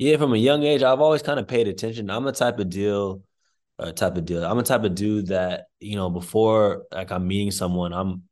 Yeah, 0.01 0.17
from 0.17 0.33
a 0.33 0.39
young 0.39 0.63
age, 0.63 0.83
I've 0.83 1.03
always 1.03 1.21
kind 1.21 1.39
of 1.39 1.47
paid 1.47 1.69
attention. 1.69 2.09
I'm 2.09 2.27
a 2.27 2.33
type 2.33 2.59
of 2.59 2.71
deal, 2.71 3.23
uh, 3.79 3.93
type 3.93 4.17
of 4.17 4.25
deal. 4.25 4.43
I'm 4.43 4.59
a 4.59 4.63
type 4.63 4.83
of 4.83 4.95
dude 4.95 5.27
that 5.27 5.67
you 5.79 5.95
know 5.95 6.09
before 6.09 6.85
like 6.91 7.13
I'm 7.13 7.29
meeting 7.29 7.51
someone, 7.51 7.93
I'm 7.93 8.23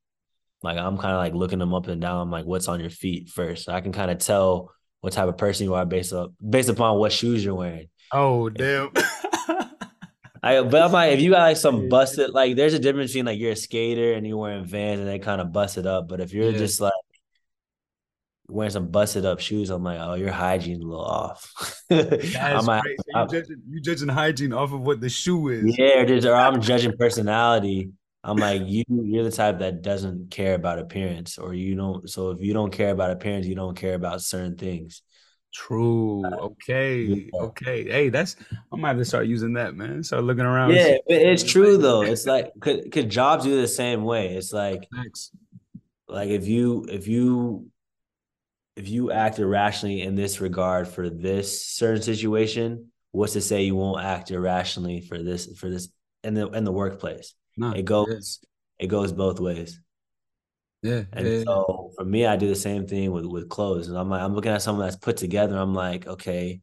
like 0.62 0.78
I'm 0.78 0.96
kind 0.96 1.12
of 1.12 1.18
like 1.18 1.34
looking 1.34 1.58
them 1.58 1.74
up 1.74 1.86
and 1.86 2.00
down, 2.00 2.22
I'm 2.22 2.30
like 2.30 2.46
what's 2.46 2.68
on 2.68 2.80
your 2.80 2.88
feet 2.88 3.28
first. 3.28 3.66
So 3.66 3.74
I 3.74 3.82
can 3.82 3.92
kind 3.92 4.10
of 4.10 4.16
tell 4.16 4.72
what 5.02 5.12
type 5.12 5.28
of 5.28 5.36
person 5.36 5.66
you 5.66 5.74
are 5.74 5.84
based 5.84 6.14
up 6.14 6.32
based 6.48 6.70
upon 6.70 6.96
what 6.96 7.12
shoes 7.12 7.44
you're 7.44 7.54
wearing. 7.54 7.90
Oh 8.12 8.48
damn. 8.48 8.90
I 10.42 10.62
but 10.62 10.80
I'm 10.80 10.92
like, 10.92 11.12
if 11.12 11.20
you 11.20 11.32
got 11.32 11.42
like 11.42 11.58
some 11.58 11.90
busted, 11.90 12.30
like 12.30 12.56
there's 12.56 12.72
a 12.72 12.78
difference 12.78 13.10
between 13.10 13.26
like 13.26 13.38
you're 13.38 13.52
a 13.52 13.56
skater 13.56 14.14
and 14.14 14.26
you're 14.26 14.38
wearing 14.38 14.64
Vans 14.64 15.00
and 15.00 15.08
they 15.08 15.18
kind 15.18 15.42
of 15.42 15.52
busted 15.52 15.86
up. 15.86 16.08
But 16.08 16.20
if 16.20 16.32
you're 16.32 16.50
yeah. 16.50 16.56
just 16.56 16.80
like 16.80 16.94
wearing 18.49 18.70
some 18.70 18.88
busted 18.88 19.24
up 19.24 19.40
shoes, 19.40 19.70
I'm 19.70 19.84
like, 19.84 20.01
oh, 20.01 20.14
your 20.14 20.32
hygiene's 20.32 20.82
a 20.82 20.86
little 20.86 21.05
off. 21.05 21.53
I'm 21.90 22.66
like, 22.66 22.82
so 22.84 23.20
you, 23.20 23.28
judging, 23.30 23.62
you 23.68 23.80
judging 23.80 24.09
hygiene 24.09 24.53
off 24.53 24.72
of 24.72 24.80
what 24.80 25.01
the 25.01 25.09
shoe 25.09 25.49
is. 25.49 25.78
Yeah, 25.78 26.05
just, 26.05 26.26
or 26.26 26.34
I'm 26.34 26.61
judging 26.61 26.96
personality. 26.96 27.90
I'm 28.24 28.36
like, 28.36 28.62
you 28.66 28.84
you're 28.88 29.24
the 29.24 29.30
type 29.30 29.61
that 29.61 29.82
doesn't 29.82 30.30
care 30.30 30.55
about 30.55 30.78
appearance, 30.78 31.38
or 31.38 31.55
you 31.55 31.76
don't. 31.76 32.09
So 32.11 32.30
if 32.30 32.40
you 32.40 32.53
don't 32.53 32.72
care 32.72 32.90
about 32.90 33.11
appearance, 33.11 33.46
you 33.46 33.55
don't 33.55 33.76
care 33.76 33.94
about 33.94 34.22
certain 34.22 34.57
things. 34.57 35.03
True. 35.55 36.24
Uh, 36.26 36.36
okay. 36.36 37.01
Yeah. 37.01 37.40
Okay. 37.40 37.84
Hey, 37.84 38.09
that's 38.11 38.36
I 38.72 38.76
might 38.76 38.88
have 38.88 38.99
to 38.99 39.05
start 39.05 39.26
using 39.26 39.55
that, 39.55 39.74
man. 39.74 40.03
Start 40.03 40.24
looking 40.24 40.44
around. 40.44 40.72
Yeah, 40.72 40.96
it's 41.07 41.42
true 41.42 41.78
though. 41.78 42.03
It's 42.03 42.26
like 42.26 42.53
could 42.61 42.92
could 42.92 43.09
jobs 43.09 43.44
do 43.44 43.59
the 43.59 43.68
same 43.68 44.05
way? 44.05 44.34
It's 44.34 44.53
like 44.53 44.86
Thanks. 44.94 45.30
like 46.07 46.28
if 46.28 46.46
you 46.46 46.86
if 46.90 47.09
you 47.09 47.70
if 48.78 48.88
you 48.88 49.10
act 49.10 49.40
irrationally 49.40 50.02
in 50.02 50.14
this 50.14 50.40
regard 50.40 50.86
for 50.86 51.10
this 51.10 51.66
certain 51.66 52.02
situation, 52.02 52.92
what's 53.10 53.32
to 53.32 53.40
say 53.40 53.64
you 53.64 53.74
won't 53.74 54.04
act 54.04 54.30
irrationally 54.30 55.00
for 55.00 55.20
this 55.22 55.58
for 55.58 55.68
this 55.68 55.88
in 56.22 56.34
the 56.34 56.48
in 56.50 56.62
the 56.62 56.72
workplace? 56.72 57.34
No, 57.56 57.72
it 57.72 57.84
goes 57.84 58.38
it 58.78 58.86
goes 58.86 59.12
both 59.12 59.40
ways. 59.40 59.80
Yeah. 60.82 61.02
And 61.12 61.26
yeah, 61.26 61.42
so 61.42 61.90
for 61.96 62.04
me, 62.04 62.24
I 62.24 62.36
do 62.36 62.46
the 62.46 62.54
same 62.54 62.86
thing 62.86 63.10
with 63.10 63.26
with 63.26 63.48
clothes. 63.48 63.88
And 63.88 63.98
I'm 63.98 64.08
like, 64.08 64.22
I'm 64.22 64.34
looking 64.34 64.52
at 64.52 64.62
someone 64.62 64.86
that's 64.86 64.96
put 64.96 65.16
together. 65.16 65.56
I'm 65.56 65.74
like, 65.74 66.06
okay, 66.06 66.60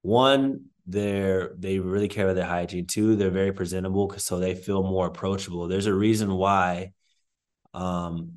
one, 0.00 0.66
they're 0.86 1.52
they 1.58 1.78
really 1.78 2.08
care 2.08 2.24
about 2.24 2.36
their 2.36 2.46
hygiene. 2.46 2.86
Two, 2.86 3.16
they're 3.16 3.30
very 3.30 3.52
presentable 3.52 4.06
because 4.08 4.24
so 4.24 4.38
they 4.38 4.54
feel 4.54 4.82
more 4.82 5.06
approachable. 5.08 5.68
There's 5.68 5.86
a 5.86 5.94
reason 5.94 6.32
why 6.32 6.92
um 7.74 8.32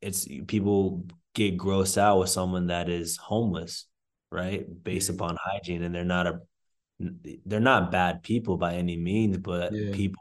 it's 0.00 0.26
people 0.46 1.04
get 1.38 1.56
grossed 1.56 1.96
out 1.96 2.18
with 2.18 2.28
someone 2.28 2.66
that 2.66 2.88
is 2.88 3.16
homeless, 3.16 3.86
right? 4.30 4.66
Based 4.82 5.10
mm-hmm. 5.10 5.22
upon 5.22 5.38
hygiene. 5.40 5.82
And 5.84 5.94
they're 5.94 6.04
not 6.04 6.26
a 6.26 6.40
they're 7.46 7.60
not 7.60 7.92
bad 7.92 8.24
people 8.24 8.56
by 8.56 8.74
any 8.74 8.96
means, 8.96 9.38
but 9.38 9.72
yeah. 9.72 9.92
people 9.94 10.20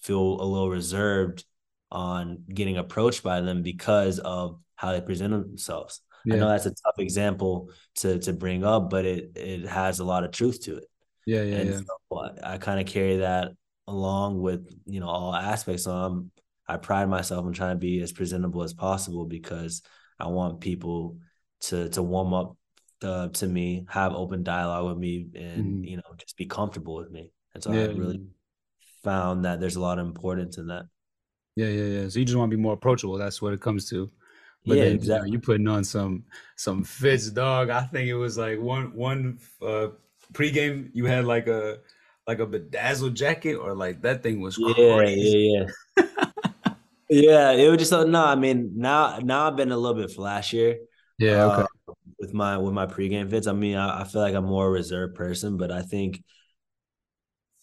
feel 0.00 0.40
a 0.40 0.44
little 0.46 0.70
reserved 0.70 1.44
on 1.92 2.44
getting 2.52 2.78
approached 2.78 3.22
by 3.22 3.42
them 3.42 3.62
because 3.62 4.18
of 4.18 4.58
how 4.74 4.92
they 4.92 5.02
present 5.02 5.32
themselves. 5.32 6.00
Yeah. 6.24 6.36
I 6.36 6.38
know 6.38 6.48
that's 6.48 6.64
a 6.64 6.70
tough 6.70 6.98
example 6.98 7.68
to 7.96 8.18
to 8.20 8.32
bring 8.32 8.64
up, 8.64 8.88
but 8.88 9.04
it 9.04 9.32
it 9.36 9.68
has 9.68 9.98
a 9.98 10.04
lot 10.04 10.24
of 10.24 10.30
truth 10.30 10.62
to 10.62 10.78
it. 10.78 10.84
Yeah, 11.26 11.42
yeah, 11.42 11.56
and 11.56 11.70
yeah. 11.70 11.76
So 11.76 12.16
uh, 12.16 12.30
I, 12.42 12.54
I 12.54 12.58
kind 12.58 12.80
of 12.80 12.86
carry 12.86 13.18
that 13.18 13.52
along 13.86 14.40
with 14.40 14.66
you 14.86 15.00
know 15.00 15.08
all 15.08 15.34
aspects. 15.34 15.84
So 15.84 15.92
I'm 15.92 16.30
I 16.66 16.78
pride 16.78 17.10
myself 17.10 17.46
in 17.46 17.52
trying 17.52 17.76
to 17.76 17.80
be 17.80 18.00
as 18.00 18.12
presentable 18.12 18.62
as 18.62 18.72
possible 18.72 19.26
because 19.26 19.82
I 20.18 20.28
want 20.28 20.60
people 20.60 21.18
to 21.62 21.88
to 21.90 22.02
warm 22.02 22.34
up 22.34 22.56
uh, 23.02 23.28
to 23.28 23.46
me, 23.46 23.86
have 23.88 24.14
open 24.14 24.42
dialogue 24.42 24.86
with 24.86 24.98
me, 24.98 25.26
and 25.34 25.64
mm-hmm. 25.64 25.84
you 25.84 25.96
know 25.96 26.02
just 26.18 26.36
be 26.36 26.46
comfortable 26.46 26.96
with 26.96 27.10
me. 27.10 27.30
And 27.54 27.62
so 27.62 27.72
yeah. 27.72 27.82
I 27.82 27.86
really 27.86 28.22
found 29.02 29.44
that 29.44 29.60
there's 29.60 29.76
a 29.76 29.80
lot 29.80 29.98
of 29.98 30.06
importance 30.06 30.58
in 30.58 30.68
that. 30.68 30.86
Yeah, 31.56 31.68
yeah, 31.68 32.00
yeah. 32.00 32.08
So 32.08 32.18
you 32.18 32.24
just 32.24 32.36
want 32.36 32.50
to 32.50 32.56
be 32.56 32.62
more 32.62 32.74
approachable. 32.74 33.16
That's 33.16 33.40
what 33.40 33.52
it 33.52 33.60
comes 33.60 33.88
to. 33.90 34.10
But 34.66 34.78
yeah, 34.78 34.84
then, 34.84 34.94
exactly. 34.94 35.30
You, 35.30 35.36
know, 35.36 35.42
putting 35.42 35.68
on 35.68 35.84
some 35.84 36.24
some 36.56 36.82
fits, 36.82 37.30
dog. 37.30 37.70
I 37.70 37.82
think 37.82 38.08
it 38.08 38.14
was 38.14 38.38
like 38.38 38.58
one 38.58 38.94
one 38.94 39.38
uh 39.62 39.88
pregame. 40.32 40.90
You 40.94 41.04
had 41.04 41.26
like 41.26 41.46
a 41.46 41.78
like 42.26 42.38
a 42.38 42.46
bedazzled 42.46 43.14
jacket, 43.14 43.56
or 43.56 43.74
like 43.74 44.00
that 44.02 44.22
thing 44.22 44.40
was 44.40 44.56
yeah, 44.58 44.96
crazy. 44.96 45.52
yeah, 45.54 45.66
yeah. 45.96 46.04
yeah, 47.08 47.52
it 47.52 47.68
was 47.68 47.78
just 47.78 47.92
uh, 47.92 48.04
no. 48.04 48.24
I 48.24 48.34
mean, 48.34 48.72
now 48.76 49.18
now 49.22 49.48
I've 49.48 49.56
been 49.56 49.72
a 49.72 49.76
little 49.76 50.00
bit 50.00 50.16
flashier. 50.16 50.76
Yeah, 51.18 51.44
okay. 51.44 51.66
Uh, 51.88 51.94
with 52.18 52.34
my 52.34 52.58
with 52.58 52.72
my 52.72 52.86
pregame 52.86 53.30
fits, 53.30 53.46
I 53.46 53.52
mean, 53.52 53.76
I, 53.76 54.02
I 54.02 54.04
feel 54.04 54.22
like 54.22 54.34
I'm 54.34 54.46
more 54.46 54.66
a 54.66 54.70
reserved 54.70 55.14
person, 55.14 55.56
but 55.56 55.70
I 55.70 55.82
think 55.82 56.22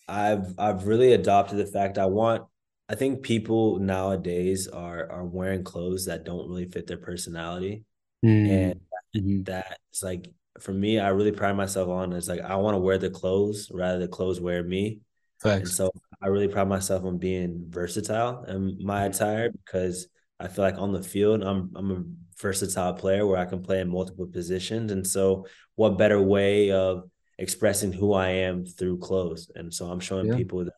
I've 0.07 0.53
I've 0.57 0.87
really 0.87 1.13
adopted 1.13 1.57
the 1.57 1.65
fact 1.65 1.97
I 1.97 2.05
want 2.05 2.43
I 2.91 2.95
think 2.95 3.23
people 3.23 3.79
nowadays 3.79 4.67
are 4.67 5.09
are 5.09 5.25
wearing 5.25 5.63
clothes 5.63 6.05
that 6.05 6.25
don't 6.25 6.49
really 6.49 6.65
fit 6.65 6.87
their 6.87 6.97
personality, 6.97 7.85
mm. 8.23 8.49
and 8.49 8.81
mm-hmm. 9.15 9.43
that's 9.43 10.03
like 10.03 10.29
for 10.59 10.73
me. 10.73 10.99
I 10.99 11.09
really 11.09 11.31
pride 11.31 11.55
myself 11.55 11.87
on 11.87 12.11
is 12.11 12.27
like 12.27 12.41
I 12.41 12.57
want 12.57 12.75
to 12.75 12.79
wear 12.79 12.97
the 12.97 13.09
clothes 13.09 13.71
rather 13.73 13.99
than 13.99 14.11
clothes 14.11 14.41
wear 14.41 14.61
me. 14.61 14.99
Thanks. 15.41 15.69
And 15.69 15.75
so 15.75 15.91
I 16.21 16.27
really 16.27 16.47
pride 16.47 16.67
myself 16.67 17.03
on 17.03 17.17
being 17.17 17.65
versatile 17.69 18.43
in 18.45 18.77
my 18.83 19.01
mm-hmm. 19.01 19.11
attire 19.11 19.51
because 19.51 20.07
I 20.39 20.47
feel 20.47 20.63
like 20.63 20.77
on 20.77 20.93
the 20.93 21.03
field 21.03 21.43
I'm 21.43 21.71
I'm 21.75 21.91
a 21.91 22.03
versatile 22.41 22.93
player 22.93 23.25
where 23.25 23.39
I 23.39 23.45
can 23.45 23.61
play 23.61 23.79
in 23.79 23.89
multiple 23.89 24.27
positions, 24.27 24.91
and 24.91 25.05
so 25.05 25.45
what 25.75 25.97
better 25.97 26.21
way 26.21 26.71
of 26.71 27.09
expressing 27.37 27.91
who 27.91 28.13
I 28.13 28.29
am 28.29 28.65
through 28.65 28.99
clothes? 28.99 29.49
And 29.55 29.73
so 29.73 29.85
I'm 29.85 29.99
showing 29.99 30.27
yeah. 30.27 30.35
people 30.35 30.65
that 30.65 30.73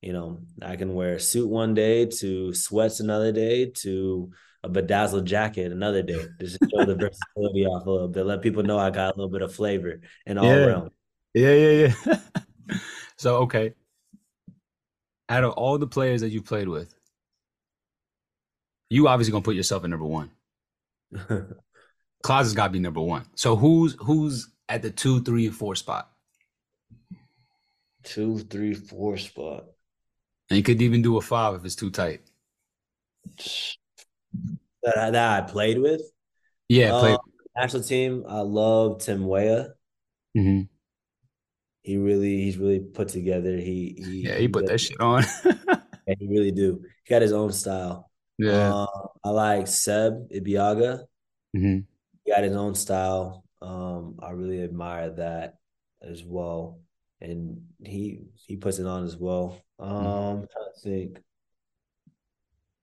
you 0.00 0.12
know, 0.12 0.40
I 0.62 0.76
can 0.76 0.94
wear 0.94 1.14
a 1.14 1.20
suit 1.20 1.48
one 1.48 1.74
day 1.74 2.06
to 2.06 2.54
sweats 2.54 3.00
another 3.00 3.32
day 3.32 3.70
to 3.82 4.30
a 4.62 4.68
bedazzled 4.68 5.26
jacket 5.26 5.72
another 5.72 6.02
day. 6.02 6.24
Just 6.40 6.58
show 6.60 6.84
the 6.84 6.94
versatility 6.94 7.66
off 7.66 7.86
a 7.86 7.90
little 7.90 8.08
bit. 8.08 8.24
Let 8.24 8.42
people 8.42 8.62
know 8.62 8.78
I 8.78 8.90
got 8.90 9.14
a 9.14 9.16
little 9.16 9.30
bit 9.30 9.42
of 9.42 9.54
flavor 9.54 10.00
in 10.26 10.38
all 10.38 10.44
yeah. 10.44 10.64
realms. 10.66 10.90
Yeah, 11.34 11.52
yeah, 11.52 11.94
yeah. 12.06 12.18
so 13.16 13.36
okay. 13.38 13.74
Out 15.28 15.44
of 15.44 15.52
all 15.52 15.78
the 15.78 15.86
players 15.86 16.22
that 16.22 16.30
you 16.30 16.42
played 16.42 16.68
with, 16.68 16.94
you 18.90 19.08
obviously 19.08 19.32
gonna 19.32 19.42
put 19.42 19.56
yourself 19.56 19.84
in 19.84 19.90
number 19.90 20.06
one. 20.06 20.30
Claus 22.22 22.46
has 22.46 22.54
got 22.54 22.68
to 22.68 22.72
be 22.72 22.78
number 22.78 23.00
one. 23.00 23.26
So 23.34 23.56
who's 23.56 23.96
who's 24.00 24.48
at 24.68 24.82
the 24.82 24.90
two, 24.90 25.22
three, 25.22 25.48
four 25.48 25.74
spot? 25.74 26.10
Two, 28.02 28.38
three, 28.38 28.74
four 28.74 29.16
spot. 29.16 29.64
And 30.50 30.56
you 30.56 30.62
could 30.62 30.80
even 30.80 31.02
do 31.02 31.16
a 31.18 31.20
five 31.20 31.54
if 31.54 31.64
it's 31.64 31.76
too 31.76 31.90
tight. 31.90 32.22
That 34.82 34.96
I, 34.96 35.10
that 35.10 35.44
I 35.44 35.46
played 35.46 35.78
with. 35.78 36.02
Yeah, 36.68 36.94
um, 36.94 37.00
played. 37.00 37.18
national 37.56 37.82
team. 37.82 38.24
I 38.28 38.40
love 38.40 39.00
Tim 39.00 39.26
Weah. 39.26 39.74
Mm-hmm. 40.36 40.62
He 41.88 41.96
really, 41.96 42.42
he's 42.42 42.58
really 42.58 42.80
put 42.80 43.08
together. 43.08 43.56
He, 43.56 43.96
he 43.98 44.22
yeah, 44.26 44.34
he, 44.34 44.42
he 44.42 44.48
put 44.48 44.66
that 44.66 44.78
shit 44.78 45.00
on. 45.00 45.24
yeah, 45.44 46.14
he 46.18 46.26
really 46.28 46.52
do. 46.52 46.82
He 47.04 47.10
got 47.10 47.22
his 47.22 47.32
own 47.32 47.52
style. 47.52 48.10
Yeah, 48.36 48.74
uh, 48.74 49.06
I 49.24 49.30
like 49.30 49.66
Seb 49.66 50.30
Ibeagha. 50.30 51.04
Mm-hmm. 51.56 51.78
He 52.24 52.30
got 52.30 52.44
his 52.44 52.54
own 52.54 52.74
style. 52.74 53.44
Um, 53.62 54.16
I 54.22 54.32
really 54.32 54.62
admire 54.62 55.10
that 55.10 55.54
as 56.02 56.22
well 56.22 56.78
and 57.20 57.62
he 57.84 58.20
he 58.34 58.56
puts 58.56 58.78
it 58.78 58.86
on 58.86 59.04
as 59.04 59.16
well. 59.16 59.60
Um, 59.78 59.90
mm-hmm. 59.90 60.40
To 60.42 60.80
think. 60.82 61.18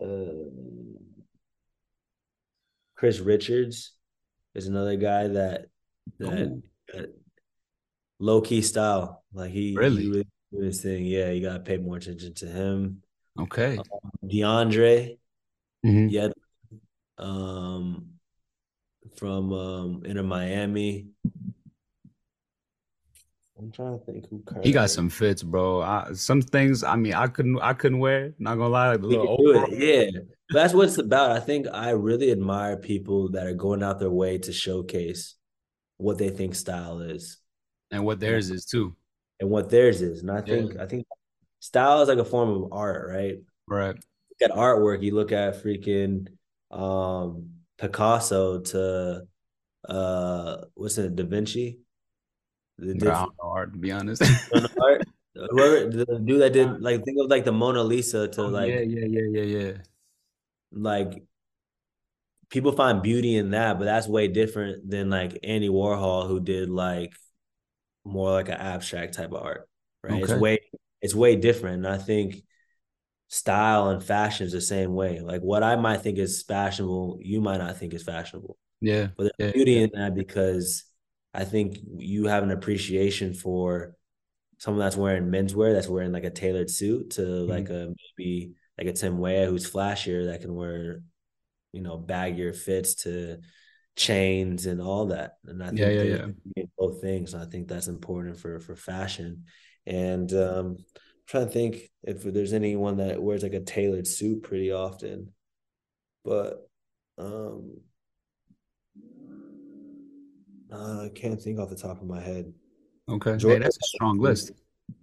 Uh, 0.02 0.50
Chris 2.96 3.20
Richards 3.20 3.94
is 4.54 4.68
another 4.68 4.96
guy 4.96 5.28
that 5.28 5.68
that, 6.20 6.62
that 6.94 7.16
low 8.20 8.42
key 8.42 8.62
style. 8.62 9.24
Like 9.34 9.52
he 9.52 9.76
really, 9.76 10.26
he 10.52 10.58
his 10.58 10.82
thing. 10.82 11.06
Yeah, 11.06 11.30
you 11.32 11.42
gotta 11.42 11.60
pay 11.60 11.78
more 11.78 11.98
attention 11.98 12.34
to 12.36 12.48
him. 12.48 13.02
Okay. 13.40 13.78
Um, 13.78 14.12
DeAndre. 14.24 15.18
Mm-hmm. 15.86 16.08
Yeah. 16.10 16.30
Um 17.18 18.16
from 19.18 19.54
um 19.54 20.04
Inter 20.06 20.24
Miami. 20.24 21.08
I'm 23.58 23.72
trying 23.72 23.98
to 23.98 24.06
think 24.06 24.26
who 24.30 24.44
He 24.64 24.74
got 24.74 24.90
some 24.90 25.10
fits, 25.10 25.42
bro. 25.42 25.82
I, 25.82 26.10
some 26.14 26.42
things. 26.42 26.84
I 26.84 26.98
mean, 26.98 27.14
I 27.14 27.28
couldn't. 27.28 27.58
I 27.62 27.74
couldn't 27.74 28.00
wear. 28.00 28.34
Not 28.38 28.56
gonna 28.56 28.68
lie, 28.70 28.90
like 28.90 29.02
the 29.02 29.08
little 29.08 29.30
old. 29.30 29.72
Yeah, 29.72 30.08
that's 30.50 30.74
what 30.74 30.90
it's 30.90 30.98
about. 30.98 31.32
I 31.32 31.40
think 31.40 31.68
I 31.72 31.92
really 31.92 32.32
admire 32.32 32.76
people 32.76 33.32
that 33.32 33.48
are 33.48 33.54
going 33.54 33.82
out 33.82 34.00
their 34.00 34.10
way 34.10 34.40
to 34.40 34.52
showcase 34.52 35.36
what 35.98 36.18
they 36.18 36.30
think 36.30 36.54
style 36.54 37.00
is, 37.00 37.38
and 37.92 38.04
what 38.04 38.20
theirs 38.20 38.50
is 38.50 38.66
too, 38.66 38.96
and 39.40 39.50
what 39.50 39.70
theirs 39.70 40.02
is. 40.02 40.22
And 40.22 40.32
I 40.32 40.42
think 40.42 40.74
yeah. 40.74 40.84
I 40.84 40.86
think 40.86 41.06
style 41.60 42.02
is 42.02 42.10
like 42.10 42.18
a 42.18 42.26
form 42.26 42.50
of 42.50 42.74
art, 42.74 43.10
right? 43.10 43.38
Right. 43.68 43.96
Look 43.96 44.52
at 44.52 44.56
artwork. 44.56 45.02
You 45.02 45.16
look 45.16 45.32
at 45.32 45.64
freaking 45.64 46.28
um 46.72 47.50
Picasso 47.78 48.60
to 48.60 49.28
uh 49.88 50.58
what's 50.74 50.98
it, 50.98 51.16
Da 51.16 51.24
Vinci 51.24 51.80
The 52.78 52.96
Bro, 52.96 53.12
I 53.12 53.14
don't 53.14 53.36
know 53.42 53.50
art 53.50 53.74
to 53.74 53.80
be 53.80 53.92
honest. 53.92 54.24
art, 54.82 55.04
whoever 55.36 55.90
the 55.90 56.22
dude 56.24 56.42
that 56.42 56.54
did 56.54 56.82
like 56.82 57.04
think 57.04 57.18
of 57.20 57.30
like 57.30 57.46
the 57.46 57.52
Mona 57.52 57.84
Lisa 57.84 58.28
to 58.28 58.44
Oh, 58.44 58.48
like 58.48 58.70
yeah, 58.70 58.80
yeah, 58.80 59.06
yeah, 59.06 59.42
yeah, 59.42 59.60
yeah. 59.60 59.72
like 60.72 61.24
people 62.50 62.72
find 62.72 63.02
beauty 63.02 63.36
in 63.36 63.52
that, 63.52 63.78
but 63.78 63.86
that's 63.86 64.08
way 64.08 64.28
different 64.28 64.90
than 64.90 65.10
like 65.10 65.38
Andy 65.44 65.70
Warhol 65.70 66.28
who 66.28 66.40
did 66.40 66.70
like 66.70 67.14
more 68.06 68.32
like 68.32 68.50
an 68.50 68.56
abstract 68.56 69.16
type 69.16 69.32
of 69.34 69.44
art, 69.44 69.68
right? 70.04 70.22
It's 70.24 70.34
way 70.34 70.60
it's 71.02 71.16
way 71.16 71.36
different. 71.36 71.86
And 71.86 71.88
I 71.88 71.98
think 71.98 72.38
style 73.28 73.90
and 73.90 74.04
fashion 74.04 74.46
is 74.46 74.54
the 74.54 74.62
same 74.62 74.94
way. 74.94 75.20
Like 75.20 75.42
what 75.42 75.64
I 75.64 75.76
might 75.76 76.02
think 76.02 76.18
is 76.18 76.44
fashionable, 76.44 77.20
you 77.22 77.42
might 77.42 77.58
not 77.58 77.78
think 77.78 77.94
is 77.94 78.04
fashionable. 78.04 78.58
Yeah. 78.82 79.08
But 79.18 79.32
there's 79.38 79.50
Yeah, 79.50 79.52
beauty 79.54 79.72
yeah. 79.74 79.82
in 79.84 79.90
that 79.96 80.16
because 80.16 80.84
I 81.34 81.44
think 81.46 81.80
you 81.98 82.28
have 82.28 82.44
an 82.44 82.52
appreciation 82.52 83.34
for 83.34 83.96
someone 84.58 84.84
that's 84.86 84.98
wearing 84.98 85.26
menswear, 85.26 85.74
that's 85.74 85.90
wearing 85.90 86.12
like 86.12 86.24
a 86.24 86.30
tailored 86.30 86.70
suit 86.70 87.12
to 87.12 87.48
Mm-hmm. 87.48 87.50
like 87.50 87.70
a 87.70 87.94
maybe 88.18 88.54
like 88.78 88.88
a 88.88 88.94
Tim 88.94 89.20
Weah 89.20 89.48
who's 89.48 89.70
flashier 89.70 90.28
that 90.28 90.42
can 90.42 90.56
wear, 90.56 91.02
you 91.72 91.82
know, 91.82 91.98
baggier 91.98 92.56
fits 92.56 92.96
to 93.04 93.40
chains 93.96 94.66
and 94.66 94.82
all 94.82 95.08
that. 95.08 95.38
And 95.46 95.64
I 95.64 95.68
think 95.68 95.80
Yeah, 95.80 95.90
yeah, 95.90 96.28
yeah. 96.56 96.64
both 96.78 97.02
things. 97.02 97.34
And 97.34 97.42
I 97.44 97.46
think 97.46 97.68
that's 97.68 97.88
important 97.88 98.38
for 98.38 98.60
for 98.60 98.76
fashion. 98.76 99.46
And 99.86 100.32
um 100.34 100.78
I'm 100.80 100.86
trying 101.28 101.46
to 101.48 101.52
think 101.52 101.90
if 102.04 102.24
there's 102.24 102.54
anyone 102.54 102.98
that 102.98 103.22
wears 103.22 103.44
like 103.44 103.54
a 103.54 103.62
tailored 103.62 104.08
suit 104.08 104.44
pretty 104.44 104.72
often. 104.72 105.34
But 106.24 106.68
um 107.18 107.78
uh, 110.72 111.06
I 111.06 111.10
can't 111.16 111.42
think 111.42 111.60
off 111.60 111.70
the 111.70 111.76
top 111.76 112.02
of 112.02 112.08
my 112.08 112.20
head. 112.20 112.52
Okay. 113.08 113.38
Hey, 113.40 113.60
that's 113.60 113.78
a 113.78 113.88
strong 113.88 114.20
list. 114.20 114.52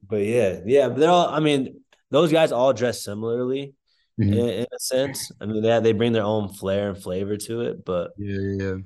But 0.07 0.17
yeah, 0.17 0.61
yeah, 0.67 0.89
but 0.89 0.99
they're 0.99 1.09
all. 1.11 1.29
I 1.29 1.41
mean, 1.41 1.81
those 2.11 2.31
guys 2.31 2.53
all 2.53 2.73
dress 2.73 3.03
similarly 3.03 3.75
Mhm. 4.19 4.33
in, 4.35 4.49
in 4.49 4.67
a 4.73 4.79
sense. 4.79 5.33
I 5.41 5.47
mean, 5.47 5.63
they 5.63 5.81
they 5.81 5.93
bring 5.93 6.13
their 6.13 6.25
own 6.25 6.49
flair 6.53 6.91
and 6.91 7.03
flavor 7.03 7.37
to 7.37 7.63
it, 7.63 7.85
but 7.85 8.13
Yeah, 8.17 8.39
yeah, 8.41 8.65
yeah. 8.67 8.77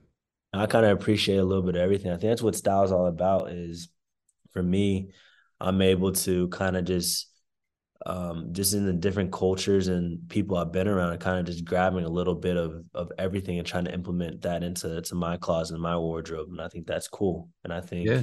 I 0.52 0.66
kind 0.66 0.86
of 0.86 0.92
appreciate 0.92 1.36
a 1.38 1.44
little 1.44 1.62
bit 1.62 1.76
of 1.76 1.82
everything. 1.82 2.10
I 2.10 2.14
think 2.16 2.30
that's 2.30 2.42
what 2.42 2.54
style 2.56 2.84
is 2.84 2.92
all 2.92 3.06
about. 3.06 3.50
Is 3.50 3.88
for 4.52 4.62
me, 4.62 5.10
I'm 5.60 5.82
able 5.82 6.12
to 6.12 6.48
kind 6.48 6.76
of 6.76 6.84
just, 6.84 7.28
um, 8.06 8.52
just 8.52 8.74
in 8.74 8.86
the 8.86 8.92
different 8.92 9.32
cultures 9.32 9.88
and 9.88 10.28
people 10.28 10.56
I've 10.56 10.72
been 10.72 10.88
around, 10.88 11.12
and 11.12 11.20
kind 11.20 11.40
of 11.40 11.46
just 11.46 11.64
grabbing 11.64 12.04
a 12.04 12.08
little 12.10 12.34
bit 12.34 12.56
of 12.56 12.84
of 12.94 13.12
everything 13.18 13.58
and 13.58 13.66
trying 13.66 13.86
to 13.86 13.94
implement 13.94 14.42
that 14.42 14.62
into 14.64 15.00
to 15.02 15.14
my 15.14 15.36
closet 15.38 15.74
and 15.74 15.82
my 15.82 15.96
wardrobe, 15.98 16.50
and 16.50 16.60
I 16.60 16.68
think 16.68 16.86
that's 16.86 17.08
cool. 17.08 17.50
And 17.64 17.72
I 17.72 17.80
think 17.80 18.10
Yeah. 18.10 18.22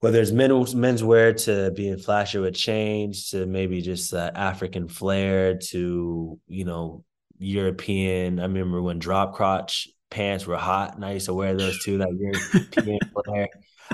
Whether 0.00 0.20
it's 0.20 0.30
men's 0.30 0.74
menswear 0.74 1.42
to 1.44 1.70
being 1.72 1.96
flashy 1.98 2.38
with 2.38 2.54
change 2.54 3.30
to 3.30 3.46
maybe 3.46 3.80
just 3.80 4.12
uh, 4.12 4.30
African 4.34 4.88
flair 4.88 5.58
to 5.70 6.38
you 6.46 6.64
know 6.64 7.04
European. 7.38 8.38
I 8.38 8.42
remember 8.44 8.80
when 8.82 8.98
drop 8.98 9.34
crotch 9.34 9.88
pants 10.10 10.46
were 10.46 10.56
hot, 10.56 10.94
and 10.94 11.04
I 11.04 11.12
used 11.12 11.26
to 11.26 11.34
wear 11.34 11.54
those 11.54 11.82
too. 11.84 11.98
That 11.98 12.08
European 12.18 12.98
flair. 13.24 13.48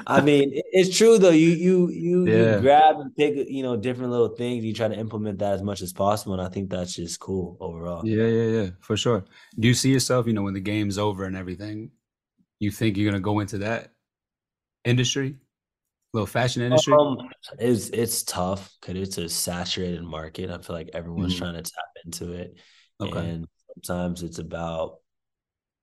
I 0.06 0.22
mean, 0.22 0.50
it's 0.54 0.96
true 0.96 1.18
though. 1.18 1.30
You 1.30 1.48
you 1.50 1.90
you 1.90 2.26
Yeah. 2.26 2.54
you 2.56 2.60
grab 2.62 2.96
and 2.98 3.14
pick 3.14 3.48
you 3.48 3.62
know 3.62 3.76
different 3.76 4.10
little 4.10 4.34
things. 4.36 4.64
You 4.64 4.72
try 4.74 4.88
to 4.88 4.98
implement 4.98 5.38
that 5.40 5.52
as 5.54 5.62
much 5.62 5.82
as 5.82 5.92
possible, 5.92 6.32
and 6.32 6.42
I 6.42 6.48
think 6.48 6.70
that's 6.70 6.94
just 6.94 7.20
cool 7.20 7.56
overall. 7.60 8.06
Yeah, 8.06 8.26
yeah, 8.26 8.62
yeah, 8.62 8.70
for 8.80 8.96
sure. 8.96 9.24
Do 9.58 9.68
you 9.68 9.74
see 9.74 9.92
yourself, 9.92 10.26
you 10.26 10.32
know, 10.32 10.42
when 10.42 10.54
the 10.54 10.60
game's 10.60 10.98
over 10.98 11.24
and 11.24 11.36
everything, 11.36 11.90
you 12.58 12.70
think 12.70 12.96
you're 12.96 13.10
gonna 13.10 13.20
go 13.22 13.40
into 13.40 13.58
that 13.58 13.92
industry, 14.84 15.36
little 16.12 16.26
fashion 16.26 16.62
industry? 16.62 16.94
Um, 16.98 17.18
it's 17.58 17.88
it's 17.90 18.22
tough 18.24 18.72
because 18.80 18.96
it's 19.08 19.18
a 19.18 19.28
saturated 19.28 20.02
market. 20.02 20.50
I 20.50 20.58
feel 20.58 20.74
like 20.76 20.90
everyone's 20.94 21.34
Mhm. 21.34 21.38
trying 21.38 21.54
to 21.54 21.62
tap 21.62 21.84
into 22.04 22.32
it. 22.32 22.56
Okay. 23.00 23.32
And 23.32 23.46
sometimes 23.84 24.22
it's 24.22 24.38
about 24.38 24.98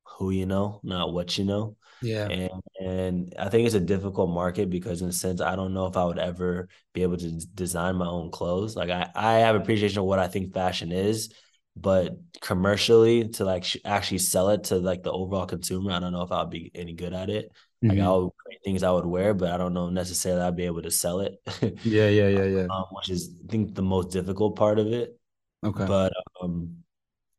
who 0.06 0.32
you 0.32 0.46
know, 0.46 0.80
not 0.84 1.14
what 1.14 1.38
you 1.38 1.46
know. 1.46 1.78
Yeah. 2.02 2.30
And 2.30 2.52
and 2.82 3.36
I 3.40 3.50
think 3.50 3.66
it's 3.66 3.76
a 3.76 3.80
difficult 3.80 4.30
market 4.30 4.70
because 4.70 5.02
in 5.02 5.10
a 5.10 5.14
sense, 5.14 5.42
I 5.42 5.56
don't 5.56 5.74
know 5.74 5.88
if 5.88 5.98
I 5.98 6.06
would 6.06 6.20
ever 6.20 6.70
be 6.94 7.04
able 7.04 7.18
to 7.18 7.32
design 7.56 7.96
my 7.98 8.08
own 8.08 8.32
clothes. 8.32 8.76
Like 8.76 8.90
I, 8.90 9.10
I 9.16 9.34
have 9.40 9.56
appreciation 9.56 10.00
of 10.00 10.06
what 10.06 10.20
I 10.20 10.28
think 10.28 10.54
fashion 10.54 10.92
is, 10.92 11.34
but 11.76 12.18
commercially 12.42 13.30
to 13.30 13.46
like 13.46 13.64
sh- 13.64 13.78
actually 13.86 14.20
sell 14.20 14.50
it 14.50 14.66
to 14.66 14.78
like 14.78 15.04
the 15.04 15.12
overall 15.12 15.46
consumer, 15.48 15.92
I 15.92 16.00
don't 16.00 16.14
know 16.14 16.22
if 16.24 16.32
I'll 16.32 16.46
be 16.48 16.72
any 16.76 16.94
good 16.94 17.14
at 17.14 17.30
it. 17.30 17.52
Like 17.88 18.00
Mhm. 18.00 18.00
I'll 18.00 18.32
create 18.38 18.60
things 18.64 18.84
I 18.84 18.92
would 18.92 19.06
wear, 19.06 19.34
but 19.34 19.52
I 19.52 19.58
don't 19.58 19.74
know 19.74 19.90
necessarily 19.90 20.42
I'd 20.42 20.56
be 20.56 20.66
able 20.66 20.82
to 20.84 20.92
sell 20.92 21.22
it. 21.22 21.42
Yeah, 21.84 22.10
yeah, 22.10 22.28
yeah, 22.30 22.44
yeah. 22.46 22.68
um, 22.70 22.86
which 22.92 23.10
is 23.10 23.30
I 23.46 23.52
think 23.52 23.76
the 23.76 23.82
most 23.82 24.12
difficult 24.12 24.56
part 24.56 24.80
of 24.80 24.88
it. 24.88 25.20
Okay. 25.64 25.88
But 25.88 26.14
um, 26.42 26.84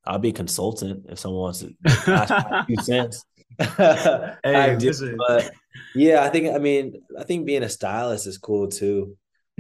I'll 0.07 0.19
be 0.19 0.31
a 0.31 0.33
consultant 0.33 1.07
if 1.09 1.19
someone 1.19 1.43
wants 1.43 1.61
to 1.61 1.75
ask 2.11 2.35
my 2.39 2.53
two 2.69 2.77
cents. 2.79 3.25
Hey, 4.45 4.71
I 4.71 4.75
do, 4.77 4.93
but 5.19 5.53
yeah, 5.93 6.23
I 6.25 6.31
think 6.31 6.55
I 6.55 6.59
mean 6.59 7.03
I 7.19 7.25
think 7.25 7.47
being 7.47 7.63
a 7.63 7.69
stylist 7.69 8.27
is 8.27 8.39
cool 8.39 8.69
too. 8.69 9.17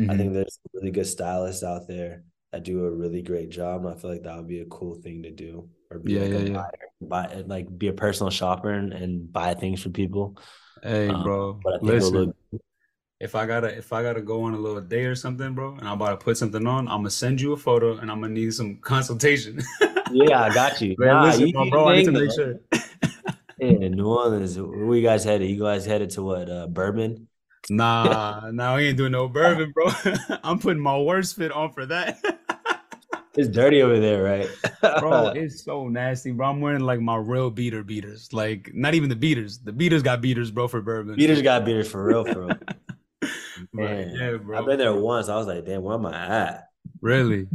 I 0.09 0.15
Mhm. 0.15 0.16
think 0.16 0.32
there's 0.32 0.59
really 0.74 0.90
good 0.90 1.07
stylists 1.07 1.62
out 1.62 1.86
there 1.86 2.24
that 2.52 2.65
do 2.65 2.85
a 2.85 2.90
really 2.90 3.23
great 3.23 3.51
job, 3.51 3.86
I 3.86 3.94
feel 3.94 4.11
like 4.11 4.23
that 4.24 4.36
would 4.36 4.48
be 4.48 4.61
a 4.61 4.66
cool 4.66 4.94
thing 4.97 5.23
to 5.24 5.31
do, 5.31 5.69
or 5.90 5.98
be 5.98 6.15
Yeah, 6.15 6.20
like 6.20 6.35
yeah, 6.35 6.39
a 6.39 6.47
yeah. 6.52 6.62
buy 7.02 7.43
like 7.47 7.66
be 7.78 7.89
a 7.89 7.93
personal 7.93 8.31
shopper 8.31 8.70
and, 8.70 8.93
and 8.93 9.32
buy 9.32 9.55
things 9.55 9.82
for 9.82 9.90
people. 9.90 10.39
Hey, 10.82 11.09
Um, 11.09 11.23
bro. 11.23 11.52
But 11.62 11.74
I 11.74 11.78
think 11.78 11.93
it'll 11.93 12.11
Listen, 12.11 12.35
if 13.20 13.35
I 13.35 13.47
gotta 13.47 13.77
if 13.77 13.93
I 13.93 14.02
gotta 14.02 14.23
go 14.23 14.43
on 14.44 14.55
a 14.55 14.59
little 14.59 14.81
date 14.81 15.07
or 15.07 15.15
something, 15.15 15.55
bro, 15.55 15.74
and 15.74 15.86
I'm 15.86 15.94
about 15.94 16.19
to 16.19 16.24
put 16.24 16.39
something 16.39 16.66
on, 16.66 16.89
I'm 16.89 17.01
gonna 17.01 17.11
send 17.11 17.40
you 17.40 17.52
a 17.52 17.57
photo 17.57 17.98
and 17.98 18.11
I'm 18.11 18.20
gonna 18.20 18.32
need 18.32 18.55
some 18.55 18.77
consultation. 18.77 19.62
yeah, 20.11 20.43
I 20.43 20.55
got 20.55 20.81
you. 20.81 20.94
Man, 20.98 21.09
Nah, 21.09 21.24
listen, 21.24 21.47
you 21.47 21.52
bro, 21.52 21.70
bro, 21.70 21.89
I 21.89 21.97
need 21.97 22.05
to 22.07 22.12
make 22.12 22.32
sure. 22.32 22.61
Yeah, 23.59 23.89
New 23.89 24.07
Orleans. 24.07 24.59
Where 24.59 24.97
you 24.97 25.02
guys 25.02 25.23
headed? 25.23 25.51
You 25.51 25.61
guys 25.61 25.85
headed 25.85 26.09
to 26.11 26.23
what? 26.23 26.48
Uh, 26.48 26.66
Bourbon? 26.66 27.28
Nah, 27.69 28.51
nah, 28.51 28.77
we 28.77 28.89
ain't 28.89 28.97
doing 28.97 29.12
no 29.12 29.28
bourbon, 29.36 29.73
bro. 29.73 29.90
I'm 30.43 30.59
putting 30.59 30.82
my 30.82 30.98
worst 30.98 31.36
fit 31.36 31.52
on 31.52 31.73
for 31.73 31.85
that. 31.86 32.19
It's 33.36 33.48
dirty 33.48 33.82
over 33.82 34.01
there, 34.01 34.23
right? 34.23 34.48
Bro, 35.01 35.28
it's 35.36 35.65
so 35.65 35.86
nasty, 35.86 36.32
bro. 36.32 36.48
I'm 36.48 36.61
wearing 36.61 36.81
like 36.81 37.01
my 37.01 37.16
real 37.16 37.51
beater 37.51 37.85
beaters. 37.85 38.32
Like 38.32 38.70
not 38.74 38.94
even 38.94 39.09
the 39.09 39.16
beaters. 39.16 39.59
The 39.59 39.73
beaters 39.73 40.02
got 40.02 40.20
beaters, 40.20 40.51
bro, 40.51 40.66
for 40.66 40.81
bourbon. 40.81 41.15
Beaters 41.15 41.43
got 41.43 41.65
beaters 41.65 41.89
for 41.89 42.05
real, 42.05 42.24
for 42.24 42.47
real. 42.47 42.59
Man, 43.73 44.16
yeah, 44.19 44.36
bro. 44.36 44.59
I've 44.59 44.66
been 44.66 44.78
there 44.78 44.94
once. 44.94 45.28
I 45.28 45.36
was 45.36 45.47
like, 45.47 45.65
damn, 45.65 45.82
where 45.82 45.94
am 45.94 46.07
I 46.07 46.27
at? 46.27 46.69
Really? 47.01 47.47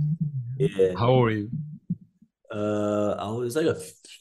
Yeah. 0.57 0.93
How 0.97 1.09
old 1.09 1.27
are 1.27 1.31
you? 1.31 1.49
Uh, 2.53 3.15
I 3.19 3.27
was 3.31 3.55
like 3.55 3.65
a 3.65 3.77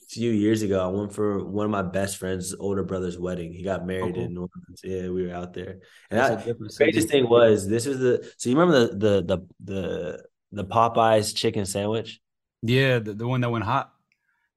few 0.08 0.32
years 0.32 0.62
ago. 0.62 0.82
I 0.82 0.88
went 0.88 1.12
for 1.12 1.44
one 1.44 1.66
of 1.66 1.70
my 1.70 1.82
best 1.82 2.16
friend's 2.16 2.54
older 2.58 2.82
brother's 2.82 3.18
wedding. 3.18 3.52
He 3.52 3.62
got 3.62 3.86
married 3.86 4.14
cool. 4.14 4.24
in 4.24 4.34
New 4.34 4.40
Orleans. 4.40 4.80
Yeah, 4.82 5.10
we 5.10 5.26
were 5.26 5.34
out 5.34 5.52
there. 5.52 5.78
And 6.10 6.18
That's 6.18 6.30
I, 6.30 6.34
a 6.34 6.36
different 6.38 6.72
the 6.72 6.76
craziest 6.76 7.08
thing 7.08 7.28
was 7.28 7.68
this 7.68 7.86
was 7.86 7.98
the 7.98 8.28
so 8.38 8.48
you 8.48 8.56
remember 8.56 8.88
the 8.88 8.96
the 8.96 9.22
the 9.22 9.46
the 9.62 10.24
the 10.54 10.64
Popeyes 10.64 11.34
chicken 11.34 11.66
sandwich? 11.66 12.20
Yeah, 12.62 12.98
the, 12.98 13.12
the 13.14 13.26
one 13.28 13.40
that 13.42 13.50
went 13.50 13.64
hot. 13.64 13.92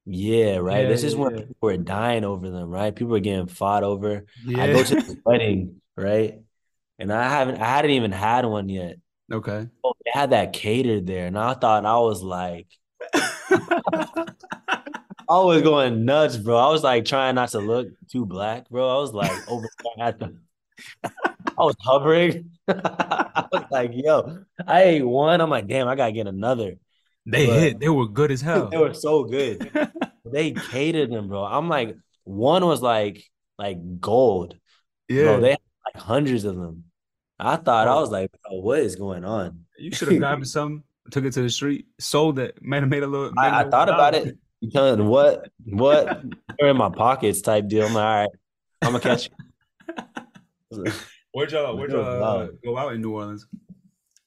Yeah, 0.06 0.58
right. 0.58 0.84
Yeah, 0.84 0.88
This 0.88 1.04
is 1.04 1.14
yeah, 1.14 1.20
when 1.20 1.36
people 1.36 1.56
were 1.62 1.78
dying 1.78 2.24
over 2.24 2.50
them, 2.50 2.70
right? 2.70 2.96
People 2.96 3.12
were 3.12 3.20
getting 3.20 3.48
fought 3.48 3.84
over. 3.84 4.26
Yeah. 4.46 4.64
I 4.64 4.68
go 4.68 4.84
to 4.84 4.96
the 4.96 5.18
wedding, 5.26 5.82
right? 5.98 6.40
And 7.00 7.12
I 7.14 7.30
haven't 7.30 7.62
I 7.62 7.66
hadn't 7.66 7.92
even 7.92 8.12
had 8.12 8.46
one 8.46 8.70
yet. 8.70 8.98
okay. 9.32 9.68
Oh, 9.84 9.94
they 10.06 10.12
had 10.14 10.32
that 10.32 10.54
catered 10.54 11.06
there, 11.08 11.28
and 11.28 11.38
I 11.38 11.54
thought 11.54 11.86
I 11.86 12.00
was 12.00 12.24
like, 12.24 12.68
I 13.14 14.24
was 15.30 15.62
going 15.62 16.06
nuts, 16.06 16.38
bro. 16.38 16.58
I 16.58 16.70
was 16.72 16.84
like 16.84 17.06
trying 17.06 17.36
not 17.36 17.50
to 17.50 17.60
look 17.60 17.90
too 18.12 18.26
black, 18.26 18.70
bro. 18.70 18.98
I 18.98 19.00
was 19.02 19.14
like 19.14 19.32
over 19.50 19.68
at 20.00 20.20
the, 20.20 20.38
I 21.04 21.64
was 21.64 21.76
hovering. 21.80 22.52
I 22.68 23.46
was 23.52 23.64
like, 23.72 23.92
yo, 23.94 24.40
I 24.66 24.84
ate 24.84 25.04
one. 25.06 25.42
I'm 25.42 25.50
like, 25.50 25.68
damn, 25.68 25.88
I 25.88 25.96
gotta 25.96 26.12
get 26.12 26.28
another. 26.28 26.76
They 27.26 27.48
But- 27.48 27.60
hit. 27.60 27.80
They 27.80 27.90
were 27.90 28.08
good 28.08 28.32
as 28.32 28.42
hell. 28.42 28.70
They 28.70 28.78
were 28.78 28.94
so 28.94 29.24
good. 29.24 29.72
They 30.30 30.52
catered 30.52 31.10
them, 31.10 31.30
bro. 31.30 31.46
I'm 31.46 31.70
like, 31.70 31.96
one 32.26 32.66
was 32.66 32.82
like 32.82 33.24
like 33.58 34.02
gold. 34.02 34.58
yeah. 35.08 35.24
Bro, 35.24 35.40
they 35.40 35.50
had 35.52 35.60
like 35.94 36.04
hundreds 36.04 36.44
of 36.44 36.58
them. 36.58 36.84
I 37.40 37.56
thought 37.56 37.88
I 37.88 37.94
Oh. 37.94 38.02
was 38.02 38.10
like, 38.12 38.30
bro, 38.44 38.60
what 38.60 38.80
is 38.80 38.98
going 38.98 39.24
on? 39.24 39.62
you 39.80 39.90
should 39.94 40.10
have 40.10 40.18
grabbed 40.26 40.46
some, 40.46 40.84
took 41.12 41.24
it 41.24 41.32
to 41.32 41.42
the 41.44 41.50
street, 41.50 41.86
sold 41.98 42.40
it, 42.40 42.58
made 42.62 42.84
it 42.84 42.88
made 42.88 43.04
a 43.04 43.08
little. 43.08 43.32
made 43.36 43.48
a 43.48 43.56
I, 43.56 43.70
thought 43.70 43.88
about 43.88 44.16
it. 44.16 44.38
You 44.60 44.70
telling 44.70 45.08
what 45.08 45.50
what 45.66 46.24
they're 46.60 46.68
in 46.72 46.78
my 46.78 46.90
pockets 46.90 47.40
type 47.42 47.70
deal. 47.70 47.86
I'm 47.86 47.94
like, 47.94 48.04
all 48.04 48.16
right, 48.24 48.30
I'm 48.82 48.92
gonna 48.92 49.00
catch 49.00 49.30
you. 49.30 49.96
Where'd 51.32 51.52
y'all 51.52 51.76
Where'd 51.78 51.92
y'all 51.92 52.24
uh, 52.24 52.48
go 52.64 52.78
out 52.78 52.94
in 52.94 53.02
New 53.02 53.14
Orleans? 53.14 53.48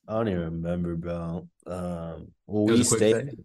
I 0.08 0.14
don't 0.14 0.28
even 0.28 0.40
remember, 0.42 0.96
bro. 0.96 1.48
Um, 1.66 2.28
well, 2.46 2.64
we 2.66 2.72
was 2.72 2.80
a 2.80 2.84
quick 2.84 2.98
stayed. 2.98 3.28
stay? 3.30 3.42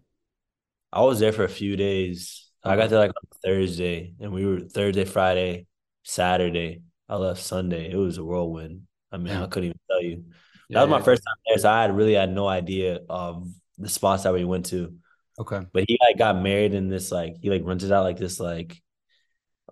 I 0.92 1.02
was 1.02 1.20
there 1.20 1.32
for 1.32 1.44
a 1.44 1.48
few 1.48 1.76
days. 1.76 2.48
I 2.64 2.76
got 2.76 2.90
there 2.90 2.98
like 2.98 3.10
on 3.10 3.38
Thursday, 3.44 4.14
and 4.20 4.32
we 4.32 4.44
were 4.46 4.60
Thursday, 4.60 5.04
Friday, 5.04 5.66
Saturday, 6.02 6.82
I 7.08 7.16
left 7.16 7.42
Sunday. 7.42 7.90
It 7.90 7.96
was 7.96 8.18
a 8.18 8.24
whirlwind. 8.24 8.82
I 9.12 9.18
mean, 9.18 9.28
Yeah. 9.28 9.44
I 9.44 9.46
couldn't 9.46 9.68
even 9.70 9.80
tell 9.90 10.02
you. 10.02 10.24
Yeah, 10.68 10.80
That 10.80 10.82
was 10.82 10.90
my 10.90 10.98
yeah. 10.98 11.04
first 11.04 11.22
time 11.24 11.36
there, 11.46 11.58
so 11.58 11.70
I 11.70 11.82
had 11.82 11.96
really 11.96 12.14
had 12.14 12.30
no 12.32 12.48
idea 12.48 13.00
of 13.08 13.48
the 13.78 13.88
spots 13.88 14.24
that 14.24 14.32
we 14.32 14.44
went 14.44 14.66
to. 14.66 14.94
Okay. 15.38 15.60
But 15.72 15.84
he 15.86 15.98
like 16.00 16.18
got 16.18 16.40
married 16.42 16.74
in 16.74 16.88
this 16.88 17.12
like 17.12 17.36
he 17.40 17.50
like 17.50 17.62
rented 17.64 17.92
out 17.92 18.04
like 18.04 18.16
this 18.16 18.40
like 18.40 18.80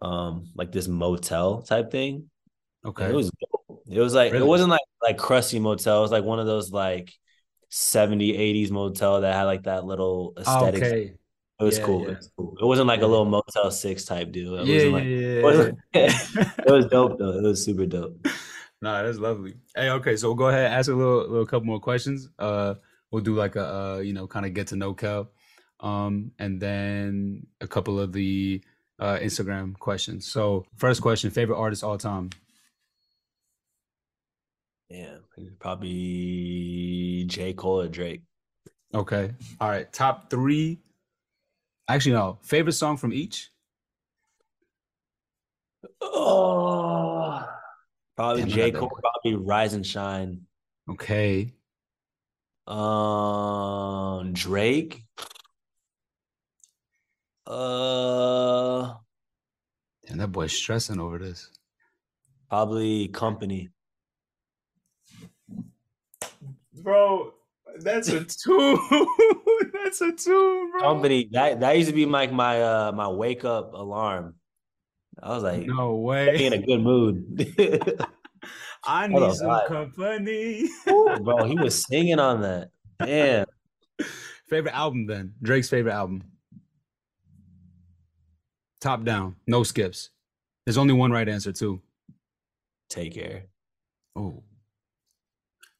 um 0.02 0.50
like 0.54 0.70
this 0.72 0.86
motel 0.88 1.62
type 1.62 1.90
thing. 1.90 2.30
Okay. 2.84 3.04
And 3.04 3.12
it 3.12 3.16
was 3.16 3.30
dope. 3.30 3.82
It 3.88 4.00
was 4.00 4.14
like 4.14 4.32
Really? 4.32 4.44
it 4.44 4.48
wasn't 4.48 4.70
like 4.70 4.80
like 5.02 5.18
crusty 5.18 5.58
motel. 5.58 5.98
It 5.98 6.02
was 6.02 6.12
like 6.12 6.24
one 6.24 6.38
of 6.38 6.46
those 6.46 6.70
like 6.72 7.12
70 7.70 8.38
80s 8.38 8.70
motel 8.70 9.20
that 9.22 9.34
had 9.34 9.44
like 9.44 9.64
that 9.64 9.84
little 9.84 10.34
Ah, 10.46 10.68
aesthetic. 10.68 10.82
okay. 10.82 11.14
It 11.60 11.64
was 11.64 11.78
Yeah, 11.78 11.84
cool. 11.84 12.02
yeah. 12.02 12.08
It 12.12 12.16
was 12.18 12.30
cool. 12.36 12.56
It 12.60 12.64
wasn't 12.66 12.88
like 12.88 13.02
a 13.02 13.06
little 13.06 13.24
Motel 13.24 13.70
Six 13.70 14.04
type 14.04 14.32
deal. 14.32 14.56
It 14.58 14.66
Yeah, 14.66 14.90
like 14.90 15.04
yeah, 15.04 15.40
yeah. 15.94 16.52
it 16.66 16.70
was 16.70 16.86
dope 16.86 17.18
though. 17.18 17.38
It 17.38 17.42
was 17.42 17.64
super 17.64 17.86
dope. 17.86 18.26
Nah, 18.82 19.02
that's 19.02 19.18
lovely. 19.18 19.54
Hey, 19.74 19.88
okay, 19.90 20.16
so 20.16 20.28
we'll 20.28 20.34
go 20.36 20.48
ahead 20.48 20.66
and 20.66 20.74
ask 20.74 20.90
a 20.90 20.94
little, 20.94 21.20
little 21.28 21.46
couple 21.46 21.66
more 21.66 21.80
questions. 21.80 22.28
Uh, 22.38 22.74
we'll 23.10 23.22
do 23.22 23.34
like 23.34 23.56
a, 23.56 23.66
uh, 23.74 23.98
you 23.98 24.12
know, 24.12 24.26
kind 24.26 24.44
of 24.44 24.52
get 24.52 24.66
to 24.68 24.76
know 24.76 24.92
Kel, 24.94 25.30
um, 25.80 26.32
and 26.38 26.60
then 26.60 27.46
a 27.60 27.66
couple 27.66 27.98
of 28.00 28.12
the 28.12 28.62
uh 28.98 29.16
Instagram 29.18 29.78
questions. 29.78 30.26
So, 30.26 30.66
first 30.76 31.00
question: 31.02 31.30
favorite 31.30 31.56
artist 31.58 31.82
all 31.82 31.96
time? 31.98 32.30
Yeah, 34.88 35.16
probably 35.58 37.24
J 37.26 37.52
Cole 37.54 37.80
or 37.82 37.88
Drake. 37.88 38.22
Okay, 38.94 39.32
all 39.60 39.68
right. 39.68 39.92
Top 39.92 40.30
three. 40.30 40.78
Actually, 41.88 42.12
no. 42.12 42.38
Favorite 42.42 42.72
song 42.72 42.96
from 42.96 43.12
each? 43.12 43.50
Oh, 46.00 47.44
probably 48.16 48.42
Damn, 48.42 48.50
J 48.50 48.70
Cole. 48.70 48.90
Probably 48.90 49.34
Rise 49.44 49.74
and 49.74 49.84
Shine. 49.86 50.42
Okay. 50.88 51.52
Um, 52.66 54.32
Drake. 54.32 55.02
Uh, 57.46 58.94
Damn, 60.06 60.18
that 60.18 60.28
boy's 60.32 60.52
stressing 60.52 61.00
over 61.00 61.18
this. 61.18 61.50
probably 62.48 63.08
Company. 63.08 63.68
Bro, 66.84 67.32
that's 67.80 68.08
a 68.08 68.24
two. 68.24 68.78
that's 69.72 70.00
a 70.02 70.12
two, 70.12 70.68
bro. 70.70 70.80
Company. 70.82 71.28
That 71.32 71.60
that 71.60 71.76
used 71.78 71.88
to 71.88 71.94
be 71.94 72.04
like 72.04 72.30
my 72.30 72.62
uh 72.62 72.92
my 72.92 73.08
wake 73.08 73.44
up 73.44 73.72
alarm. 73.72 74.34
I 75.22 75.30
was 75.30 75.42
like, 75.42 75.66
No 75.66 75.96
be 75.96 76.02
way. 76.02 76.44
in 76.44 76.52
a 76.52 76.58
good 76.58 76.80
mood. 76.82 77.54
I 78.84 79.06
need 79.06 79.16
on, 79.22 79.34
some 79.34 79.46
why? 79.46 79.66
company. 79.66 80.68
Bro, 80.84 81.44
he 81.44 81.54
was 81.56 81.84
singing 81.86 82.18
on 82.18 82.42
that. 82.42 82.68
Damn. 82.98 83.46
favorite 84.46 84.74
album 84.74 85.06
then? 85.06 85.32
Drake's 85.42 85.70
favorite 85.70 85.94
album. 85.94 86.22
Top 88.82 89.04
down, 89.04 89.36
no 89.46 89.62
skips. 89.62 90.10
There's 90.66 90.76
only 90.76 90.92
one 90.92 91.10
right 91.10 91.26
answer 91.26 91.52
too. 91.52 91.80
Take 92.90 93.14
care. 93.14 93.44
Oh, 94.14 94.42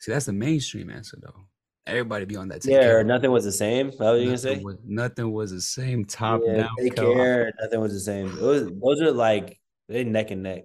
see, 0.04 0.12
that's 0.12 0.26
the 0.26 0.32
mainstream 0.32 0.90
answer 0.90 1.18
though. 1.20 1.46
Everybody 1.86 2.24
be 2.24 2.36
on 2.36 2.48
that. 2.48 2.62
Take 2.62 2.72
Yeah, 2.72 2.80
care. 2.80 3.00
or 3.00 3.04
nothing 3.04 3.30
was 3.30 3.44
the 3.44 3.52
same. 3.52 3.90
That 3.90 3.98
what 3.98 4.12
you 4.14 4.24
gonna 4.24 4.30
Nothing 4.32 4.56
say? 4.58 4.62
was, 4.64 4.76
nothing 4.84 5.32
was 5.32 5.50
the 5.50 5.60
same. 5.60 6.04
Top 6.04 6.40
yeah, 6.44 6.56
down, 6.56 6.68
take 6.78 6.96
Kel. 6.96 7.12
care. 7.14 7.52
Nothing 7.60 7.80
was 7.80 7.92
the 7.92 8.00
same. 8.00 8.26
It 8.28 8.40
was 8.40 8.68
those 8.82 9.00
are 9.02 9.12
like 9.12 9.58
they 9.88 10.02
neck 10.04 10.30
and 10.30 10.42
neck. 10.42 10.64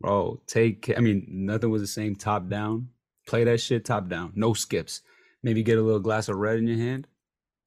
bro. 0.00 0.40
Take 0.46 0.82
care. 0.82 0.96
I 0.96 1.00
mean, 1.00 1.26
nothing 1.28 1.70
was 1.70 1.82
the 1.82 1.86
same. 1.88 2.16
Top 2.16 2.48
down. 2.48 2.88
Play 3.26 3.44
that 3.44 3.60
shit 3.60 3.84
top 3.84 4.08
down. 4.08 4.32
No 4.34 4.54
skips. 4.54 5.02
Maybe 5.42 5.62
get 5.62 5.78
a 5.78 5.82
little 5.82 6.00
glass 6.00 6.28
of 6.28 6.36
red 6.36 6.58
in 6.58 6.66
your 6.66 6.78
hand. 6.78 7.06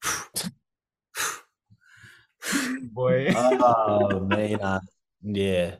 Boy. 2.93 3.27
Oh 3.35 4.19
man, 4.21 4.59
yeah. 5.21 5.75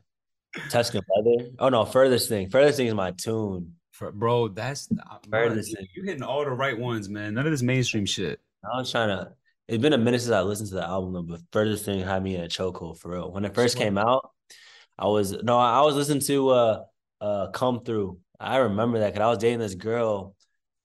Tuscan 0.69 1.01
leather. 1.15 1.49
Oh 1.59 1.69
no, 1.69 1.85
furthest 1.85 2.29
thing. 2.29 2.49
Furthest 2.49 2.77
thing 2.77 2.87
is 2.87 2.93
my 2.93 3.11
tune. 3.11 3.73
For- 3.97 4.11
bro, 4.11 4.49
that's 4.49 4.89
uh, 4.91 5.17
bro, 5.27 5.49
Furthest 5.49 5.71
you, 5.71 5.75
thing. 5.75 5.87
you 5.95 6.03
hitting 6.03 6.21
all 6.21 6.43
the 6.43 6.51
right 6.51 6.77
ones, 6.77 7.09
man. 7.09 7.33
None 7.33 7.47
of 7.47 7.51
this 7.51 7.63
mainstream 7.63 8.05
shit. 8.05 8.39
I 8.63 8.77
was 8.77 8.91
trying 8.91 9.09
to. 9.09 9.31
It's 9.67 9.81
been 9.81 9.93
a 9.93 9.97
minute 9.97 10.21
since 10.21 10.31
I 10.31 10.41
listened 10.41 10.69
to 10.69 10.75
the 10.75 10.85
album, 10.85 11.25
but 11.25 11.41
furthest 11.51 11.83
thing 11.83 11.99
had 12.01 12.21
me 12.21 12.35
in 12.35 12.41
a 12.43 12.47
chokehold 12.47 12.99
for 12.99 13.11
real. 13.11 13.31
When 13.31 13.43
it 13.43 13.55
first 13.55 13.75
came 13.75 13.97
out, 13.97 14.29
I 14.99 15.07
was 15.07 15.31
no, 15.41 15.57
I 15.57 15.81
was 15.81 15.95
listening 15.95 16.21
to 16.21 16.49
uh 16.49 16.83
uh 17.19 17.47
come 17.47 17.83
through. 17.83 18.19
I 18.39 18.57
remember 18.57 18.99
that 18.99 19.13
because 19.13 19.25
I 19.25 19.29
was 19.29 19.39
dating 19.39 19.59
this 19.59 19.73
girl 19.73 20.35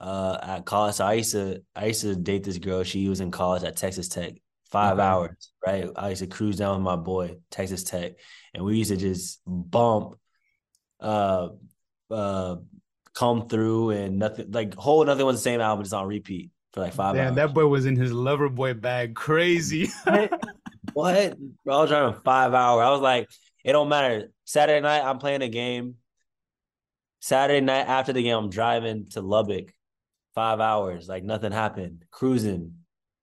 uh 0.01 0.39
at 0.43 0.65
college. 0.65 0.95
So 0.95 1.05
I 1.05 1.13
used 1.13 1.33
to 1.33 1.63
I 1.77 1.87
used 1.87 2.01
to 2.01 2.17
date 2.17 2.45
this 2.45 2.57
girl. 2.59 2.83
She 2.83 3.09
was 3.11 3.21
in 3.21 3.31
college 3.31 3.63
at 3.63 3.77
Texas 3.77 4.09
Tech, 4.09 4.33
five 4.71 4.95
Okay. 4.95 5.03
hours, 5.03 5.53
right? 5.67 5.91
I 5.95 6.09
used 6.09 6.23
to 6.23 6.29
cruise 6.29 6.57
down 6.57 6.77
with 6.77 6.85
my 6.85 6.97
boy, 6.97 7.37
Texas 7.51 7.85
Tech, 7.85 8.13
and 8.55 8.65
we 8.65 8.79
used 8.79 8.91
to 8.91 8.97
just 8.97 9.43
bump 9.47 10.15
uh 10.99 11.49
uh 12.11 12.57
come 13.15 13.49
through 13.49 13.91
and 13.91 14.19
nothing 14.19 14.51
like 14.53 14.75
whole 14.75 15.05
nothing 15.05 15.27
was 15.27 15.37
the 15.37 15.43
same 15.43 15.61
album 15.61 15.85
just 15.85 15.93
on 15.95 16.07
repeat 16.07 16.51
for 16.73 16.81
like 16.81 16.95
five 16.95 17.15
Damn, 17.15 17.27
hours. 17.29 17.37
that 17.37 17.55
boy 17.55 17.67
was 17.67 17.85
in 17.87 17.97
his 17.97 18.13
lover 18.13 18.49
boy 18.49 18.75
bag, 18.75 19.15
crazy. 19.15 19.89
What? 20.95 21.39
Bro, 21.65 21.75
I 21.75 21.81
was 21.81 21.89
driving 21.91 22.21
five 22.23 22.53
hours. 22.53 22.85
I 22.85 22.91
was 22.91 23.01
like, 23.01 23.31
it 23.65 23.73
don't 23.73 23.89
matter. 23.89 24.31
Saturday 24.45 24.81
night, 24.81 25.01
I'm 25.03 25.19
playing 25.19 25.41
a 25.41 25.49
game. 25.49 25.95
Saturday 27.21 27.61
night 27.65 27.87
after 27.89 28.13
the 28.13 28.23
game, 28.23 28.37
I'm 28.37 28.51
driving 28.51 29.07
to 29.11 29.23
Lubbock. 29.23 29.73
Five 30.35 30.61
hours, 30.61 31.09
like 31.09 31.25
nothing 31.25 31.51
happened. 31.53 32.05
Cruising. 32.11 32.73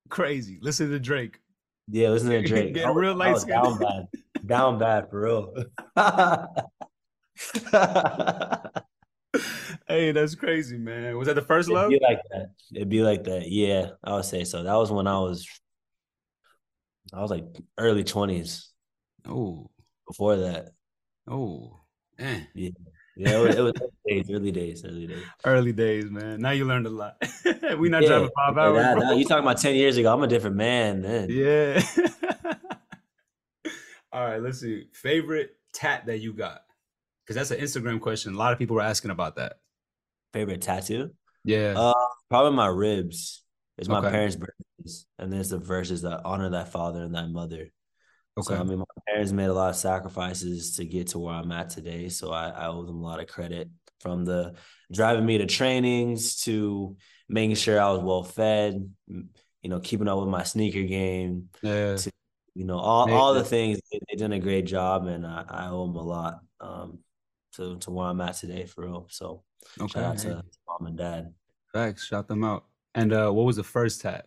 crazy. 0.10 0.58
Listen 0.62 0.90
to 0.90 1.00
Drake. 1.00 1.38
Yeah, 1.92 2.10
listen 2.10 2.30
to 2.30 2.42
Drake. 2.42 2.74
Getting 2.74 2.88
I 2.88 2.92
was- 2.92 3.02
real 3.02 3.22
I 3.22 3.32
was 3.34 3.44
down 3.44 3.78
bad. 3.78 4.08
Down 4.46 4.80
bad 4.80 5.10
for 5.12 5.22
real. 5.22 5.54
Hey, 9.88 10.12
that's 10.12 10.36
crazy, 10.36 10.78
man. 10.78 11.18
Was 11.18 11.28
that 11.28 11.36
the 11.36 11.42
first 11.42 11.70
love? 11.70 11.92
It'd 11.92 12.00
be 12.00 12.06
like 12.06 12.22
that. 12.32 12.52
It'd 12.74 12.90
be 12.90 13.02
like 13.04 13.24
that. 13.26 13.50
Yeah, 13.50 13.92
I 14.04 14.14
would 14.16 14.26
say 14.26 14.44
so. 14.44 14.64
That 14.64 14.74
was 14.76 14.92
when 14.92 15.08
I 15.08 15.20
was, 15.20 15.48
I 17.14 17.22
was 17.22 17.30
like 17.32 17.46
early 17.78 18.04
twenties. 18.04 18.70
Oh, 19.28 19.70
Before 20.08 20.38
that, 20.38 20.70
oh, 21.28 21.80
man. 22.18 22.48
yeah, 22.56 22.70
it 23.18 23.38
was, 23.38 23.56
it 23.56 23.62
was 23.62 23.74
early 23.82 23.92
days, 24.22 24.32
early 24.32 24.52
days, 24.52 24.86
early 24.86 25.08
days. 25.08 25.24
Early 25.46 25.72
days, 25.74 26.06
man. 26.10 26.40
Now 26.42 26.52
you 26.52 26.66
learned 26.66 26.88
a 26.88 26.90
lot. 26.90 27.16
we 27.78 27.90
not 27.90 28.02
Yeah, 28.02 28.08
driving 28.10 28.30
five 28.36 28.58
hours. 28.58 28.76
that- 28.78 28.98
bro. 28.98 29.08
that- 29.10 29.18
you 29.18 29.26
talking 29.26 29.44
about 29.44 29.58
10 29.60 29.76
years 29.76 29.98
ago. 29.98 30.12
I'm 30.14 30.24
a 30.24 30.28
different 30.28 30.56
man 30.56 31.02
then. 31.02 31.30
Yeah. 31.30 31.84
All 34.12 34.26
right, 34.26 34.42
let's 34.42 34.60
see. 34.62 34.88
Favorite 34.94 35.52
tat 35.74 36.06
that 36.08 36.20
you 36.20 36.34
got? 36.34 36.62
Because 37.30 37.48
that's 37.48 37.76
an 37.76 37.84
Instagram 37.84 38.02
question. 38.02 38.34
A 38.34 38.38
lot 38.38 38.54
of 38.54 38.58
people 38.58 38.76
were 38.76 38.82
asking 38.82 39.12
about 39.12 39.36
that. 39.36 39.58
Favorite 40.34 40.62
tattoo? 40.62 41.12
Yeah. 41.44 41.76
Uh, 41.78 41.94
probably 42.28 42.54
my 42.58 42.66
ribs. 42.66 43.44
It's 43.78 43.88
my 43.88 44.00
Okay. 44.00 44.10
parents' 44.10 44.36
birthdays. 44.36 45.06
And 45.20 45.32
then 45.32 45.40
it's 45.40 45.50
the 45.50 45.60
verses 45.60 46.02
that 46.02 46.22
honor 46.26 46.50
thy 46.50 46.64
father 46.64 47.04
and 47.04 47.14
thy 47.14 47.28
mother. 47.28 47.70
okay. 48.36 48.48
So, 48.48 48.56
I 48.56 48.64
mean, 48.64 48.80
my 48.80 48.86
parents 49.08 49.32
made 49.32 49.46
a 49.46 49.54
lot 49.54 49.70
of 49.70 49.76
sacrifices 49.76 50.76
to 50.78 50.86
get 50.86 51.10
to 51.10 51.20
where 51.20 51.36
I'm 51.36 51.52
at 51.52 51.70
today. 51.70 52.10
So 52.10 52.32
I, 52.32 52.50
I 52.50 52.68
owe 52.70 52.84
them 52.84 52.96
a 52.96 53.04
lot 53.06 53.20
of 53.20 53.28
credit 53.28 53.70
from 54.00 54.26
the 54.26 54.56
driving 54.92 55.24
me 55.28 55.38
to 55.38 55.46
trainings 55.46 56.42
to 56.46 56.98
making 57.28 57.58
sure 57.58 57.80
I 57.80 57.92
was 57.92 58.02
well 58.02 58.24
fed, 58.24 58.92
you 59.08 59.70
know, 59.70 59.80
keeping 59.80 60.08
up 60.08 60.18
with 60.18 60.30
my 60.30 60.42
sneaker 60.42 60.82
game, 60.82 61.50
yeah. 61.62 61.96
to- 61.96 62.12
you 62.56 62.66
know, 62.66 62.80
all, 62.80 63.10
all 63.14 63.34
the 63.36 63.44
things. 63.44 63.80
They, 63.92 64.00
they 64.10 64.16
did 64.16 64.34
a 64.34 64.40
great 64.40 64.66
job 64.66 65.06
and 65.06 65.28
I, 65.28 65.46
I 65.48 65.68
owe 65.70 65.86
them 65.86 65.96
a 65.96 66.02
lot 66.02 66.40
um, 66.60 67.00
to, 67.60 67.78
to 67.78 67.92
where 67.92 68.08
I'm 68.08 68.22
at 68.22 68.36
today 68.36 68.66
for 68.66 68.86
real. 68.86 69.08
So 69.10 69.44
Okay. 69.80 70.00
shout 70.00 70.04
out 70.04 70.18
hey, 70.18 70.30
to 70.30 70.44
mom 70.68 70.88
and 70.88 70.98
dad. 70.98 71.34
Facts. 71.74 72.06
Shout 72.06 72.28
them 72.28 72.44
out. 72.44 72.66
And 72.96 73.14
uh, 73.14 73.30
what 73.32 73.46
was 73.46 73.58
the 73.58 73.64
first 73.64 74.02
tat? 74.02 74.26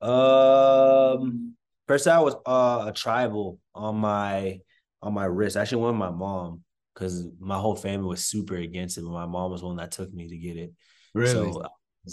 Um, 0.00 1.54
first 1.88 2.06
I 2.06 2.20
was 2.20 2.34
uh 2.44 2.84
a 2.88 2.92
tribal 2.92 3.58
on 3.74 3.96
my 3.96 4.60
on 5.02 5.14
my 5.14 5.24
wrist. 5.24 5.56
Actually, 5.56 5.82
one 5.82 5.90
of 5.90 5.96
my 5.96 6.10
mom 6.10 6.62
because 6.92 7.26
my 7.40 7.58
whole 7.58 7.74
family 7.74 8.06
was 8.06 8.24
super 8.24 8.56
against 8.56 8.98
it, 8.98 9.02
but 9.02 9.10
my 9.10 9.26
mom 9.26 9.50
was 9.50 9.62
one 9.62 9.76
that 9.76 9.92
took 9.92 10.12
me 10.12 10.28
to 10.28 10.36
get 10.36 10.56
it. 10.56 10.72
Really? 11.14 11.52
So 11.52 11.62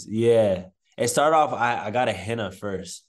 yeah, 0.06 0.66
it 0.96 1.08
started 1.08 1.36
off. 1.36 1.52
I 1.52 1.86
I 1.86 1.90
got 1.90 2.08
a 2.08 2.12
henna 2.12 2.50
first, 2.50 3.04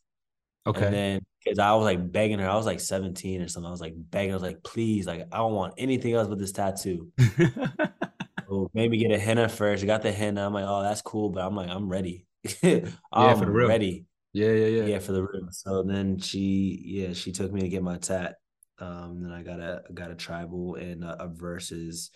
okay. 0.67 0.85
and 0.85 0.93
then 0.93 1.25
because 1.43 1.59
I 1.59 1.73
was 1.73 1.83
like 1.83 2.11
begging 2.11 2.39
her, 2.39 2.49
I 2.49 2.55
was 2.55 2.65
like 2.65 2.79
seventeen 2.79 3.41
or 3.41 3.47
something. 3.47 3.67
I 3.67 3.71
was 3.71 3.81
like 3.81 3.93
begging. 3.95 4.31
I 4.31 4.35
was 4.35 4.43
like, 4.43 4.63
please, 4.63 5.05
like 5.05 5.27
I 5.31 5.37
don't 5.37 5.53
want 5.53 5.73
anything 5.77 6.13
else 6.13 6.27
but 6.27 6.39
this 6.39 6.51
tattoo. 6.51 7.11
So 8.53 8.69
maybe 8.73 8.97
get 8.97 9.11
a 9.11 9.17
henna 9.17 9.49
first. 9.49 9.83
I 9.83 9.87
got 9.87 10.03
the 10.03 10.11
henna. 10.11 10.45
I'm 10.45 10.53
like, 10.53 10.65
oh, 10.67 10.83
that's 10.83 11.01
cool, 11.01 11.29
but 11.29 11.43
I'm 11.43 11.55
like, 11.55 11.69
I'm 11.69 11.89
ready. 11.89 12.27
I'm 13.11 13.37
for 13.39 13.45
the 13.45 13.51
real. 13.51 13.67
ready. 13.67 14.05
yeah, 14.31 14.51
yeah, 14.51 14.67
yeah. 14.67 14.85
Yeah, 14.85 14.99
for 14.99 15.11
the 15.11 15.23
rib. 15.23 15.51
So 15.51 15.81
then 15.81 16.19
she, 16.19 16.81
yeah, 16.85 17.13
she 17.13 17.31
took 17.31 17.51
me 17.51 17.61
to 17.61 17.69
get 17.69 17.81
my 17.81 17.97
tat. 17.97 18.35
Um, 18.77 19.23
then 19.23 19.31
I 19.31 19.41
got 19.41 19.59
a 19.59 19.81
got 19.93 20.11
a 20.11 20.15
tribal 20.15 20.75
and 20.75 21.03
a, 21.03 21.23
a 21.23 21.27
versus. 21.27 22.11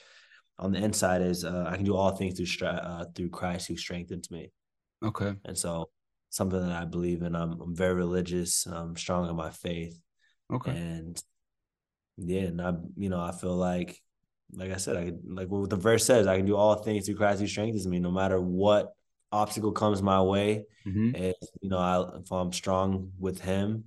On 0.60 0.72
the 0.72 0.80
inside 0.80 1.22
is 1.22 1.44
uh, 1.44 1.66
I 1.68 1.76
can 1.76 1.86
do 1.86 1.96
all 1.96 2.16
things 2.16 2.36
through 2.40 2.68
uh, 2.68 3.06
through 3.16 3.30
Christ 3.30 3.68
who 3.68 3.78
strengthens 3.78 4.30
me. 4.30 4.52
Okay. 5.04 5.36
And 5.46 5.58
so 5.58 5.90
something 6.30 6.60
that 6.60 6.82
I 6.82 6.86
believe 6.86 7.22
in. 7.22 7.36
I'm, 7.36 7.60
I'm 7.62 7.76
very 7.76 7.94
religious. 7.94 8.66
I'm 8.66 8.96
strong 8.96 9.30
in 9.30 9.36
my 9.36 9.50
faith. 9.50 10.00
Okay. 10.54 10.72
And 10.72 11.22
yeah, 12.18 12.42
and 12.42 12.62
I 12.62 12.74
you 12.96 13.10
know 13.10 13.20
I 13.20 13.32
feel 13.32 13.56
like 13.56 14.02
like 14.54 14.72
I 14.72 14.78
said 14.78 14.98
I 14.98 15.14
like 15.26 15.50
what 15.50 15.70
the 15.70 15.76
verse 15.76 16.06
says 16.06 16.26
I 16.26 16.38
can 16.38 16.46
do 16.46 16.56
all 16.56 16.76
things 16.76 17.06
through 17.06 17.16
Christ 17.16 17.42
who 17.42 17.48
strengthens 17.48 17.88
me. 17.88 18.00
No 18.00 18.12
matter 18.12 18.40
what 18.40 18.94
obstacle 19.32 19.72
comes 19.72 20.02
my 20.02 20.22
way, 20.22 20.66
mm-hmm. 20.86 21.16
and 21.16 21.36
you 21.62 21.70
know 21.70 21.78
I 21.78 22.18
if 22.20 22.32
I'm 22.32 22.54
strong 22.54 23.12
with 23.20 23.42
Him, 23.42 23.86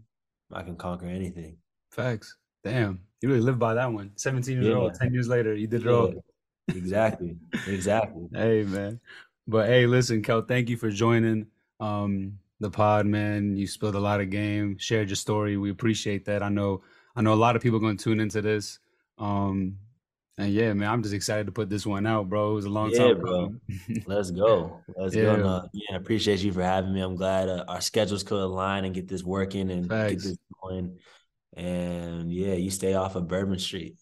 I 0.53 0.62
can 0.62 0.77
conquer 0.77 1.07
anything. 1.07 1.57
Facts. 1.91 2.37
Damn, 2.62 3.01
you 3.21 3.29
really 3.31 3.41
live 3.41 3.59
by 3.59 3.75
that 3.75 3.91
one. 3.91 4.12
17 4.17 4.57
years 4.57 4.67
yeah. 4.67 4.75
old, 4.75 4.95
10 4.95 5.15
years 5.15 5.29
later, 5.29 5.55
you 5.55 5.67
did 5.67 5.81
it 5.81 5.87
yeah. 5.87 5.93
all. 5.93 6.25
Exactly. 6.69 7.37
exactly. 7.67 8.29
hey, 8.35 8.65
man. 8.65 9.01
But 9.47 9.67
hey, 9.67 9.87
listen, 9.87 10.23
Kel, 10.23 10.43
thank 10.43 10.69
you 10.69 10.77
for 10.77 10.91
joining 10.91 11.47
um, 11.81 12.39
the 12.61 12.70
pod, 12.70 13.07
man. 13.07 13.57
You 13.57 13.66
spilled 13.66 13.94
a 13.94 14.01
lot 14.01 14.20
of 14.20 14.31
game, 14.31 14.77
shared 14.78 15.09
your 15.09 15.16
story. 15.16 15.57
We 15.57 15.70
appreciate 15.70 16.24
that. 16.27 16.43
I 16.43 16.48
know, 16.48 16.82
I 17.16 17.23
know 17.23 17.32
a 17.32 17.35
lot 17.35 17.57
of 17.57 17.62
people 17.62 17.78
are 17.78 17.81
going 17.81 17.97
to 17.97 18.05
tune 18.05 18.20
into 18.20 18.43
this. 18.43 18.78
Um, 19.19 19.77
and 20.39 20.52
yeah, 20.52 20.73
man, 20.73 20.89
I'm 20.89 21.02
just 21.02 21.15
excited 21.15 21.47
to 21.47 21.52
put 21.52 21.69
this 21.69 21.85
one 21.85 22.07
out, 22.07 22.28
bro. 22.28 22.52
It 22.52 22.55
was 22.55 22.65
a 22.65 22.70
long 22.70 22.90
yeah, 22.90 22.98
time, 22.98 23.20
bro. 23.20 23.55
Let's 24.07 24.31
go. 24.31 24.81
Let's 24.97 25.15
yeah. 25.15 25.24
go. 25.24 25.36
No, 25.36 25.69
yeah, 25.73 25.97
appreciate 25.97 26.40
you 26.40 26.52
for 26.52 26.62
having 26.62 26.94
me. 26.94 27.01
I'm 27.01 27.16
glad 27.16 27.48
uh, 27.48 27.65
our 27.69 27.81
schedules 27.81 28.23
could 28.23 28.40
align 28.40 28.86
and 28.86 28.94
get 28.94 29.07
this 29.07 29.23
working 29.23 29.70
and 29.70 29.89
Thanks. 29.89 30.23
get 30.23 30.28
this 30.31 30.39
going. 30.62 30.98
And 31.55 32.32
yeah, 32.32 32.55
you 32.55 32.70
stay 32.70 32.94
off 32.94 33.16
of 33.16 33.28
Bourbon 33.28 33.59
Street. 33.59 33.97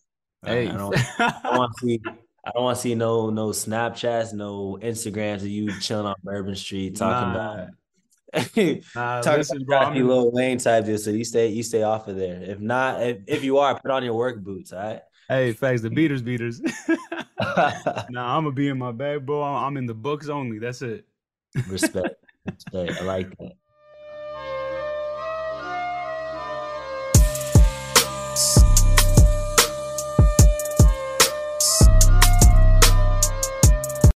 Hey, 0.44 0.68
I 0.68 0.76
don't, 0.76 0.94
I 1.20 1.40
don't 1.42 1.58
want 1.58 1.72
to 1.80 1.86
see. 1.86 2.00
I 2.44 2.50
don't 2.52 2.64
want 2.64 2.76
to 2.76 2.82
see 2.82 2.94
no 2.94 3.30
no 3.30 3.48
Snapchats, 3.48 4.32
no 4.32 4.78
Instagrams 4.80 5.36
of 5.36 5.48
you 5.48 5.78
chilling 5.80 6.06
on 6.06 6.14
Bourbon 6.22 6.54
Street 6.54 6.96
talking 6.96 7.32
nah. 7.32 7.52
about. 7.52 7.68
nah, 8.94 9.20
talking 9.22 9.38
listen, 9.38 9.62
about 9.62 9.94
bro, 9.94 10.02
Lil 10.02 10.32
Wayne 10.32 10.58
type 10.58 10.84
this, 10.84 11.04
so 11.04 11.10
you 11.10 11.24
stay 11.24 11.48
you 11.48 11.62
stay 11.62 11.82
off 11.82 12.08
of 12.08 12.16
there. 12.16 12.40
If 12.42 12.60
not, 12.60 13.02
if, 13.02 13.18
if 13.26 13.44
you 13.44 13.58
are, 13.58 13.78
put 13.78 13.90
on 13.90 14.04
your 14.04 14.14
work 14.14 14.42
boots. 14.42 14.72
All 14.72 14.80
right. 14.80 15.02
Hey, 15.28 15.52
facts. 15.52 15.82
The 15.82 15.90
beaters, 15.90 16.22
beaters. 16.22 16.60
nah, 17.38 18.36
I'm 18.36 18.44
gonna 18.44 18.52
be 18.52 18.68
in 18.68 18.78
my 18.78 18.92
bag, 18.92 19.26
bro. 19.26 19.42
I'm 19.42 19.76
in 19.76 19.86
the 19.86 19.94
books 19.94 20.28
only. 20.28 20.58
That's 20.58 20.82
it. 20.82 21.06
Respect. 21.68 22.14
Respect. 22.46 23.00
I 23.00 23.04
like 23.04 23.36
that. 23.38 23.52